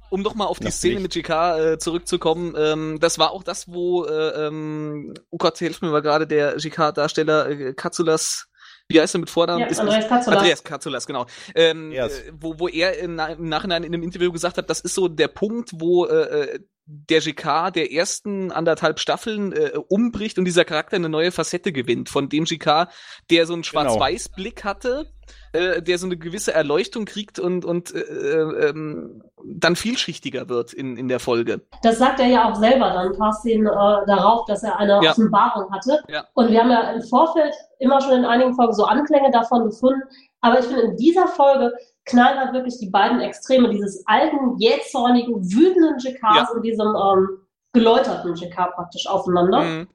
um 0.09 0.21
nochmal 0.21 0.47
auf 0.47 0.59
die 0.59 0.65
das 0.65 0.77
Szene 0.77 0.99
mit 0.99 1.13
GK 1.13 1.57
äh, 1.57 1.77
zurückzukommen, 1.77 2.55
ähm, 2.57 2.99
das 2.99 3.19
war 3.19 3.31
auch 3.31 3.43
das, 3.43 3.67
wo, 3.67 4.05
äh, 4.05 4.47
ähm, 4.47 5.13
oh 5.29 5.37
Gott, 5.37 5.57
hilf 5.57 5.81
mir 5.81 5.89
mal 5.89 6.01
gerade, 6.01 6.27
der 6.27 6.55
GK-Darsteller 6.55 7.49
äh, 7.49 7.73
Katsulas 7.73 8.47
wie 8.91 8.99
heißt 8.99 9.15
er 9.15 9.19
mit 9.19 9.29
Vornamen? 9.29 9.61
Ja, 9.61 9.67
ist, 9.67 9.79
Andreas 9.79 10.07
Katsulas. 10.07 10.39
Andreas 10.39 10.63
Katsulas, 10.63 11.07
genau. 11.07 11.25
Ähm, 11.55 11.91
yes. 11.91 12.19
Äh, 12.19 12.33
wo, 12.33 12.59
wo 12.59 12.67
er 12.67 12.99
im, 12.99 13.19
im, 13.19 13.49
Nachhinein 13.49 13.83
in 13.83 13.93
einem 13.93 14.03
Interview 14.03 14.31
gesagt 14.31 14.57
hat, 14.57 14.69
das 14.69 14.81
ist 14.81 14.95
so 14.95 15.07
der 15.07 15.29
Punkt, 15.29 15.71
wo 15.75 16.05
äh, 16.05 16.55
äh 16.55 16.59
der 16.91 17.21
GK 17.21 17.71
der 17.71 17.91
ersten 17.91 18.51
anderthalb 18.51 18.99
Staffeln 18.99 19.53
äh, 19.53 19.71
umbricht 19.87 20.37
und 20.37 20.45
dieser 20.45 20.65
Charakter 20.65 20.97
eine 20.97 21.09
neue 21.09 21.31
Facette 21.31 21.71
gewinnt. 21.71 22.09
Von 22.09 22.27
dem 22.27 22.43
GK, 22.43 22.89
der 23.29 23.45
so 23.45 23.53
einen 23.53 23.61
genau. 23.61 23.83
Schwarz-Weiß-Blick 23.83 24.65
hatte, 24.65 25.07
äh, 25.53 25.81
der 25.81 25.97
so 25.97 26.05
eine 26.05 26.17
gewisse 26.17 26.53
Erleuchtung 26.53 27.05
kriegt 27.05 27.39
und, 27.39 27.63
und 27.63 27.93
äh, 27.95 27.99
äh, 27.99 28.69
ähm, 28.69 29.23
dann 29.43 29.75
vielschichtiger 29.75 30.49
wird 30.49 30.73
in, 30.73 30.97
in 30.97 31.07
der 31.07 31.19
Folge. 31.19 31.61
Das 31.81 31.97
sagt 31.97 32.19
er 32.19 32.27
ja 32.27 32.51
auch 32.51 32.55
selber 32.55 32.91
dann, 32.91 33.13
Kerstin, 33.13 33.65
äh, 33.65 33.69
darauf, 33.69 34.45
dass 34.45 34.63
er 34.63 34.77
eine 34.77 34.99
ja. 35.01 35.11
Offenbarung 35.11 35.71
hatte. 35.71 36.01
Ja. 36.09 36.25
Und 36.33 36.51
wir 36.51 36.59
haben 36.59 36.71
ja 36.71 36.91
im 36.91 37.01
Vorfeld 37.03 37.53
immer 37.79 38.01
schon 38.01 38.19
in 38.19 38.25
einigen 38.25 38.53
Folgen 38.53 38.73
so 38.73 38.83
Anklänge 38.83 39.31
davon 39.31 39.65
gefunden. 39.65 40.01
Aber 40.41 40.59
ich 40.59 40.65
finde, 40.65 40.81
in 40.81 40.97
dieser 40.97 41.27
Folge 41.27 41.71
knallen 42.11 42.39
halt 42.39 42.53
wirklich 42.53 42.77
die 42.77 42.89
beiden 42.89 43.19
Extreme, 43.21 43.69
dieses 43.69 44.05
alten, 44.05 44.57
jähzornigen, 44.57 45.35
wütenden 45.51 45.97
GKs 45.97 46.21
ja. 46.21 46.49
und 46.53 46.61
diesem 46.63 46.87
ähm, 46.87 47.41
geläuterten 47.73 48.33
GK 48.35 48.71
praktisch 48.75 49.07
aufeinander. 49.07 49.61
Mhm. 49.61 49.87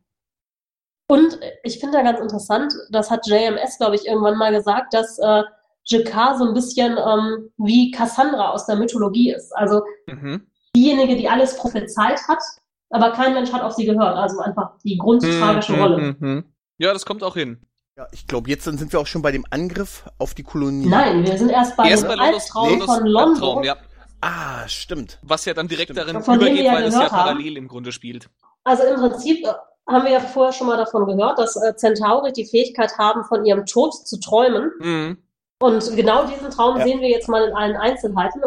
Und 1.08 1.38
ich 1.62 1.78
finde 1.78 1.98
da 1.98 2.02
ganz 2.02 2.18
interessant, 2.18 2.72
das 2.90 3.10
hat 3.10 3.26
JMS, 3.26 3.78
glaube 3.78 3.94
ich, 3.94 4.06
irgendwann 4.06 4.38
mal 4.38 4.52
gesagt, 4.52 4.92
dass 4.92 5.18
äh, 5.18 5.44
Jakar 5.84 6.36
so 6.36 6.44
ein 6.44 6.54
bisschen 6.54 6.96
ähm, 6.98 7.52
wie 7.58 7.92
Cassandra 7.92 8.50
aus 8.50 8.66
der 8.66 8.76
Mythologie 8.76 9.32
ist. 9.32 9.54
Also 9.56 9.82
mhm. 10.06 10.46
diejenige, 10.74 11.16
die 11.16 11.28
alles 11.28 11.56
prophezeit 11.56 12.20
hat, 12.26 12.42
aber 12.90 13.12
kein 13.12 13.34
Mensch 13.34 13.52
hat 13.52 13.62
auf 13.62 13.74
sie 13.74 13.84
gehört. 13.84 14.16
Also 14.16 14.40
einfach 14.40 14.72
die 14.84 14.98
grundtragische 14.98 15.74
mhm, 15.74 15.80
Rolle. 15.80 15.98
Mhm, 15.98 16.16
mhm. 16.18 16.44
Ja, 16.78 16.92
das 16.92 17.06
kommt 17.06 17.22
auch 17.22 17.34
hin. 17.34 17.60
Ja, 17.96 18.06
ich 18.12 18.26
glaube, 18.26 18.50
jetzt 18.50 18.64
sind 18.64 18.92
wir 18.92 19.00
auch 19.00 19.06
schon 19.06 19.22
bei 19.22 19.32
dem 19.32 19.46
Angriff 19.50 20.04
auf 20.18 20.34
die 20.34 20.42
Kolonie. 20.42 20.86
Nein, 20.86 21.24
wir 21.24 21.38
sind 21.38 21.48
erst 21.48 21.76
bei 21.78 21.88
Erst 21.88 22.02
dem 22.04 22.08
bei 22.08 22.18
Albtraum 22.18 22.68
Londos 22.68 22.86
von 22.94 23.06
Londo. 23.06 23.30
Albtraum, 23.30 23.64
ja. 23.64 23.76
Ah, 24.20 24.68
stimmt. 24.68 25.18
Was 25.22 25.46
ja 25.46 25.54
dann 25.54 25.66
direkt 25.66 25.92
Stimmt. 25.92 26.06
darin 26.08 26.22
Von 26.22 26.36
übergeht, 26.36 26.64
ja 26.64 26.74
weil 26.74 26.84
es 26.84 26.92
ja 26.94 27.00
gehört 27.00 27.12
haben. 27.12 27.28
parallel 27.28 27.56
im 27.56 27.68
Grunde 27.68 27.92
spielt. 27.92 28.28
Also 28.64 28.82
im 28.82 28.96
Prinzip 28.96 29.46
äh, 29.46 29.52
haben 29.90 30.04
wir 30.04 30.12
ja 30.12 30.20
vorher 30.20 30.52
schon 30.52 30.66
mal 30.66 30.76
davon 30.76 31.06
gehört, 31.06 31.38
dass 31.38 31.56
äh, 31.56 31.74
Centauri 31.76 32.32
die 32.32 32.44
Fähigkeit 32.44 32.98
haben, 32.98 33.24
von 33.24 33.46
ihrem 33.46 33.64
Tod 33.64 33.94
zu 34.06 34.20
träumen. 34.20 34.70
Mhm. 34.80 35.18
Und 35.60 35.96
genau 35.96 36.26
diesen 36.26 36.50
Traum 36.50 36.76
Ja. 36.76 36.84
sehen 36.84 37.00
wir 37.00 37.08
jetzt 37.08 37.28
mal 37.30 37.48
in 37.48 37.54
allen 37.54 37.76
Einzelheiten. 37.76 38.42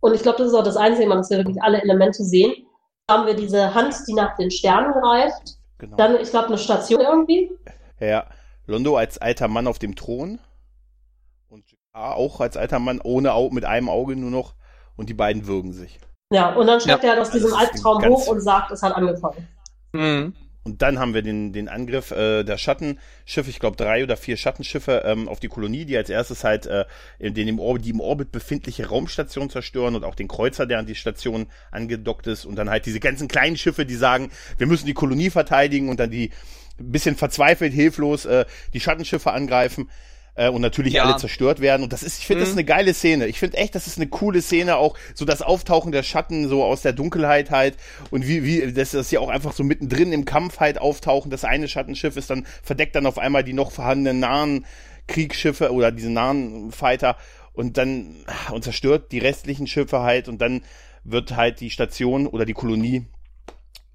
Und 0.00 0.14
ich 0.14 0.22
glaube, 0.22 0.38
das 0.38 0.48
ist 0.48 0.54
auch 0.54 0.64
das 0.64 0.76
Einzige, 0.78 1.06
Mal, 1.06 1.16
dass 1.16 1.28
wir 1.28 1.36
wirklich 1.38 1.60
alle 1.62 1.82
Elemente 1.82 2.24
sehen. 2.24 2.66
Da 3.08 3.18
haben 3.18 3.26
wir 3.26 3.34
diese 3.34 3.74
Hand, 3.74 3.94
die 4.08 4.14
nach 4.14 4.36
den 4.36 4.50
Sternen 4.50 4.92
greift. 4.92 5.58
Genau. 5.78 5.96
Dann, 5.96 6.16
ich 6.16 6.30
glaube, 6.30 6.46
eine 6.48 6.58
Station 6.58 7.00
irgendwie. 7.00 7.50
Ja, 8.00 8.26
Londo 8.66 8.96
als 8.96 9.18
alter 9.18 9.48
Mann 9.48 9.66
auf 9.66 9.78
dem 9.78 9.94
Thron 9.94 10.40
und 11.48 11.64
Jakar 11.70 12.16
auch 12.16 12.40
als 12.40 12.56
alter 12.56 12.78
Mann 12.78 13.00
ohne 13.02 13.32
Au 13.32 13.50
mit 13.50 13.64
einem 13.64 13.88
Auge 13.88 14.16
nur 14.16 14.30
noch 14.30 14.54
und 14.96 15.08
die 15.08 15.14
beiden 15.14 15.46
würgen 15.46 15.72
sich. 15.72 15.98
Ja, 16.32 16.52
und 16.54 16.66
dann 16.66 16.80
schreckt 16.80 17.04
Ja. 17.04 17.14
er 17.14 17.20
aus 17.22 17.30
diesem 17.30 17.52
Also 17.52 17.56
Albtraum 17.56 18.04
hoch 18.06 18.26
und 18.28 18.40
sagt, 18.40 18.72
es 18.72 18.82
hat 18.82 18.94
angefangen. 18.94 19.46
Mhm. 19.92 20.34
Und 20.64 20.82
dann 20.82 20.98
haben 20.98 21.14
wir 21.14 21.22
den, 21.22 21.52
den 21.52 21.68
Angriff 21.68 22.10
äh, 22.10 22.42
der 22.42 22.58
Schattenschiffe, 22.58 23.50
ich 23.50 23.60
glaube 23.60 23.76
drei 23.76 24.02
oder 24.02 24.16
vier 24.16 24.36
Schattenschiffe 24.36 25.02
ähm, 25.04 25.28
auf 25.28 25.38
die 25.38 25.46
Kolonie, 25.46 25.84
die 25.84 25.96
als 25.96 26.10
erstes 26.10 26.42
halt 26.42 26.66
äh, 26.66 26.86
in 27.20 27.34
den 27.34 27.46
im 27.46 27.60
Orbit, 27.60 27.84
die 27.84 27.90
im 27.90 28.00
Orbit 28.00 28.32
befindliche 28.32 28.88
Raumstation 28.88 29.48
zerstören 29.48 29.94
und 29.94 30.02
auch 30.02 30.16
den 30.16 30.26
Kreuzer, 30.26 30.66
der 30.66 30.80
an 30.80 30.86
die 30.86 30.96
Station 30.96 31.46
angedockt 31.70 32.26
ist 32.26 32.44
und 32.44 32.56
dann 32.56 32.68
halt 32.68 32.84
diese 32.84 32.98
ganzen 32.98 33.28
kleinen 33.28 33.56
Schiffe, 33.56 33.86
die 33.86 33.94
sagen, 33.94 34.32
wir 34.58 34.66
müssen 34.66 34.86
die 34.86 34.94
Kolonie 34.94 35.30
verteidigen 35.30 35.88
und 35.88 36.00
dann 36.00 36.10
die 36.10 36.32
bisschen 36.78 37.16
verzweifelt, 37.16 37.72
hilflos 37.72 38.24
äh, 38.24 38.44
die 38.74 38.80
Schattenschiffe 38.80 39.32
angreifen 39.32 39.88
äh, 40.34 40.48
und 40.50 40.60
natürlich 40.60 40.94
Ja. 40.94 41.04
alle 41.04 41.16
zerstört 41.16 41.60
werden 41.60 41.82
und 41.82 41.92
das 41.92 42.02
ist, 42.02 42.18
ich 42.18 42.26
finde, 42.26 42.40
das 42.40 42.50
ist 42.50 42.54
Mhm. 42.54 42.58
eine 42.60 42.66
geile 42.66 42.94
Szene. 42.94 43.26
Ich 43.26 43.38
finde 43.38 43.56
echt, 43.56 43.74
das 43.74 43.86
ist 43.86 43.96
eine 43.96 44.08
coole 44.08 44.42
Szene, 44.42 44.76
auch 44.76 44.96
so 45.14 45.24
das 45.24 45.40
Auftauchen 45.42 45.92
der 45.92 46.02
Schatten 46.02 46.48
so 46.48 46.62
aus 46.64 46.82
der 46.82 46.92
Dunkelheit 46.92 47.50
halt 47.50 47.76
und 48.10 48.26
wie, 48.28 48.44
wie, 48.44 48.72
dass 48.72 48.90
das 48.90 49.10
ja 49.10 49.20
auch 49.20 49.30
einfach 49.30 49.52
so 49.52 49.64
mittendrin 49.64 50.12
im 50.12 50.24
Kampf 50.26 50.60
halt 50.60 50.78
auftauchen. 50.78 51.30
Das 51.30 51.44
eine 51.44 51.68
Schattenschiff 51.68 52.16
ist 52.16 52.28
dann, 52.30 52.46
verdeckt 52.62 52.94
dann 52.94 53.06
auf 53.06 53.18
einmal 53.18 53.44
die 53.44 53.54
noch 53.54 53.70
vorhandenen 53.72 54.20
nahen 54.20 54.66
Kriegsschiffe 55.06 55.72
oder 55.72 55.92
diese 55.92 56.10
nahen 56.10 56.72
Fighter 56.72 57.16
und 57.54 57.78
dann, 57.78 58.16
und 58.52 58.64
zerstört 58.64 59.12
die 59.12 59.18
restlichen 59.18 59.66
Schiffe 59.66 60.00
halt 60.00 60.28
und 60.28 60.42
dann 60.42 60.62
wird 61.04 61.36
halt 61.36 61.60
die 61.60 61.70
Station 61.70 62.26
oder 62.26 62.44
die 62.44 62.52
Kolonie 62.52 63.06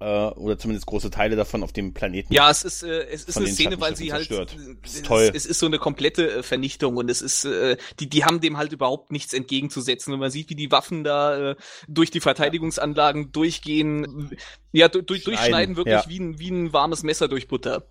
äh, 0.02 0.38
oder 0.38 0.58
zumindest 0.58 0.86
große 0.86 1.10
Teile 1.10 1.36
davon 1.36 1.62
auf 1.62 1.72
dem 1.72 1.94
Planeten 1.94 2.32
Ja, 2.32 2.50
es 2.50 2.64
ist, 2.64 2.82
äh, 2.82 3.06
es 3.06 3.24
ist 3.24 3.36
eine 3.36 3.46
Szene, 3.48 3.80
weil 3.80 3.96
sie 3.96 4.12
halt, 4.12 4.26
zerstört. 4.26 4.56
äh, 4.58 4.86
Ist 4.86 4.96
es, 4.96 5.02
toll. 5.02 5.30
es 5.32 5.46
ist 5.46 5.58
so 5.58 5.66
eine 5.66 5.78
komplette 5.78 6.30
äh, 6.30 6.42
Vernichtung 6.42 6.96
und 6.96 7.10
es 7.10 7.22
ist, 7.22 7.44
äh, 7.44 7.76
die, 8.00 8.08
die 8.08 8.24
haben 8.24 8.40
dem 8.40 8.56
halt 8.56 8.72
überhaupt 8.72 9.12
nichts 9.12 9.32
entgegenzusetzen 9.32 10.12
und 10.12 10.20
man 10.20 10.30
sieht, 10.30 10.50
wie 10.50 10.56
die 10.56 10.70
Waffen 10.70 11.04
da 11.04 11.50
äh, 11.50 11.56
durch 11.88 12.10
die 12.10 12.20
Verteidigungsanlagen 12.20 13.32
durchgehen, 13.32 14.36
ja, 14.72 14.88
du, 14.88 15.02
durch, 15.02 15.22
Schneiden, 15.22 15.36
durchschneiden 15.36 15.76
wirklich 15.76 16.04
ja. 16.04 16.08
wie, 16.08 16.18
ein, 16.18 16.38
wie 16.38 16.50
ein 16.50 16.72
warmes 16.72 17.02
Messer 17.02 17.28
durch 17.28 17.48
Butter. 17.48 17.84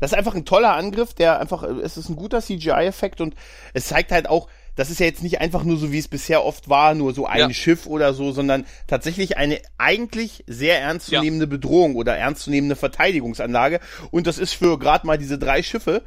Das 0.00 0.12
ist 0.12 0.18
einfach 0.18 0.34
ein 0.34 0.44
toller 0.44 0.74
Angriff, 0.74 1.14
der 1.14 1.40
einfach, 1.40 1.62
äh, 1.62 1.80
es 1.82 1.96
ist 1.96 2.08
ein 2.08 2.16
guter 2.16 2.40
CGI-Effekt 2.40 3.20
und 3.20 3.34
es 3.74 3.86
zeigt 3.86 4.12
halt 4.12 4.28
auch, 4.28 4.48
das 4.78 4.90
ist 4.90 5.00
ja 5.00 5.06
jetzt 5.06 5.24
nicht 5.24 5.40
einfach 5.40 5.64
nur 5.64 5.76
so, 5.76 5.90
wie 5.90 5.98
es 5.98 6.06
bisher 6.06 6.44
oft 6.44 6.68
war, 6.68 6.94
nur 6.94 7.12
so 7.12 7.26
ein 7.26 7.40
Ja. 7.40 7.50
Schiff 7.52 7.86
oder 7.86 8.14
so, 8.14 8.30
sondern 8.30 8.64
tatsächlich 8.86 9.36
eine 9.36 9.60
eigentlich 9.76 10.44
sehr 10.46 10.80
ernstzunehmende 10.80 11.48
Bedrohung 11.48 11.96
oder 11.96 12.16
ernstzunehmende 12.16 12.76
Verteidigungsanlage. 12.76 13.80
Und 14.12 14.28
das 14.28 14.38
ist 14.38 14.52
für 14.52 14.78
gerade 14.78 15.04
mal 15.04 15.18
diese 15.18 15.36
drei 15.36 15.64
Schiffe 15.64 16.04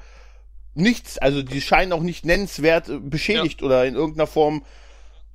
nichts, 0.74 1.18
also 1.18 1.44
die 1.44 1.60
scheinen 1.60 1.92
auch 1.92 2.02
nicht 2.02 2.26
nennenswert 2.26 2.88
äh, 2.88 2.98
beschädigt 2.98 3.62
oder 3.62 3.86
in 3.86 3.96
irgendeiner 3.96 4.26
Form 4.28 4.64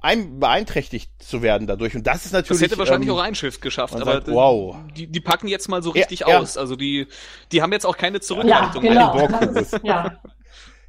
ein, 0.00 0.38
beeinträchtigt 0.40 1.10
zu 1.22 1.42
werden 1.42 1.66
dadurch. 1.66 1.94
Und 1.94 2.06
das 2.06 2.24
ist 2.24 2.32
natürlich. 2.32 2.60
Das 2.62 2.70
hätte 2.70 2.78
wahrscheinlich 2.78 3.08
ähm, 3.10 3.16
auch 3.16 3.20
ein 3.20 3.34
Schiff 3.34 3.60
geschafft, 3.60 3.94
aber 3.96 4.12
sagt, 4.14 4.28
wow. 4.28 4.76
die, 4.96 5.08
die 5.08 5.20
packen 5.20 5.48
jetzt 5.48 5.68
mal 5.68 5.82
so 5.82 5.90
Ja, 5.94 6.00
richtig 6.02 6.20
ja. 6.20 6.38
aus. 6.38 6.56
Also 6.56 6.74
die, 6.76 7.06
die 7.52 7.60
haben 7.60 7.72
jetzt 7.72 7.84
auch 7.84 7.96
keine 7.98 8.16
Ja, 8.18 8.22
Zurückhaltung. 8.22 8.82
genau. 8.82 9.12
Borgkubus. 9.12 9.72
ist, 9.72 9.80
ja. 9.84 10.18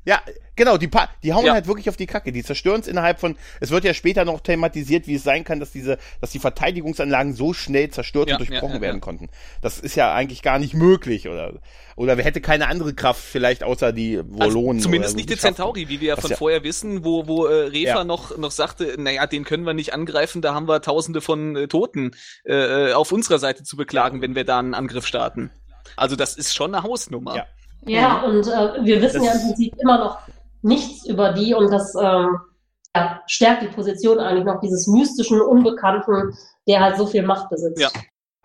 Ja, 0.07 0.21
genau, 0.55 0.77
die, 0.77 0.87
pa 0.87 1.09
die 1.21 1.33
hauen 1.33 1.45
Ja. 1.45 1.51
halt 1.51 1.67
wirklich 1.67 1.89
auf 1.89 1.97
die 1.97 2.05
Kacke. 2.05 2.31
Die 2.31 2.41
zerstören 2.41 2.79
es 2.79 2.87
innerhalb 2.87 3.19
von. 3.19 3.35
Es 3.59 3.71
wird 3.71 3.83
ja 3.83 3.93
später 3.93 4.23
noch 4.23 4.39
thematisiert, 4.39 5.05
wie 5.05 5.15
es 5.15 5.23
sein 5.23 5.43
kann, 5.43 5.59
dass 5.59 5.73
diese, 5.73 5.97
dass 6.21 6.31
die 6.31 6.39
Verteidigungsanlagen 6.39 7.33
so 7.33 7.51
schnell 7.51 7.89
zerstört 7.89 8.29
Ja, 8.29 8.37
und 8.37 8.47
durchbrochen 8.47 8.75
ja, 8.75 8.81
werden 8.81 9.01
konnten. 9.01 9.27
Das 9.61 9.79
ist 9.79 9.95
ja 9.95 10.13
eigentlich 10.13 10.43
gar 10.43 10.59
nicht 10.59 10.73
möglich, 10.73 11.27
oder? 11.27 11.59
Oder 11.97 12.15
wer 12.15 12.23
hätte 12.23 12.39
keine 12.39 12.69
andere 12.69 12.93
Kraft, 12.93 13.21
vielleicht 13.21 13.65
außer 13.65 13.91
die 13.91 14.19
Wollonen. 14.19 14.77
Also 14.77 14.83
zumindest 14.83 15.11
so 15.11 15.17
nicht 15.17 15.29
die. 15.29 15.35
Centauri, 15.35 15.89
wie 15.89 15.99
wir 15.99 16.07
ja 16.07 16.15
von 16.15 16.31
vorher 16.31 16.63
wissen, 16.63 17.03
wo, 17.03 17.27
wo 17.27 17.45
äh, 17.45 17.67
Refa 17.67 18.05
noch, 18.05 18.37
noch 18.37 18.51
sagte, 18.51 18.95
naja, 18.97 19.27
den 19.27 19.43
können 19.43 19.65
wir 19.65 19.73
nicht 19.73 19.93
angreifen, 19.93 20.41
da 20.41 20.53
haben 20.53 20.69
wir 20.69 20.81
tausende 20.81 21.19
von 21.19 21.57
äh, 21.57 21.67
Toten 21.67 22.11
äh, 22.45 22.93
auf 22.93 23.11
unserer 23.11 23.39
Seite 23.39 23.63
zu 23.63 23.75
beklagen, 23.75 24.21
wenn 24.21 24.35
wir 24.35 24.45
da 24.45 24.59
einen 24.59 24.73
Angriff 24.73 25.05
starten. 25.05 25.51
Also 25.97 26.15
das 26.15 26.37
ist 26.37 26.55
schon 26.55 26.73
eine 26.73 26.83
Hausnummer. 26.83 27.35
Ja. 27.35 27.45
Ja, 27.87 28.21
und 28.21 28.47
äh, 28.47 28.85
wir 28.85 29.01
wissen 29.01 29.17
Das- 29.23 29.25
ja 29.25 29.31
im 29.33 29.47
Prinzip 29.47 29.73
immer 29.79 29.97
noch 29.97 30.19
nichts 30.61 31.05
über 31.07 31.33
die 31.33 31.53
und 31.53 31.71
das 31.71 31.93
ähm, 31.95 32.37
ja, 32.95 33.21
stärkt 33.27 33.61
die 33.63 33.67
Position 33.67 34.19
eigentlich 34.19 34.45
noch 34.45 34.59
dieses 34.59 34.87
mystischen, 34.87 35.39
Unbekannten, 35.41 36.33
der 36.67 36.79
halt 36.81 36.97
so 36.97 37.05
viel 37.07 37.21
Macht 37.23 37.49
besitzt. 37.49 37.79
Ja. 37.79 37.89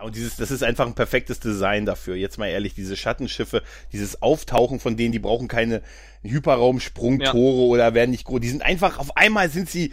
Und 0.04 0.16
dieses, 0.16 0.36
das 0.36 0.50
ist 0.50 0.64
einfach 0.64 0.86
ein 0.86 0.94
perfektes 0.94 1.38
Design 1.38 1.86
dafür. 1.86 2.16
Jetzt 2.16 2.36
mal 2.36 2.48
ehrlich, 2.48 2.74
diese 2.74 2.96
Schattenschiffe, 2.96 3.62
dieses 3.92 4.20
Auftauchen 4.20 4.80
von 4.80 4.96
denen, 4.96 5.12
die 5.12 5.20
brauchen 5.20 5.46
keine 5.48 5.80
Hyperraumsprungtore 6.22 7.62
oder 7.66 7.94
werden 7.94 8.10
nicht 8.10 8.24
groß. 8.24 8.40
Die 8.40 8.48
sind 8.48 8.62
einfach, 8.62 8.98
auf 8.98 9.16
einmal 9.16 9.48
sind 9.48 9.68
sie 9.70 9.92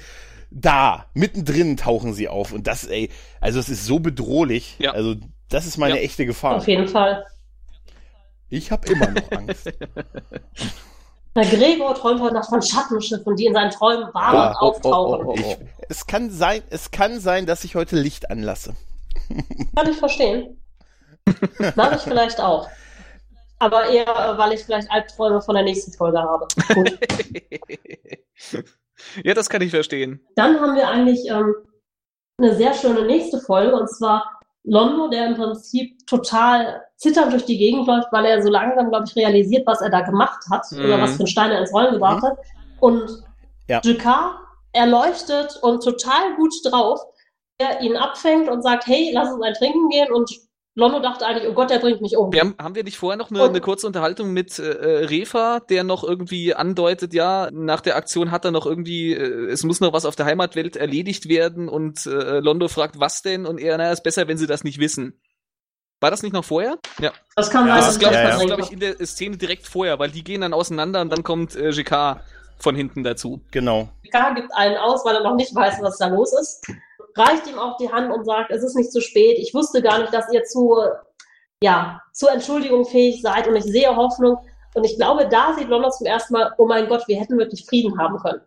da. 0.51 1.05
Mittendrin 1.13 1.77
tauchen 1.77 2.13
sie 2.13 2.27
auf. 2.27 2.53
Und 2.53 2.67
das, 2.67 2.85
ey, 2.85 3.09
also 3.39 3.59
es 3.59 3.69
ist 3.69 3.85
so 3.85 3.99
bedrohlich. 3.99 4.75
Ja. 4.79 4.91
Also, 4.91 5.15
das 5.49 5.65
ist 5.67 5.77
meine 5.77 5.95
Ja. 5.97 6.01
echte 6.01 6.25
Gefahr. 6.25 6.55
Auf 6.57 6.67
jeden 6.67 6.87
Fall. 6.87 7.23
Ich 8.49 8.71
habe 8.71 8.87
immer 8.91 9.09
noch 9.11 9.31
Angst. 9.31 9.69
Der 11.35 11.45
Gregor 11.45 11.93
träumt 11.93 12.19
heute 12.21 12.33
Nacht 12.33 12.49
von 12.49 12.61
Schattenschiffen, 12.61 13.35
die 13.35 13.45
in 13.45 13.53
seinen 13.53 13.69
Träumen 13.71 14.13
warm 14.13 14.33
Ja. 14.33 14.51
auftauchen. 14.53 15.25
Oh, 15.27 15.29
oh, 15.31 15.35
oh. 15.37 15.39
Ich, 15.39 15.57
es 15.87 16.07
kann 16.07 16.31
sein, 16.31 16.63
es 16.69 16.91
kann 16.91 17.19
sein, 17.19 17.45
dass 17.45 17.63
ich 17.63 17.75
heute 17.75 17.95
Licht 17.95 18.29
anlasse. 18.31 18.75
Kann 19.75 19.89
ich 19.89 19.97
verstehen. 19.97 20.59
Mache 21.75 21.95
ich 21.95 22.01
vielleicht 22.01 22.39
auch. 22.41 22.67
Aber 23.59 23.89
eher, 23.89 24.05
weil 24.37 24.53
ich 24.53 24.63
vielleicht 24.63 24.89
Albträume 24.89 25.41
von 25.41 25.55
der 25.55 25.63
nächsten 25.63 25.91
Folge 25.93 26.19
habe. 26.19 26.47
Gut. 26.73 26.97
ja, 29.23 29.33
das 29.33 29.49
kann 29.49 29.61
ich 29.61 29.71
verstehen. 29.71 30.25
Dann 30.35 30.59
haben 30.59 30.75
wir 30.75 30.87
eigentlich 30.87 31.27
ähm, 31.29 31.53
eine 32.37 32.55
sehr 32.55 32.73
schöne 32.73 33.05
nächste 33.05 33.39
Folge 33.39 33.75
und 33.75 33.89
zwar 33.89 34.38
Londo, 34.69 35.07
der 35.09 35.27
im 35.27 35.35
Prinzip 35.35 36.05
total 36.07 36.81
zitternd 36.97 37.31
durch 37.33 37.45
die 37.45 37.57
Gegend 37.57 37.87
läuft, 37.87 38.07
weil 38.11 38.25
er 38.25 38.41
so 38.43 38.49
langsam, 38.49 38.89
glaube 38.89 39.05
ich, 39.07 39.15
realisiert, 39.15 39.65
was 39.65 39.81
er 39.81 39.89
da 39.89 40.01
gemacht 40.01 40.43
hat 40.51 40.65
oder 40.71 40.97
Mhm. 40.97 41.01
was 41.01 41.11
für 41.13 41.19
einen 41.19 41.27
Stein 41.27 41.51
er 41.51 41.59
ins 41.61 41.73
Rollen 41.73 41.93
gebracht 41.93 42.23
hat. 42.23 42.37
Und 42.79 43.23
Ja. 43.67 43.81
Jakar 43.83 44.39
erleuchtet 44.73 45.57
und 45.61 45.83
total 45.83 46.35
gut 46.35 46.53
drauf, 46.65 46.99
der 47.59 47.81
ihn 47.81 47.97
abfängt 47.97 48.49
und 48.49 48.61
sagt, 48.61 48.87
hey, 48.87 49.11
lass 49.13 49.31
uns 49.31 49.43
ein 49.43 49.53
Trinken 49.53 49.89
gehen 49.89 50.11
und 50.11 50.29
Londo 50.79 50.99
dachte 50.99 51.25
eigentlich, 51.25 51.47
oh 51.47 51.53
Gott, 51.53 51.69
der 51.69 51.79
bringt 51.79 52.01
mich 52.01 52.15
um. 52.17 52.31
Wir 52.33 52.41
haben, 52.41 52.55
haben 52.59 52.75
wir 52.75 52.83
nicht 52.83 52.97
vorher 52.97 53.17
noch 53.17 53.29
eine, 53.29 53.43
eine 53.43 53.61
kurze 53.61 53.85
Unterhaltung 53.85 54.31
mit 54.31 54.57
äh, 54.57 54.63
Refa, 54.63 55.59
der 55.59 55.83
noch 55.83 56.03
irgendwie 56.03 56.55
andeutet, 56.55 57.13
ja, 57.13 57.49
nach 57.51 57.81
der 57.81 57.95
Aktion 57.95 58.31
hat 58.31 58.45
er 58.45 58.51
noch 58.51 58.65
irgendwie, 58.65 59.13
äh, 59.13 59.51
es 59.51 59.63
muss 59.63 59.79
noch 59.81 59.93
was 59.93 60.05
auf 60.05 60.15
der 60.15 60.25
Heimatwelt 60.25 60.75
erledigt 60.75 61.29
werden 61.29 61.69
und 61.69 62.05
äh, 62.05 62.39
Londo 62.39 62.67
fragt, 62.67 62.99
was 62.99 63.21
denn? 63.21 63.45
Und 63.45 63.59
er, 63.59 63.77
naja, 63.77 63.91
ist 63.91 64.03
besser, 64.03 64.27
wenn 64.27 64.37
sie 64.37 64.47
das 64.47 64.63
nicht 64.63 64.79
wissen. 64.79 65.21
War 66.01 66.11
das 66.11 66.23
nicht 66.23 66.31
noch 66.33 66.45
vorher? 66.45 66.77
Ja. 66.99 67.11
Das 67.35 67.49
kann 67.49 67.67
Ja, 67.67 67.73
sein, 67.75 67.81
Das 67.81 67.91
ist, 67.91 67.99
glaube 67.99 68.15
ich 68.15 68.21
ich, 68.21 68.23
ja, 68.23 68.29
das 68.29 68.35
das 68.37 68.43
ist, 68.43 68.49
ja. 68.49 68.55
glaub 68.55 68.65
ich, 68.67 68.71
in 68.71 68.79
der 68.79 69.05
Szene 69.05 69.37
direkt 69.37 69.67
vorher, 69.67 69.99
weil 69.99 70.09
die 70.11 70.23
gehen 70.23 70.41
dann 70.41 70.53
auseinander 70.53 71.01
und 71.01 71.09
dann 71.11 71.23
kommt 71.23 71.55
äh, 71.55 71.71
GK 71.71 72.21
von 72.57 72.75
hinten 72.75 73.03
dazu. 73.03 73.41
Genau. 73.51 73.89
Jakar 74.03 74.33
gibt 74.35 74.53
einen 74.53 74.77
aus, 74.77 75.03
weil 75.05 75.15
er 75.15 75.23
noch 75.23 75.35
nicht 75.35 75.53
weiß, 75.53 75.77
was 75.81 75.97
da 75.97 76.07
los 76.07 76.33
ist. 76.39 76.65
Reicht 77.19 77.47
ihm 77.47 77.59
auch 77.59 77.75
die 77.77 77.91
Hand 77.91 78.11
und 78.11 78.23
sagt, 78.25 78.49
es 78.51 78.63
ist 78.63 78.75
nicht 78.75 78.91
zu 78.91 79.01
spät. 79.01 79.37
Ich 79.39 79.53
wusste 79.53 79.81
gar 79.81 79.99
nicht, 79.99 80.13
dass 80.13 80.31
ihr 80.33 80.43
zu, 80.45 80.75
ja, 81.61 82.01
zur 82.13 82.31
Entschuldigung 82.31 82.85
fähig 82.85 83.21
seid 83.21 83.47
und 83.47 83.55
ich 83.57 83.65
sehe 83.65 83.93
Hoffnung. 83.95 84.37
Und 84.73 84.85
ich 84.85 84.95
glaube, 84.95 85.27
da 85.27 85.53
sieht 85.57 85.67
Londo 85.67 85.89
zum 85.89 86.05
ersten 86.07 86.33
Mal, 86.33 86.53
oh 86.57 86.65
mein 86.65 86.87
Gott, 86.87 87.07
wir 87.07 87.19
hätten 87.19 87.37
wirklich 87.37 87.65
Frieden 87.65 87.97
haben 87.99 88.17
können. 88.19 88.41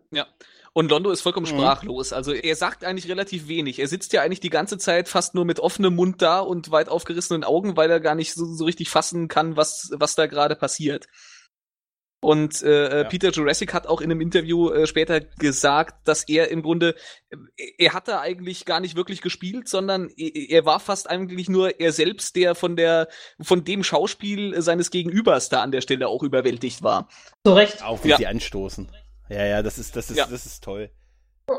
Und 0.74 0.90
Londo 0.90 1.10
ist 1.10 1.20
vollkommen 1.20 1.44
Mhm. 1.44 1.50
sprachlos. 1.58 2.14
Also 2.14 2.32
er 2.32 2.56
sagt 2.56 2.82
eigentlich 2.82 3.10
relativ 3.10 3.46
wenig. 3.46 3.78
Er 3.78 3.88
sitzt 3.88 4.14
ja 4.14 4.22
eigentlich 4.22 4.40
die 4.40 4.48
ganze 4.48 4.78
Zeit 4.78 5.06
fast 5.08 5.34
nur 5.34 5.44
mit 5.44 5.60
offenem 5.60 5.94
Mund 5.94 6.22
da 6.22 6.40
und 6.40 6.70
weit 6.70 6.88
aufgerissenen 6.88 7.44
Augen, 7.44 7.76
weil 7.76 7.90
er 7.90 8.00
gar 8.00 8.14
nicht 8.14 8.32
so, 8.32 8.46
so 8.46 8.64
richtig 8.64 8.88
fassen 8.88 9.28
kann, 9.28 9.56
was, 9.56 9.90
was 9.92 10.14
da 10.14 10.26
gerade 10.26 10.56
passiert. 10.56 11.08
Und 12.22 12.62
äh, 12.62 12.98
ja. 12.98 13.04
Peter 13.08 13.30
Jurassic 13.30 13.74
hat 13.74 13.88
auch 13.88 14.00
in 14.00 14.08
einem 14.08 14.20
Interview 14.20 14.70
äh, 14.70 14.86
später 14.86 15.18
gesagt, 15.18 16.06
dass 16.06 16.22
er 16.28 16.52
im 16.52 16.62
Grunde, 16.62 16.94
äh, 17.30 17.36
er 17.78 17.94
hat 17.94 18.06
da 18.06 18.20
eigentlich 18.20 18.64
gar 18.64 18.78
nicht 18.78 18.94
wirklich 18.94 19.22
gespielt, 19.22 19.68
sondern 19.68 20.08
er, 20.16 20.50
er, 20.50 20.64
war 20.64 20.78
fast 20.78 21.10
eigentlich 21.10 21.48
nur 21.48 21.80
er 21.80 21.90
selbst, 21.90 22.36
der 22.36 22.54
von 22.54 22.76
der 22.76 23.08
von 23.40 23.64
dem 23.64 23.82
Schauspiel 23.82 24.62
seines 24.62 24.92
Gegenübers 24.92 25.48
da 25.48 25.62
an 25.62 25.72
der 25.72 25.80
Stelle 25.80 26.06
auch 26.06 26.22
überwältigt 26.22 26.84
war. 26.84 27.08
Zu 27.44 27.54
Recht. 27.54 27.82
Auch 27.84 28.04
wie 28.04 28.10
ja. 28.10 28.16
sie 28.16 28.28
anstoßen. 28.28 28.88
Ja, 29.28 29.44
ja, 29.44 29.62
das 29.62 29.78
ist, 29.78 29.96
das 29.96 30.08
ist, 30.08 30.16
ja. 30.16 30.26
das 30.30 30.46
ist 30.46 30.62
toll. 30.62 30.90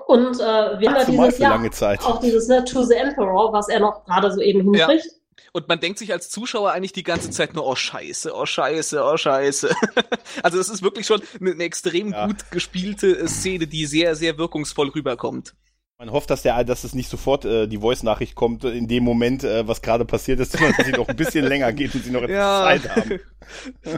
Und 0.07 0.39
äh, 0.39 0.80
wir 0.80 0.93
haben 0.93 1.18
ja 1.18 1.28
dieses 1.28 1.39
Jahr 1.39 1.99
auch 2.05 2.22
dieses 2.22 2.47
ne, 2.47 2.64
To 2.64 2.84
the 2.84 2.95
Emperor, 2.95 3.51
was 3.51 3.68
er 3.68 3.82
noch 3.82 4.05
gerade 4.05 4.32
so 4.32 4.39
eben 4.39 4.61
hinspricht. 4.61 5.07
Ja. 5.07 5.22
Und 5.52 5.68
man 5.68 5.80
denkt 5.80 6.00
sich 6.00 6.12
als 6.12 6.30
Zuschauer 6.30 6.72
eigentlich 6.72 6.94
die 6.94 7.04
ganze 7.04 7.30
Zeit 7.30 7.54
nur, 7.54 7.66
oh 7.66 7.76
Scheiße, 7.76 8.34
oh 8.34 8.46
Scheiße, 8.46 9.04
oh 9.04 9.18
Scheiße. 9.18 9.76
also 10.44 10.58
das 10.58 10.70
ist 10.70 10.82
wirklich 10.82 11.06
schon 11.06 11.22
eine, 11.40 11.52
eine 11.52 11.64
extrem 11.64 12.12
ja. 12.12 12.28
gut 12.28 12.52
gespielte 12.52 13.28
Szene, 13.28 13.68
die 13.68 13.86
sehr, 13.86 14.16
sehr 14.16 14.38
wirkungsvoll 14.38 14.90
rüberkommt. 14.90 15.54
Man 16.00 16.12
hofft, 16.12 16.30
dass 16.32 16.42
der, 16.42 16.64
dass 16.64 16.84
es 16.84 16.96
nicht 16.96 17.10
sofort 17.10 17.46
äh, 17.46 17.68
die 17.68 17.78
Voice-Nachricht 17.78 18.36
kommt 18.36 18.66
in 18.66 18.88
dem 18.88 19.04
Moment, 19.04 19.44
äh, 19.44 19.68
was 19.68 19.82
gerade 19.82 20.06
passiert 20.06 20.40
ist, 20.40 20.52
sondern 20.52 20.74
dass 20.76 20.86
sie 20.86 20.92
noch 20.92 21.08
ein 21.08 21.16
bisschen 21.16 21.46
länger 21.48 21.72
geht 21.72 21.96
und 21.96 22.04
sie 22.04 22.12
noch 22.12 22.24
etwas 22.24 22.36
ja. 22.36 22.64
Zeit 22.64 22.96
haben. 22.96 23.20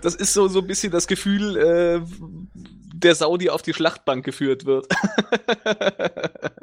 Das 0.01 0.15
ist 0.15 0.33
so 0.33 0.47
so 0.47 0.59
ein 0.59 0.67
bisschen 0.67 0.91
das 0.91 1.05
Gefühl 1.05 1.55
äh, 1.55 2.01
der 2.95 3.13
Saudi 3.13 3.49
auf 3.51 3.61
die 3.61 3.73
Schlachtbank 3.73 4.25
geführt 4.25 4.65
wird. 4.65 4.87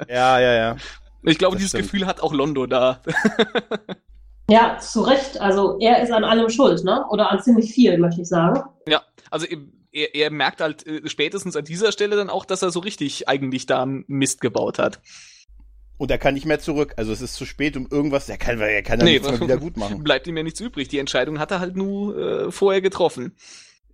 ja, 0.09 0.41
ja, 0.41 0.53
ja. 0.53 0.77
Ich 1.23 1.39
glaube, 1.39 1.55
das 1.55 1.61
dieses 1.61 1.71
stimmt. 1.71 1.85
Gefühl 1.85 2.07
hat 2.07 2.21
auch 2.21 2.33
Londo 2.33 2.67
da. 2.67 3.01
Ja, 4.51 4.79
zu 4.79 5.03
Recht. 5.03 5.41
Also 5.41 5.79
er 5.81 6.03
ist 6.03 6.13
an 6.13 6.25
allem 6.25 6.49
schuld, 6.51 6.85
ne? 6.85 7.05
Oder 7.11 7.31
an 7.31 7.43
ziemlich 7.43 7.73
viel, 7.73 7.97
möchte 7.99 8.23
ich 8.23 8.29
sagen. 8.29 8.63
Ja, 8.87 9.03
also 9.31 9.47
er, 9.93 10.15
er 10.15 10.31
merkt 10.31 10.61
halt 10.61 10.87
äh, 10.87 11.09
spätestens 11.09 11.57
an 11.57 11.65
dieser 11.65 11.93
Stelle 11.93 12.17
dann 12.17 12.31
auch, 12.31 12.45
dass 12.45 12.63
er 12.63 12.71
so 12.71 12.81
richtig 12.81 13.29
eigentlich 13.29 13.67
da 13.67 13.87
Mist 13.87 14.41
gebaut 14.41 14.79
hat. 14.79 15.01
Und 15.99 16.11
er 16.11 16.19
kann 16.19 16.35
nicht 16.35 16.47
mehr 16.47 16.59
zurück. 16.59 16.95
Also 16.97 17.13
es 17.13 17.21
ist 17.21 17.35
zu 17.35 17.45
spät, 17.45 17.77
um 17.77 17.87
irgendwas. 17.89 18.29
Er 18.29 18.39
kann, 18.39 18.61
er 18.61 18.83
kann 18.83 18.99
ja 18.99 19.05
nee, 19.05 19.13
nichts 19.13 19.31
mehr 19.31 19.41
wieder 19.49 19.57
gut 19.59 19.77
machen. 19.77 20.03
Bleibt 20.03 20.27
ihm 20.27 20.37
ja 20.37 20.43
nichts 20.43 20.61
übrig. 20.61 20.89
Die 20.89 20.99
Entscheidung 20.99 21.39
hat 21.39 21.51
er 21.51 21.61
halt 21.61 21.77
nur 21.77 22.17
äh, 22.17 22.51
vorher 22.51 22.81
getroffen. 22.81 23.37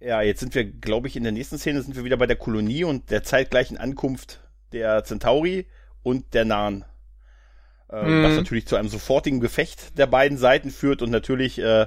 Ja, 0.00 0.22
jetzt 0.22 0.40
sind 0.40 0.54
wir, 0.54 0.64
glaube 0.64 1.08
ich, 1.08 1.16
in 1.16 1.24
der 1.24 1.32
nächsten 1.32 1.58
Szene 1.58 1.82
sind 1.82 1.96
wir 1.96 2.04
wieder 2.04 2.16
bei 2.16 2.26
der 2.26 2.36
Kolonie 2.36 2.84
und 2.84 3.10
der 3.10 3.24
zeitgleichen 3.24 3.76
Ankunft 3.76 4.40
der 4.72 5.02
Centauri 5.04 5.66
und 6.02 6.32
der 6.34 6.44
Nahen. 6.44 6.84
Äh, 7.90 8.04
mhm. 8.04 8.24
Was 8.24 8.36
natürlich 8.36 8.66
zu 8.66 8.76
einem 8.76 8.88
sofortigen 8.88 9.40
Gefecht 9.40 9.98
der 9.98 10.06
beiden 10.06 10.38
Seiten 10.38 10.70
führt 10.70 11.02
und 11.02 11.10
natürlich, 11.10 11.58
äh, 11.58 11.86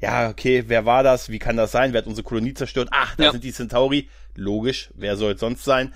ja, 0.00 0.28
okay, 0.28 0.64
wer 0.66 0.86
war 0.86 1.02
das? 1.02 1.28
Wie 1.28 1.38
kann 1.38 1.56
das 1.56 1.72
sein? 1.72 1.92
Wer 1.92 2.02
hat 2.02 2.06
unsere 2.06 2.24
Kolonie 2.24 2.54
zerstört? 2.54 2.88
Ach, 2.92 3.16
da 3.16 3.24
ja. 3.24 3.32
sind 3.32 3.44
die 3.44 3.52
Centauri. 3.52 4.08
Logisch, 4.34 4.90
wer 4.94 5.16
soll 5.16 5.32
es 5.32 5.40
sonst 5.40 5.64
sein? 5.64 5.94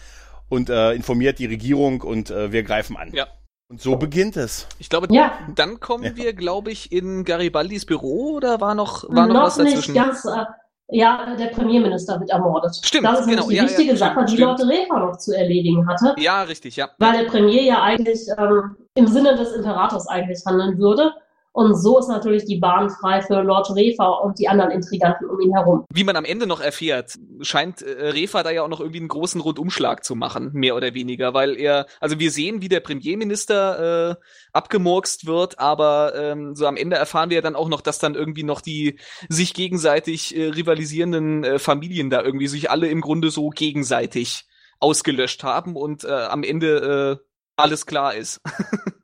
Und 0.48 0.70
äh, 0.70 0.92
informiert 0.92 1.38
die 1.38 1.46
Regierung 1.46 2.00
und 2.00 2.30
äh, 2.30 2.52
wir 2.52 2.62
greifen 2.62 2.96
an. 2.96 3.12
Ja. 3.12 3.26
Und 3.70 3.82
so 3.82 3.96
beginnt 3.96 4.36
es. 4.38 4.66
Ich 4.78 4.88
glaube, 4.88 5.08
ja. 5.10 5.38
dann 5.54 5.78
kommen 5.78 6.04
ja. 6.04 6.16
wir, 6.16 6.32
glaube 6.32 6.70
ich, 6.70 6.90
in 6.90 7.24
Garibaldis 7.24 7.84
Büro 7.84 8.36
oder 8.36 8.62
war 8.62 8.74
noch, 8.74 9.04
war 9.10 9.26
noch, 9.26 9.34
noch 9.34 9.42
was 9.42 9.56
dazwischen? 9.56 9.92
Nicht 9.92 10.04
ganz, 10.04 10.24
äh, 10.24 10.44
ja, 10.90 11.36
der 11.36 11.46
Premierminister 11.46 12.18
wird 12.18 12.30
ermordet. 12.30 12.80
Stimmt, 12.82 13.04
das 13.04 13.20
ist 13.20 13.28
genau. 13.28 13.48
die 13.48 13.56
ja, 13.56 13.64
wichtige 13.64 13.90
ja, 13.90 13.96
Sache, 13.96 14.24
die 14.24 14.38
Lord 14.38 14.60
Refa 14.60 14.98
noch 14.98 15.18
zu 15.18 15.36
erledigen 15.36 15.86
hatte. 15.86 16.14
Ja, 16.18 16.42
richtig, 16.42 16.76
ja. 16.76 16.88
Weil 16.98 17.24
der 17.24 17.30
Premier 17.30 17.62
ja 17.62 17.82
eigentlich 17.82 18.20
ähm, 18.38 18.76
im 18.94 19.06
Sinne 19.06 19.36
des 19.36 19.52
Imperators 19.52 20.08
eigentlich 20.08 20.42
handeln 20.46 20.78
würde. 20.78 21.12
Und 21.58 21.74
so 21.74 21.98
ist 21.98 22.06
natürlich 22.06 22.44
die 22.44 22.58
Bahn 22.58 22.88
frei 22.88 23.20
für 23.20 23.42
Lord 23.42 23.74
Refa 23.74 24.06
und 24.06 24.38
die 24.38 24.46
anderen 24.46 24.70
Intriganten 24.70 25.28
um 25.28 25.40
ihn 25.40 25.52
herum. 25.52 25.84
Wie 25.92 26.04
man 26.04 26.14
am 26.14 26.24
Ende 26.24 26.46
noch 26.46 26.60
erfährt, 26.60 27.16
scheint 27.40 27.82
äh, 27.82 28.10
Refa 28.10 28.44
da 28.44 28.52
ja 28.52 28.62
auch 28.62 28.68
noch 28.68 28.78
irgendwie 28.78 29.00
einen 29.00 29.08
großen 29.08 29.40
Rundumschlag 29.40 30.04
zu 30.04 30.14
machen, 30.14 30.50
mehr 30.52 30.76
oder 30.76 30.94
weniger, 30.94 31.34
weil 31.34 31.56
er, 31.56 31.86
also 31.98 32.20
wir 32.20 32.30
sehen, 32.30 32.62
wie 32.62 32.68
der 32.68 32.78
Premierminister 32.78 34.10
äh, 34.10 34.14
abgemurkst 34.52 35.26
wird, 35.26 35.58
aber 35.58 36.12
ähm, 36.14 36.54
so 36.54 36.64
am 36.64 36.76
Ende 36.76 36.94
erfahren 36.94 37.30
wir 37.30 37.38
ja 37.38 37.42
dann 37.42 37.56
auch 37.56 37.68
noch, 37.68 37.80
dass 37.80 37.98
dann 37.98 38.14
irgendwie 38.14 38.44
noch 38.44 38.60
die 38.60 39.00
sich 39.28 39.52
gegenseitig 39.52 40.36
äh, 40.36 40.50
rivalisierenden 40.50 41.42
äh, 41.42 41.58
Familien 41.58 42.08
da 42.08 42.22
irgendwie 42.22 42.46
sich 42.46 42.70
alle 42.70 42.86
im 42.86 43.00
Grunde 43.00 43.32
so 43.32 43.50
gegenseitig 43.50 44.46
ausgelöscht 44.78 45.42
haben 45.42 45.74
und 45.74 46.04
äh, 46.04 46.08
am 46.08 46.44
Ende 46.44 47.18
äh, 47.18 47.24
alles 47.56 47.84
klar 47.84 48.14
ist. 48.14 48.40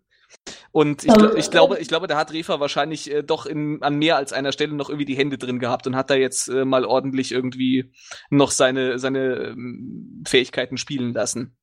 Und 0.75 1.05
ich, 1.05 1.17
ähm, 1.17 1.37
ich, 1.37 1.53
glaube, 1.53 1.79
ich 1.79 1.87
glaube, 1.87 2.09
da 2.09 2.17
hat 2.17 2.33
Refa 2.33 2.59
wahrscheinlich 2.59 3.09
äh, 3.09 3.23
doch 3.23 3.47
in, 3.47 3.81
an 3.85 3.95
mehr 3.95 4.17
als 4.17 4.33
einer 4.33 4.51
Stelle 4.51 4.75
noch 4.75 4.89
irgendwie 4.89 5.05
die 5.05 5.17
Hände 5.17 5.39
drin 5.39 5.61
gehabt 5.61 5.87
und 5.87 5.95
hat 5.95 6.11
da 6.11 6.15
jetzt 6.15 6.49
äh, 6.49 6.65
mal 6.65 6.85
ordentlich 6.85 7.31
irgendwie 7.31 7.93
noch 8.29 8.51
seine, 8.51 8.99
seine 8.99 9.35
ähm, 9.35 10.25
Fähigkeiten 10.27 10.77
spielen 10.77 11.15
lassen. 11.15 11.57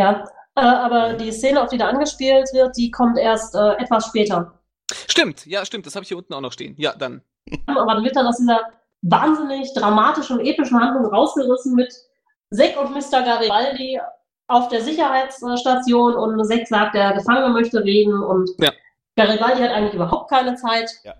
Ja, 0.00 0.24
äh, 0.56 0.60
aber 0.60 1.12
die 1.12 1.30
Szene, 1.30 1.62
auf 1.62 1.70
die 1.70 1.78
da 1.78 1.88
angespielt 1.88 2.48
wird, 2.52 2.76
die 2.76 2.90
kommt 2.90 3.16
erst 3.16 3.54
äh, 3.54 3.74
etwas 3.74 4.06
später. 4.06 4.60
Stimmt, 5.06 5.46
ja, 5.46 5.64
stimmt, 5.64 5.86
das 5.86 5.94
habe 5.94 6.02
ich 6.02 6.08
hier 6.08 6.18
unten 6.18 6.34
auch 6.34 6.40
noch 6.40 6.52
stehen. 6.52 6.74
Ja, 6.78 6.96
dann. 6.96 7.22
Aber 7.66 7.94
dann 7.94 8.02
wird 8.02 8.16
dann 8.16 8.26
aus 8.26 8.38
dieser 8.38 8.60
wahnsinnig 9.02 9.72
dramatischen 9.72 10.40
und 10.40 10.44
epischen 10.44 10.80
Handlung 10.80 11.06
rausgerissen 11.14 11.76
mit 11.76 11.94
Zack 12.52 12.76
und 12.76 12.90
Mr. 12.90 13.22
Garibaldi 13.22 14.00
auf 14.50 14.68
der 14.68 14.82
Sicherheitsstation 14.82 16.14
und 16.14 16.44
Sek 16.44 16.66
sagt, 16.66 16.94
der 16.94 17.12
Gefangene 17.12 17.50
möchte 17.50 17.84
reden 17.84 18.22
und 18.22 18.50
ja. 18.58 18.72
Garibaldi 19.16 19.62
hat 19.62 19.70
eigentlich 19.70 19.94
überhaupt 19.94 20.28
keine 20.28 20.56
Zeit, 20.56 20.90
ja. 21.04 21.14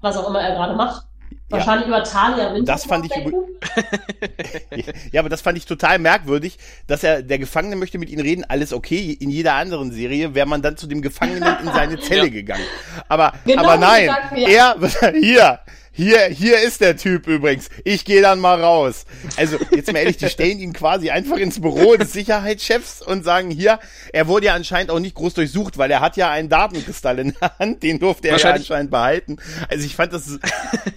was 0.00 0.16
auch 0.16 0.28
immer 0.28 0.40
er 0.40 0.54
gerade 0.54 0.74
macht. 0.74 1.04
Wahrscheinlich 1.50 1.88
ja. 1.88 1.96
über 1.96 2.04
Talia 2.04 2.54
Winter. 2.54 2.72
Das 2.72 2.84
fand 2.84 3.06
ich 3.06 3.12
Ja, 5.12 5.20
aber 5.20 5.28
das 5.28 5.42
fand 5.42 5.58
ich 5.58 5.66
total 5.66 5.98
merkwürdig, 5.98 6.58
dass 6.86 7.02
er, 7.02 7.22
der 7.22 7.40
Gefangene 7.40 7.74
möchte 7.74 7.98
mit 7.98 8.08
ihm 8.08 8.20
reden, 8.20 8.44
alles 8.48 8.72
okay. 8.72 9.16
In 9.20 9.30
jeder 9.30 9.54
anderen 9.54 9.90
Serie 9.90 10.34
wäre 10.34 10.46
man 10.46 10.62
dann 10.62 10.76
zu 10.76 10.86
dem 10.86 11.02
Gefangenen 11.02 11.56
in 11.62 11.72
seine 11.72 11.98
Zelle 12.00 12.26
ja. 12.26 12.28
gegangen. 12.28 12.64
Aber, 13.08 13.32
genau 13.44 13.64
aber 13.64 13.78
nein, 13.78 14.10
er, 14.36 14.76
hier, 15.20 15.58
hier, 16.00 16.20
hier 16.28 16.60
ist 16.62 16.80
der 16.80 16.96
Typ 16.96 17.26
übrigens. 17.26 17.68
Ich 17.84 18.06
gehe 18.06 18.22
dann 18.22 18.40
mal 18.40 18.62
raus. 18.62 19.04
Also, 19.36 19.58
jetzt 19.70 19.92
mal 19.92 19.98
ehrlich, 19.98 20.16
die 20.16 20.28
stellen 20.30 20.58
ihn 20.58 20.72
quasi 20.72 21.10
einfach 21.10 21.36
ins 21.36 21.60
Büro 21.60 21.96
des 21.96 22.12
Sicherheitschefs 22.12 23.02
und 23.02 23.22
sagen, 23.22 23.50
hier, 23.50 23.78
er 24.12 24.26
wurde 24.26 24.46
ja 24.46 24.54
anscheinend 24.54 24.90
auch 24.90 24.98
nicht 24.98 25.14
groß 25.14 25.34
durchsucht, 25.34 25.76
weil 25.76 25.90
er 25.90 26.00
hat 26.00 26.16
ja 26.16 26.30
einen 26.30 26.48
Datenkristall 26.48 27.18
in 27.18 27.34
der 27.38 27.58
Hand, 27.58 27.82
den 27.82 27.98
durfte 27.98 28.28
er 28.28 28.38
ja 28.38 28.50
anscheinend 28.50 28.90
behalten. 28.90 29.36
Also 29.68 29.84
ich 29.84 29.94
fand 29.94 30.14
das 30.14 30.38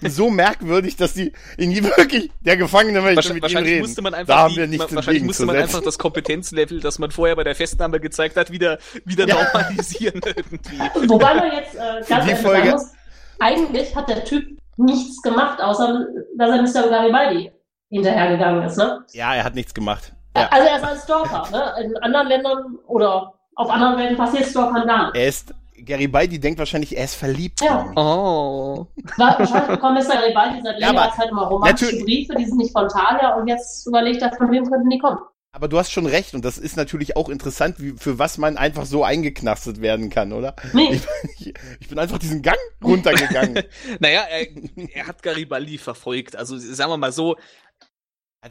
so 0.02 0.30
merkwürdig, 0.30 0.96
dass 0.96 1.12
die 1.12 1.32
ihn 1.58 1.84
wirklich, 1.84 2.30
der 2.40 2.56
Gefangene 2.56 3.02
möchte 3.02 3.34
mit 3.34 3.46
ihm 3.50 3.58
reden. 3.58 3.80
Musste 3.80 4.00
man 4.00 4.14
einfach 4.14 4.34
da 4.34 4.40
haben 4.44 4.56
wir 4.56 4.66
nichts 4.66 4.94
wahrscheinlich 4.94 5.22
musste 5.24 5.44
man 5.44 5.56
einfach 5.56 5.82
das 5.82 5.98
Kompetenzlevel, 5.98 6.80
das 6.80 6.98
man 6.98 7.10
vorher 7.10 7.36
bei 7.36 7.44
der 7.44 7.54
Festnahme 7.54 8.00
gezeigt 8.00 8.36
hat, 8.36 8.50
wieder, 8.50 8.78
wieder 9.04 9.28
ja. 9.28 9.34
normalisieren 9.34 10.20
irgendwie. 10.36 10.78
Wobei 11.08 11.34
man 11.34 11.52
jetzt 11.52 11.74
äh, 11.74 12.02
ganz 12.08 12.26
ehrlich 12.26 12.38
sagen 12.38 12.70
muss, 12.70 12.92
eigentlich 13.38 13.94
hat 13.94 14.08
der 14.08 14.24
Typ 14.24 14.63
nichts 14.76 15.22
gemacht, 15.22 15.60
außer 15.60 16.06
dass 16.36 16.50
er 16.50 16.62
Mr. 16.62 16.88
Garibaldi 16.88 17.52
hinterhergegangen 17.90 18.64
ist, 18.64 18.76
ne? 18.76 19.04
Ja, 19.12 19.34
er 19.34 19.44
hat 19.44 19.54
nichts 19.54 19.74
gemacht. 19.74 20.12
Ja. 20.36 20.48
Also 20.50 20.68
er 20.68 20.76
ist 20.76 20.84
ein 20.84 20.98
Stalker, 20.98 21.48
ne? 21.52 21.84
In 21.84 21.96
anderen 21.98 22.28
Ländern 22.28 22.78
oder 22.86 23.34
auf 23.56 23.70
anderen 23.70 23.98
Welten 23.98 24.16
passiert 24.16 24.46
Stalkern 24.46 24.86
gar 24.86 25.06
nicht. 25.06 25.16
Er 25.16 25.28
ist 25.28 25.54
Garibaldi 25.84 26.38
denkt 26.38 26.58
wahrscheinlich, 26.58 26.96
er 26.96 27.04
ist 27.04 27.14
verliebt. 27.14 27.60
Ja. 27.60 27.90
Oh. 27.96 28.86
Wahrscheinlich 29.16 29.68
bekommt 29.68 29.98
Mr. 29.98 30.14
Garibaldi 30.14 30.62
seit 30.62 30.78
längerer 30.78 31.06
ja, 31.06 31.12
Zeit 31.12 31.30
immer 31.30 31.46
romantische 31.46 32.04
Briefe, 32.04 32.34
die 32.36 32.46
sind 32.46 32.58
nicht 32.58 32.72
von 32.72 32.88
Talia 32.88 33.34
und 33.34 33.48
jetzt 33.48 33.86
überlegt 33.86 34.22
er, 34.22 34.32
von 34.32 34.50
wem 34.50 34.64
könnten 34.68 34.88
die 34.88 34.98
kommen. 34.98 35.18
Aber 35.54 35.68
du 35.68 35.78
hast 35.78 35.92
schon 35.92 36.06
recht 36.06 36.34
und 36.34 36.44
das 36.44 36.58
ist 36.58 36.76
natürlich 36.76 37.16
auch 37.16 37.28
interessant, 37.28 37.76
wie, 37.78 37.94
für 37.96 38.18
was 38.18 38.38
man 38.38 38.56
einfach 38.56 38.86
so 38.86 39.04
eingeknastet 39.04 39.80
werden 39.80 40.10
kann, 40.10 40.32
oder? 40.32 40.56
Nee. 40.72 41.00
Ich, 41.38 41.54
ich 41.78 41.88
bin 41.88 41.96
einfach 42.00 42.18
diesen 42.18 42.42
Gang 42.42 42.58
runtergegangen. 42.82 43.62
naja, 44.00 44.22
er, 44.22 44.48
er 44.92 45.06
hat 45.06 45.22
Garibaldi 45.22 45.78
verfolgt. 45.78 46.34
Also 46.34 46.58
sagen 46.58 46.90
wir 46.90 46.96
mal 46.96 47.12
so, 47.12 47.36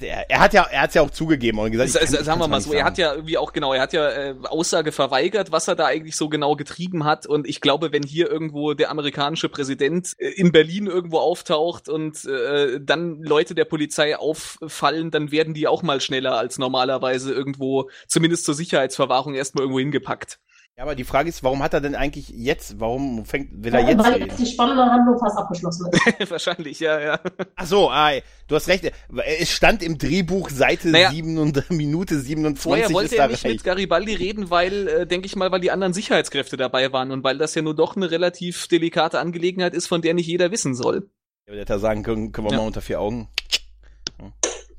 er, 0.01 0.29
er 0.29 0.39
hat 0.39 0.53
ja, 0.53 0.63
er 0.63 0.81
hat's 0.81 0.95
ja 0.95 1.01
auch 1.01 1.11
zugegeben 1.11 1.59
und 1.59 1.71
gesagt, 1.71 1.95
S 1.95 2.25
sagen 2.25 2.39
wir 2.39 2.47
mal 2.47 2.61
so, 2.61 2.73
er 2.73 2.83
hat 2.83 2.97
ja 2.97 3.13
irgendwie 3.13 3.37
auch 3.37 3.53
genau, 3.53 3.73
er 3.73 3.81
hat 3.81 3.93
ja 3.93 4.09
äh, 4.09 4.35
Aussage 4.43 4.91
verweigert, 4.91 5.51
was 5.51 5.67
er 5.67 5.75
da 5.75 5.85
eigentlich 5.85 6.15
so 6.15 6.29
genau 6.29 6.55
getrieben 6.55 7.03
hat. 7.03 7.25
Und 7.27 7.47
ich 7.47 7.61
glaube, 7.61 7.91
wenn 7.91 8.03
hier 8.03 8.29
irgendwo 8.29 8.73
der 8.73 8.89
amerikanische 8.89 9.49
Präsident 9.49 10.13
äh, 10.17 10.29
in 10.29 10.51
Berlin 10.51 10.87
irgendwo 10.87 11.19
auftaucht 11.19 11.89
und 11.89 12.25
äh, 12.25 12.79
dann 12.81 13.21
Leute 13.21 13.55
der 13.55 13.65
Polizei 13.65 14.17
auffallen, 14.17 15.11
dann 15.11 15.31
werden 15.31 15.53
die 15.53 15.67
auch 15.67 15.83
mal 15.83 16.01
schneller 16.01 16.37
als 16.37 16.57
normalerweise 16.57 17.31
irgendwo, 17.31 17.89
zumindest 18.07 18.45
zur 18.45 18.55
Sicherheitsverwahrung, 18.55 19.35
erstmal 19.35 19.63
irgendwo 19.63 19.79
hingepackt. 19.79 20.39
Ja, 20.75 20.85
aber 20.85 20.95
die 20.95 21.03
Frage 21.03 21.29
ist, 21.29 21.43
warum 21.43 21.61
hat 21.61 21.75
er 21.75 21.81
denn 21.81 21.93
eigentlich 21.93 22.29
jetzt, 22.29 22.79
warum 22.79 23.25
fängt, 23.25 23.63
will 23.63 23.75
er 23.75 23.87
jetzt 23.87 24.03
Weil 24.03 24.23
reden? 24.23 24.35
die 24.35 24.45
spannende 24.47 24.83
Handlung 24.83 25.19
fast 25.19 25.37
abgeschlossen 25.37 25.87
ist. 25.91 26.31
Wahrscheinlich, 26.31 26.79
ja, 26.79 26.99
ja. 26.99 27.19
Ach 27.55 27.65
so, 27.67 27.91
ah, 27.91 28.09
du 28.47 28.55
hast 28.55 28.67
recht. 28.67 28.91
Es 29.39 29.51
stand 29.51 29.83
im 29.83 29.99
Drehbuch 29.99 30.49
Seite 30.49 30.89
naja, 30.89 31.11
7 31.11 31.37
und 31.37 31.69
Minute 31.69 32.17
27 32.17 32.59
Vorher 32.59 32.91
wollte 32.91 33.17
er 33.17 33.27
nicht 33.27 33.43
recht. 33.43 33.53
mit 33.53 33.63
Garibaldi 33.63 34.15
reden, 34.15 34.49
weil, 34.49 34.87
äh, 34.87 35.05
denke 35.05 35.27
ich 35.27 35.35
mal, 35.35 35.51
weil 35.51 35.59
die 35.61 35.69
anderen 35.69 35.93
Sicherheitskräfte 35.93 36.57
dabei 36.57 36.91
waren 36.91 37.11
und 37.11 37.23
weil 37.23 37.37
das 37.37 37.53
ja 37.53 37.61
nur 37.61 37.75
doch 37.75 37.95
eine 37.95 38.09
relativ 38.09 38.67
delikate 38.67 39.19
Angelegenheit 39.19 39.75
ist, 39.75 39.85
von 39.85 40.01
der 40.01 40.15
nicht 40.15 40.27
jeder 40.27 40.49
wissen 40.49 40.73
soll. 40.73 41.07
Ja, 41.45 41.53
der 41.53 41.61
hätte 41.61 41.77
sagen 41.77 42.01
können, 42.01 42.31
können 42.31 42.47
wir 42.47 42.51
ja. 42.51 42.57
mal 42.57 42.65
unter 42.65 42.81
vier 42.81 42.99
Augen. 42.99 43.27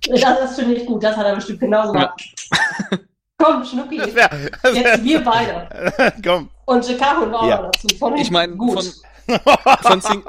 Das, 0.08 0.20
das 0.20 0.56
finde 0.56 0.74
ich 0.74 0.86
gut, 0.86 1.04
das 1.04 1.16
hat 1.16 1.24
er 1.24 1.36
bestimmt 1.36 1.60
genauso 1.60 1.92
gemacht. 1.92 2.20
Komm, 3.38 3.64
Schnucki, 3.64 3.96
Das 3.98 4.14
wär, 4.14 4.28
das 4.62 4.74
jetzt 4.76 4.84
wär, 4.84 5.04
wir 5.04 5.24
beide. 5.24 6.12
komm. 6.24 6.50
Und 6.66 6.84
Chicago 6.84 7.30
war 7.32 7.48
Ja. 7.48 7.60
auch 7.60 7.70
dazu. 7.72 7.88
Von 7.98 8.16
Ich 8.16 8.30
meine, 8.30 8.54
gut. 8.56 8.72
von, 9.26 9.40
von, 9.82 10.00
Sing, 10.00 10.22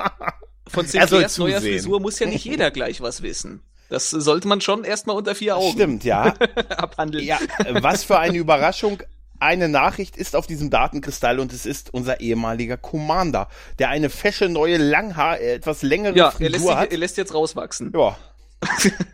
von 0.68 0.86
Sinclairs 0.88 1.38
neuer. 1.38 1.62
Frisur 1.62 2.00
muss 2.00 2.20
ja 2.20 2.28
nicht 2.28 2.46
jeder 2.46 2.72
gleich 2.72 3.02
was 3.02 3.22
wissen. 3.22 3.62
Das 3.90 4.10
sollte 4.10 4.48
man 4.48 4.62
schon 4.62 4.84
erstmal 4.84 5.16
unter 5.16 5.36
vier 5.36 5.56
Augen 5.58 5.74
Stimmt, 5.74 6.04
ja. 6.04 6.34
abhandeln. 6.78 7.24
Ja, 7.24 7.38
was 7.74 8.04
für 8.04 8.18
eine 8.18 8.38
Überraschung. 8.38 9.02
Eine 9.38 9.68
Nachricht 9.70 10.16
ist 10.18 10.36
auf 10.36 10.48
diesem 10.48 10.70
Datenkristall 10.70 11.40
und 11.40 11.52
es 11.54 11.66
ist 11.66 11.94
unser 11.94 12.22
ehemaliger 12.22 12.78
Commander, 12.78 13.50
der 13.80 13.90
eine 13.90 14.10
fesche, 14.10 14.48
neue, 14.48 14.78
langhaar, 14.78 15.40
äh, 15.40 15.56
etwas 15.56 15.84
längere 15.84 16.16
Ja, 16.16 16.34
er 16.40 16.50
lässt, 16.50 16.56
Frisur 16.56 16.72
sich, 16.72 16.78
hat. 16.80 16.92
er 16.92 16.98
lässt 16.98 17.18
jetzt 17.18 17.34
rauswachsen. 17.34 17.92
Ja. 17.94 18.18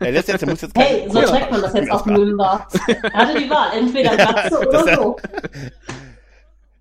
Er 0.00 0.12
lässt 0.12 0.28
jetzt, 0.28 0.42
er 0.42 0.48
muss 0.48 0.60
jetzt 0.60 0.76
Hey, 0.76 1.06
so 1.08 1.20
trägt 1.22 1.50
man 1.50 1.60
das 1.62 1.74
jetzt 1.74 1.90
auf 1.90 2.06
Nürnberg. 2.06 2.66
Er 2.88 3.12
hatte 3.12 3.38
die 3.38 3.50
Wahl, 3.50 3.76
entweder 3.76 4.16
Glatze 4.16 4.58
oder 4.58 4.96
so. 4.96 5.16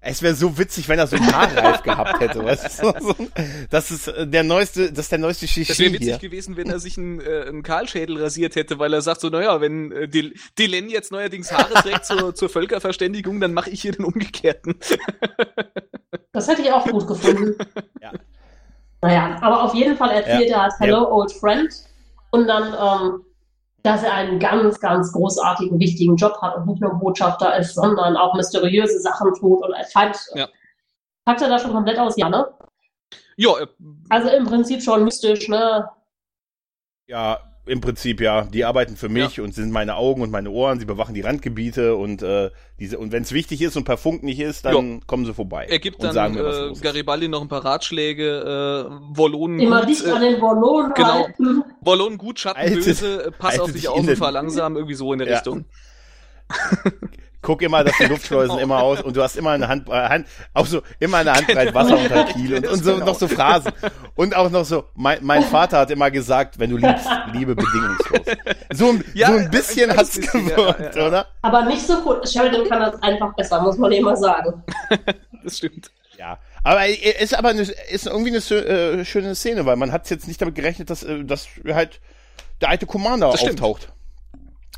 Es 0.04 0.24
wäre 0.24 0.34
so 0.34 0.58
witzig, 0.58 0.90
wenn 0.90 0.98
er 0.98 1.06
so 1.06 1.16
einen 1.16 1.32
Haarreif 1.32 1.84
gehabt 1.84 2.20
hätte. 2.20 2.44
Weißt 2.44 2.82
du? 2.82 2.92
so, 3.00 3.16
das 3.70 3.92
ist 3.92 4.08
äh, 4.08 4.26
der 4.26 4.42
neueste, 4.44 4.92
das 4.92 5.06
ist 5.06 5.12
der 5.12 5.20
neueste 5.20 5.46
Das 5.46 5.56
wäre 5.58 5.66
Shishi 5.66 5.94
witzig 5.94 6.08
hier. 6.08 6.18
gewesen, 6.18 6.58
wenn 6.58 6.72
er 6.72 6.80
sich 6.80 6.98
einen, 6.98 7.22
äh, 7.22 7.46
einen 7.48 7.62
Kahlschädel 7.62 8.20
rasiert 8.20 8.56
hätte, 8.56 8.80
weil 8.80 8.92
er 8.94 9.04
sagt 9.04 9.22
so, 9.22 9.30
naja, 9.30 9.62
wenn 9.62 9.92
äh, 9.92 10.08
Delenn 10.58 10.90
jetzt 10.90 11.12
neuerdings 11.12 11.52
Haare 11.52 11.76
trägt 11.76 12.06
zur, 12.06 12.34
zur 12.34 12.50
Völkerverständigung, 12.50 13.40
dann 13.40 13.54
mache 13.54 13.70
ich 13.70 13.82
hier 13.84 13.92
den 13.92 14.06
Umgekehrten. 14.06 14.76
Das 16.34 16.48
hätte 16.48 16.62
ich 16.62 16.72
auch 16.72 16.86
gut 16.86 17.08
gefunden. 17.08 17.56
Ja. 18.02 18.12
Naja, 19.02 19.38
aber 19.42 19.64
auf 19.64 19.74
jeden 19.74 19.98
Fall 19.98 20.12
erzählt 20.12 20.50
er 20.50 20.62
als 20.62 20.80
Hello 20.80 21.14
Old 21.14 21.34
Friend 21.34 21.70
und 22.32 22.48
dann, 22.48 22.74
ähm, 22.74 23.26
dass 23.84 24.04
er 24.04 24.14
einen 24.14 24.40
ganz, 24.40 24.80
ganz 24.80 25.12
großartigen, 25.12 25.80
wichtigen 25.80 26.16
Job 26.16 26.38
hat 26.42 26.56
und 26.58 26.68
nicht 26.68 26.82
nur 26.82 26.94
Botschafter 26.96 27.58
ist, 27.58 27.76
sondern 27.76 28.16
auch 28.18 28.36
mysteriöse 28.36 29.00
Sachen 29.00 29.34
tut 29.34 29.64
und 29.64 29.74
als 29.74 29.92
Feind. 29.92 30.18
Ja. 30.36 30.48
Packt 31.26 31.42
er 31.42 31.50
da 31.50 31.60
schon 31.60 31.74
komplett 31.74 32.00
aus, 32.00 32.16
ja, 32.18 32.30
ne? 32.30 32.48
Ja, 33.38 33.60
äh, 33.60 33.68
Also 34.10 34.30
im 34.30 34.46
Prinzip 34.46 34.82
schon 34.82 35.04
mystisch, 35.04 35.48
ne? 35.48 35.90
Ja, 37.08 37.40
im 37.66 37.80
Prinzip 37.80 38.22
ja. 38.22 38.44
Die 38.46 38.66
arbeiten 38.66 38.96
für 38.96 39.10
mich 39.10 39.40
und 39.40 39.54
sind 39.54 39.72
meine 39.72 39.96
Augen 39.96 40.22
und 40.22 40.32
meine 40.32 40.50
Ohren. 40.50 40.80
Sie 40.80 40.86
bewachen 40.86 41.14
die 41.14 41.22
Randgebiete 41.22 41.96
und 41.96 42.24
äh, 42.24 42.50
diese 42.80 42.98
und 42.98 43.12
wenn 43.12 43.24
es 43.24 43.32
wichtig 43.32 43.62
ist 43.62 43.78
und 43.78 43.84
per 43.84 43.98
Funk 43.98 44.24
nicht 44.24 44.40
ist, 44.40 44.66
dann 44.66 45.06
kommen 45.06 45.26
sie 45.26 45.34
vorbei. 45.34 45.68
er 45.70 45.80
gibt 45.80 45.98
und 45.98 46.06
dann 46.06 46.14
sagen 46.14 46.34
mir, 46.34 46.44
was 46.44 46.80
äh. 46.80 46.82
Garibaldi 46.82 47.28
noch 47.28 47.42
ein 47.42 47.48
paar 47.48 47.64
Ratschläge, 47.64 48.90
äh, 48.90 49.18
Wollonen 49.18 49.60
Immer 49.60 49.82
gut, 49.82 49.90
dicht 49.90 50.08
an 50.08 50.24
äh, 50.24 50.32
den 50.32 50.40
Borlonen 50.40 50.94
genau. 50.94 51.14
halten. 51.26 51.64
Wollonen 51.82 52.18
gut, 52.18 52.40
Schatten 52.40 52.74
böse, 52.74 53.32
pass 53.38 53.60
auf 53.60 53.72
dich 53.72 53.88
auf 53.88 54.00
und 54.00 54.16
fahr 54.18 54.32
langsam, 54.32 54.76
irgendwie 54.76 54.96
so 54.96 55.14
in 55.14 55.20
der 55.20 55.28
Ja. 55.28 55.36
Richtung. 55.36 55.66
Guck 57.42 57.62
immer, 57.64 57.84
dass 57.84 57.98
die 57.98 58.06
Luftschleusen 58.06 58.52
Genau. 58.58 58.64
immer 58.64 58.84
aus 58.84 59.02
und 59.02 59.16
du 59.18 59.24
hast 59.24 59.36
immer 59.36 59.52
eine 59.52 59.68
Hand, 59.68 59.90
äh, 59.90 59.92
Hand 59.94 60.28
auch 60.54 60.66
so 60.68 60.82
immer 61.00 61.18
eine 61.18 61.34
Handbreit 61.34 61.74
Wasser 61.74 61.98
unter 61.98 62.24
Kiel 62.26 62.56
und, 62.56 62.68
und 62.68 62.84
so 62.84 62.94
Genau. 62.94 63.06
noch 63.08 63.16
so 63.16 63.28
Phrasen 63.28 63.72
und 64.16 64.36
auch 64.36 64.50
noch 64.52 64.64
so. 64.64 64.84
Mein, 64.96 65.20
mein 65.22 65.44
Vater 65.44 65.80
hat 65.80 65.90
immer 65.90 66.12
gesagt, 66.12 66.60
wenn 66.60 66.70
du 66.70 66.78
liebst, 66.78 67.08
liebe 67.34 67.56
bedingungslos. 67.56 68.22
So, 68.74 68.90
ein- 68.90 69.04
Ja, 69.16 69.28
so 69.28 69.34
ein 69.40 69.50
bisschen 69.50 69.90
ein 69.90 69.98
hat's 69.98 70.18
bisschen, 70.20 70.46
gewirkt, 70.48 70.96
ja, 70.96 71.02
ja. 71.02 71.08
oder? 71.08 71.26
Aber 71.42 71.64
nicht 71.66 71.82
so 71.86 72.00
gut. 72.02 72.30
Sheridan 72.30 72.68
kann 72.70 72.80
das 72.82 73.02
einfach 73.02 73.34
besser, 73.36 73.60
muss 73.62 73.78
man 73.78 73.92
immer 73.92 74.16
sagen. 74.16 74.64
Das 75.44 75.58
stimmt. 75.58 75.90
Ja, 76.20 76.38
aber 76.64 76.86
äh, 76.86 76.94
ist 77.24 77.34
aber 77.36 77.50
eine, 77.50 77.62
ist 77.64 78.06
irgendwie 78.06 78.30
eine 78.30 79.00
äh, 79.00 79.06
schöne 79.06 79.34
Szene, 79.34 79.66
weil 79.66 79.76
man 79.76 79.92
hat 79.92 80.08
jetzt 80.12 80.28
nicht 80.28 80.40
damit 80.40 80.54
gerechnet, 80.54 80.92
dass, 80.92 81.02
äh, 81.02 81.24
dass 81.26 81.48
halt 81.74 82.00
der 82.62 82.70
alte 82.70 82.86
Commander 82.86 83.32
Das 83.32 83.40
stimmt. 83.42 83.60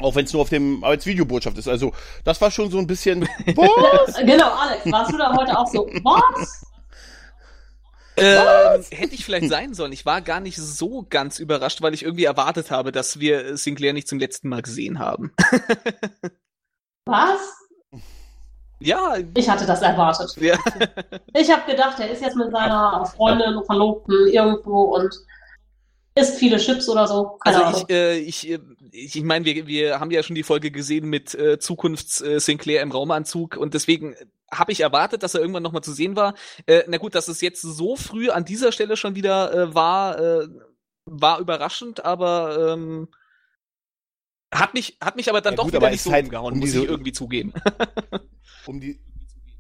Auch 0.02 0.16
wenn 0.16 0.26
es 0.26 0.34
nur 0.34 0.42
auf 0.42 0.50
dem 0.50 0.84
als 0.84 1.06
Videobotschaft 1.06 1.58
ist. 1.58 1.68
Also 1.68 1.94
das 2.24 2.42
war 2.42 2.50
schon 2.52 2.72
so 2.72 2.80
ein 2.80 2.88
bisschen. 2.88 3.22
Was? 3.46 4.16
Genau, 4.18 4.50
Alex, 4.52 4.92
warst 4.92 5.12
du 5.12 5.18
da 5.18 5.36
heute 5.36 5.58
auch 5.58 5.68
so? 5.68 5.88
Was? 6.04 6.66
Ähm, 8.16 8.84
hätte 8.92 9.16
ich 9.16 9.26
vielleicht 9.26 9.50
sein 9.50 9.74
sollen. 9.74 9.92
Ich 9.92 10.06
war 10.06 10.22
gar 10.22 10.40
nicht 10.40 10.58
so 10.58 11.06
ganz 11.10 11.40
überrascht, 11.40 11.82
weil 11.82 11.94
ich 11.96 12.04
irgendwie 12.04 12.26
erwartet 12.26 12.70
habe, 12.70 12.92
dass 12.92 13.20
wir 13.20 13.58
Sinclair 13.58 13.94
nicht 13.94 14.08
zum 14.08 14.20
letzten 14.20 14.50
Mal 14.50 14.62
gesehen 14.62 15.00
haben. 15.00 15.32
Was? 17.06 17.40
ja, 18.80 19.18
Ich 19.36 19.50
hatte 19.50 19.66
das 19.66 19.82
erwartet. 19.82 20.36
ja. 20.38 20.58
Ich 21.36 21.52
habe 21.52 21.70
gedacht, 21.70 22.00
er 22.00 22.10
ist 22.12 22.22
jetzt 22.22 22.36
mit 22.36 22.52
seiner 22.52 23.06
Freundin, 23.06 23.64
Verlobten 23.66 24.28
irgendwo 24.28 24.96
und 24.96 25.14
isst 26.16 26.38
viele 26.38 26.58
Chips 26.58 26.88
oder 26.90 27.08
so. 27.08 27.38
Keine 27.44 27.58
Also 27.58 27.68
Ahnung. 27.68 27.86
ich, 27.88 27.96
äh, 27.96 28.18
ich, 28.20 28.50
äh, 28.52 28.60
ich, 28.96 29.16
ich 29.16 29.24
meine, 29.24 29.44
wir, 29.46 29.66
wir 29.68 30.00
haben 30.00 30.12
ja 30.12 30.22
schon 30.24 30.36
die 30.36 30.44
Folge 30.44 30.70
gesehen 30.72 31.10
mit 31.10 31.34
äh, 31.34 31.58
Zukunfts 31.60 32.22
äh, 32.22 32.40
Sinclair 32.40 32.82
im 32.82 32.92
Raumanzug 32.92 33.58
und 33.58 33.74
deswegen 33.74 34.16
habe 34.52 34.72
ich 34.72 34.82
erwartet, 34.82 35.24
dass 35.24 35.34
er 35.34 35.42
irgendwann 35.42 35.64
nochmal 35.64 35.84
zu 35.84 35.94
sehen 35.94 36.16
war. 36.16 36.36
Äh, 36.68 36.84
na 36.88 36.98
gut, 36.98 37.16
dass 37.16 37.28
es 37.28 37.42
jetzt 37.42 37.62
so 37.62 37.96
früh 37.96 38.30
an 38.30 38.46
dieser 38.46 38.72
Stelle 38.72 38.96
schon 38.98 39.16
wieder 39.16 39.52
äh, 39.54 39.74
war, 39.74 40.20
äh, 40.20 40.48
war 41.06 41.40
überraschend, 41.40 42.06
aber 42.06 42.74
ähm, 42.74 43.08
hat 44.54 44.74
mich, 44.76 44.98
hat 45.02 45.16
mich 45.16 45.30
aber 45.30 45.42
dann 45.42 45.54
Ja 45.54 45.58
doch 45.58 45.64
gut, 45.66 45.74
wieder 45.74 45.90
nicht 45.90 46.04
so 46.04 46.12
halt 46.12 46.26
umgehauen, 46.26 46.54
um 46.54 46.60
muss 46.60 46.70
diese- 46.70 46.84
ich 46.84 46.90
irgendwie 46.90 47.12
zugeben. 47.14 47.54
um 48.68 48.80
die 48.80 49.00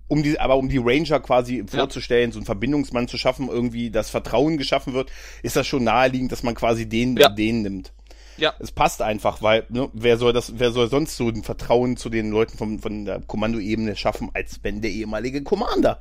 um 0.09 0.21
die, 0.21 0.39
aber 0.39 0.57
um 0.57 0.69
die 0.69 0.77
Ranger 0.77 1.19
quasi 1.21 1.63
vorzustellen, 1.65 2.31
so 2.31 2.37
einen 2.37 2.45
Verbindungsmann 2.45 3.07
zu 3.07 3.17
schaffen, 3.17 3.47
irgendwie 3.47 3.89
das 3.89 4.11
Vertrauen 4.11 4.57
geschaffen 4.57 4.93
wird, 4.93 5.11
ist 5.41 5.55
das 5.55 5.65
schon 5.65 5.85
naheliegend, 5.85 6.31
dass 6.31 6.43
man 6.43 6.53
quasi 6.53 6.87
den, 6.87 7.17
Ja. 7.17 7.29
den 7.29 7.63
nimmt. 7.63 7.93
Ja. 8.37 8.53
Es 8.59 8.71
passt 8.71 9.01
einfach, 9.01 9.41
weil, 9.41 9.65
ne, 9.69 9.89
wer 9.93 10.17
soll 10.17 10.33
das, 10.33 10.53
wer 10.59 10.71
soll 10.71 10.89
sonst 10.89 11.17
so 11.17 11.27
ein 11.29 11.43
Vertrauen 11.43 11.97
zu 11.97 12.09
den 12.09 12.31
Leuten 12.31 12.57
von, 12.57 12.79
von 12.79 13.05
der 13.05 13.21
Kommandoebene 13.21 13.95
schaffen, 13.95 14.29
als 14.33 14.59
wenn 14.63 14.81
der 14.81 14.91
ehemalige 14.91 15.43
Commander, 15.43 15.99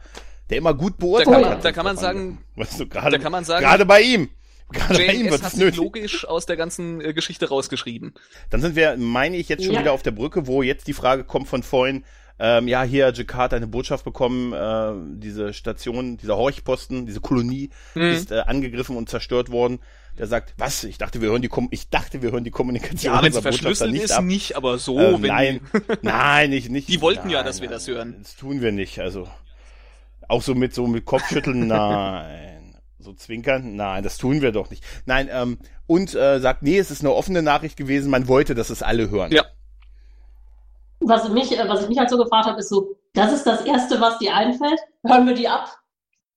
der 0.51 0.59
immer 0.59 0.75
gut 0.75 0.95
Da 0.95 1.05
beurteilt 1.07 1.29
kann 1.33 1.41
man, 1.43 1.51
hat. 1.51 1.65
da 1.65 1.73
kann 1.73 1.85
man 1.85 1.97
sagen, 1.97 2.39
weißt 2.57 2.81
du, 2.81 2.89
gerade, 2.89 3.17
da 3.17 3.23
kann 3.23 3.33
man 3.33 3.45
sagen, 3.45 3.65
gerade 3.65 3.87
bei 3.87 4.01
ihm. 4.03 4.29
Gerade 4.71 4.95
bei 5.07 5.13
ihm 5.13 5.31
wird 5.31 5.43
hat 5.43 5.49
es 5.49 5.53
sich 5.53 5.61
nötig. 5.65 5.77
logisch 5.79 6.27
aus 6.27 6.47
der 6.47 6.57
ganzen 6.57 7.03
äh, 7.03 7.13
Geschichte 7.13 7.49
rausgeschrieben. 7.51 8.15
Dann 8.49 8.63
sind 8.63 8.75
wir, 8.75 8.97
meine 8.97 9.37
ich, 9.37 9.51
jetzt 9.51 9.65
schon 9.65 9.75
Ja. 9.75 9.81
wieder 9.81 9.93
auf 9.93 10.03
der 10.03 10.13
Brücke, 10.13 10.47
wo 10.47 10.63
jetzt 10.63 10.87
die 10.89 10.95
Frage 10.95 11.25
kommt 11.25 11.49
von 11.49 11.63
vorhin, 11.63 12.05
ähm, 12.39 12.67
ja, 12.67 12.83
hier 12.83 13.07
hat 13.07 13.19
Jakarta 13.19 13.55
eine 13.57 13.67
Botschaft 13.67 14.05
bekommen, 14.05 14.55
äh, 14.55 15.19
diese 15.21 15.53
Station, 15.53 16.17
dieser 16.17 16.39
Horchposten, 16.39 17.05
diese 17.07 17.21
Kolonie 17.21 17.69
Mhm. 17.95 18.03
ist 18.03 18.33
äh, 18.33 18.39
angegriffen 18.41 18.97
und 18.97 19.11
zerstört 19.11 19.51
worden. 19.51 19.79
Der 20.19 20.27
sagt, 20.27 20.55
was? 20.59 20.85
Ich 20.85 20.99
dachte, 20.99 21.21
wir 21.23 21.31
hören 21.31 21.41
die 21.43 21.49
Kom 21.49 21.69
ich 21.71 21.89
dachte, 21.89 22.21
wir 22.23 22.33
hören 22.33 22.45
die 22.45 22.51
Kommunikation 22.51 23.15
Ja, 23.15 23.23
wenn 23.23 23.33
es 23.33 23.39
verschlüsselt 23.39 23.93
nicht 23.93 24.05
ist, 24.05 24.13
ab. 24.13 24.25
nicht, 24.25 24.57
aber 24.57 24.79
so, 24.79 24.99
Äh, 24.99 25.15
wenn 25.23 25.29
nein, 25.29 25.61
nein, 26.03 26.51
nicht, 26.51 26.71
nicht. 26.71 26.89
Die 26.89 27.01
wollten 27.01 27.31
ja, 27.31 27.39
nein, 27.39 27.47
dass 27.47 27.61
wir 27.61 27.69
nein, 27.69 27.75
das 27.77 27.89
hören. 27.89 28.17
Das 28.23 28.37
tun 28.37 28.61
wir 28.61 28.73
nicht, 28.73 28.99
also. 28.99 29.27
Auch 30.29 30.43
so 30.43 30.55
mit 30.55 30.75
so 30.75 30.87
mit 30.87 31.05
Kopfschütteln, 31.07 31.67
nein. 31.67 32.77
So 32.99 33.15
zwinkern, 33.15 33.75
nein, 33.75 34.03
das 34.05 34.19
tun 34.19 34.43
wir 34.43 34.53
doch 34.53 34.71
nicht. 34.71 34.85
Nein, 35.07 35.29
ähm, 35.33 35.59
und 35.87 36.15
äh, 36.15 36.39
sagt, 36.41 36.63
nee, 36.63 36.79
es 36.79 36.91
ist 36.91 37.01
eine 37.01 37.13
offene 37.13 37.43
Nachricht 37.43 37.77
gewesen, 37.77 38.11
man 38.11 38.29
wollte, 38.29 38.55
dass 38.55 38.71
es 38.71 38.83
alle 38.83 39.11
hören. 39.11 39.33
Ja. 39.33 39.45
Was, 41.01 41.29
mich, 41.31 41.59
äh, 41.59 41.69
was 41.69 41.83
ich 41.83 41.89
mich 41.89 41.99
halt 41.99 42.11
so 42.11 42.17
gefragt 42.19 42.47
habe, 42.47 42.61
ist 42.61 42.69
so, 42.69 42.97
das 43.15 43.33
ist 43.33 43.45
das 43.45 43.63
Erste, 43.63 44.01
was 44.01 44.19
dir 44.19 44.35
einfällt? 44.37 44.79
Hören 45.05 45.27
wir 45.27 45.35
die 45.35 45.49
ab? 45.49 45.77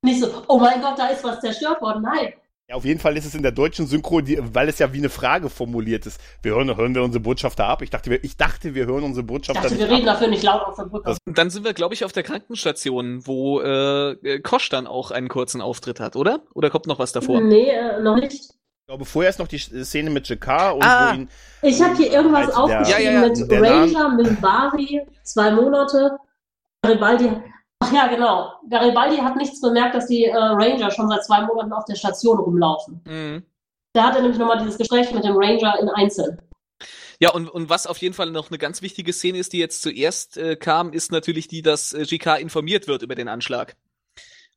Nicht 0.02 0.22
so, 0.22 0.44
oh 0.48 0.58
mein 0.60 0.82
Gott, 0.82 0.98
da 0.98 1.08
ist 1.08 1.24
was 1.24 1.40
zerstört 1.40 1.82
worden. 1.82 2.02
Nein. 2.04 2.34
Ja, 2.68 2.76
auf 2.76 2.84
jeden 2.86 3.00
Fall 3.00 3.16
ist 3.16 3.26
es 3.26 3.36
in 3.36 3.44
der 3.44 3.52
deutschen 3.52 3.86
Synchro, 3.86 4.22
die, 4.22 4.40
weil 4.42 4.68
es 4.70 4.80
ja 4.80 4.92
wie 4.92 4.98
eine 4.98 5.10
Frage 5.10 5.52
formuliert 5.52 6.08
ist. 6.08 6.20
Wir 6.42 6.56
hören, 6.56 6.76
hören 6.76 6.96
wir 6.96 7.04
unsere 7.04 7.22
Botschafter 7.22 7.66
ab. 7.68 7.84
Ich 7.84 7.92
dachte, 7.92 8.10
wir, 8.10 8.24
ich 8.24 8.38
dachte, 8.38 8.74
wir 8.74 8.88
hören 8.88 9.04
unsere 9.04 9.22
Ich 9.24 9.28
Botschafter 9.28 9.62
dachte, 9.62 9.78
wir 9.78 9.86
nicht 9.86 9.96
reden 9.98 10.10
ab. 10.10 10.16
dafür 10.16 10.28
nicht 10.30 10.42
laut 10.42 10.64
auf 10.66 10.76
der 10.76 10.86
Brücke. 10.86 11.16
Dann 11.26 11.52
sind 11.52 11.64
wir, 11.64 11.74
glaube 11.76 11.94
ich, 11.94 12.04
auf 12.04 12.12
der 12.12 12.24
Krankenstation, 12.24 13.28
wo 13.28 13.62
äh, 13.62 14.12
äh, 14.14 14.40
Kosch 14.40 14.70
dann 14.70 14.88
auch 14.88 15.12
einen 15.12 15.28
kurzen 15.28 15.62
Auftritt 15.62 16.00
hat, 16.00 16.16
oder? 16.16 16.42
Oder 16.56 16.72
kommt 16.72 16.88
noch 16.88 16.98
was 16.98 17.12
davor? 17.12 17.40
Nee, 17.40 17.70
äh, 17.70 18.02
noch 18.02 18.16
nicht. 18.16 18.34
Ich 18.34 18.88
glaube, 18.88 19.06
vorher 19.06 19.30
ist 19.30 19.38
noch 19.38 19.48
die 19.48 19.60
Szene 19.60 20.10
mit 20.10 20.28
Jakar 20.28 20.76
und 20.76 20.84
Ah. 20.84 21.12
wo 21.12 21.16
ihn, 21.18 21.30
Ich 21.62 21.80
habe 21.84 21.96
hier 21.98 22.12
irgendwas 22.14 22.48
der- 22.48 22.58
aufgeschrieben 22.58 22.90
Ja, 23.04 23.12
ja, 23.12 23.22
ja. 23.22 23.28
mit 23.30 23.52
Ranger, 23.52 24.10
Milvari, 24.16 25.02
zwei 25.24 25.52
Monate. 25.52 26.18
Garibaldi. 26.82 27.30
Ach 27.80 27.92
ja, 27.94 28.08
genau. 28.08 28.54
Garibaldi 28.70 29.18
hat 29.18 29.36
nichts 29.36 29.62
bemerkt, 29.62 29.96
dass 29.96 30.08
die 30.08 30.26
äh, 30.26 30.36
Ranger 30.36 30.92
schon 30.92 31.10
seit 31.10 31.26
zwei 31.26 31.42
Monaten 31.42 31.74
auf 31.74 31.86
der 31.86 31.96
Station 31.96 32.40
rumlaufen. 32.40 33.02
Mhm. 33.06 33.44
Da 33.94 34.04
hat 34.04 34.16
er 34.16 34.22
nämlich 34.22 34.40
nochmal 34.40 34.60
dieses 34.60 34.78
Gespräch 34.78 35.12
mit 35.14 35.24
dem 35.24 35.36
Ranger 35.38 35.80
in 35.80 35.90
Einzel. 35.90 36.38
Ja, 37.20 37.32
und, 37.32 37.48
und 37.50 37.70
was 37.70 37.88
auf 37.88 37.98
jeden 38.00 38.14
Fall 38.14 38.30
noch 38.32 38.50
eine 38.50 38.58
ganz 38.58 38.82
wichtige 38.82 39.14
Szene 39.14 39.38
ist, 39.38 39.54
die 39.54 39.60
jetzt 39.60 39.82
zuerst 39.82 40.38
äh, 40.38 40.58
kam, 40.58 40.92
ist 40.92 41.12
natürlich 41.12 41.48
die, 41.48 41.62
dass 41.62 41.94
äh, 41.94 42.04
GK 42.04 42.36
informiert 42.36 42.88
wird 42.88 43.04
über 43.04 43.16
den 43.16 43.30
Anschlag. 43.30 43.76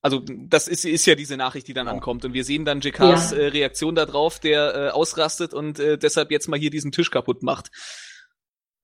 Also 0.00 0.22
das 0.26 0.68
ist, 0.68 0.84
ist 0.84 1.06
ja 1.06 1.14
diese 1.14 1.36
Nachricht, 1.36 1.66
die 1.68 1.74
dann 1.74 1.88
ankommt. 1.88 2.24
Und 2.24 2.32
wir 2.32 2.44
sehen 2.44 2.64
dann 2.64 2.80
JKs 2.80 3.32
Ja. 3.32 3.36
äh, 3.36 3.46
Reaktion 3.48 3.94
darauf, 3.94 4.38
der 4.38 4.74
äh, 4.74 4.88
ausrastet 4.90 5.54
und 5.54 5.78
äh, 5.80 5.98
deshalb 5.98 6.30
jetzt 6.30 6.48
mal 6.48 6.58
hier 6.58 6.70
diesen 6.70 6.92
Tisch 6.92 7.10
kaputt 7.10 7.42
macht. 7.42 7.70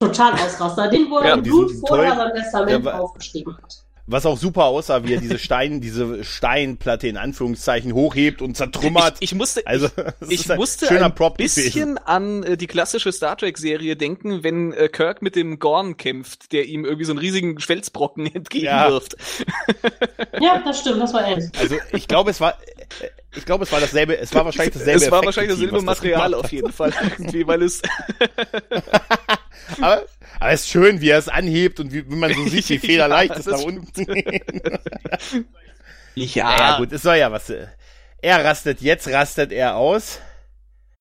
Total 0.00 0.32
Ausraster. 0.34 0.88
Den, 0.88 1.10
er 1.12 1.26
Ja, 1.28 1.36
Blut 1.36 1.72
vorher 1.86 2.16
sein 2.16 2.32
Testament 2.34 2.88
aufgeschrieben 2.88 3.56
hat. 3.56 3.83
Was 4.06 4.26
auch 4.26 4.36
super 4.36 4.64
aussah, 4.64 5.02
wie 5.04 5.14
er 5.14 5.20
diese 5.20 5.38
Stein, 5.44 5.80
diese 5.80 6.24
Steinplatte 6.24 7.08
in 7.08 7.16
Anführungszeichen 7.16 7.94
hochhebt 7.94 8.42
und 8.42 8.54
zertrümmert. 8.54 9.16
Ich, 9.20 9.32
ich 9.32 9.34
musste, 9.34 9.66
also, 9.66 9.88
ich, 10.28 10.40
ich 10.40 10.56
musste 10.56 10.90
ein, 10.90 11.02
ein 11.02 11.34
bisschen 11.36 11.72
gewesen. 11.72 11.98
an 11.98 12.42
äh, 12.42 12.56
die 12.58 12.66
klassische 12.66 13.12
Star 13.12 13.36
Trek 13.38 13.56
Serie 13.56 13.96
denken, 13.96 14.42
wenn 14.42 14.74
äh, 14.74 14.88
Kirk 14.88 15.22
mit 15.22 15.36
dem 15.36 15.58
Gorn 15.58 15.96
kämpft, 15.96 16.52
der 16.52 16.66
ihm 16.66 16.84
irgendwie 16.84 17.04
so 17.04 17.12
einen 17.12 17.18
riesigen 17.18 17.58
Schwelzbrocken 17.60 18.26
entgegenwirft. 18.34 19.16
Ja. 20.34 20.40
ja, 20.40 20.62
das 20.62 20.80
stimmt, 20.80 21.00
das 21.00 21.14
war 21.14 21.26
ähnlich. 21.26 21.50
Also, 21.58 21.76
ich 21.92 22.06
glaube, 22.06 22.30
es 22.30 22.40
war, 22.42 22.58
äh, 23.00 23.08
ich 23.36 23.46
glaube, 23.46 23.64
es 23.64 23.72
war 23.72 23.80
dasselbe, 23.80 24.18
es 24.18 24.34
war 24.34 24.44
wahrscheinlich 24.44 24.74
dasselbe. 24.74 25.02
Es 25.02 25.10
war 25.10 25.24
wahrscheinlich 25.24 25.54
dasselbe 25.54 25.80
Material 25.80 26.34
auf 26.34 26.52
jeden 26.52 26.72
Fall 26.72 26.92
irgendwie, 27.18 27.46
weil 27.46 27.62
es. 27.62 27.80
aber, 29.80 30.04
aber 30.40 30.52
es 30.52 30.62
ist 30.62 30.70
schön, 30.70 31.00
wie 31.00 31.10
er 31.10 31.18
es 31.18 31.28
anhebt 31.28 31.80
und 31.80 31.92
wie, 31.92 32.10
wie 32.10 32.16
man 32.16 32.32
so 32.32 32.46
sieht, 32.46 32.68
wie 32.68 32.78
federleicht 32.86 33.32
ja, 33.32 33.38
es 33.38 33.44
da 33.44 33.56
unten. 33.56 34.06
ja. 36.14 36.56
ja, 36.58 36.76
gut, 36.78 36.92
es 36.92 37.02
soll 37.02 37.16
ja 37.16 37.30
was. 37.32 37.50
Äh, 37.50 37.66
er 38.22 38.44
rastet, 38.44 38.80
jetzt 38.80 39.08
rastet 39.08 39.52
er 39.52 39.76
aus. 39.76 40.20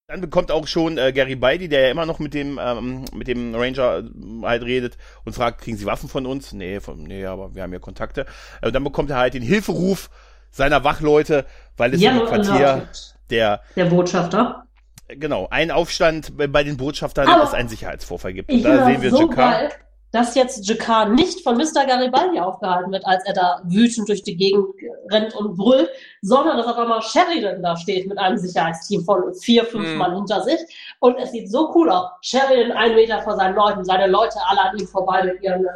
Dann 0.06 0.20
bekommt 0.20 0.50
auch 0.50 0.66
schon 0.66 0.98
äh, 0.98 1.12
Gary 1.12 1.34
Beide, 1.34 1.68
der 1.68 1.80
ja 1.80 1.90
immer 1.90 2.04
noch 2.04 2.18
mit 2.18 2.34
dem 2.34 2.60
ähm, 2.62 3.06
mit 3.14 3.26
dem 3.26 3.54
Ranger 3.54 4.00
äh, 4.00 4.42
halt 4.42 4.62
redet 4.62 4.98
und 5.24 5.32
fragt, 5.32 5.62
kriegen 5.62 5.78
Sie 5.78 5.86
Waffen 5.86 6.10
von 6.10 6.26
uns? 6.26 6.52
Nee, 6.52 6.80
von, 6.80 7.02
nee, 7.02 7.24
aber 7.24 7.54
wir 7.54 7.62
haben 7.62 7.72
ja 7.72 7.78
Kontakte. 7.78 8.26
Äh, 8.60 8.66
und 8.66 8.74
dann 8.74 8.84
bekommt 8.84 9.08
er 9.08 9.16
halt 9.16 9.32
den 9.32 9.42
Hilferuf 9.42 10.10
seiner 10.50 10.84
Wachleute, 10.84 11.46
weil 11.78 11.94
es 11.94 12.02
ja, 12.02 12.12
im 12.12 12.26
Quartier 12.26 12.86
der 13.30 13.62
der 13.74 13.86
Botschafter 13.86 14.66
genau, 15.08 15.48
ein 15.50 15.70
Aufstand 15.70 16.36
bei 16.36 16.64
den 16.64 16.76
Botschaftern, 16.76 17.26
dass 17.26 17.48
es 17.48 17.54
einen 17.54 17.68
Sicherheitsvorfall 17.68 18.32
gibt. 18.32 18.50
Und 18.50 18.62
da 18.62 18.86
sehen 18.86 19.02
wir 19.02 19.10
so 19.10 19.28
Jakar. 19.28 19.52
Geil, 19.52 19.72
dass 20.14 20.36
jetzt 20.36 20.68
Jakar 20.68 21.08
nicht 21.08 21.42
von 21.42 21.56
Mr. 21.56 21.84
Garibaldi 21.88 22.38
aufgehalten 22.38 22.92
wird, 22.92 23.04
als 23.04 23.24
er 23.26 23.34
da 23.34 23.60
wütend 23.64 24.08
durch 24.08 24.22
die 24.22 24.36
Gegend 24.36 24.64
rennt 25.10 25.34
und 25.34 25.56
brüllt, 25.56 25.90
sondern 26.22 26.56
dass 26.56 26.68
auf 26.68 26.76
einmal 26.76 27.02
Sheridan 27.02 27.60
da 27.64 27.76
steht 27.76 28.06
mit 28.06 28.16
einem 28.16 28.38
Sicherheitsteam 28.38 29.04
von 29.04 29.34
vier, 29.34 29.64
fünf 29.64 29.88
hm. 29.88 29.98
Mann 29.98 30.14
hinter 30.14 30.42
sich. 30.42 30.60
Und 31.00 31.18
es 31.18 31.32
sieht 31.32 31.50
so 31.50 31.72
cool 31.74 31.90
aus. 31.90 32.10
Sheridan 32.22 32.70
einen 32.70 32.94
Meter 32.94 33.22
vor 33.22 33.34
seinen 33.34 33.56
Leuten, 33.56 33.84
seine 33.84 34.06
Leute 34.06 34.38
alle 34.46 34.60
an 34.60 34.78
ihm 34.78 34.86
vorbei 34.86 35.24
mit 35.24 35.42
ihren 35.42 35.64
äh, 35.64 35.68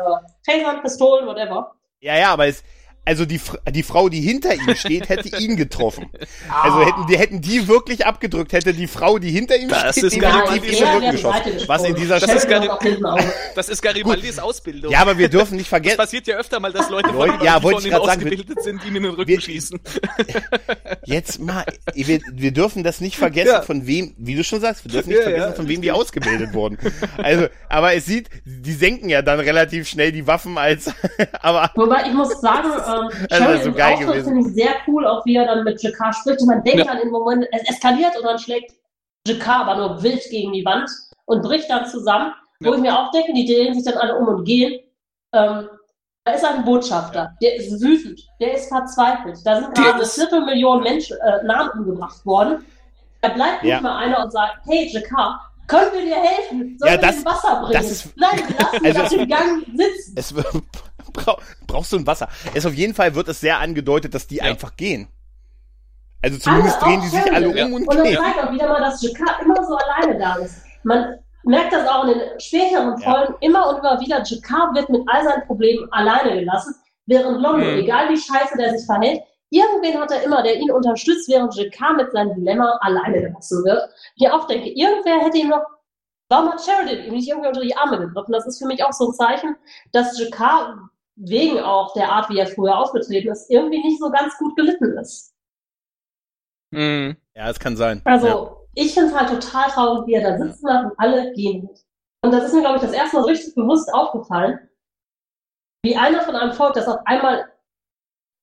Tasern, 0.46 0.82
Pistolen, 0.82 1.26
whatever. 1.26 1.72
Ja, 1.98 2.16
ja, 2.16 2.32
aber 2.32 2.46
es, 2.46 2.62
also 3.08 3.24
die, 3.24 3.40
die 3.70 3.82
Frau, 3.82 4.10
die 4.10 4.20
hinter 4.20 4.54
ihm 4.54 4.76
steht, 4.76 5.08
hätte 5.08 5.34
ihn 5.38 5.56
getroffen. 5.56 6.10
Also 6.62 6.84
hätten 6.84 7.06
die, 7.06 7.16
hätten 7.16 7.40
die 7.40 7.66
wirklich 7.66 8.04
abgedrückt, 8.04 8.52
hätte 8.52 8.74
die 8.74 8.86
Frau, 8.86 9.18
die 9.18 9.30
hinter 9.30 9.56
ihm 9.56 9.70
das 9.70 9.92
steht, 9.92 10.04
ist 10.04 10.16
definitiv 10.16 10.62
in 10.62 10.84
den 10.84 10.94
Rücken 10.94 11.10
geschossen. 11.12 11.52
Was 11.66 11.84
in 11.84 11.94
dieser 11.94 12.20
das, 12.20 12.34
ist 12.34 12.48
Gari 12.48 12.68
das 13.54 13.68
ist 13.70 13.80
Garibaldis 13.80 14.38
Ausbildung. 14.38 14.92
Ja, 14.92 15.00
aber 15.00 15.16
wir 15.16 15.30
dürfen 15.30 15.56
nicht 15.56 15.70
vergessen. 15.70 15.96
Das 15.96 16.04
passiert 16.04 16.26
ja 16.26 16.36
öfter 16.36 16.60
mal, 16.60 16.70
dass 16.70 16.90
Leute, 16.90 17.08
Leute 17.08 17.38
von, 17.38 17.46
ja, 17.46 17.58
von 17.58 17.82
ihm 17.82 17.94
ausgebildet 17.94 18.48
sagen, 18.48 18.62
sind, 18.62 18.84
die 18.84 18.88
in 18.88 18.94
den 18.94 19.04
Rücken 19.06 19.26
wir, 19.26 19.40
schießen. 19.40 19.80
Jetzt 21.06 21.40
mal, 21.40 21.64
wir, 21.94 22.20
wir 22.30 22.52
dürfen 22.52 22.84
das 22.84 23.00
nicht 23.00 23.16
vergessen, 23.16 23.52
ja. 23.52 23.62
von 23.62 23.86
wem, 23.86 24.14
wie 24.18 24.34
du 24.34 24.44
schon 24.44 24.60
sagst, 24.60 24.84
wir 24.84 24.92
dürfen 24.92 25.08
nicht 25.08 25.18
ja, 25.18 25.24
vergessen, 25.24 25.50
ja. 25.50 25.56
von 25.56 25.66
wem 25.66 25.80
die 25.80 25.92
ausgebildet 25.92 26.52
wurden. 26.52 26.76
Also, 27.16 27.46
aber 27.70 27.94
es 27.94 28.04
sieht, 28.04 28.28
die 28.44 28.74
senken 28.74 29.08
ja 29.08 29.22
dann 29.22 29.40
relativ 29.40 29.88
schnell 29.88 30.12
die 30.12 30.26
Waffen 30.26 30.58
als, 30.58 30.92
aber. 31.40 31.70
Wobei 31.74 32.02
ich 32.06 32.12
muss 32.12 32.38
sagen, 32.42 32.68
ähm, 33.06 33.46
also, 33.46 33.72
geil 33.72 33.94
auch 33.94 34.00
gewesen. 34.00 34.24
finde 34.24 34.48
ich 34.48 34.54
sehr 34.54 34.74
cool, 34.86 35.06
auch 35.06 35.24
wie 35.26 35.36
er 35.36 35.46
dann 35.46 35.64
mit 35.64 35.82
Jakar 35.82 36.12
spricht. 36.12 36.40
Und 36.40 36.48
man 36.48 36.62
denkt 36.62 36.80
ja. 36.80 36.84
dann 36.84 36.98
im 36.98 37.10
Moment, 37.10 37.46
es 37.52 37.68
eskaliert 37.68 38.16
und 38.16 38.24
dann 38.24 38.38
schlägt 38.38 38.72
Jakar 39.26 39.66
aber 39.66 39.76
nur 39.76 40.02
wild 40.02 40.22
gegen 40.30 40.52
die 40.52 40.64
Wand 40.64 40.90
und 41.26 41.42
bricht 41.42 41.70
dann 41.70 41.86
zusammen. 41.86 42.32
Ja. 42.60 42.70
Wo 42.70 42.74
ich 42.74 42.80
mir 42.80 42.98
auch 42.98 43.10
denke, 43.12 43.32
die 43.32 43.46
drehen 43.46 43.74
sich 43.74 43.84
dann 43.84 43.98
alle 43.98 44.16
um 44.16 44.28
und 44.28 44.44
gehen. 44.44 44.80
Ähm, 45.32 45.68
da 46.24 46.34
ist 46.34 46.44
ein 46.44 46.64
Botschafter, 46.64 47.34
der 47.40 47.56
ist 47.56 47.80
wütend, 47.80 48.20
der 48.38 48.54
ist 48.54 48.68
verzweifelt. 48.68 49.38
Da 49.44 49.60
sind 49.60 49.74
gerade 49.74 49.94
eine 49.94 50.04
Viertelmillion 50.04 50.82
Menschen, 50.82 51.16
äh, 51.18 51.42
Namen 51.44 51.70
umgebracht 51.70 52.24
worden. 52.26 52.66
Da 53.22 53.30
bleibt 53.30 53.64
ja. 53.64 53.76
nicht 53.76 53.82
mal 53.82 53.96
einer 53.96 54.24
und 54.24 54.30
sagt, 54.30 54.58
hey 54.66 54.88
Jakar, 54.92 55.40
können 55.66 55.92
wir 55.92 56.02
dir 56.02 56.16
helfen? 56.16 56.76
Sollen 56.78 56.92
ja, 56.92 56.98
das, 56.98 57.18
wir 57.18 57.24
Wasser 57.24 57.60
bringen? 57.60 57.72
Das 57.72 57.90
ist, 57.90 58.16
Nein, 58.16 58.40
lassen 58.58 58.84
also 58.86 59.00
auf 59.02 59.08
dem 59.08 59.28
Gang 59.28 59.66
sitzen. 59.74 60.14
Es, 60.16 60.34
brauchst 61.66 61.92
du 61.92 61.98
ein 61.98 62.06
Wasser. 62.06 62.28
Es 62.54 62.66
auf 62.66 62.74
jeden 62.74 62.94
Fall 62.94 63.14
wird 63.14 63.28
es 63.28 63.40
sehr 63.40 63.58
angedeutet, 63.58 64.14
dass 64.14 64.26
die 64.26 64.36
ja. 64.36 64.44
einfach 64.44 64.76
gehen. 64.76 65.08
Also 66.22 66.38
zumindest 66.38 66.82
drehen 66.82 67.00
die 67.00 67.08
sich 67.08 67.32
alle 67.32 67.48
um 67.48 67.72
und, 67.74 67.88
und 67.88 68.02
gehen. 68.02 68.16
Und 68.18 68.24
das 68.24 68.34
zeigt 68.34 68.44
auch 68.44 68.52
wieder 68.52 68.68
mal, 68.68 68.80
dass 68.80 69.02
Jakar 69.02 69.40
immer 69.40 69.64
so 69.64 69.76
alleine 69.76 70.18
da 70.18 70.34
ist. 70.36 70.62
Man 70.82 71.14
merkt 71.44 71.72
das 71.72 71.88
auch 71.88 72.04
in 72.04 72.18
den 72.18 72.40
späteren 72.40 72.98
Folgen. 72.98 73.34
Ja. 73.34 73.38
Immer 73.40 73.68
und 73.68 73.78
immer 73.78 74.00
wieder, 74.00 74.22
Jakar 74.24 74.74
wird 74.74 74.88
mit 74.88 75.02
all 75.06 75.24
seinen 75.24 75.46
Problemen 75.46 75.90
alleine 75.92 76.40
gelassen, 76.40 76.74
während 77.06 77.40
Londo, 77.40 77.64
mhm. 77.64 77.78
egal 77.78 78.08
wie 78.08 78.16
scheiße 78.16 78.56
der 78.58 78.76
sich 78.76 78.84
verhält, 78.84 79.22
irgendwen 79.50 80.00
hat 80.00 80.10
er 80.10 80.24
immer, 80.24 80.42
der 80.42 80.56
ihn 80.56 80.70
unterstützt, 80.70 81.28
während 81.28 81.54
Jakar 81.54 81.94
mit 81.94 82.10
seinem 82.10 82.34
Dilemma 82.34 82.78
alleine 82.80 83.20
gelassen 83.20 83.64
wird. 83.64 83.88
Ich 84.16 84.28
auch 84.28 84.46
denke, 84.46 84.70
irgendwer 84.70 85.20
hätte 85.20 85.38
ihm 85.38 85.48
noch 85.48 85.64
Warum 86.30 86.52
hat 86.52 86.62
Sheridan 86.62 87.06
ihm 87.06 87.14
nicht 87.14 87.28
irgendwie 87.28 87.48
unter 87.48 87.62
die 87.62 87.74
Arme 87.74 87.98
gegriffen? 87.98 88.32
Das 88.32 88.46
ist 88.46 88.58
für 88.58 88.66
mich 88.66 88.84
auch 88.84 88.92
so 88.92 89.08
ein 89.08 89.14
Zeichen, 89.14 89.56
dass 89.92 90.18
Jakar 90.18 90.90
wegen 91.18 91.58
auch 91.60 91.92
der 91.94 92.10
Art, 92.10 92.30
wie 92.30 92.38
er 92.38 92.46
früher 92.46 92.78
aufgetreten 92.78 93.28
ist, 93.28 93.50
irgendwie 93.50 93.82
nicht 93.82 94.00
so 94.00 94.10
ganz 94.10 94.36
gut 94.38 94.56
gelitten 94.56 94.96
ist. 94.98 95.34
Mhm. 96.70 97.16
Ja, 97.34 97.50
es 97.50 97.58
kann 97.58 97.76
sein. 97.76 98.02
Also, 98.04 98.26
ja. 98.26 98.56
ich 98.74 98.94
finde 98.94 99.10
es 99.10 99.18
halt 99.18 99.30
total 99.30 99.68
traurig, 99.70 100.06
wie 100.06 100.14
er 100.14 100.30
da 100.30 100.38
sitzen 100.38 100.72
hat 100.72 100.84
und 100.86 100.98
alle 100.98 101.32
gehen. 101.32 101.68
Und 102.22 102.32
das 102.32 102.46
ist 102.46 102.54
mir, 102.54 102.60
glaube 102.60 102.76
ich, 102.76 102.82
das 102.82 102.92
erste 102.92 103.16
Mal 103.16 103.22
so 103.22 103.28
richtig 103.28 103.54
bewusst 103.54 103.92
aufgefallen, 103.92 104.58
wie 105.84 105.96
einer 105.96 106.22
von 106.22 106.34
einem 106.34 106.52
Volk, 106.52 106.74
das 106.74 106.88
auf 106.88 107.00
einmal 107.04 107.50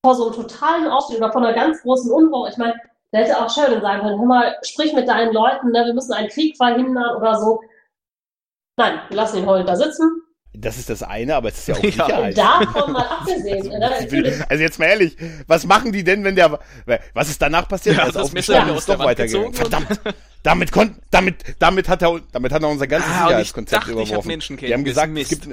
vor 0.06 0.16
so 0.16 0.26
einem 0.26 0.36
totalen 0.36 0.88
Aufstieg 0.88 1.18
oder 1.18 1.32
von 1.32 1.44
einer 1.44 1.56
ganz 1.56 1.82
großen 1.82 2.12
Unruhe, 2.12 2.50
ich 2.50 2.58
meine, 2.58 2.80
da 3.12 3.20
hätte 3.20 3.38
auch 3.38 3.50
Sheridan 3.50 3.82
sagen 3.82 4.02
können, 4.02 4.20
hör 4.20 4.28
mal, 4.28 4.58
sprich 4.64 4.94
mit 4.94 5.08
deinen 5.08 5.34
Leuten, 5.34 5.72
ne, 5.72 5.86
wir 5.86 5.94
müssen 5.94 6.14
einen 6.14 6.30
Krieg 6.30 6.58
verhindern 6.58 7.16
oder 7.18 7.40
so. 7.40 7.62
Nein, 8.78 9.00
wir 9.08 9.16
lassen 9.16 9.38
ihn 9.38 9.46
heute 9.46 9.66
da 9.66 9.76
sitzen, 9.76 10.22
das 10.58 10.78
ist 10.78 10.90
das 10.90 11.04
eine, 11.04 11.36
aber 11.36 11.50
es 11.50 11.60
ist 11.60 11.68
ja 11.68 11.76
auch 11.76 11.82
Sicherheit. 11.82 12.38
Ja, 12.38 12.60
davon 12.60 12.92
mal 12.92 13.06
abgesehen. 13.06 13.68
Ne? 13.68 14.46
also 14.50 14.64
jetzt 14.64 14.80
mal 14.80 14.86
ehrlich, 14.86 15.18
was 15.48 15.66
machen 15.66 15.92
die 15.92 16.04
denn, 16.04 16.24
wenn 16.24 16.36
der, 16.36 16.60
was 17.14 17.30
ist 17.30 17.42
danach 17.42 17.68
passiert? 17.68 17.98
Ja, 17.98 18.04
er 18.04 18.10
ist 18.10 18.18
aufgestanden, 18.18 18.76
ist 18.76 18.90
doch 18.90 19.00
weitergegangen. 19.00 19.54
Verdammt, 19.54 20.00
damit 20.44 20.72
konnte, 20.72 21.00
damit, 21.10 21.44
damit 21.60 21.90
hat 21.90 22.04
er, 22.04 22.20
damit 22.32 22.52
hat 22.52 22.62
er 22.62 22.70
unser 22.70 22.88
ganzes 22.88 23.10
ah, 23.10 23.26
Sicherheitskonzept 23.26 23.82
dachte, 23.82 23.94
überworfen. 23.94 24.40
Die 24.60 24.74
haben 24.74 24.84
gesagt, 24.84 25.18
es 25.18 25.30
gibt, 25.30 25.48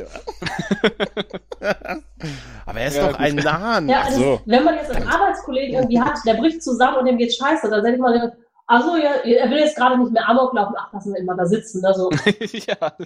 aber 2.66 2.80
er 2.80 2.88
ist 2.88 2.96
ja, 2.96 3.09
doch 3.09 3.18
ein 3.18 3.36
Nahen. 3.36 3.88
Ja, 3.88 4.03
also, 4.03 4.20
so. 4.20 4.42
wenn 4.44 4.64
man 4.64 4.74
jetzt 4.74 4.90
einen 4.90 5.09
Arbeitskollegen 5.09 5.76
irgendwie 5.76 6.00
hat, 6.00 6.18
der 6.26 6.34
bricht 6.34 6.62
zusammen 6.62 6.98
und 6.98 7.07
dem 7.07 7.16
geht 7.16 7.34
scheiße, 7.34 7.70
dann 7.70 7.82
denkt 7.82 8.00
man, 8.00 8.32
Achso, 8.67 8.97
ja, 8.97 9.11
er 9.25 9.51
will 9.51 9.59
jetzt 9.59 9.77
gerade 9.77 9.99
nicht 9.99 10.13
mehr 10.13 10.29
Amok 10.29 10.55
laufen. 10.55 10.75
Ach, 10.79 10.93
lassen 10.93 11.13
wir 11.13 11.21
ihn 11.21 11.27
mal 11.27 11.37
da 11.37 11.47
sitzen. 11.47 11.85
Also, 11.85 12.11
ja. 12.53 12.97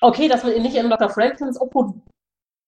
Okay, 0.00 0.28
dass 0.28 0.42
man 0.42 0.54
ihn 0.54 0.62
nicht 0.62 0.74
in 0.74 0.90
Dr. 0.90 1.10
Franklins 1.10 1.60
Obhut 1.60 1.94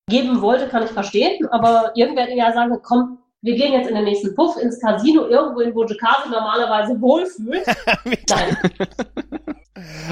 geben 0.09 0.41
wollte, 0.41 0.69
kann 0.69 0.85
ich 0.85 0.91
verstehen. 0.91 1.47
Aber 1.49 1.93
irgendwer 1.95 2.29
ja 2.33 2.53
sagen, 2.53 2.79
komm, 2.83 3.19
wir 3.43 3.57
gehen 3.57 3.73
jetzt 3.73 3.89
in 3.89 3.95
den 3.95 4.05
nächsten 4.05 4.35
Puff 4.35 4.57
ins 4.57 4.81
Casino, 4.81 5.27
irgendwo 5.27 5.61
in 5.61 5.75
wo 5.75 5.85
Jakar 5.85 6.25
normalerweise 6.31 7.01
wohlfühlt. 7.01 7.67
Nein. 8.31 8.57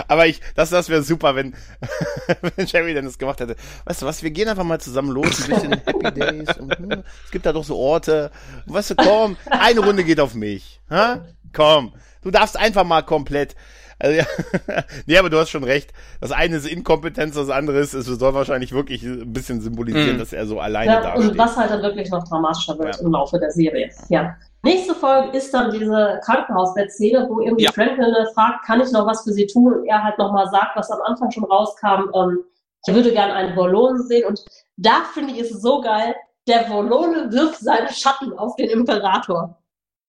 Aber 0.06 0.26
ich, 0.26 0.40
das, 0.54 0.70
das 0.70 0.88
wäre 0.88 1.02
super, 1.02 1.34
wenn, 1.34 1.54
wenn 2.56 2.66
Jerry 2.66 2.92
dann 2.92 3.04
das 3.04 3.18
gemacht 3.18 3.40
hätte. 3.40 3.56
Weißt 3.84 4.02
du 4.02 4.06
was, 4.06 4.22
wir 4.22 4.30
gehen 4.30 4.48
einfach 4.48 4.64
mal 4.64 4.80
zusammen 4.80 5.10
los, 5.10 5.44
ein 5.44 5.54
bisschen 5.54 5.72
Happy 5.72 6.20
Days. 6.20 6.58
Und, 6.58 6.78
hm, 6.78 7.04
es 7.24 7.30
gibt 7.30 7.46
da 7.46 7.52
doch 7.52 7.64
so 7.64 7.76
Orte. 7.76 8.30
Weißt 8.66 8.90
du, 8.90 8.94
komm, 8.96 9.36
eine 9.46 9.80
Runde 9.80 10.04
geht 10.04 10.20
auf 10.20 10.34
mich. 10.34 10.80
Ha? 10.90 11.24
Komm, 11.52 11.92
du 12.22 12.30
darfst 12.30 12.58
einfach 12.58 12.84
mal 12.84 13.02
komplett. 13.02 13.54
Also, 13.98 14.18
ja, 14.18 14.24
nee, 15.06 15.16
aber 15.16 15.30
du 15.30 15.38
hast 15.38 15.50
schon 15.50 15.62
recht. 15.62 15.92
Das 16.20 16.32
eine 16.32 16.56
ist 16.56 16.66
Inkompetenz, 16.66 17.36
das 17.36 17.50
andere 17.50 17.78
ist, 17.78 17.94
es 17.94 18.06
soll 18.06 18.34
wahrscheinlich 18.34 18.72
wirklich 18.72 19.04
ein 19.04 19.32
bisschen 19.32 19.60
symbolisieren, 19.60 20.16
mm. 20.16 20.18
dass 20.18 20.32
er 20.32 20.44
so 20.46 20.58
alleine 20.58 20.92
ja, 20.92 21.00
dasteht. 21.00 21.30
Und 21.30 21.38
was 21.38 21.56
halt 21.56 21.70
dann 21.70 21.82
wirklich 21.82 22.10
noch 22.10 22.26
dramatischer 22.26 22.76
wird 22.78 22.96
ja. 22.96 23.02
im 23.02 23.12
Laufe 23.12 23.38
der 23.38 23.52
Serie. 23.52 23.90
Ja. 24.08 24.34
Nächste 24.64 24.94
Folge 24.94 25.36
ist 25.36 25.52
dann 25.54 25.70
diese 25.70 26.20
Krankenhausbettszene, 26.24 27.28
wo 27.28 27.40
irgendwie 27.40 27.64
ja. 27.64 27.72
Franklin 27.72 28.14
fragt, 28.34 28.64
kann 28.64 28.80
ich 28.80 28.90
noch 28.92 29.06
was 29.06 29.22
für 29.22 29.32
sie 29.32 29.46
tun? 29.46 29.72
Und 29.72 29.86
er 29.86 30.02
halt 30.02 30.18
nochmal 30.18 30.48
sagt, 30.50 30.76
was 30.76 30.90
am 30.90 31.00
Anfang 31.02 31.30
schon 31.30 31.44
rauskam, 31.44 32.10
ähm, 32.14 32.40
ich 32.86 32.94
würde 32.94 33.12
gerne 33.12 33.32
einen 33.34 33.56
Volone 33.56 34.02
sehen. 34.02 34.26
Und 34.26 34.44
da 34.76 35.02
finde 35.14 35.34
ich 35.34 35.40
es 35.40 35.62
so 35.62 35.80
geil, 35.80 36.14
der 36.48 36.68
Volone 36.68 37.32
wirft 37.32 37.58
seine 37.58 37.92
Schatten 37.92 38.36
auf 38.36 38.56
den 38.56 38.70
Imperator. 38.70 39.61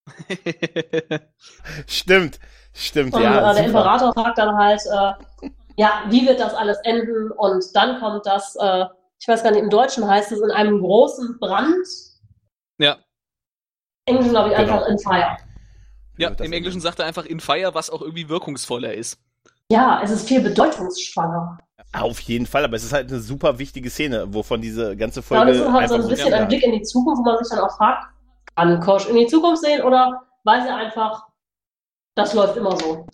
stimmt, 1.88 2.40
stimmt, 2.74 3.14
und, 3.14 3.22
ja. 3.22 3.52
Äh, 3.52 3.56
der. 3.56 3.66
Imperator 3.66 4.14
fragt 4.14 4.38
dann 4.38 4.56
halt, 4.56 4.82
äh, 4.86 5.50
ja, 5.78 6.04
wie 6.10 6.28
wird 6.28 6.40
das 6.40 6.54
alles 6.54 6.78
enden? 6.84 7.32
Und 7.32 7.64
dann 7.74 8.00
kommt 8.00 8.26
das, 8.26 8.56
äh, 8.60 8.86
ich 9.20 9.28
weiß 9.28 9.44
gar 9.44 9.52
nicht, 9.52 9.62
im 9.62 9.70
Deutschen 9.70 10.08
heißt 10.08 10.32
es 10.32 10.42
in 10.42 10.52
einem 10.52 10.80
großen 10.82 11.40
Brand. 11.40 11.88
Ja. 12.78 12.98
Englisch 14.06 14.30
glaube 14.30 14.50
ich 14.50 14.56
einfach 14.56 14.80
genau. 14.80 14.92
in 14.92 15.00
Fire. 15.00 15.38
Ja, 16.18 16.30
im 16.30 16.54
Englischen 16.54 16.82
sagt 16.82 17.00
er 17.00 17.06
einfach 17.06 17.26
in 17.26 17.40
Fire, 17.40 17.74
was 17.74 17.90
auch 17.90 18.02
irgendwie 18.02 18.30
wirkungsvoller 18.30 18.94
ist. 18.94 19.18
Ja, 19.72 20.02
es 20.04 20.12
ist 20.12 20.28
viel 20.28 20.42
bedeutungsschwanger. 20.42 21.58
Auf 21.94 22.20
jeden 22.20 22.46
Fall, 22.46 22.64
aber 22.64 22.76
es 22.76 22.84
ist 22.84 22.94
halt 22.94 23.10
eine 23.10 23.20
super 23.20 23.60
wichtige 23.60 23.90
Szene, 23.90 24.32
wovon 24.34 24.62
diese 24.62 24.96
ganze 24.96 25.22
Ja, 25.22 25.26
Folge 25.26 25.42
und 25.44 25.50
es 25.50 25.58
ist 25.58 25.64
halt 25.64 25.90
so 25.90 25.96
einfach 25.96 26.06
ein 26.06 26.10
bisschen 26.10 26.34
ein 26.34 26.48
Blick 26.48 26.64
in 26.64 26.74
die 26.74 26.82
Zukunft, 26.82 27.20
wo 27.20 27.24
man 27.24 27.38
sich 27.44 27.50
dann 27.50 27.60
auch 27.60 27.76
fragt, 27.78 28.13
kann 28.56 28.80
Kosch 28.80 29.08
in 29.08 29.16
die 29.16 29.28
Zukunft 29.28 29.64
sehen 29.64 29.82
oder 29.84 30.22
weiß 30.44 30.66
er 30.66 30.76
einfach, 30.78 31.28
das 32.16 32.34
läuft 32.34 32.58
immer 32.58 32.78
so? 32.78 33.08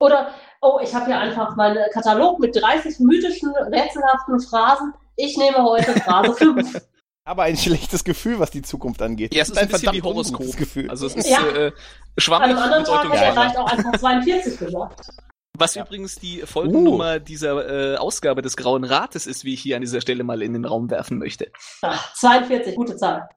Oder, 0.00 0.34
oh, 0.60 0.80
ich 0.82 0.94
habe 0.94 1.06
hier 1.06 1.18
einfach 1.18 1.54
meinen 1.56 1.78
Katalog 1.92 2.40
mit 2.40 2.56
30 2.60 2.98
mythischen, 3.00 3.50
rätselhaften 3.54 4.40
Phrasen. 4.40 4.92
Ich 5.16 5.36
nehme 5.36 5.62
heute 5.62 5.92
Phrase 6.00 6.34
5. 6.36 6.80
Aber 7.24 7.44
ein 7.44 7.56
schlechtes 7.56 8.02
Gefühl, 8.02 8.40
was 8.40 8.50
die 8.50 8.62
Zukunft 8.62 9.00
angeht. 9.00 9.32
Ja, 9.32 9.42
es 9.42 9.50
ist 9.50 9.58
ein 9.58 9.68
bisschen 9.68 9.92
wie 9.92 10.02
Horoskop. 10.02 10.56
Gefühl. 10.56 10.90
Also 10.90 11.06
es 11.06 11.14
ist 11.14 11.30
Ja. 11.30 11.46
äh, 11.46 11.66
An 11.68 11.72
schwammig 12.18 12.48
einem 12.48 12.58
anderen 12.58 12.84
Tag 12.84 13.04
hätte 13.12 13.24
er 13.24 13.32
vielleicht 13.32 13.56
auch 13.56 13.70
einfach 13.70 13.92
42 13.96 14.58
gesagt. 14.58 15.08
Was 15.56 15.76
Ja. 15.76 15.84
übrigens 15.84 16.16
die 16.16 16.40
Folgennummer 16.40 17.20
dieser 17.20 17.92
äh, 17.92 17.96
Ausgabe 17.96 18.42
des 18.42 18.56
Grauen 18.56 18.82
Rates 18.82 19.28
ist, 19.28 19.44
wie 19.44 19.54
ich 19.54 19.60
hier 19.62 19.76
an 19.76 19.82
dieser 19.82 20.00
Stelle 20.00 20.24
mal 20.24 20.42
in 20.42 20.52
den 20.54 20.64
Raum 20.64 20.90
werfen 20.90 21.18
möchte. 21.18 21.52
Ach, 21.82 22.12
42, 22.14 22.74
gute 22.74 22.96
Zahl. 22.96 23.28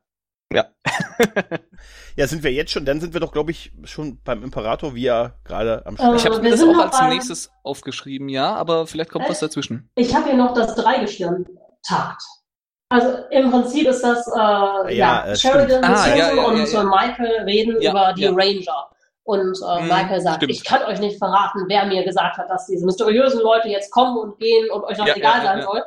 Ja, 2.18 2.28
sind 2.28 2.44
wir 2.44 2.54
jetzt 2.54 2.72
schon, 2.72 2.86
dann 2.86 3.02
sind 3.02 3.14
wir 3.14 3.20
doch, 3.20 3.34
glaube 3.34 3.52
ich, 3.52 3.74
schon 3.84 4.22
beim 4.24 4.42
Imperator, 4.42 4.96
wie 4.96 5.06
er 5.08 5.36
gerade 5.44 5.86
am 5.86 5.98
Start 5.98 6.16
Ich 6.16 6.26
habe 6.26 6.40
mir 6.42 6.52
das 6.52 6.62
auch 6.64 6.68
noch 6.68 6.86
als 6.92 7.02
nächstes 7.14 7.52
aufgeschrieben, 7.64 8.30
ja, 8.30 8.56
aber 8.56 8.88
vielleicht 8.88 9.10
kommt 9.12 9.26
Äh, 9.26 9.30
was 9.30 9.40
dazwischen. 9.40 9.90
Ich 9.96 10.16
habe 10.16 10.26
hier 10.26 10.36
noch 10.36 10.54
das 10.54 10.76
Dreigestirn 10.76 11.46
tagt. 11.86 12.22
Also 12.90 13.18
im 13.32 13.52
Prinzip 13.52 13.88
ist 13.88 14.02
das, 14.02 14.26
äh, 14.28 14.96
ja, 14.96 15.26
äh, 15.26 15.36
Sheridan. 15.36 15.84
Ah, 15.84 16.08
ja, 16.08 16.16
ja, 16.16 16.34
ja, 16.36 16.44
und 16.46 16.72
ja. 16.72 16.82
äh, 16.82 16.84
Michael 16.86 17.44
reden 17.44 17.82
Ja, 17.82 17.92
über 17.92 18.14
die 18.14 18.22
ja. 18.24 18.32
Ranger. 18.32 18.90
Und 19.24 19.58
äh, 19.68 19.82
Mhm, 19.82 19.88
Michael 19.88 20.22
sagt, 20.22 20.36
stimmt. 20.38 20.52
ich 20.52 20.64
kann 20.64 20.84
euch 20.84 21.00
nicht 21.00 21.18
verraten, 21.18 21.66
wer 21.68 21.86
mir 21.88 22.04
gesagt 22.06 22.38
hat, 22.38 22.48
dass 22.50 22.68
diese 22.68 22.86
mysteriösen 22.86 23.42
Leute 23.42 23.68
jetzt 23.70 23.92
kommen 23.92 24.18
und 24.18 24.38
gehen 24.40 24.70
und 24.70 24.84
euch 24.84 24.98
das 24.98 25.08
Ja, 25.08 25.16
egal 25.16 25.38
ja, 25.40 25.44
ja, 25.44 25.50
sein 25.50 25.60
ja. 25.60 25.66
soll. 25.66 25.84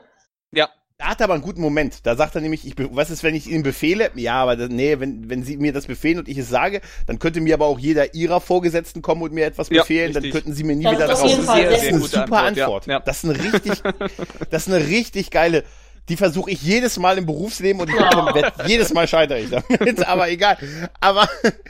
Ja, 1.00 1.04
Da 1.06 1.10
hat 1.12 1.20
er 1.20 1.24
aber 1.24 1.34
einen 1.34 1.42
guten 1.42 1.60
Moment. 1.60 2.04
Da 2.06 2.16
sagt 2.16 2.34
er 2.34 2.40
nämlich, 2.40 2.66
ich, 2.66 2.74
be- 2.74 2.88
was 2.92 3.10
ist, 3.10 3.22
wenn 3.22 3.34
ich 3.34 3.46
Ihnen 3.48 3.62
befehle? 3.62 4.10
Ja, 4.16 4.34
aber 4.42 4.56
das, 4.56 4.68
nee, 4.68 4.98
wenn, 4.98 5.30
wenn 5.30 5.42
Sie 5.44 5.56
mir 5.56 5.72
das 5.72 5.86
befehlen 5.86 6.18
und 6.18 6.28
ich 6.28 6.38
es 6.38 6.48
sage, 6.48 6.80
dann 7.06 7.18
könnte 7.18 7.40
mir 7.40 7.54
aber 7.54 7.66
auch 7.66 7.78
jeder 7.78 8.14
Ihrer 8.14 8.40
Vorgesetzten 8.40 9.00
kommen 9.02 9.22
und 9.22 9.32
mir 9.32 9.46
etwas 9.46 9.68
Ja, 9.70 9.82
befehlen, 9.82 10.12
dann 10.12 10.22
richtig. 10.24 10.42
könnten 10.42 10.56
Sie 10.56 10.64
mir 10.64 10.74
nie 10.76 10.84
Das 10.84 10.94
wieder 10.94 11.06
drauf. 11.06 11.22
Das 11.22 11.46
sehr 11.56 11.70
ist 11.70 11.88
eine 11.88 12.00
super 12.00 12.42
Antwort, 12.42 12.56
ja. 12.56 12.64
Antwort. 12.64 12.86
Ja. 12.86 13.00
Das 13.00 13.22
ist 13.24 13.30
eine 13.30 13.52
richtig, 13.52 13.82
das 14.50 14.66
ist 14.66 14.72
eine 14.74 14.86
richtig 14.88 15.30
geile. 15.30 15.64
Die 16.08 16.16
versuche 16.16 16.50
ich 16.50 16.62
jedes 16.62 16.98
Mal 16.98 17.18
im 17.18 17.26
Berufsleben 17.26 17.80
und 17.82 17.90
ich 17.90 17.94
Ja. 17.94 18.34
werd, 18.34 18.54
jedes 18.66 18.92
Mal 18.94 19.06
scheitere 19.06 19.40
ich 19.40 19.50
damit. 19.50 20.04
Aber 20.08 20.30
egal. 20.30 20.56
Aber 21.00 21.28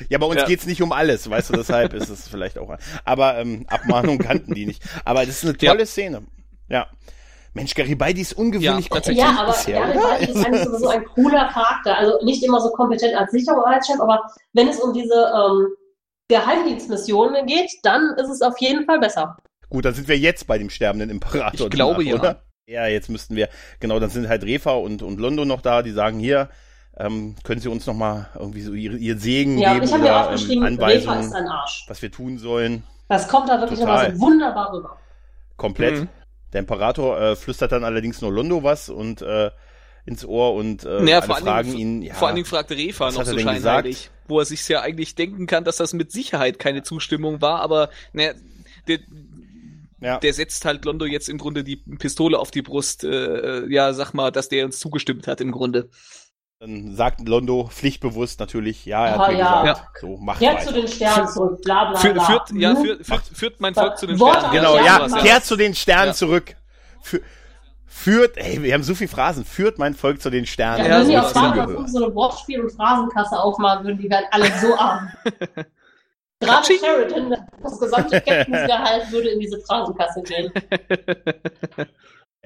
ja, 0.09 0.19
bei 0.19 0.27
uns 0.27 0.41
Ja. 0.41 0.47
geht's 0.47 0.65
nicht 0.65 0.81
um 0.81 0.93
alles, 0.93 1.29
weißt 1.29 1.51
du, 1.51 1.55
deshalb 1.55 1.93
ist 1.93 2.09
es 2.09 2.29
vielleicht 2.29 2.57
auch. 2.57 2.77
Aber 3.05 3.37
ähm, 3.39 3.67
Abmahnung 3.69 4.19
kannten 4.19 4.55
die 4.55 4.65
nicht. 4.65 4.81
Aber 5.05 5.27
das 5.27 5.43
ist 5.43 5.45
eine 5.45 5.57
Ja. 5.61 5.73
tolle 5.73 5.87
Szene. 5.87 6.23
Ja. 6.69 6.87
Mensch, 7.55 7.75
Garibaldi 7.75 8.21
ist 8.21 8.35
ungewöhnlich 8.35 8.87
Ja, 8.87 8.95
tatsächlich. 8.95 9.25
Ja, 9.25 9.39
aber 9.39 9.53
bisher, 9.53 9.81
Gary 9.81 9.99
oder? 9.99 10.19
Ist 10.21 10.37
eigentlich 10.37 10.65
sowieso 10.65 10.89
ein 10.89 11.05
cooler 11.05 11.49
Charakter. 11.49 11.97
Also 11.97 12.25
nicht 12.25 12.45
immer 12.45 12.61
so 12.61 12.71
kompetent 12.71 13.15
als 13.15 13.33
Sicherheitschef, 13.33 14.01
aber 14.01 14.31
wenn 14.53 14.69
es 14.69 14.79
um 14.81 14.93
diese 14.93 15.33
ähm, 15.35 15.69
Geheimdienstmissionen 16.29 17.47
geht, 17.47 17.71
dann 17.83 18.15
ist 18.17 18.29
es 18.29 18.43
auf 18.43 18.59
jeden 18.61 18.85
Fall 18.85 19.01
besser. 19.01 19.37
Gut, 19.71 19.85
dann 19.85 19.95
sind 19.95 20.09
wir 20.09 20.19
jetzt 20.19 20.47
bei 20.47 20.59
dem 20.59 20.71
sterbenden 20.71 21.11
Imperator. 21.11 21.67
Ich 21.67 21.71
glaube, 21.71 22.05
ja. 22.05 22.15
oder? 22.15 22.43
Ja, 22.67 22.87
jetzt 22.87 23.09
müssten 23.09 23.35
wir, 23.35 23.49
genau, 23.81 23.99
dann 23.99 24.11
sind 24.11 24.29
halt 24.29 24.45
Refa 24.45 24.73
und, 24.73 25.03
und 25.03 25.19
Londo 25.19 25.47
noch 25.47 25.63
da, 25.63 25.83
die 25.83 25.91
sagen 25.91 26.19
hier, 26.19 26.51
ähm, 26.99 27.37
können 27.43 27.61
Sie 27.61 27.71
uns 27.71 27.87
noch 27.87 27.95
mal 27.95 28.29
irgendwie 28.35 28.61
so 28.61 28.73
ihr, 28.73 28.93
ihr 28.93 29.17
Segen 29.17 29.57
Ja, 29.57 29.75
geben 29.75 29.87
ich 29.87 29.93
habe 29.93 30.03
mir 30.03 30.11
oder 30.11 30.25
aufgeschrieben, 30.27 30.67
ähm, 30.67 30.79
Refa 30.79 30.91
ist 30.91 31.09
Anweisungen, 31.09 31.35
ein 31.35 31.49
Arsch. 31.49 31.87
was 31.89 32.03
wir 32.03 32.13
tun 32.13 32.39
sollen. 32.39 32.83
Das 33.09 33.29
kommt 33.29 33.49
da 33.49 33.61
wirklich 33.61 33.81
immer 33.81 34.11
so 34.11 34.21
wunderbar 34.21 34.73
rüber. 34.73 34.99
Komplett. 35.57 36.01
Mhm. 36.01 36.09
Der 36.53 36.61
Imperator 36.61 37.21
äh, 37.21 37.37
flüstert 37.37 37.73
dann 37.73 37.85
allerdings 37.85 38.21
nur 38.21 38.33
Londo 38.33 38.63
was 38.63 38.89
und 38.89 39.23
äh, 39.23 39.51
ins 40.07 40.25
Ohr 40.25 40.55
und 40.55 40.85
äh, 40.85 41.03
Naja, 41.03 41.23
vor 41.23 41.37
fragen 41.37 41.73
Dingen- 41.73 42.01
ihn, 42.01 42.03
ja, 42.03 42.15
Vor 42.15 42.29
allen 42.29 42.37
Dingen 42.37 42.47
fragt 42.47 42.71
Refa 42.71 43.11
noch 43.11 43.25
so 43.25 43.39
scheinheilig, 43.39 44.11
wo 44.27 44.39
er 44.39 44.47
sich 44.47 44.67
ja 44.69 44.81
eigentlich 44.81 45.15
denken 45.15 45.47
kann, 45.47 45.65
dass 45.65 45.77
das 45.77 45.93
mit 45.93 46.13
Sicherheit 46.13 46.59
keine 46.59 46.83
Zustimmung 46.83 47.43
war, 47.43 47.61
aber 47.61 47.91
naja, 48.13 48.33
der, 48.87 49.01
ja, 50.01 50.19
der 50.19 50.33
setzt 50.33 50.65
halt 50.65 50.85
Londo 50.85 51.05
jetzt 51.05 51.29
im 51.29 51.37
Grunde 51.39 51.65
die 51.65 51.77
Pistole 51.77 52.39
auf 52.39 52.51
die 52.51 52.63
Brust. 52.63 53.05
Äh, 53.05 53.09
äh, 53.65 53.73
ja, 53.73 53.93
sag 53.93 54.15
mal, 54.15 54.31
dass 54.31 54.49
der 54.49 54.65
uns 54.65 54.79
zugestimmt 54.79 55.27
hat 55.27 55.41
im 55.41 55.53
Grunde. 55.53 55.91
Dann 56.61 56.97
sagt 56.97 57.27
Londo 57.29 57.69
pflichtbewusst 57.69 58.41
natürlich, 58.41 58.85
ja, 58.85 59.07
er 59.07 59.13
hat 59.13 59.21
Ah, 59.21 59.31
mir 59.33 59.39
ja. 59.39 59.63
gesagt, 59.63 59.99
so, 60.01 60.17
mach 60.21 60.39
Kehrt 60.41 60.61
zu 60.63 60.69
weiter. 60.71 60.81
den 60.81 60.89
Sternen 60.89 61.29
zurück, 61.29 61.63
bla 61.63 61.85
bla 61.93 62.11
bla. 62.13 62.25
führt, 62.25 62.51
ja, 62.55 62.71
Hm? 62.71 62.77
führt, 62.85 63.07
führt, 63.07 63.23
führt 63.33 63.61
mein 63.61 63.75
Volk 63.75 63.97
zu 63.97 64.07
den 64.09 64.19
Wort 64.19 64.39
Sternen. 64.39 64.57
Genau, 64.57 64.77
Ja, 64.77 64.85
ja, 64.85 65.07
ja. 65.07 65.19
kehrt 65.19 65.45
zu 65.45 65.55
den 65.57 65.75
Sternen 65.75 66.09
Ja. 66.09 66.15
zurück. 66.15 66.57
Für, 67.01 67.21
führt, 67.87 68.37
ey, 68.39 68.61
wir 68.61 68.75
haben 68.75 68.83
so 68.83 68.97
viele 68.97 69.09
Phrasen, 69.09 69.45
führt 69.45 69.79
mein 69.79 69.95
Volk 69.95 70.21
zu 70.21 70.31
den 70.31 70.47
Sternen. 70.47 70.85
Ja, 70.85 70.91
Ja, 70.91 71.01
wenn 71.01 71.09
die 71.09 71.15
so 71.15 71.21
auf 71.21 71.33
hingehört. 71.33 71.91
so 71.91 72.05
eine 72.05 72.15
Wortspiel- 72.15 72.61
und 72.61 72.73
Phrasenkasse 72.73 73.39
aufmachen 73.41 73.85
würden, 73.85 73.99
die 73.99 74.11
wären 74.11 74.25
alle 74.33 74.51
so 74.61 74.77
arm. 74.77 75.09
Gerade. 76.41 76.67
Sheridan, 76.67 77.37
das 77.63 77.79
gesamte 77.81 78.21
Captainsgehalt 78.21 79.11
würde 79.13 79.29
in 79.31 79.41
diese 79.41 79.61
Phrasenkasse 79.61 80.23
gehen. 80.23 80.53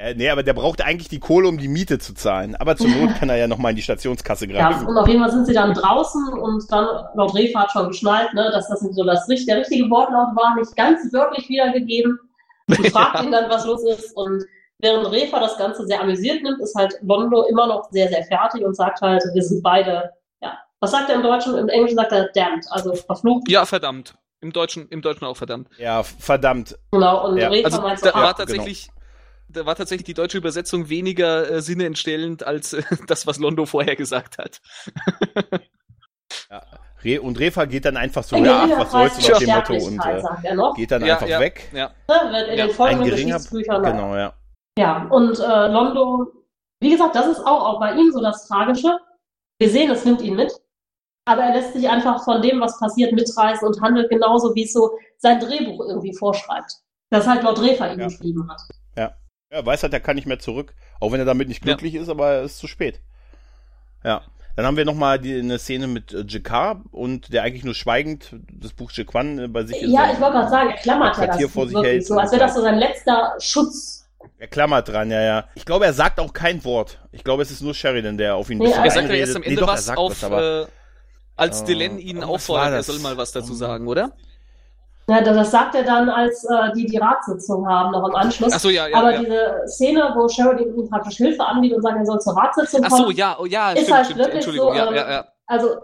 Äh, 0.02 0.14
nee, 0.16 0.28
aber 0.28 0.42
der 0.42 0.52
braucht 0.52 0.82
eigentlich 0.82 1.08
die 1.08 1.20
Kohle, 1.20 1.46
um 1.46 1.58
die 1.58 1.68
Miete 1.68 2.00
zu 2.00 2.12
zahlen. 2.12 2.56
Aber 2.56 2.76
zur 2.76 2.88
Not 2.88 3.14
kann 3.20 3.28
er 3.28 3.36
ja 3.36 3.46
nochmal 3.46 3.70
in 3.70 3.76
die 3.76 3.82
Stationskasse 3.82 4.46
Ja, 4.46 4.68
greifen. 4.70 4.88
und 4.88 4.98
auf 4.98 5.06
jeden 5.06 5.20
Fall 5.20 5.30
sind 5.30 5.46
sie 5.46 5.52
dann 5.52 5.74
draußen 5.74 6.32
und 6.32 6.70
dann 6.72 6.86
laut 7.14 7.34
Refa 7.34 7.60
hat 7.60 7.70
schon 7.70 7.88
geschnallt, 7.88 8.34
ne, 8.34 8.50
dass 8.52 8.68
das 8.68 8.82
nicht 8.82 8.96
so 8.96 9.04
das, 9.04 9.26
der 9.26 9.58
richtige 9.58 9.88
Wortlaut 9.90 10.34
war, 10.34 10.56
nicht 10.56 10.74
ganz 10.74 11.12
wörtlich 11.12 11.48
wiedergegeben. 11.48 12.18
Und 12.66 12.86
fragt 12.90 13.22
ihn 13.22 13.30
dann, 13.30 13.48
was 13.48 13.64
los 13.64 13.84
ist. 13.84 14.16
Und 14.16 14.44
während 14.78 15.08
Refa 15.12 15.38
das 15.38 15.56
Ganze 15.56 15.86
sehr 15.86 16.00
amüsiert 16.00 16.42
nimmt, 16.42 16.60
ist 16.60 16.74
halt 16.74 16.98
Londo 17.02 17.46
immer 17.46 17.68
noch 17.68 17.88
sehr, 17.92 18.08
sehr 18.08 18.24
fertig 18.24 18.64
und 18.64 18.74
sagt 18.74 19.00
halt, 19.02 19.22
wir 19.32 19.42
sind 19.42 19.62
beide, 19.62 20.10
ja. 20.40 20.58
Was 20.80 20.90
sagt 20.90 21.10
er 21.10 21.14
im 21.14 21.22
Deutschen? 21.22 21.56
Im 21.56 21.68
Englischen 21.68 21.96
sagt 21.96 22.10
er 22.10 22.28
damned, 22.34 22.66
also 22.70 22.92
verflucht. 22.94 23.48
Ja, 23.48 23.64
verdammt. 23.66 24.16
Im 24.40 24.52
Deutschen, 24.52 24.88
im 24.88 25.00
Deutschen 25.00 25.24
auch 25.26 25.36
verdammt. 25.36 25.68
Ja, 25.78 26.02
verdammt. 26.02 26.76
Genau, 26.90 27.28
und 27.28 27.36
Ja, 27.36 27.48
Refa 27.48 27.66
Also 27.66 27.80
meint 27.82 28.00
so, 28.00 28.06
da 28.06 28.14
ah, 28.16 28.22
war 28.24 28.36
tatsächlich, 28.36 28.88
da 29.52 29.66
war 29.66 29.74
tatsächlich 29.76 30.04
die 30.04 30.14
deutsche 30.14 30.38
Übersetzung 30.38 30.88
weniger 30.88 31.50
äh, 31.50 31.62
Sinne 31.62 31.86
entstellend 31.86 32.44
als 32.44 32.72
äh, 32.72 32.82
das, 33.06 33.26
was 33.26 33.38
Londo 33.38 33.66
vorher 33.66 33.96
gesagt 33.96 34.38
hat. 34.38 34.60
Ja. 36.50 36.62
Re 37.04 37.20
und 37.20 37.38
Refa 37.38 37.64
geht 37.64 37.84
dann 37.84 37.96
einfach 37.96 38.22
so, 38.22 38.36
ja, 38.36 38.68
ach, 38.72 38.78
was 38.80 38.90
soll's 38.92 39.28
nach 39.28 39.38
dem 39.38 39.50
Motto 39.50 39.86
und 39.86 39.98
äh, 40.06 40.20
sagt 40.20 40.44
er 40.44 40.54
noch. 40.54 40.74
geht 40.76 40.90
dann 40.90 41.04
ja, 41.04 41.14
einfach 41.14 41.26
ja, 41.28 41.40
weg. 41.40 41.68
Ja. 41.72 41.90
Ne, 42.08 42.32
wird 42.32 42.48
in 42.50 42.58
Ja, 42.58 42.66
den 42.66 42.74
folgenden 42.74 43.04
ein 43.04 43.10
geringer- 43.10 43.36
Geschichtsbüchern 43.36 43.82
Genau, 43.82 44.16
ja. 44.16 44.32
Ja, 44.78 45.06
und 45.10 45.38
äh, 45.38 45.66
Londo, 45.68 46.32
wie 46.80 46.90
gesagt, 46.90 47.14
das 47.16 47.26
ist 47.26 47.40
auch, 47.40 47.74
auch 47.74 47.80
bei 47.80 47.92
ihm 47.94 48.10
so 48.12 48.20
das 48.22 48.46
Tragische. 48.46 48.98
Wir 49.58 49.68
sehen, 49.68 49.90
es 49.90 50.04
nimmt 50.04 50.22
ihn 50.22 50.36
mit, 50.36 50.52
aber 51.26 51.42
er 51.42 51.54
lässt 51.54 51.74
sich 51.74 51.88
einfach 51.88 52.24
von 52.24 52.40
dem, 52.40 52.60
was 52.60 52.78
passiert, 52.78 53.12
mitreißen 53.12 53.66
und 53.66 53.80
handelt 53.82 54.08
genauso, 54.08 54.54
wie 54.54 54.64
es 54.64 54.72
so 54.72 54.96
sein 55.18 55.40
Drehbuch 55.40 55.84
irgendwie 55.86 56.14
vorschreibt. 56.14 56.72
Das 57.10 57.26
halt 57.26 57.42
laut 57.42 57.60
Refa 57.60 57.92
ihm 57.92 57.98
Ja. 58.00 58.06
geschrieben 58.06 58.48
hat. 58.50 58.62
Er 59.52 59.66
weiß 59.66 59.82
halt, 59.82 59.92
er 59.92 60.00
kann 60.00 60.16
nicht 60.16 60.26
mehr 60.26 60.38
zurück, 60.38 60.72
auch 60.98 61.12
wenn 61.12 61.20
er 61.20 61.26
damit 61.26 61.46
nicht 61.48 61.60
glücklich 61.60 61.94
ist, 61.94 62.08
aber 62.08 62.30
er 62.32 62.42
ist 62.44 62.56
zu 62.56 62.66
spät. 62.66 63.00
Ja. 64.02 64.22
Dann 64.56 64.64
haben 64.64 64.78
wir 64.78 64.86
nochmal 64.86 65.18
eine 65.18 65.58
Szene 65.58 65.86
mit 65.88 66.12
äh, 66.14 66.24
Jakar 66.26 66.82
und 66.90 67.32
der 67.34 67.42
eigentlich 67.42 67.62
nur 67.64 67.74
schweigend 67.74 68.34
das 68.50 68.72
Buch 68.72 68.90
Jequan 68.92 69.38
äh, 69.38 69.48
bei 69.48 69.64
sich 69.64 69.80
Ja, 69.82 70.10
ich 70.10 70.18
wollte 70.20 70.38
gerade 70.38 70.48
sagen, 70.50 70.70
er 70.70 70.76
klammert 70.76 71.16
ja 71.16 71.26
das 71.26 71.30
Quartier 71.36 71.48
vor 71.50 71.68
sich 71.68 71.76
hält 71.82 72.06
so, 72.06 72.16
als 72.18 72.32
wäre 72.32 72.40
das 72.40 72.54
so 72.54 72.62
sein 72.62 72.78
letzter 72.78 73.34
Schutz. 73.40 74.08
Er 74.38 74.48
klammert 74.48 74.88
dran, 74.88 75.10
ja, 75.10 75.20
ja. 75.20 75.44
Ich 75.54 75.66
glaube, 75.66 75.84
er 75.84 75.92
sagt 75.92 76.18
auch 76.18 76.32
kein 76.32 76.64
Wort. 76.64 76.98
Ich 77.12 77.22
glaube, 77.22 77.42
es 77.42 77.50
ist 77.50 77.60
nur 77.60 77.74
Sheridan, 77.74 78.16
der 78.16 78.36
auf 78.36 78.48
ihn 78.48 78.56
Nee, 78.58 78.70
Er 78.70 78.90
sagt 78.90 79.08
ja 79.08 79.14
erst 79.14 79.36
am 79.36 79.42
Nee, 79.42 79.48
Ende 79.48 79.60
doch, 79.60 79.68
er 79.68 79.74
was 79.74 79.84
sagt 79.84 79.98
auf, 79.98 80.10
was, 80.12 80.24
aber- 80.24 80.62
äh, 80.62 80.66
als 81.36 81.60
Äh, 81.62 81.64
Delenn 81.66 81.98
ihn 81.98 82.22
auffordert, 82.24 82.72
er 82.72 82.82
soll 82.82 82.98
mal 83.00 83.16
was 83.18 83.32
dazu 83.32 83.52
sagen, 83.54 83.86
oder? 83.86 84.12
Ja, 85.08 85.20
das 85.20 85.50
sagt 85.50 85.74
er 85.74 85.82
dann, 85.82 86.08
als 86.08 86.44
äh, 86.44 86.72
die 86.74 86.86
die 86.86 86.96
Ratssitzung 86.96 87.68
haben, 87.68 87.90
noch 87.90 88.08
im 88.08 88.14
Anschluss. 88.14 88.52
Ach 88.54 88.60
so, 88.60 88.70
ja, 88.70 88.86
ja. 88.86 88.96
aber 88.96 89.12
ja. 89.12 89.18
diese 89.18 89.62
Szene, 89.66 90.12
wo 90.14 90.28
Sheridan 90.28 90.76
ihm 90.76 90.88
praktisch 90.88 91.16
Hilfe 91.16 91.44
anbietet 91.44 91.78
und 91.78 91.82
sagt, 91.82 91.96
er 91.96 92.06
soll 92.06 92.20
zur 92.20 92.36
Ratssitzung 92.36 92.82
Ach 92.84 92.88
kommen, 92.88 93.04
so, 93.06 93.10
ja, 93.10 93.36
oh, 93.38 93.44
ja, 93.44 93.72
Ist 93.72 93.82
stimmt, 93.82 93.96
halt 93.96 94.06
stimmt. 94.06 94.18
wirklich 94.20 94.44
so, 94.44 94.70
ähm, 94.70 94.76
ja, 94.76 95.10
ja. 95.10 95.26
also 95.46 95.76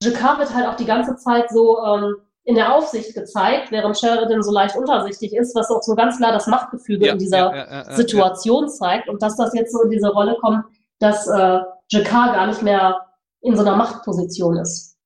Jakar 0.00 0.38
wird 0.38 0.54
halt 0.54 0.66
auch 0.66 0.76
die 0.76 0.84
ganze 0.84 1.16
Zeit 1.16 1.50
so 1.50 1.78
ähm, 1.84 2.16
in 2.44 2.54
der 2.54 2.72
Aufsicht 2.74 3.14
gezeigt, 3.14 3.70
während 3.70 3.98
Sheridan 3.98 4.42
so 4.42 4.52
leicht 4.52 4.76
untersichtig 4.76 5.34
ist, 5.34 5.54
was 5.54 5.70
auch 5.70 5.82
so 5.82 5.94
ganz 5.94 6.18
klar 6.18 6.32
das 6.32 6.46
Machtgefüge 6.46 7.08
in 7.08 7.18
dieser. 7.18 7.86
Situation 7.90 8.68
zeigt 8.68 9.08
und 9.08 9.22
dass 9.22 9.36
das 9.36 9.54
jetzt 9.54 9.72
so 9.72 9.82
in 9.82 9.90
diese 9.90 10.08
Rolle 10.08 10.36
kommt, 10.40 10.64
dass 10.98 11.26
äh, 11.28 11.58
Jakar 11.88 12.32
gar 12.32 12.46
nicht 12.46 12.62
mehr 12.62 13.00
in 13.40 13.56
so 13.56 13.62
einer 13.62 13.76
Machtposition 13.76 14.56
ist. 14.56 14.96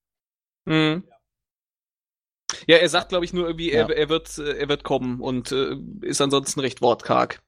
Mhm. 0.67 1.05
Ja, 2.67 2.77
er 2.77 2.89
sagt, 2.89 3.11
glaube 3.11 3.25
ich, 3.25 3.33
nur 3.33 3.47
irgendwie, 3.47 3.73
Ja. 3.73 3.81
er, 3.83 3.97
er, 3.97 4.09
wird, 4.09 4.39
äh, 4.39 4.59
er 4.59 4.69
wird 4.69 4.83
kommen 4.85 5.21
und 5.21 5.53
äh, 5.53 5.77
ist 6.03 6.21
ansonsten 6.21 6.61
recht 6.61 6.83
wortkarg. 6.83 7.41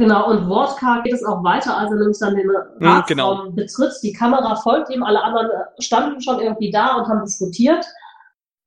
Genau, 0.00 0.28
und 0.28 0.48
wortkarg 0.48 1.04
geht 1.04 1.14
es 1.14 1.24
auch 1.24 1.44
weiter, 1.44 1.76
als 1.78 1.90
er 1.92 1.96
nämlich 1.98 2.18
dann 2.18 2.34
den 2.34 2.50
Ratsraum 2.50 3.04
genau. 3.06 3.50
betritt. 3.50 3.92
Die 4.02 4.12
Kamera 4.12 4.56
folgt 4.56 4.90
ihm, 4.90 5.04
alle 5.04 5.22
anderen 5.22 5.50
äh, 5.50 5.82
standen 5.82 6.20
schon 6.20 6.40
irgendwie 6.40 6.70
da 6.72 6.96
und 6.96 7.06
haben 7.06 7.24
diskutiert 7.24 7.86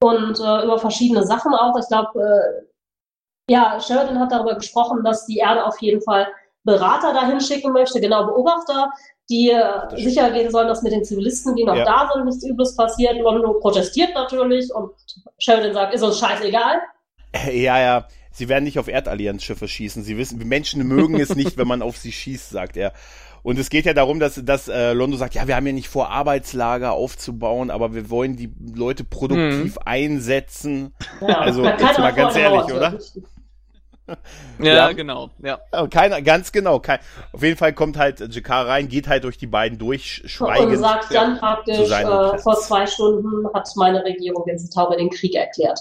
und 0.01 0.39
äh, 0.39 0.63
über 0.63 0.79
verschiedene 0.79 1.25
Sachen 1.25 1.53
auch. 1.53 1.77
Ich 1.77 1.87
glaube, 1.87 2.19
äh, 2.21 2.67
Ja, 3.51 3.79
Sheridan 3.79 4.19
hat 4.19 4.31
darüber 4.31 4.55
gesprochen, 4.55 5.03
dass 5.03 5.25
die 5.25 5.37
Erde 5.37 5.65
auf 5.65 5.81
jeden 5.81 6.01
Fall 6.01 6.27
Berater 6.63 7.13
dahin 7.13 7.39
schicken 7.41 7.71
möchte, 7.71 7.99
genau 8.01 8.25
Beobachter, 8.25 8.91
die 9.29 9.49
äh, 9.49 10.01
sicher 10.01 10.31
gehen 10.31 10.51
sollen, 10.51 10.67
dass 10.67 10.83
mit 10.83 10.93
den 10.93 11.03
Zivilisten, 11.03 11.55
die 11.55 11.63
noch 11.63 11.75
ja. 11.75 11.85
da 11.85 12.09
sind, 12.13 12.25
nichts 12.25 12.45
Übles 12.45 12.75
passiert. 12.75 13.17
Londo 13.17 13.53
protestiert 13.59 14.13
natürlich 14.15 14.73
und 14.73 14.91
Sheridan 15.37 15.73
sagt, 15.73 15.93
ist 15.93 16.03
uns 16.03 16.19
scheißegal. 16.19 16.79
Ja, 17.51 17.79
ja. 17.79 18.07
Sie 18.31 18.49
werden 18.49 18.63
nicht 18.63 18.77
auf 18.77 18.87
Erdallianzschiffe 18.87 19.67
schießen. 19.67 20.03
Sie 20.03 20.17
wissen, 20.17 20.37
Menschen 20.47 20.87
mögen 20.87 21.19
es 21.19 21.35
nicht, 21.35 21.57
wenn 21.57 21.67
man 21.67 21.81
auf 21.81 21.97
sie 21.97 22.11
schießt, 22.11 22.51
sagt 22.51 22.77
er. 22.77 22.93
Und 23.43 23.57
es 23.57 23.69
geht 23.69 23.85
ja 23.85 23.93
darum, 23.93 24.19
dass, 24.19 24.43
dass 24.43 24.67
äh, 24.67 24.93
Londo 24.93 25.17
sagt, 25.17 25.33
ja, 25.33 25.47
wir 25.47 25.55
haben 25.55 25.65
ja 25.65 25.73
nicht 25.73 25.87
vor, 25.87 26.09
Arbeitslager 26.09 26.93
aufzubauen, 26.93 27.71
aber 27.71 27.93
wir 27.93 28.09
wollen 28.09 28.35
die 28.35 28.51
Leute 28.75 29.03
produktiv 29.03 29.75
mhm. 29.75 29.81
einsetzen. 29.85 30.93
Ja, 31.21 31.39
also 31.39 31.63
jetzt 31.63 31.97
mal 31.97 32.13
ganz 32.13 32.35
ehrlich, 32.35 32.73
oder? 32.73 32.97
Ja, 34.59 34.73
ja, 34.73 34.91
genau. 34.93 35.29
Ja. 35.39 35.59
Keiner, 35.87 36.21
ganz 36.21 36.51
genau. 36.51 36.79
Kein, 36.79 36.99
auf 37.31 37.43
jeden 37.43 37.57
Fall 37.57 37.73
kommt 37.73 37.97
halt 37.97 38.33
Jakar 38.33 38.67
rein, 38.67 38.87
geht 38.87 39.07
halt 39.07 39.23
durch 39.23 39.37
die 39.37 39.47
beiden 39.47 39.77
durch, 39.77 40.23
schweigend. 40.25 40.73
Und 40.73 40.79
sagt 40.79 41.13
dann 41.13 41.37
praktisch, 41.37 41.91
äh, 41.91 42.37
vor 42.39 42.59
zwei 42.59 42.87
Stunden 42.87 43.47
hat 43.53 43.69
meine 43.75 44.03
Regierung 44.03 44.45
den 44.45 44.57
Centauri 44.57 44.97
den 44.97 45.09
Krieg 45.09 45.35
erklärt. 45.35 45.79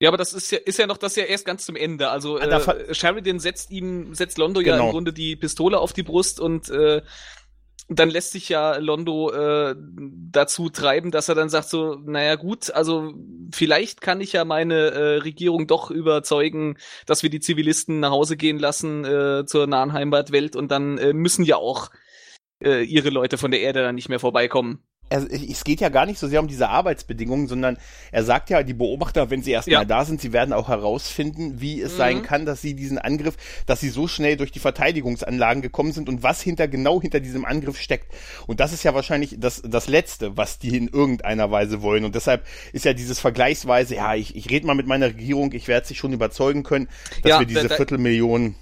Ja, 0.00 0.10
aber 0.10 0.16
das 0.16 0.32
ist 0.32 0.52
ja, 0.52 0.58
ist 0.58 0.78
ja 0.78 0.86
noch 0.86 0.96
das 0.96 1.16
ja 1.16 1.24
erst 1.24 1.44
ganz 1.44 1.66
zum 1.66 1.74
Ende. 1.74 2.08
Also 2.10 2.38
äh, 2.38 2.94
Sheridan 2.94 3.40
setzt 3.40 3.70
ihm, 3.72 4.14
setzt 4.14 4.38
Londo 4.38 4.60
genau. 4.60 4.68
ja 4.68 4.74
im 4.74 4.80
genau. 4.82 4.92
Grunde 4.92 5.12
die 5.12 5.34
Pistole 5.34 5.78
auf 5.78 5.92
die 5.92 6.04
Brust 6.04 6.38
und 6.38 6.70
äh, 6.70 7.02
dann 7.88 8.10
lässt 8.10 8.32
sich 8.32 8.48
ja 8.48 8.76
Londo 8.76 9.30
äh, 9.30 9.74
dazu 10.30 10.68
treiben, 10.68 11.10
dass 11.10 11.28
er 11.28 11.34
dann 11.34 11.48
sagt 11.48 11.68
so, 11.70 11.94
naja 11.94 12.34
gut, 12.36 12.70
also 12.70 13.14
vielleicht 13.52 14.02
kann 14.02 14.20
ich 14.20 14.32
ja 14.32 14.44
meine 14.44 14.90
äh, 14.90 15.16
Regierung 15.18 15.66
doch 15.66 15.90
überzeugen, 15.90 16.76
dass 17.06 17.22
wir 17.22 17.30
die 17.30 17.40
Zivilisten 17.40 18.00
nach 18.00 18.10
Hause 18.10 18.36
gehen 18.36 18.58
lassen 18.58 19.04
äh, 19.04 19.46
zur 19.46 19.66
nahen 19.66 19.94
Heimatwelt 19.94 20.54
und 20.54 20.70
dann 20.70 20.98
äh, 20.98 21.14
müssen 21.14 21.44
ja 21.44 21.56
auch 21.56 21.90
äh, 22.62 22.82
ihre 22.84 23.10
Leute 23.10 23.38
von 23.38 23.50
der 23.50 23.60
Erde 23.60 23.82
dann 23.82 23.94
nicht 23.94 24.08
mehr 24.08 24.20
vorbeikommen 24.20 24.82
er, 25.08 25.26
es 25.30 25.64
geht 25.64 25.80
ja 25.80 25.88
gar 25.88 26.06
nicht 26.06 26.18
so 26.18 26.28
sehr 26.28 26.40
um 26.40 26.48
diese 26.48 26.68
Arbeitsbedingungen, 26.68 27.48
sondern 27.48 27.78
er 28.12 28.24
sagt 28.24 28.50
ja, 28.50 28.62
die 28.62 28.74
Beobachter, 28.74 29.30
wenn 29.30 29.42
sie 29.42 29.52
erstmal 29.52 29.82
ja. 29.82 29.84
da 29.84 30.04
sind, 30.04 30.20
sie 30.20 30.32
werden 30.32 30.52
auch 30.52 30.68
herausfinden, 30.68 31.60
wie 31.60 31.80
es 31.80 31.94
mhm. 31.94 31.96
sein 31.96 32.22
kann, 32.22 32.46
dass 32.46 32.60
sie 32.60 32.74
diesen 32.74 32.98
Angriff, 32.98 33.36
dass 33.66 33.80
sie 33.80 33.88
so 33.88 34.08
schnell 34.08 34.36
durch 34.36 34.52
die 34.52 34.58
Verteidigungsanlagen 34.58 35.62
gekommen 35.62 35.92
sind 35.92 36.08
und 36.08 36.22
was 36.22 36.40
hinter 36.40 36.68
genau 36.68 37.00
hinter 37.00 37.20
diesem 37.20 37.44
Angriff 37.44 37.80
steckt. 37.80 38.12
Und 38.46 38.60
das 38.60 38.72
ist 38.72 38.82
ja 38.82 38.94
wahrscheinlich 38.94 39.36
das, 39.38 39.62
das 39.64 39.88
Letzte, 39.88 40.36
was 40.36 40.58
die 40.58 40.76
in 40.76 40.88
irgendeiner 40.88 41.50
Weise 41.50 41.82
wollen. 41.82 42.04
Und 42.04 42.14
deshalb 42.14 42.44
ist 42.72 42.84
ja 42.84 42.92
dieses 42.92 43.20
Vergleichsweise, 43.20 43.96
ja, 43.96 44.14
ich, 44.14 44.36
ich 44.36 44.50
rede 44.50 44.66
mal 44.66 44.74
mit 44.74 44.86
meiner 44.86 45.06
Regierung, 45.06 45.52
ich 45.52 45.68
werde 45.68 45.86
sie 45.86 45.94
schon 45.94 46.12
überzeugen 46.12 46.62
können, 46.62 46.88
dass 47.22 47.30
ja, 47.30 47.38
wir 47.40 47.46
diese 47.46 47.62
da, 47.62 47.68
da, 47.68 47.76
Viertelmillion 47.76 48.54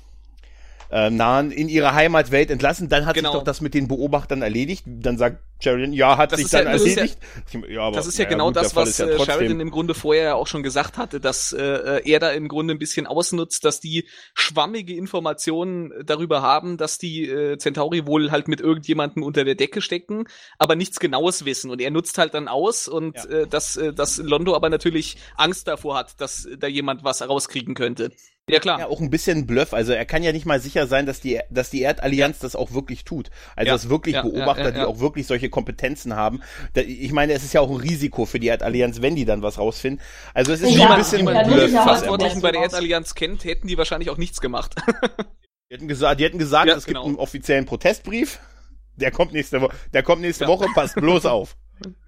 äh, 0.91 1.11
nahen 1.11 1.51
in 1.51 1.69
ihre 1.69 1.95
Heimatwelt 1.95 2.51
entlassen. 2.51 2.89
Dann 2.89 3.07
hat 3.07 3.15
genau. 3.15 3.31
sich 3.31 3.39
doch 3.39 3.45
das 3.45 3.61
mit 3.61 3.75
den 3.75 3.89
Beobachtern 3.89 4.43
erledigt. 4.43 4.85
Dann 4.87 5.19
sagt 5.19 5.39
Sheridan, 5.59 5.93
ja, 5.93 6.19
hat 6.19 6.33
das 6.33 6.41
sich 6.41 6.51
dann 6.51 6.67
ja, 6.67 6.73
erledigt. 6.73 7.19
Ja, 7.53 7.61
ja, 7.69 7.81
aber, 7.83 7.97
das 7.97 8.07
ist 8.07 8.19
ja 8.19 8.27
genau 8.27 8.49
gut, 8.49 8.57
das, 8.57 8.77
was 8.77 8.99
ja 8.99 9.07
äh, 9.07 9.25
Sheridan 9.25 9.61
im 9.61 9.71
Grunde 9.71 9.95
vorher 9.95 10.25
ja 10.25 10.35
auch 10.35 10.47
schon 10.47 10.63
gesagt 10.63 10.99
hatte, 10.99 11.19
dass 11.19 11.53
äh, 11.53 12.03
er 12.05 12.21
da 12.21 12.31
im 12.31 12.49
Grunde 12.49 12.75
ein 12.75 12.79
bisschen 12.79 13.07
ausnutzt, 13.07 13.65
dass 13.65 13.81
die 13.81 14.07
schwammige 14.35 14.95
Informationen 14.95 15.93
darüber 16.05 16.43
haben, 16.43 16.77
dass 16.77 16.99
die 16.99 17.27
äh, 17.29 17.57
Centauri 17.57 18.07
wohl 18.07 18.31
halt 18.31 18.49
mit 18.49 18.61
irgendjemandem 18.61 19.23
unter 19.23 19.45
der 19.45 19.55
Decke 19.55 19.81
stecken, 19.81 20.25
aber 20.59 20.77
nichts 20.77 21.01
Genaues 21.01 21.47
wissen. 21.47 21.71
Und 21.71 21.81
er 21.81 21.91
nutzt 21.91 22.19
halt 22.19 22.35
dann 22.35 22.49
aus 22.49 22.87
und 22.87 23.17
ja. 23.17 23.25
äh, 23.25 23.47
dass, 23.47 23.77
äh, 23.77 23.95
dass 23.95 24.19
Londo 24.19 24.55
aber 24.55 24.69
natürlich 24.69 25.17
Angst 25.37 25.69
davor 25.69 25.97
hat, 25.97 26.21
dass 26.21 26.47
da 26.59 26.67
jemand 26.67 27.03
was 27.03 27.27
rauskriegen 27.27 27.75
könnte. 27.75 28.11
Ja, 28.49 28.61
klar. 28.61 28.79
Ja, 28.79 28.87
auch 28.87 29.01
ein 29.01 29.11
bisschen 29.11 29.47
Bluff. 29.47 29.75
Also 29.75 29.93
er 29.93 30.05
kann 30.05 30.23
ja 30.23 30.31
nicht 30.31 30.47
mal 30.47 30.61
sicher 30.61 30.87
sein, 30.87 31.05
dass 31.05 31.21
die, 31.21 31.41
dass 31.51 31.71
die 31.71 31.83
Erdallianz 31.83 32.37
ja. 32.37 32.43
das 32.43 32.55
auch 32.55 32.73
wirklich 32.73 33.05
tut. 33.05 33.31
Also 33.57 33.67
ja. 33.67 33.73
dass 33.75 33.89
wirklich 33.89 34.15
ja, 34.15 34.23
Beobachter, 34.23 34.71
die 34.71 34.83
auch 34.83 35.01
wirklich 35.01 35.27
solche 35.27 35.51
Kompetenzen 35.51 36.15
haben. 36.15 36.43
ich 36.75 37.11
meine, 37.11 37.33
es 37.33 37.43
ist 37.43 37.55
ja 37.55 37.61
auch 37.61 37.71
ein 37.71 37.77
Risiko 37.77 38.25
für 38.25 38.39
die 38.39 38.47
Erdallianz, 38.47 39.03
wenn 39.03 39.17
die 39.17 39.25
dann 39.25 39.43
was 39.43 39.59
rausfinden. 39.59 40.01
Also 40.33 40.53
es 40.53 40.61
ist 40.61 40.77
schon 40.77 40.87
ein 40.87 40.99
bisschen 40.99 41.25
Bluff. 41.25 41.45
Wenn 41.45 41.73
man 41.73 41.83
Verantwortlichen 41.83 42.41
bei 42.41 42.53
der 42.53 42.63
Erdallianz 42.63 43.17
kennt, 43.17 43.45
hätten 43.45 43.67
die 43.67 43.77
wahrscheinlich 43.79 44.11
auch 44.11 44.19
nichts 44.19 44.41
gemacht. 44.41 44.77
die 45.71 45.75
hätten 45.75 45.89
gesagt, 45.89 46.21
die 46.21 46.25
hätten 46.25 46.39
gesagt 46.39 46.71
es 46.71 46.87
genau. 46.87 47.01
gibt 47.01 47.09
einen 47.09 47.19
offiziellen 47.19 47.67
Protestbrief. 47.67 48.39
Der 48.95 49.11
kommt 49.11 49.33
nächste 49.33 49.61
Woche, 49.61 49.75
der 49.93 50.05
kommt 50.05 50.23
nächste 50.23 50.47
Woche, 50.47 50.67
passt 50.73 50.95
bloß 50.95 51.27
auf. 51.27 51.57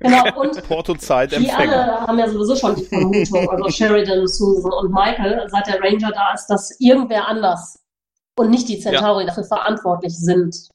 Genau, 0.00 0.40
und 0.40 0.56
die 0.56 1.50
alle 1.50 2.00
haben 2.00 2.18
ja 2.18 2.28
sowieso 2.28 2.56
schon 2.56 2.74
die 2.74 2.84
Vermutung, 2.84 3.48
also 3.50 3.68
Sheridan, 3.68 4.26
Susan 4.26 4.72
und 4.72 4.92
Michael, 4.92 5.46
seit 5.48 5.66
der 5.66 5.80
Ranger 5.82 6.10
da 6.12 6.32
ist, 6.34 6.46
dass 6.46 6.74
irgendwer 6.80 7.28
anders 7.28 7.78
und 8.38 8.50
nicht 8.50 8.68
die 8.68 8.78
Centauri 8.78 9.24
ja. 9.24 9.28
dafür 9.28 9.44
verantwortlich 9.44 10.16
sind. 10.16 10.68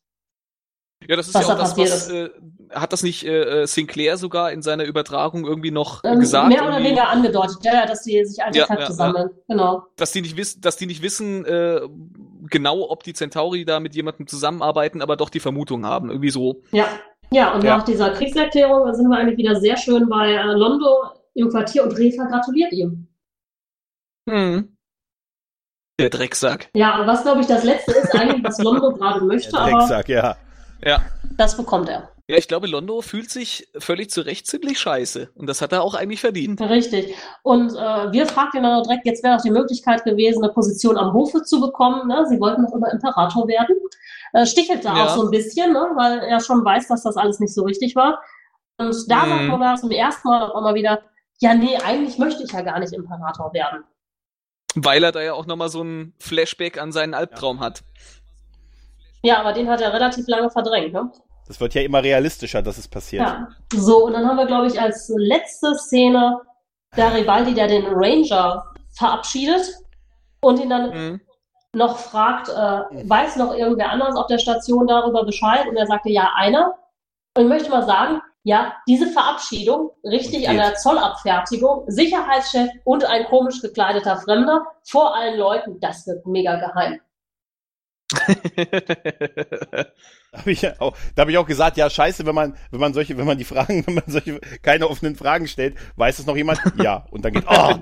Ja, 1.07 1.15
das 1.15 1.27
ist 1.27 1.33
ja 1.33 1.41
auch 1.41 1.57
das, 1.57 1.77
was, 1.77 2.09
äh, 2.09 2.29
hat 2.71 2.93
das 2.93 3.03
nicht 3.03 3.25
äh, 3.25 3.65
Sinclair 3.65 4.17
sogar 4.17 4.51
in 4.51 4.61
seiner 4.61 4.85
Übertragung 4.85 5.45
irgendwie 5.45 5.71
noch 5.71 6.01
ähm, 6.03 6.19
gesagt? 6.19 6.47
Mehr 6.47 6.65
oder 6.65 6.77
weniger 6.77 7.09
angedeutet, 7.09 7.57
ja, 7.63 7.85
dass 7.85 8.03
die 8.03 8.23
sich 8.25 8.41
Artefakte 8.41 8.83
ja, 8.83 8.89
ja, 8.89 8.93
sammeln, 8.93 9.29
ja. 9.31 9.55
genau. 9.55 9.83
Dass 9.97 10.11
die 10.11 10.21
nicht 10.21 10.37
wissen, 10.37 10.61
dass 10.61 10.77
die 10.77 10.85
nicht 10.85 11.01
wissen, 11.01 11.45
äh, 11.45 11.81
genau, 12.49 12.89
ob 12.89 13.03
die 13.03 13.13
Centauri 13.13 13.65
da 13.65 13.79
mit 13.79 13.95
jemandem 13.95 14.27
zusammenarbeiten, 14.27 15.01
aber 15.01 15.17
doch 15.17 15.29
die 15.29 15.39
Vermutung 15.39 15.85
haben, 15.85 16.09
irgendwie 16.09 16.31
so. 16.31 16.61
Ja, 16.71 16.87
ja, 17.34 17.53
und 17.53 17.64
ja. 17.64 17.77
nach 17.77 17.85
dieser 17.85 18.11
Kriegserklärung 18.11 18.93
sind 18.93 19.10
wir 19.10 19.18
eigentlich 19.18 19.38
wieder 19.38 19.55
sehr 19.55 19.77
schön 19.77 20.07
bei 20.07 20.34
äh, 20.34 20.43
Londo 20.53 21.11
im 21.34 21.49
Quartier 21.49 21.84
und 21.84 21.97
Reva 21.97 22.26
gratuliert 22.26 22.72
ihm. 22.72 23.07
Hm. 24.30 24.77
Der 25.99 26.10
Drecksack. 26.10 26.69
Ja, 26.73 27.03
was 27.05 27.23
glaube 27.23 27.41
ich 27.41 27.47
das 27.47 27.64
Letzte 27.64 27.91
ist 27.91 28.14
eigentlich, 28.15 28.43
was 28.43 28.60
Londo 28.60 28.91
gerade 28.97 29.23
möchte. 29.23 29.51
Der 29.51 29.65
Drecksack, 29.65 30.10
ja. 30.10 30.35
Ja. 30.84 31.01
Das 31.38 31.55
bekommt 31.55 31.89
er. 31.89 32.10
Ja, 32.27 32.38
ich 32.38 32.47
glaube, 32.47 32.68
Londo 32.68 33.01
fühlt 33.01 33.30
sich 33.30 33.68
völlig 33.77 34.10
zu 34.10 34.22
Recht 34.22 34.47
ziemlich 34.47 34.80
scheiße. 34.80 35.31
Und 35.35 35.47
das 35.47 35.61
hat 35.61 35.73
er 35.73 35.84
auch 35.84 35.93
eigentlich 35.93 36.22
verdient. 36.22 36.61
Richtig. 36.61 37.14
Und 37.41 37.72
äh, 37.73 38.11
wir 38.14 38.27
fragten 38.27 38.60
ihn 38.60 38.64
dann 38.64 38.84
direkt, 38.84 39.05
jetzt 39.05 39.23
wäre 39.23 39.35
auch 39.35 39.41
die 39.41 39.51
Möglichkeit 39.51 40.05
gewesen, 40.05 40.41
eine 40.41 40.53
Position 40.53 40.97
am 40.97 41.14
Hofe 41.14 41.43
zu 41.43 41.60
bekommen. 41.60 42.07
Ne? 42.07 42.26
Sie 42.30 42.39
wollten 42.39 42.61
noch 42.61 42.73
immer 42.73 42.91
Imperator 42.91 43.47
werden 43.47 43.76
äh, 44.34 44.45
stichelt 44.45 44.84
da 44.84 44.95
ja. 44.95 45.05
auch 45.05 45.15
so 45.15 45.23
ein 45.23 45.31
bisschen, 45.31 45.72
ne? 45.72 45.91
weil 45.95 46.19
er 46.19 46.39
schon 46.39 46.65
weiß, 46.65 46.88
dass 46.88 47.03
das 47.03 47.15
alles 47.15 47.39
nicht 47.39 47.53
so 47.53 47.64
richtig 47.64 47.95
war. 47.95 48.22
Und 48.77 48.95
da 49.07 49.26
mhm. 49.26 49.30
sagt 49.30 49.60
man 49.60 49.77
zum 49.77 49.91
ersten 49.91 50.27
Mal 50.27 50.51
auch 50.51 50.61
mal 50.61 50.76
wieder, 50.76 51.03
ja, 51.39 51.53
nee, 51.53 51.77
eigentlich 51.77 52.18
möchte 52.18 52.43
ich 52.43 52.51
ja 52.51 52.61
gar 52.61 52.80
nicht 52.80 52.93
Imperator 52.93 53.53
werden. 53.53 53.84
Weil 54.76 55.03
er 55.03 55.11
da 55.11 55.22
ja 55.22 55.34
auch 55.34 55.45
nochmal 55.45 55.69
so 55.69 55.84
ein 55.84 56.14
Flashback 56.19 56.81
an 56.81 56.91
seinen 56.91 57.14
Albtraum 57.14 57.60
hat. 57.60 57.84
Ja, 59.22 59.39
aber 59.39 59.53
den 59.53 59.69
hat 59.69 59.81
er 59.81 59.93
relativ 59.93 60.27
lange 60.27 60.49
verdrängt, 60.49 60.93
ne? 60.93 61.11
Das 61.47 61.60
wird 61.60 61.76
ja 61.76 61.81
immer 61.81 62.01
realistischer, 62.01 62.61
dass 62.61 62.77
es 62.77 62.88
passiert. 62.88 63.23
Ja. 63.23 63.49
So, 63.73 64.05
und 64.05 64.14
dann 64.14 64.27
haben 64.27 64.38
wir, 64.38 64.47
glaube 64.47 64.68
ich, 64.68 64.81
als 64.81 65.11
letzte 65.15 65.76
Szene 65.76 66.39
Garibaldi, 66.95 67.53
der 67.53 67.68
den 67.68 67.85
Ranger 67.88 68.64
verabschiedet 68.97 69.76
und 70.41 70.60
ihn 70.60 70.69
dann 70.69 70.89
mhm 70.89 71.22
noch 71.73 71.97
fragt, 71.97 72.49
äh, 72.49 73.09
weiß 73.09 73.35
noch 73.37 73.55
irgendwer 73.55 73.89
anders 73.89 74.15
auf 74.15 74.27
der 74.27 74.37
Station 74.37 74.87
darüber 74.87 75.25
Bescheid? 75.25 75.67
Und 75.67 75.75
er 75.75 75.87
sagte, 75.87 76.11
ja, 76.11 76.31
einer. 76.35 76.75
Und 77.35 77.43
ich 77.43 77.49
möchte 77.49 77.69
mal 77.69 77.83
sagen, 77.83 78.21
ja, 78.43 78.73
diese 78.87 79.07
Verabschiedung, 79.07 79.91
richtig 80.03 80.49
an 80.49 80.57
der 80.57 80.75
Zollabfertigung, 80.75 81.85
Sicherheitschef 81.87 82.69
und 82.83 83.05
ein 83.05 83.25
komisch 83.25 83.61
gekleideter 83.61 84.17
Fremder 84.17 84.65
vor 84.83 85.15
allen 85.15 85.39
Leuten, 85.39 85.79
das 85.79 86.05
wird 86.05 86.25
mega 86.25 86.57
geheim. 86.57 86.99
Da 90.31 90.39
habe 90.39 90.51
ich, 90.51 90.80
auch, 90.80 90.95
da 91.15 91.21
hab 91.21 91.30
ich 91.30 91.38
auch 91.38 91.45
gesagt, 91.45 91.77
ja, 91.77 91.89
scheiße, 91.89 92.25
wenn 92.25 92.35
man, 92.35 92.55
wenn 92.71 92.80
man 92.80 92.93
solche, 92.93 93.17
wenn 93.17 93.25
man 93.25 93.38
die 93.38 93.43
Fragen, 93.43 93.84
wenn 93.88 93.95
man 93.95 94.03
solche 94.07 94.39
keine 94.61 94.89
offenen 94.89 95.15
Fragen 95.15 95.47
stellt, 95.47 95.75
weiß 95.95 96.19
es 96.19 96.25
noch 96.25 96.35
jemand? 96.35 96.59
Ja. 96.81 97.05
Und 97.11 97.25
dann 97.25 97.34
geht, 97.34 97.45
oh, 97.47 97.73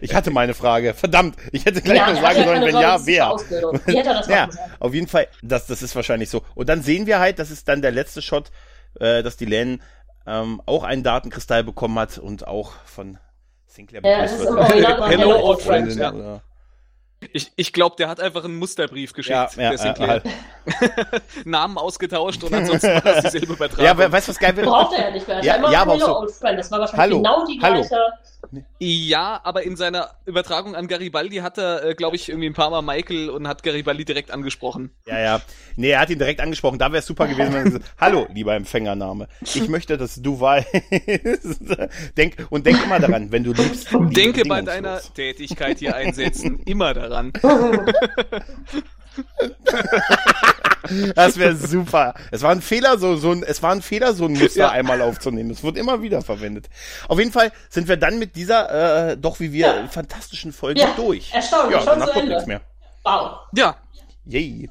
ich 0.00 0.14
hatte 0.14 0.30
meine 0.30 0.54
Frage. 0.54 0.94
Verdammt, 0.94 1.36
ich 1.52 1.64
hätte 1.64 1.82
gleich 1.82 1.98
ja, 1.98 2.12
noch 2.12 2.20
sagen 2.20 2.44
sollen, 2.44 2.62
wenn 2.62 2.74
ja, 2.74 3.04
wer. 3.06 3.36
ja, 4.28 4.48
auf 4.78 4.94
jeden 4.94 5.08
Fall, 5.08 5.28
das, 5.42 5.66
das 5.66 5.82
ist 5.82 5.96
wahrscheinlich 5.96 6.30
so. 6.30 6.42
Und 6.54 6.68
dann 6.68 6.82
sehen 6.82 7.06
wir 7.06 7.18
halt, 7.18 7.38
das 7.38 7.50
ist 7.50 7.68
dann 7.68 7.82
der 7.82 7.92
letzte 7.92 8.22
Shot, 8.22 8.50
äh, 8.98 9.22
dass 9.22 9.36
die 9.36 9.46
Len 9.46 9.82
ähm, 10.26 10.62
auch 10.66 10.84
einen 10.84 11.02
Datenkristall 11.02 11.64
bekommen 11.64 11.98
hat 11.98 12.18
und 12.18 12.46
auch 12.46 12.72
von 12.84 13.18
Sinclair 13.66 14.02
ja, 14.04 14.26
Hello, 15.08 15.44
old 15.44 15.62
friend. 15.62 15.94
Ja. 15.94 16.42
Ich, 17.32 17.52
ich 17.56 17.72
glaube, 17.72 17.96
der 17.96 18.08
hat 18.08 18.18
einfach 18.18 18.44
einen 18.44 18.56
Musterbrief 18.56 19.12
geschickt. 19.12 19.34
Ja, 19.56 19.62
ja, 19.62 19.70
der 19.70 19.78
Sinclair. 19.78 20.08
halt. 20.08 20.24
Namen 21.44 21.76
ausgetauscht 21.76 22.42
und 22.42 22.54
ansonsten 22.54 22.88
war 22.88 23.00
das 23.00 23.24
dieselbe 23.32 23.52
Übertragung. 23.52 23.84
Ja, 23.84 23.90
aber 23.90 24.10
weißt 24.10 24.28
du, 24.28 24.30
was 24.30 24.38
geil 24.38 24.56
wird? 24.56 24.66
Braucht 24.66 24.96
er 24.96 25.08
ja 25.08 25.10
nicht 25.10 25.28
mehr. 25.28 25.44
Ja, 25.44 25.54
Einmal 25.54 25.72
ja, 25.72 25.82
aber 25.82 25.92
auch 25.94 26.26
so-. 26.28 26.42
Das 26.42 26.70
war 26.70 26.80
wahrscheinlich 26.80 26.98
Hallo, 26.98 27.16
genau 27.18 27.46
die 27.46 27.60
hallo. 27.60 27.80
gleiche. 27.80 27.96
Ja, 28.78 29.40
aber 29.44 29.62
in 29.64 29.76
seiner 29.76 30.10
Übertragung 30.24 30.74
an 30.74 30.88
Garibaldi 30.88 31.36
hat 31.36 31.58
er, 31.58 31.84
äh, 31.84 31.94
glaube 31.94 32.16
ich, 32.16 32.30
irgendwie 32.30 32.48
ein 32.48 32.54
paar 32.54 32.70
Mal 32.70 32.80
Michael 32.80 33.28
und 33.28 33.46
hat 33.46 33.62
Garibaldi 33.62 34.06
direkt 34.06 34.30
angesprochen. 34.30 34.90
Ja, 35.06 35.18
ja. 35.18 35.40
Nee, 35.76 35.90
er 35.90 36.00
hat 36.00 36.10
ihn 36.10 36.18
direkt 36.18 36.40
angesprochen. 36.40 36.78
Da 36.78 36.90
wäre 36.90 37.00
es 37.00 37.06
super 37.06 37.28
gewesen, 37.28 37.52
wenn 37.52 37.58
er 37.58 37.64
gesagt 37.64 37.84
Hallo, 38.00 38.26
lieber 38.32 38.54
Empfängername. 38.54 39.28
Ich 39.42 39.68
möchte, 39.68 39.98
dass 39.98 40.20
du 40.22 40.40
weißt. 40.40 40.68
denk, 42.16 42.46
und 42.48 42.64
denk 42.64 42.82
immer 42.82 42.98
daran, 42.98 43.30
wenn 43.30 43.44
du 43.44 43.52
liebst. 43.52 43.88
Denke 43.92 44.44
bei 44.48 44.62
deiner 44.62 45.00
Tätigkeit 45.00 45.78
hier 45.78 45.94
einsetzen 45.94 46.60
immer 46.60 46.94
daran. 46.94 47.09
Das 51.14 51.38
wäre 51.38 51.54
super. 51.54 52.14
Es 52.30 52.42
war 52.42 52.50
ein 52.52 52.62
Fehler, 52.62 52.98
so, 52.98 53.16
so 53.16 53.32
ein, 53.32 53.42
es 53.42 53.62
war 53.62 53.72
ein 53.72 53.82
Fehler, 53.82 54.14
so 54.14 54.24
ein 54.24 54.32
Muster 54.32 54.60
Ja. 54.60 54.68
einmal 54.70 55.02
aufzunehmen. 55.02 55.50
Es 55.50 55.62
wird 55.62 55.76
immer 55.76 56.02
wieder 56.02 56.22
verwendet. 56.22 56.68
Auf 57.06 57.18
jeden 57.18 57.32
Fall 57.32 57.52
sind 57.68 57.86
wir 57.86 57.96
dann 57.96 58.18
mit 58.18 58.34
dieser, 58.34 59.10
äh, 59.10 59.16
doch 59.16 59.38
wie 59.40 59.52
wir, 59.52 59.66
Ja. 59.66 59.86
fantastischen 59.88 60.52
Folge 60.52 60.80
Ja, 60.80 60.88
durch. 60.96 61.32
erstaunlich, 61.32 61.74
Ja, 61.74 61.78
schon 61.80 61.86
danach 61.92 62.06
zu 62.06 62.12
kommt 62.12 62.22
Ende. 62.24 62.34
nichts 62.34 62.46
mehr. 62.48 62.60
Wow. 63.04 63.30
Ja, 63.54 63.76
Yay. 64.26 64.70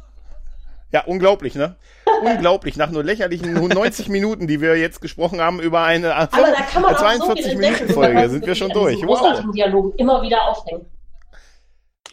Ja, 0.92 1.04
unglaublich, 1.06 1.54
ne? 1.56 1.76
unglaublich. 2.24 2.76
Nach 2.76 2.90
nur 2.90 3.04
lächerlichen 3.04 3.54
90 3.54 4.10
Minuten, 4.10 4.48
die 4.48 4.60
wir 4.62 4.76
jetzt 4.78 5.02
gesprochen 5.02 5.40
haben 5.40 5.60
über 5.60 5.84
eine 5.84 6.08
äh, 6.08 6.12
Aber 6.12 6.28
da 6.32 6.62
kann 6.64 6.82
man 6.82 6.96
auch 6.96 7.00
so 7.00 7.06
viel 7.06 7.18
42 7.20 7.52
entdecken. 7.54 7.60
Minuten 7.60 7.84
über 7.86 7.94
Folge, 7.94 8.18
was 8.24 8.32
sind 8.32 8.46
wir 8.48 8.56
schon 8.56 8.72
durch. 8.72 8.98
Wow. 9.06 9.44
Dialogen 9.54 9.94
immer 9.98 10.22
wieder 10.24 10.42
aufhängen. 10.48 10.86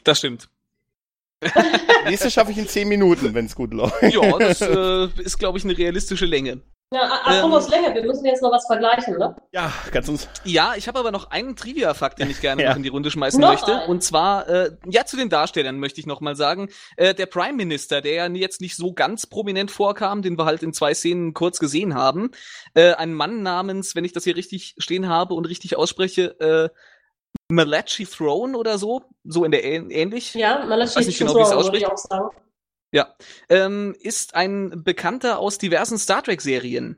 Das 0.06 0.18
stimmt. 0.18 0.48
Nächstes 2.06 2.32
schaffe 2.32 2.50
ich 2.52 2.58
in 2.58 2.66
10 2.66 2.88
Minuten, 2.88 3.34
wenn 3.34 3.46
es 3.46 3.54
gut 3.54 3.74
läuft. 3.74 4.02
Ja, 4.02 4.38
das 4.38 4.60
äh, 4.62 5.06
ist, 5.20 5.38
glaube 5.38 5.58
ich, 5.58 5.64
eine 5.64 5.76
realistische 5.76 6.24
Länge. 6.24 6.62
Ja, 6.94 7.00
apropos 7.24 7.68
Länge, 7.68 7.92
wir 7.94 8.04
müssen 8.04 8.24
jetzt 8.26 8.42
noch 8.42 8.52
was 8.52 8.64
vergleichen, 8.66 9.18
ne? 9.18 9.34
Ja, 9.50 9.72
kannst 9.90 10.08
uns. 10.08 10.28
Ja, 10.44 10.74
ich 10.76 10.86
habe 10.86 11.00
aber 11.00 11.10
noch 11.10 11.32
einen 11.32 11.56
Trivia-Fakt, 11.56 12.20
den 12.20 12.30
ich 12.30 12.40
gerne 12.40 12.62
Ja. 12.62 12.70
noch 12.70 12.76
in 12.76 12.84
die 12.84 12.88
Runde 12.90 13.10
schmeißen 13.10 13.40
Noch 13.40 13.50
möchte. 13.50 13.80
einen? 13.80 13.90
Und 13.90 14.04
zwar, 14.04 14.48
äh, 14.48 14.70
ja, 14.88 15.04
zu 15.04 15.16
den 15.16 15.28
Darstellern 15.28 15.80
möchte 15.80 15.98
ich 15.98 16.06
noch 16.06 16.20
mal 16.20 16.36
sagen. 16.36 16.68
Äh, 16.96 17.12
der 17.14 17.26
Prime 17.26 17.54
Minister, 17.54 18.00
der 18.02 18.12
ja 18.14 18.26
jetzt 18.28 18.60
nicht 18.60 18.76
so 18.76 18.92
ganz 18.92 19.26
prominent 19.26 19.72
vorkam, 19.72 20.22
den 20.22 20.38
wir 20.38 20.44
halt 20.44 20.62
in 20.62 20.72
zwei 20.72 20.94
Szenen 20.94 21.34
kurz 21.34 21.58
gesehen 21.58 21.94
haben. 21.96 22.30
Äh, 22.74 22.92
ein 22.94 23.12
Mann 23.12 23.42
namens, 23.42 23.96
wenn 23.96 24.04
ich 24.04 24.12
das 24.12 24.22
hier 24.22 24.36
richtig 24.36 24.76
stehen 24.78 25.08
habe 25.08 25.34
und 25.34 25.46
richtig 25.46 25.76
ausspreche, 25.76 26.38
äh, 26.40 26.68
Malachi 27.48 28.06
Throne 28.06 28.56
oder 28.56 28.78
so, 28.78 29.02
so 29.24 29.44
in 29.44 29.52
der 29.52 29.64
Ähn 29.64 29.90
ähnlich. 29.90 30.34
Ja, 30.34 30.64
Malachi 30.66 30.96
Weiß 30.96 31.06
nicht 31.06 31.18
genau, 31.18 31.36
wie 31.36 31.40
es 31.40 31.52
ausspricht. 31.52 31.82
ich 31.82 31.88
auch 31.88 31.98
sagen. 31.98 32.36
Ja, 32.92 33.14
ähm, 33.48 33.94
ist 33.98 34.34
ein 34.34 34.82
Bekannter 34.84 35.38
aus 35.38 35.58
diversen 35.58 35.98
Star 35.98 36.22
Trek-Serien. 36.22 36.96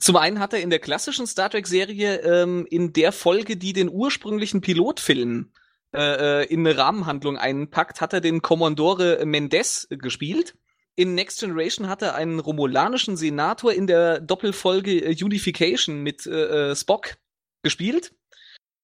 Zum 0.00 0.16
einen 0.16 0.40
hat 0.40 0.52
er 0.52 0.60
in 0.60 0.70
der 0.70 0.80
klassischen 0.80 1.26
Star 1.26 1.50
Trek-Serie 1.50 2.20
ähm, 2.20 2.66
in 2.68 2.92
der 2.92 3.12
Folge, 3.12 3.56
die 3.56 3.72
den 3.72 3.90
ursprünglichen 3.90 4.60
Pilotfilm 4.60 5.52
äh, 5.94 6.42
äh, 6.42 6.46
in 6.46 6.66
eine 6.66 6.76
Rahmenhandlung 6.76 7.38
einpackt, 7.38 8.00
hat 8.00 8.12
er 8.12 8.20
den 8.20 8.42
Commodore 8.42 9.24
Mendez 9.24 9.86
gespielt. 9.90 10.56
In 10.96 11.14
Next 11.14 11.40
Generation 11.40 11.88
hat 11.88 12.02
er 12.02 12.14
einen 12.14 12.40
romulanischen 12.40 13.16
Senator 13.16 13.72
in 13.72 13.86
der 13.86 14.20
Doppelfolge 14.20 15.04
äh, 15.04 15.24
Unification 15.24 16.02
mit 16.02 16.26
äh, 16.26 16.70
äh, 16.70 16.76
Spock 16.76 17.16
gespielt. 17.62 18.12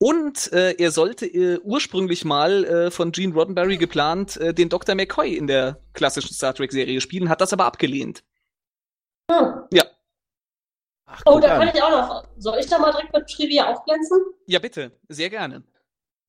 Und 0.03 0.51
äh, 0.55 0.73
er 0.79 0.93
sollte 0.93 1.27
äh, 1.27 1.59
ursprünglich 1.63 2.25
mal 2.25 2.65
äh, 2.65 2.91
von 2.91 3.13
Gene 3.13 3.35
Roddenberry 3.35 3.77
geplant 3.77 4.39
äh, 4.39 4.55
den 4.55 4.71
Dr. 4.71 4.95
McCoy 4.95 5.37
in 5.37 5.47
der 5.47 5.79
klassischen 5.93 6.33
Star 6.33 6.55
Trek-Serie 6.55 7.03
spielen, 7.03 7.29
hat 7.29 7.43
das 7.43 7.53
aber 7.53 7.67
abgelehnt. 7.67 8.25
Hm. 9.31 9.65
Ja. 9.73 9.85
Ach, 11.05 11.21
Oh, 11.27 11.39
da 11.39 11.49
an. 11.49 11.61
kann 11.67 11.75
ich 11.75 11.83
auch 11.83 11.91
noch. 11.91 12.25
Soll 12.39 12.59
ich 12.61 12.67
da 12.67 12.79
mal 12.79 12.93
direkt 12.93 13.13
mit 13.13 13.29
Trivia 13.29 13.67
aufglänzen? 13.71 14.19
Ja, 14.47 14.59
bitte, 14.59 14.93
sehr 15.09 15.29
gerne. 15.29 15.65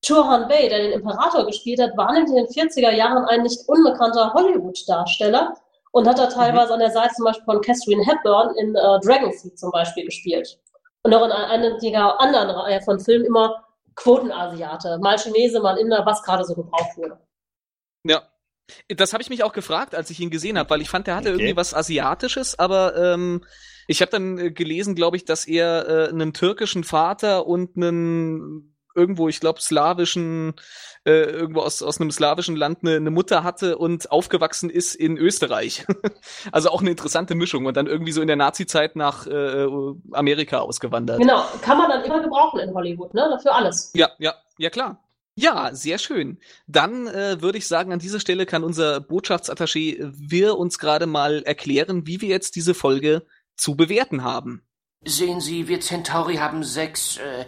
Turhan 0.04 0.48
Bey, 0.48 0.68
der 0.68 0.82
den 0.82 0.92
Imperator 0.92 1.46
gespielt 1.46 1.80
hat, 1.80 1.96
war 1.96 2.12
nämlich 2.12 2.30
in 2.36 2.44
den 2.44 2.68
40er 2.68 2.90
Jahren 2.90 3.24
ein 3.24 3.42
nicht 3.42 3.66
unbekannter 3.68 4.34
Hollywood-Darsteller 4.34 5.56
und 5.92 6.06
hat 6.08 6.18
da 6.18 6.26
teilweise 6.26 6.74
an 6.74 6.80
der 6.80 6.90
Seite 6.90 7.14
zum 7.14 7.24
Beispiel 7.24 7.44
von 7.44 7.60
Catherine 7.62 8.04
Hepburn 8.04 8.54
in 8.56 8.74
äh, 8.74 8.80
Dragonseed 9.02 9.58
zum 9.58 9.70
Beispiel 9.70 10.04
gespielt. 10.04 10.58
Und 11.04 11.14
auch 11.14 11.24
in 11.24 11.32
einiger 11.32 12.20
anderen 12.20 12.50
Reihe 12.50 12.80
von 12.82 13.00
Filmen 13.00 13.24
immer 13.24 13.61
Quotenasiate. 13.94 14.98
Mal 15.00 15.18
Chinese, 15.18 15.60
mal 15.60 15.76
Inder, 15.78 16.04
was 16.06 16.22
gerade 16.22 16.44
so 16.44 16.54
gebraucht 16.54 16.96
wurde. 16.96 17.18
Ja. 18.04 18.22
Das 18.88 19.12
habe 19.12 19.22
ich 19.22 19.28
mich 19.28 19.42
auch 19.42 19.52
gefragt, 19.52 19.94
als 19.94 20.08
ich 20.10 20.20
ihn 20.20 20.30
gesehen 20.30 20.56
habe, 20.56 20.70
weil 20.70 20.80
ich 20.80 20.88
fand, 20.88 21.06
der 21.06 21.16
hatte 21.16 21.30
Okay. 21.30 21.38
irgendwie 21.38 21.56
was 21.56 21.74
Asiatisches, 21.74 22.58
aber 22.58 22.96
ähm, 22.96 23.44
ich 23.88 24.00
habe 24.00 24.10
dann 24.10 24.38
äh, 24.38 24.50
gelesen, 24.52 24.94
glaube 24.94 25.16
ich, 25.16 25.24
dass 25.24 25.46
er 25.46 25.88
äh, 25.88 26.08
einen 26.08 26.32
türkischen 26.32 26.84
Vater 26.84 27.46
und 27.46 27.76
einen 27.76 28.71
irgendwo, 28.94 29.28
ich 29.28 29.40
glaube, 29.40 29.60
slawischen, 29.60 30.54
äh, 31.04 31.22
irgendwo 31.22 31.60
aus, 31.60 31.82
aus 31.82 32.00
einem 32.00 32.10
slawischen 32.10 32.56
Land 32.56 32.78
eine, 32.82 32.96
eine 32.96 33.10
Mutter 33.10 33.44
hatte 33.44 33.78
und 33.78 34.10
aufgewachsen 34.10 34.70
ist 34.70 34.94
in 34.94 35.16
Österreich. 35.16 35.86
also 36.52 36.70
auch 36.70 36.80
eine 36.80 36.90
interessante 36.90 37.34
Mischung 37.34 37.66
und 37.66 37.76
dann 37.76 37.86
irgendwie 37.86 38.12
so 38.12 38.20
in 38.20 38.26
der 38.26 38.36
Nazi-Zeit 38.36 38.96
nach 38.96 39.26
äh, 39.26 39.66
Amerika 40.12 40.58
ausgewandert. 40.58 41.18
Genau, 41.18 41.44
kann 41.62 41.78
man 41.78 41.90
dann 41.90 42.04
immer 42.04 42.22
gebrauchen 42.22 42.60
in 42.60 42.74
Hollywood, 42.74 43.14
ne? 43.14 43.28
Dafür 43.30 43.54
alles. 43.54 43.92
Ja, 43.94 44.10
ja, 44.18 44.34
ja 44.58 44.70
klar. 44.70 45.02
Ja, 45.34 45.74
sehr 45.74 45.96
schön. 45.98 46.38
Dann 46.66 47.06
äh, 47.06 47.40
würde 47.40 47.56
ich 47.56 47.66
sagen, 47.66 47.92
an 47.92 47.98
dieser 47.98 48.20
Stelle 48.20 48.44
kann 48.44 48.64
unser 48.64 49.00
Botschaftsattaché 49.00 50.12
Wir 50.12 50.58
uns 50.58 50.78
gerade 50.78 51.06
mal 51.06 51.42
erklären, 51.44 52.06
wie 52.06 52.20
wir 52.20 52.28
jetzt 52.28 52.54
diese 52.54 52.74
Folge 52.74 53.24
zu 53.56 53.74
bewerten 53.74 54.24
haben. 54.24 54.62
Sehen 55.04 55.40
Sie, 55.40 55.68
wir 55.68 55.80
Centauri 55.80 56.36
haben 56.36 56.62
sechs, 56.62 57.16
äh, 57.16 57.46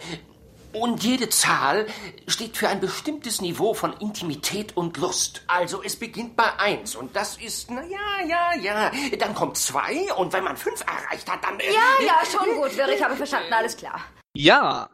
und 0.74 1.02
jede 1.02 1.28
Zahl 1.28 1.86
steht 2.26 2.56
für 2.56 2.68
ein 2.68 2.80
bestimmtes 2.80 3.40
Niveau 3.40 3.74
von 3.74 3.92
Intimität 4.00 4.76
und 4.76 4.96
Lust. 4.98 5.42
Also 5.46 5.82
es 5.82 5.96
beginnt 5.96 6.36
bei 6.36 6.52
eins 6.58 6.94
und 6.96 7.14
das 7.16 7.36
ist, 7.38 7.70
na 7.70 7.82
ja, 7.84 8.26
ja, 8.26 8.60
ja. 8.62 8.92
Dann 9.18 9.34
kommt 9.34 9.56
zwei 9.56 10.12
und 10.14 10.32
wenn 10.32 10.44
man 10.44 10.56
fünf 10.56 10.82
erreicht 10.82 11.30
hat, 11.30 11.44
dann... 11.44 11.58
äh, 11.60 11.64
Ja, 11.72 12.06
ja, 12.06 12.20
schon 12.30 12.54
gut, 12.60 12.76
Wirr, 12.76 12.88
ich 12.88 13.02
habe 13.02 13.16
verstanden, 13.16 13.52
alles 13.52 13.76
klar. 13.76 14.00
Ja, 14.36 14.90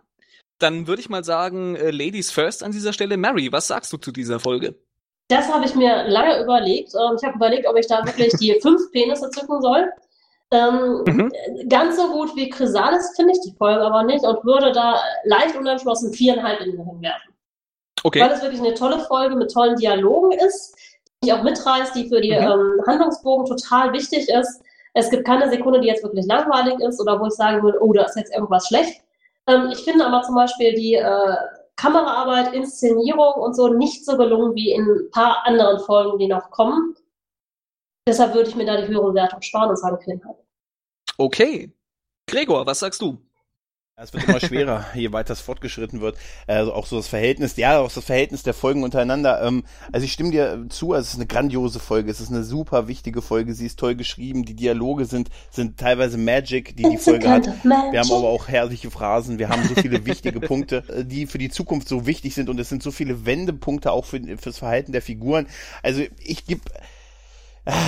dann 0.59 0.86
würde 0.86 1.01
ich 1.01 1.09
mal 1.09 1.24
sagen, 1.24 1.77
äh, 1.77 1.90
Ladies 1.90 2.31
first 2.31 2.62
an 2.62 2.73
dieser 2.73 2.93
Stelle. 2.93 3.16
Mary, 3.16 3.51
was 3.51 3.66
sagst 3.66 3.93
du 3.93 3.97
zu 3.97 4.12
dieser 4.12 4.39
Folge? 4.39 4.74
Das 5.28 5.48
habe 5.48 5.65
ich 5.65 5.74
mir 5.74 6.09
lange 6.09 6.43
überlegt. 6.43 6.89
Ich 6.89 7.24
habe 7.24 7.36
überlegt, 7.36 7.66
ob 7.66 7.77
ich 7.77 7.86
da 7.86 8.05
wirklich 8.05 8.32
die 8.35 8.59
fünf 8.61 8.90
Penisse 8.93 9.31
zücken 9.31 9.62
soll. 9.62 9.89
Ähm, 10.52 11.05
Mhm. 11.06 11.32
Ganz 11.68 11.97
so 11.97 12.09
gut 12.10 12.35
wie 12.35 12.48
Chrysalis 12.51 13.12
finde 13.16 13.32
ich 13.32 13.40
die 13.40 13.55
Folge 13.56 13.82
aber 13.82 14.02
nicht 14.02 14.24
und 14.24 14.44
würde 14.44 14.72
da 14.72 15.01
leicht 15.24 15.56
unentschlossen 15.56 16.12
viereinhalb 16.12 16.60
in 16.60 16.72
den 16.72 16.81
Ring 16.81 17.01
werfen. 17.01 17.32
Okay. 18.02 18.20
Weil 18.20 18.32
es 18.32 18.43
wirklich 18.43 18.60
eine 18.60 18.74
tolle 18.74 18.98
Folge 19.01 19.36
mit 19.36 19.52
tollen 19.52 19.77
Dialogen 19.77 20.32
ist, 20.32 20.74
die 21.22 21.27
mich 21.27 21.32
auch 21.35 21.43
mitreißt, 21.44 21.94
die 21.94 22.09
für 22.09 22.20
die 22.20 22.31
Mhm. 22.32 22.36
ähm, 22.78 22.82
Handlungsbogen 22.86 23.47
total 23.47 23.93
wichtig 23.93 24.28
ist. 24.28 24.62
Es 24.94 25.09
gibt 25.10 25.24
keine 25.24 25.48
Sekunde, 25.51 25.81
die 25.81 25.86
jetzt 25.89 26.02
wirklich 26.02 26.27
langweilig 26.27 26.81
ist 26.81 27.01
oder 27.01 27.20
wo 27.20 27.27
ich 27.27 27.35
sagen 27.35 27.62
würde, 27.62 27.78
oh, 27.81 27.93
da 27.93 28.05
ist 28.05 28.16
jetzt 28.16 28.35
irgendwas 28.35 28.66
schlecht. 28.66 29.02
Ähm, 29.47 29.68
ich 29.72 29.78
finde 29.85 30.05
aber 30.05 30.22
zum 30.22 30.35
Beispiel 30.35 30.74
die 30.74 30.94
äh, 30.94 31.36
Kameraarbeit, 31.77 32.52
Inszenierung 32.55 33.35
und 33.35 33.55
so 33.55 33.68
nicht 33.68 34.05
so 34.05 34.16
gelungen 34.16 34.55
wie 34.56 34.72
in 34.72 34.82
ein 34.85 35.10
paar 35.12 35.47
anderen 35.47 35.78
Folgen, 35.81 36.18
die 36.18 36.27
noch 36.27 36.51
kommen. 36.51 36.97
Deshalb 38.09 38.35
würde 38.35 38.48
ich 38.48 38.56
mir 38.56 38.66
da 38.66 38.77
die 38.81 38.89
höhere 38.89 39.14
Wertung 39.14 39.40
sparen 39.43 39.70
und 39.70 39.77
sagen 39.77 39.98
viereinhalb. 40.01 40.36
Okay. 41.20 41.70
Gregor, 42.26 42.64
was 42.64 42.78
sagst 42.78 43.02
du? 43.02 43.18
Es 43.94 44.14
wird 44.14 44.26
immer 44.26 44.40
schwerer, 44.40 44.86
je 44.94 45.12
weiter 45.12 45.34
es 45.34 45.42
fortgeschritten 45.42 46.01
wird. 46.01 46.16
Also 46.47 46.72
auch 46.72 46.86
so 46.86 46.97
das 46.97 47.09
Verhältnis, 47.09 47.59
ja, 47.59 47.78
auch 47.80 47.92
das 47.92 48.02
Verhältnis 48.02 48.42
der 48.42 48.55
Folgen 48.55 48.84
untereinander. 48.84 49.42
Ähm, 49.42 49.64
also 49.92 50.06
ich 50.06 50.14
stimme 50.14 50.30
dir 50.30 50.64
zu, 50.70 50.94
also 50.94 51.02
es 51.02 51.09
ist 51.10 51.16
eine 51.16 51.26
grandiose 51.26 51.78
Folge, 51.78 52.10
es 52.10 52.20
ist 52.20 52.30
eine 52.30 52.42
super 52.42 52.88
wichtige 52.88 53.20
Folge, 53.20 53.52
sie 53.52 53.66
ist 53.66 53.78
toll 53.78 53.97
geschrieben, 53.97 54.47
die 54.47 54.55
Dialoge 54.55 55.05
sind, 55.05 55.28
sind 55.51 55.78
teilweise 55.78 56.16
Magic, 56.16 56.74
die 56.76 56.84
die 56.84 56.94
It's 56.94 57.05
Folge 57.05 57.28
hat. 57.28 57.44
Wir 57.64 58.01
haben 58.01 58.10
aber 58.10 58.28
auch 58.28 58.48
herrliche 58.48 58.90
Phrasen, 58.90 59.38
wir 59.38 59.51
haben 59.51 59.62
so 59.64 59.74
viele 59.74 60.06
wichtige 60.06 60.40
Punkte, 60.48 60.84
äh, 60.88 61.05
die 61.05 61.26
für 61.26 61.36
die 61.36 61.51
Zukunft 61.51 61.86
so 61.86 62.06
wichtig 62.06 62.34
sind 62.34 62.48
und 62.48 62.59
es 62.59 62.70
sind 62.70 62.82
so 62.82 62.92
viele 62.92 63.26
Wendepunkte 63.26 63.92
auch 63.92 64.06
für, 64.06 64.22
fürs 64.38 64.56
Verhalten 64.56 64.92
der 64.92 65.02
Figuren. 65.02 65.48
Also 65.82 66.02
ich 66.24 66.47
gebe 66.47 66.62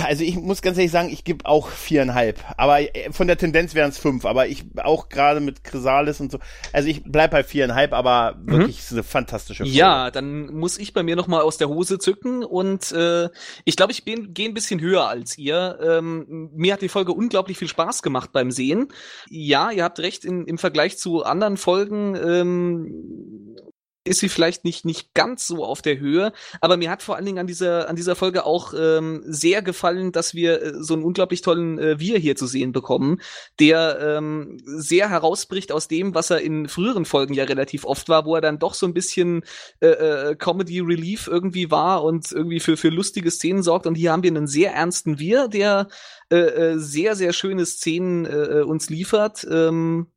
also 0.04 0.24
ich 0.24 0.36
muss 0.36 0.62
ganz 0.62 0.76
ehrlich 0.78 0.90
sagen, 0.92 1.08
ich 1.10 1.24
gebe 1.24 1.46
auch 1.46 1.68
viereinhalb. 1.68 2.40
Aber 2.56 2.80
äh, 2.80 3.12
von 3.12 3.26
der 3.26 3.36
Tendenz 3.38 3.74
wären 3.74 3.90
es 3.90 3.98
fünf. 3.98 4.24
Aber 4.24 4.46
ich 4.46 4.64
auch 4.82 5.08
gerade 5.08 5.40
mit 5.40 5.64
Chrysalis 5.64 6.20
und 6.20 6.32
so. 6.32 6.38
Also 6.72 6.88
ich 6.88 7.02
bleib 7.04 7.30
bei 7.32 7.44
viereinhalb, 7.44 7.92
aber 7.92 8.36
wirklich 8.44 8.78
ist 8.78 8.92
eine 8.92 9.02
fantastische 9.02 9.64
Folge. 9.64 9.76
Ja, 9.76 10.10
dann 10.10 10.46
muss 10.54 10.78
ich 10.78 10.92
bei 10.92 11.02
mir 11.02 11.16
noch 11.16 11.26
mal 11.26 11.40
aus 11.42 11.56
der 11.58 11.68
Hose 11.68 11.98
zücken 11.98 12.44
und 12.44 12.92
äh, 12.92 13.28
ich 13.64 13.76
glaube, 13.76 13.92
ich 13.92 14.04
bin- 14.04 14.34
gehe 14.34 14.48
ein 14.48 14.54
bisschen 14.54 14.80
höher 14.80 15.08
als 15.08 15.38
ihr. 15.38 15.78
Ähm, 15.82 16.50
mir 16.54 16.72
hat 16.74 16.82
die 16.82 16.88
Folge 16.88 17.12
unglaublich 17.12 17.58
viel 17.58 17.68
Spaß 17.68 18.02
gemacht 18.02 18.30
beim 18.32 18.50
Sehen. 18.50 18.88
Ja, 19.28 19.70
ihr 19.70 19.84
habt 19.84 19.98
recht, 20.00 20.24
in, 20.24 20.46
im 20.46 20.58
Vergleich 20.58 20.98
zu 20.98 21.24
anderen 21.24 21.56
Folgen 21.56 22.14
ähm, 22.16 23.56
ist 24.04 24.20
sie 24.20 24.28
vielleicht 24.28 24.64
nicht, 24.64 24.84
nicht 24.84 25.14
ganz 25.14 25.46
so 25.46 25.64
auf 25.64 25.80
der 25.80 25.98
Höhe, 25.98 26.32
aber 26.60 26.76
mir 26.76 26.90
hat 26.90 27.02
vor 27.02 27.16
allen 27.16 27.24
Dingen 27.24 27.38
an 27.38 27.46
dieser, 27.46 27.88
an 27.88 27.94
dieser 27.94 28.16
Folge 28.16 28.44
auch 28.44 28.74
ähm, 28.76 29.22
sehr 29.24 29.62
gefallen, 29.62 30.10
dass 30.10 30.34
wir 30.34 30.60
äh, 30.60 30.72
so 30.78 30.94
einen 30.94 31.04
unglaublich 31.04 31.42
tollen 31.42 31.78
äh, 31.78 32.00
Wir 32.00 32.18
hier 32.18 32.34
zu 32.34 32.46
sehen 32.46 32.72
bekommen, 32.72 33.20
der 33.60 33.98
ähm, 34.00 34.58
sehr 34.64 35.08
herausbricht 35.08 35.70
aus 35.70 35.86
dem, 35.86 36.14
was 36.14 36.30
er 36.30 36.40
in 36.40 36.68
früheren 36.68 37.04
Folgen 37.04 37.34
ja 37.34 37.44
relativ 37.44 37.84
oft 37.84 38.08
war, 38.08 38.24
wo 38.24 38.34
er 38.34 38.40
dann 38.40 38.58
doch 38.58 38.74
so 38.74 38.86
ein 38.86 38.94
bisschen 38.94 39.44
äh, 39.80 39.86
äh, 39.86 40.36
Comedy 40.36 40.80
Relief 40.80 41.28
irgendwie 41.28 41.70
war 41.70 42.02
und 42.02 42.32
irgendwie 42.32 42.60
für, 42.60 42.76
für 42.76 42.88
lustige 42.88 43.30
Szenen 43.30 43.62
sorgt. 43.62 43.86
Und 43.86 43.94
hier 43.94 44.10
haben 44.10 44.24
wir 44.24 44.30
einen 44.30 44.48
sehr 44.48 44.74
ernsten 44.74 45.20
Wir, 45.20 45.46
der 45.46 45.86
äh, 46.30 46.36
äh, 46.36 46.78
sehr, 46.78 47.14
sehr 47.14 47.32
schöne 47.32 47.66
Szenen 47.66 48.26
äh, 48.26 48.58
äh 48.58 48.62
uns 48.62 48.90
liefert. 48.90 49.46
Ähm, 49.48 50.08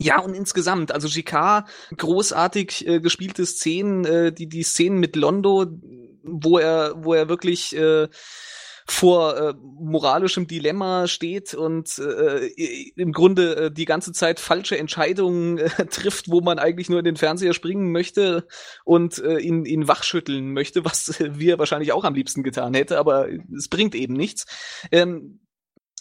ja, 0.00 0.20
und 0.20 0.34
insgesamt, 0.34 0.92
also 0.92 1.08
GK, 1.08 1.64
großartig 1.96 2.86
äh, 2.86 3.00
gespielte 3.00 3.44
Szenen, 3.44 4.04
äh, 4.04 4.32
die, 4.32 4.48
die 4.48 4.62
Szenen 4.62 4.98
mit 5.00 5.16
Londo, 5.16 5.66
wo 6.22 6.58
er, 6.58 6.94
wo 6.96 7.14
er 7.14 7.28
wirklich 7.28 7.74
äh, 7.74 8.08
vor 8.90 9.36
äh, 9.36 9.54
moralischem 9.60 10.46
Dilemma 10.46 11.08
steht 11.08 11.52
und 11.52 11.98
äh, 11.98 12.46
im 12.96 13.12
Grunde 13.12 13.56
äh, 13.56 13.70
die 13.70 13.84
ganze 13.84 14.12
Zeit 14.12 14.40
falsche 14.40 14.78
Entscheidungen 14.78 15.58
äh, 15.58 15.68
trifft, 15.90 16.30
wo 16.30 16.40
man 16.40 16.58
eigentlich 16.58 16.88
nur 16.88 17.00
in 17.00 17.04
den 17.04 17.16
Fernseher 17.16 17.52
springen 17.52 17.92
möchte 17.92 18.46
und 18.84 19.18
äh, 19.18 19.40
ihn, 19.40 19.66
ihn 19.66 19.88
wachschütteln 19.88 20.52
möchte, 20.52 20.84
was 20.86 21.20
äh, 21.20 21.38
wir 21.38 21.58
wahrscheinlich 21.58 21.92
auch 21.92 22.04
am 22.04 22.14
liebsten 22.14 22.42
getan 22.42 22.72
hätte, 22.72 22.98
aber 22.98 23.28
es 23.54 23.68
bringt 23.68 23.94
eben 23.94 24.14
nichts. 24.14 24.46
Ähm, 24.90 25.40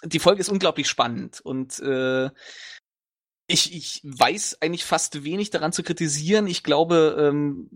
die 0.03 0.19
Folge 0.19 0.41
ist 0.41 0.49
unglaublich 0.49 0.87
spannend 0.87 1.41
und 1.41 1.79
äh, 1.79 2.29
ich, 3.47 3.73
ich 3.73 4.01
weiß 4.03 4.57
eigentlich 4.61 4.83
fast 4.83 5.23
wenig 5.23 5.49
daran 5.49 5.71
zu 5.71 5.81
kritisieren. 5.81 6.47
Ich 6.47 6.63
glaube, 6.63 7.15
ähm, 7.19 7.69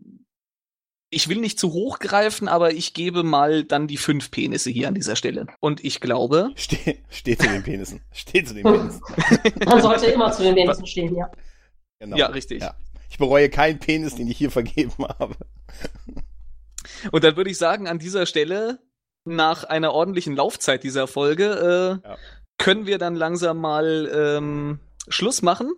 ich 1.10 1.28
will 1.28 1.40
nicht 1.40 1.60
zu 1.60 1.74
hoch 1.74 2.00
greifen, 2.00 2.48
aber 2.48 2.74
ich 2.74 2.94
gebe 2.94 3.24
mal 3.24 3.64
dann 3.64 3.88
die 3.88 3.98
fünf 3.98 4.32
Penisse 4.32 4.70
hier 4.70 4.88
an 4.88 4.94
dieser 4.94 5.16
Stelle. 5.16 5.48
Und 5.60 5.84
ich 5.84 6.00
glaube. 6.00 6.52
Ste 6.56 6.98
steht 7.10 7.42
zu 7.42 7.50
den 7.50 7.64
Penissen. 7.64 8.02
Steht 8.12 8.48
zu 8.48 8.54
den 8.54 8.64
Penissen. 8.64 9.02
Man 9.66 9.82
sollte 9.82 10.06
immer 10.08 10.32
zu 10.32 10.44
den 10.44 10.56
Penissen 10.56 10.86
stehen, 10.86 11.16
ja. 11.16 11.30
Genau. 12.00 12.18
Ja, 12.18 12.28
richtig. 12.28 12.62
Ja. 12.62 12.76
Ich 13.10 13.18
bereue 13.18 13.50
keinen 13.50 13.80
Penis, 13.80 14.16
den 14.16 14.28
ich 14.28 14.38
hier 14.38 14.52
vergeben 14.52 15.06
habe. 15.20 15.36
Und 17.12 17.24
dann 17.24 17.36
würde 17.36 17.50
ich 17.50 17.58
sagen, 17.58 17.88
an 17.88 18.00
dieser 18.00 18.26
Stelle, 18.26 18.80
nach 19.26 19.66
einer 19.66 19.94
ordentlichen 19.94 20.36
Laufzeit 20.36 20.84
dieser 20.84 21.08
Folge, 21.08 22.00
äh, 22.04 22.08
ja. 22.08 22.18
können 22.58 22.86
wir 22.86 22.98
dann 22.98 23.16
langsam 23.16 23.58
mal 23.58 24.10
ähm, 24.14 24.80
Schluss 25.10 25.42
machen. 25.42 25.72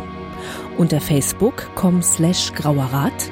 unter 0.78 0.99
facebook.com 0.99 2.02
slash 2.02 2.52
grauerrat 2.53 3.32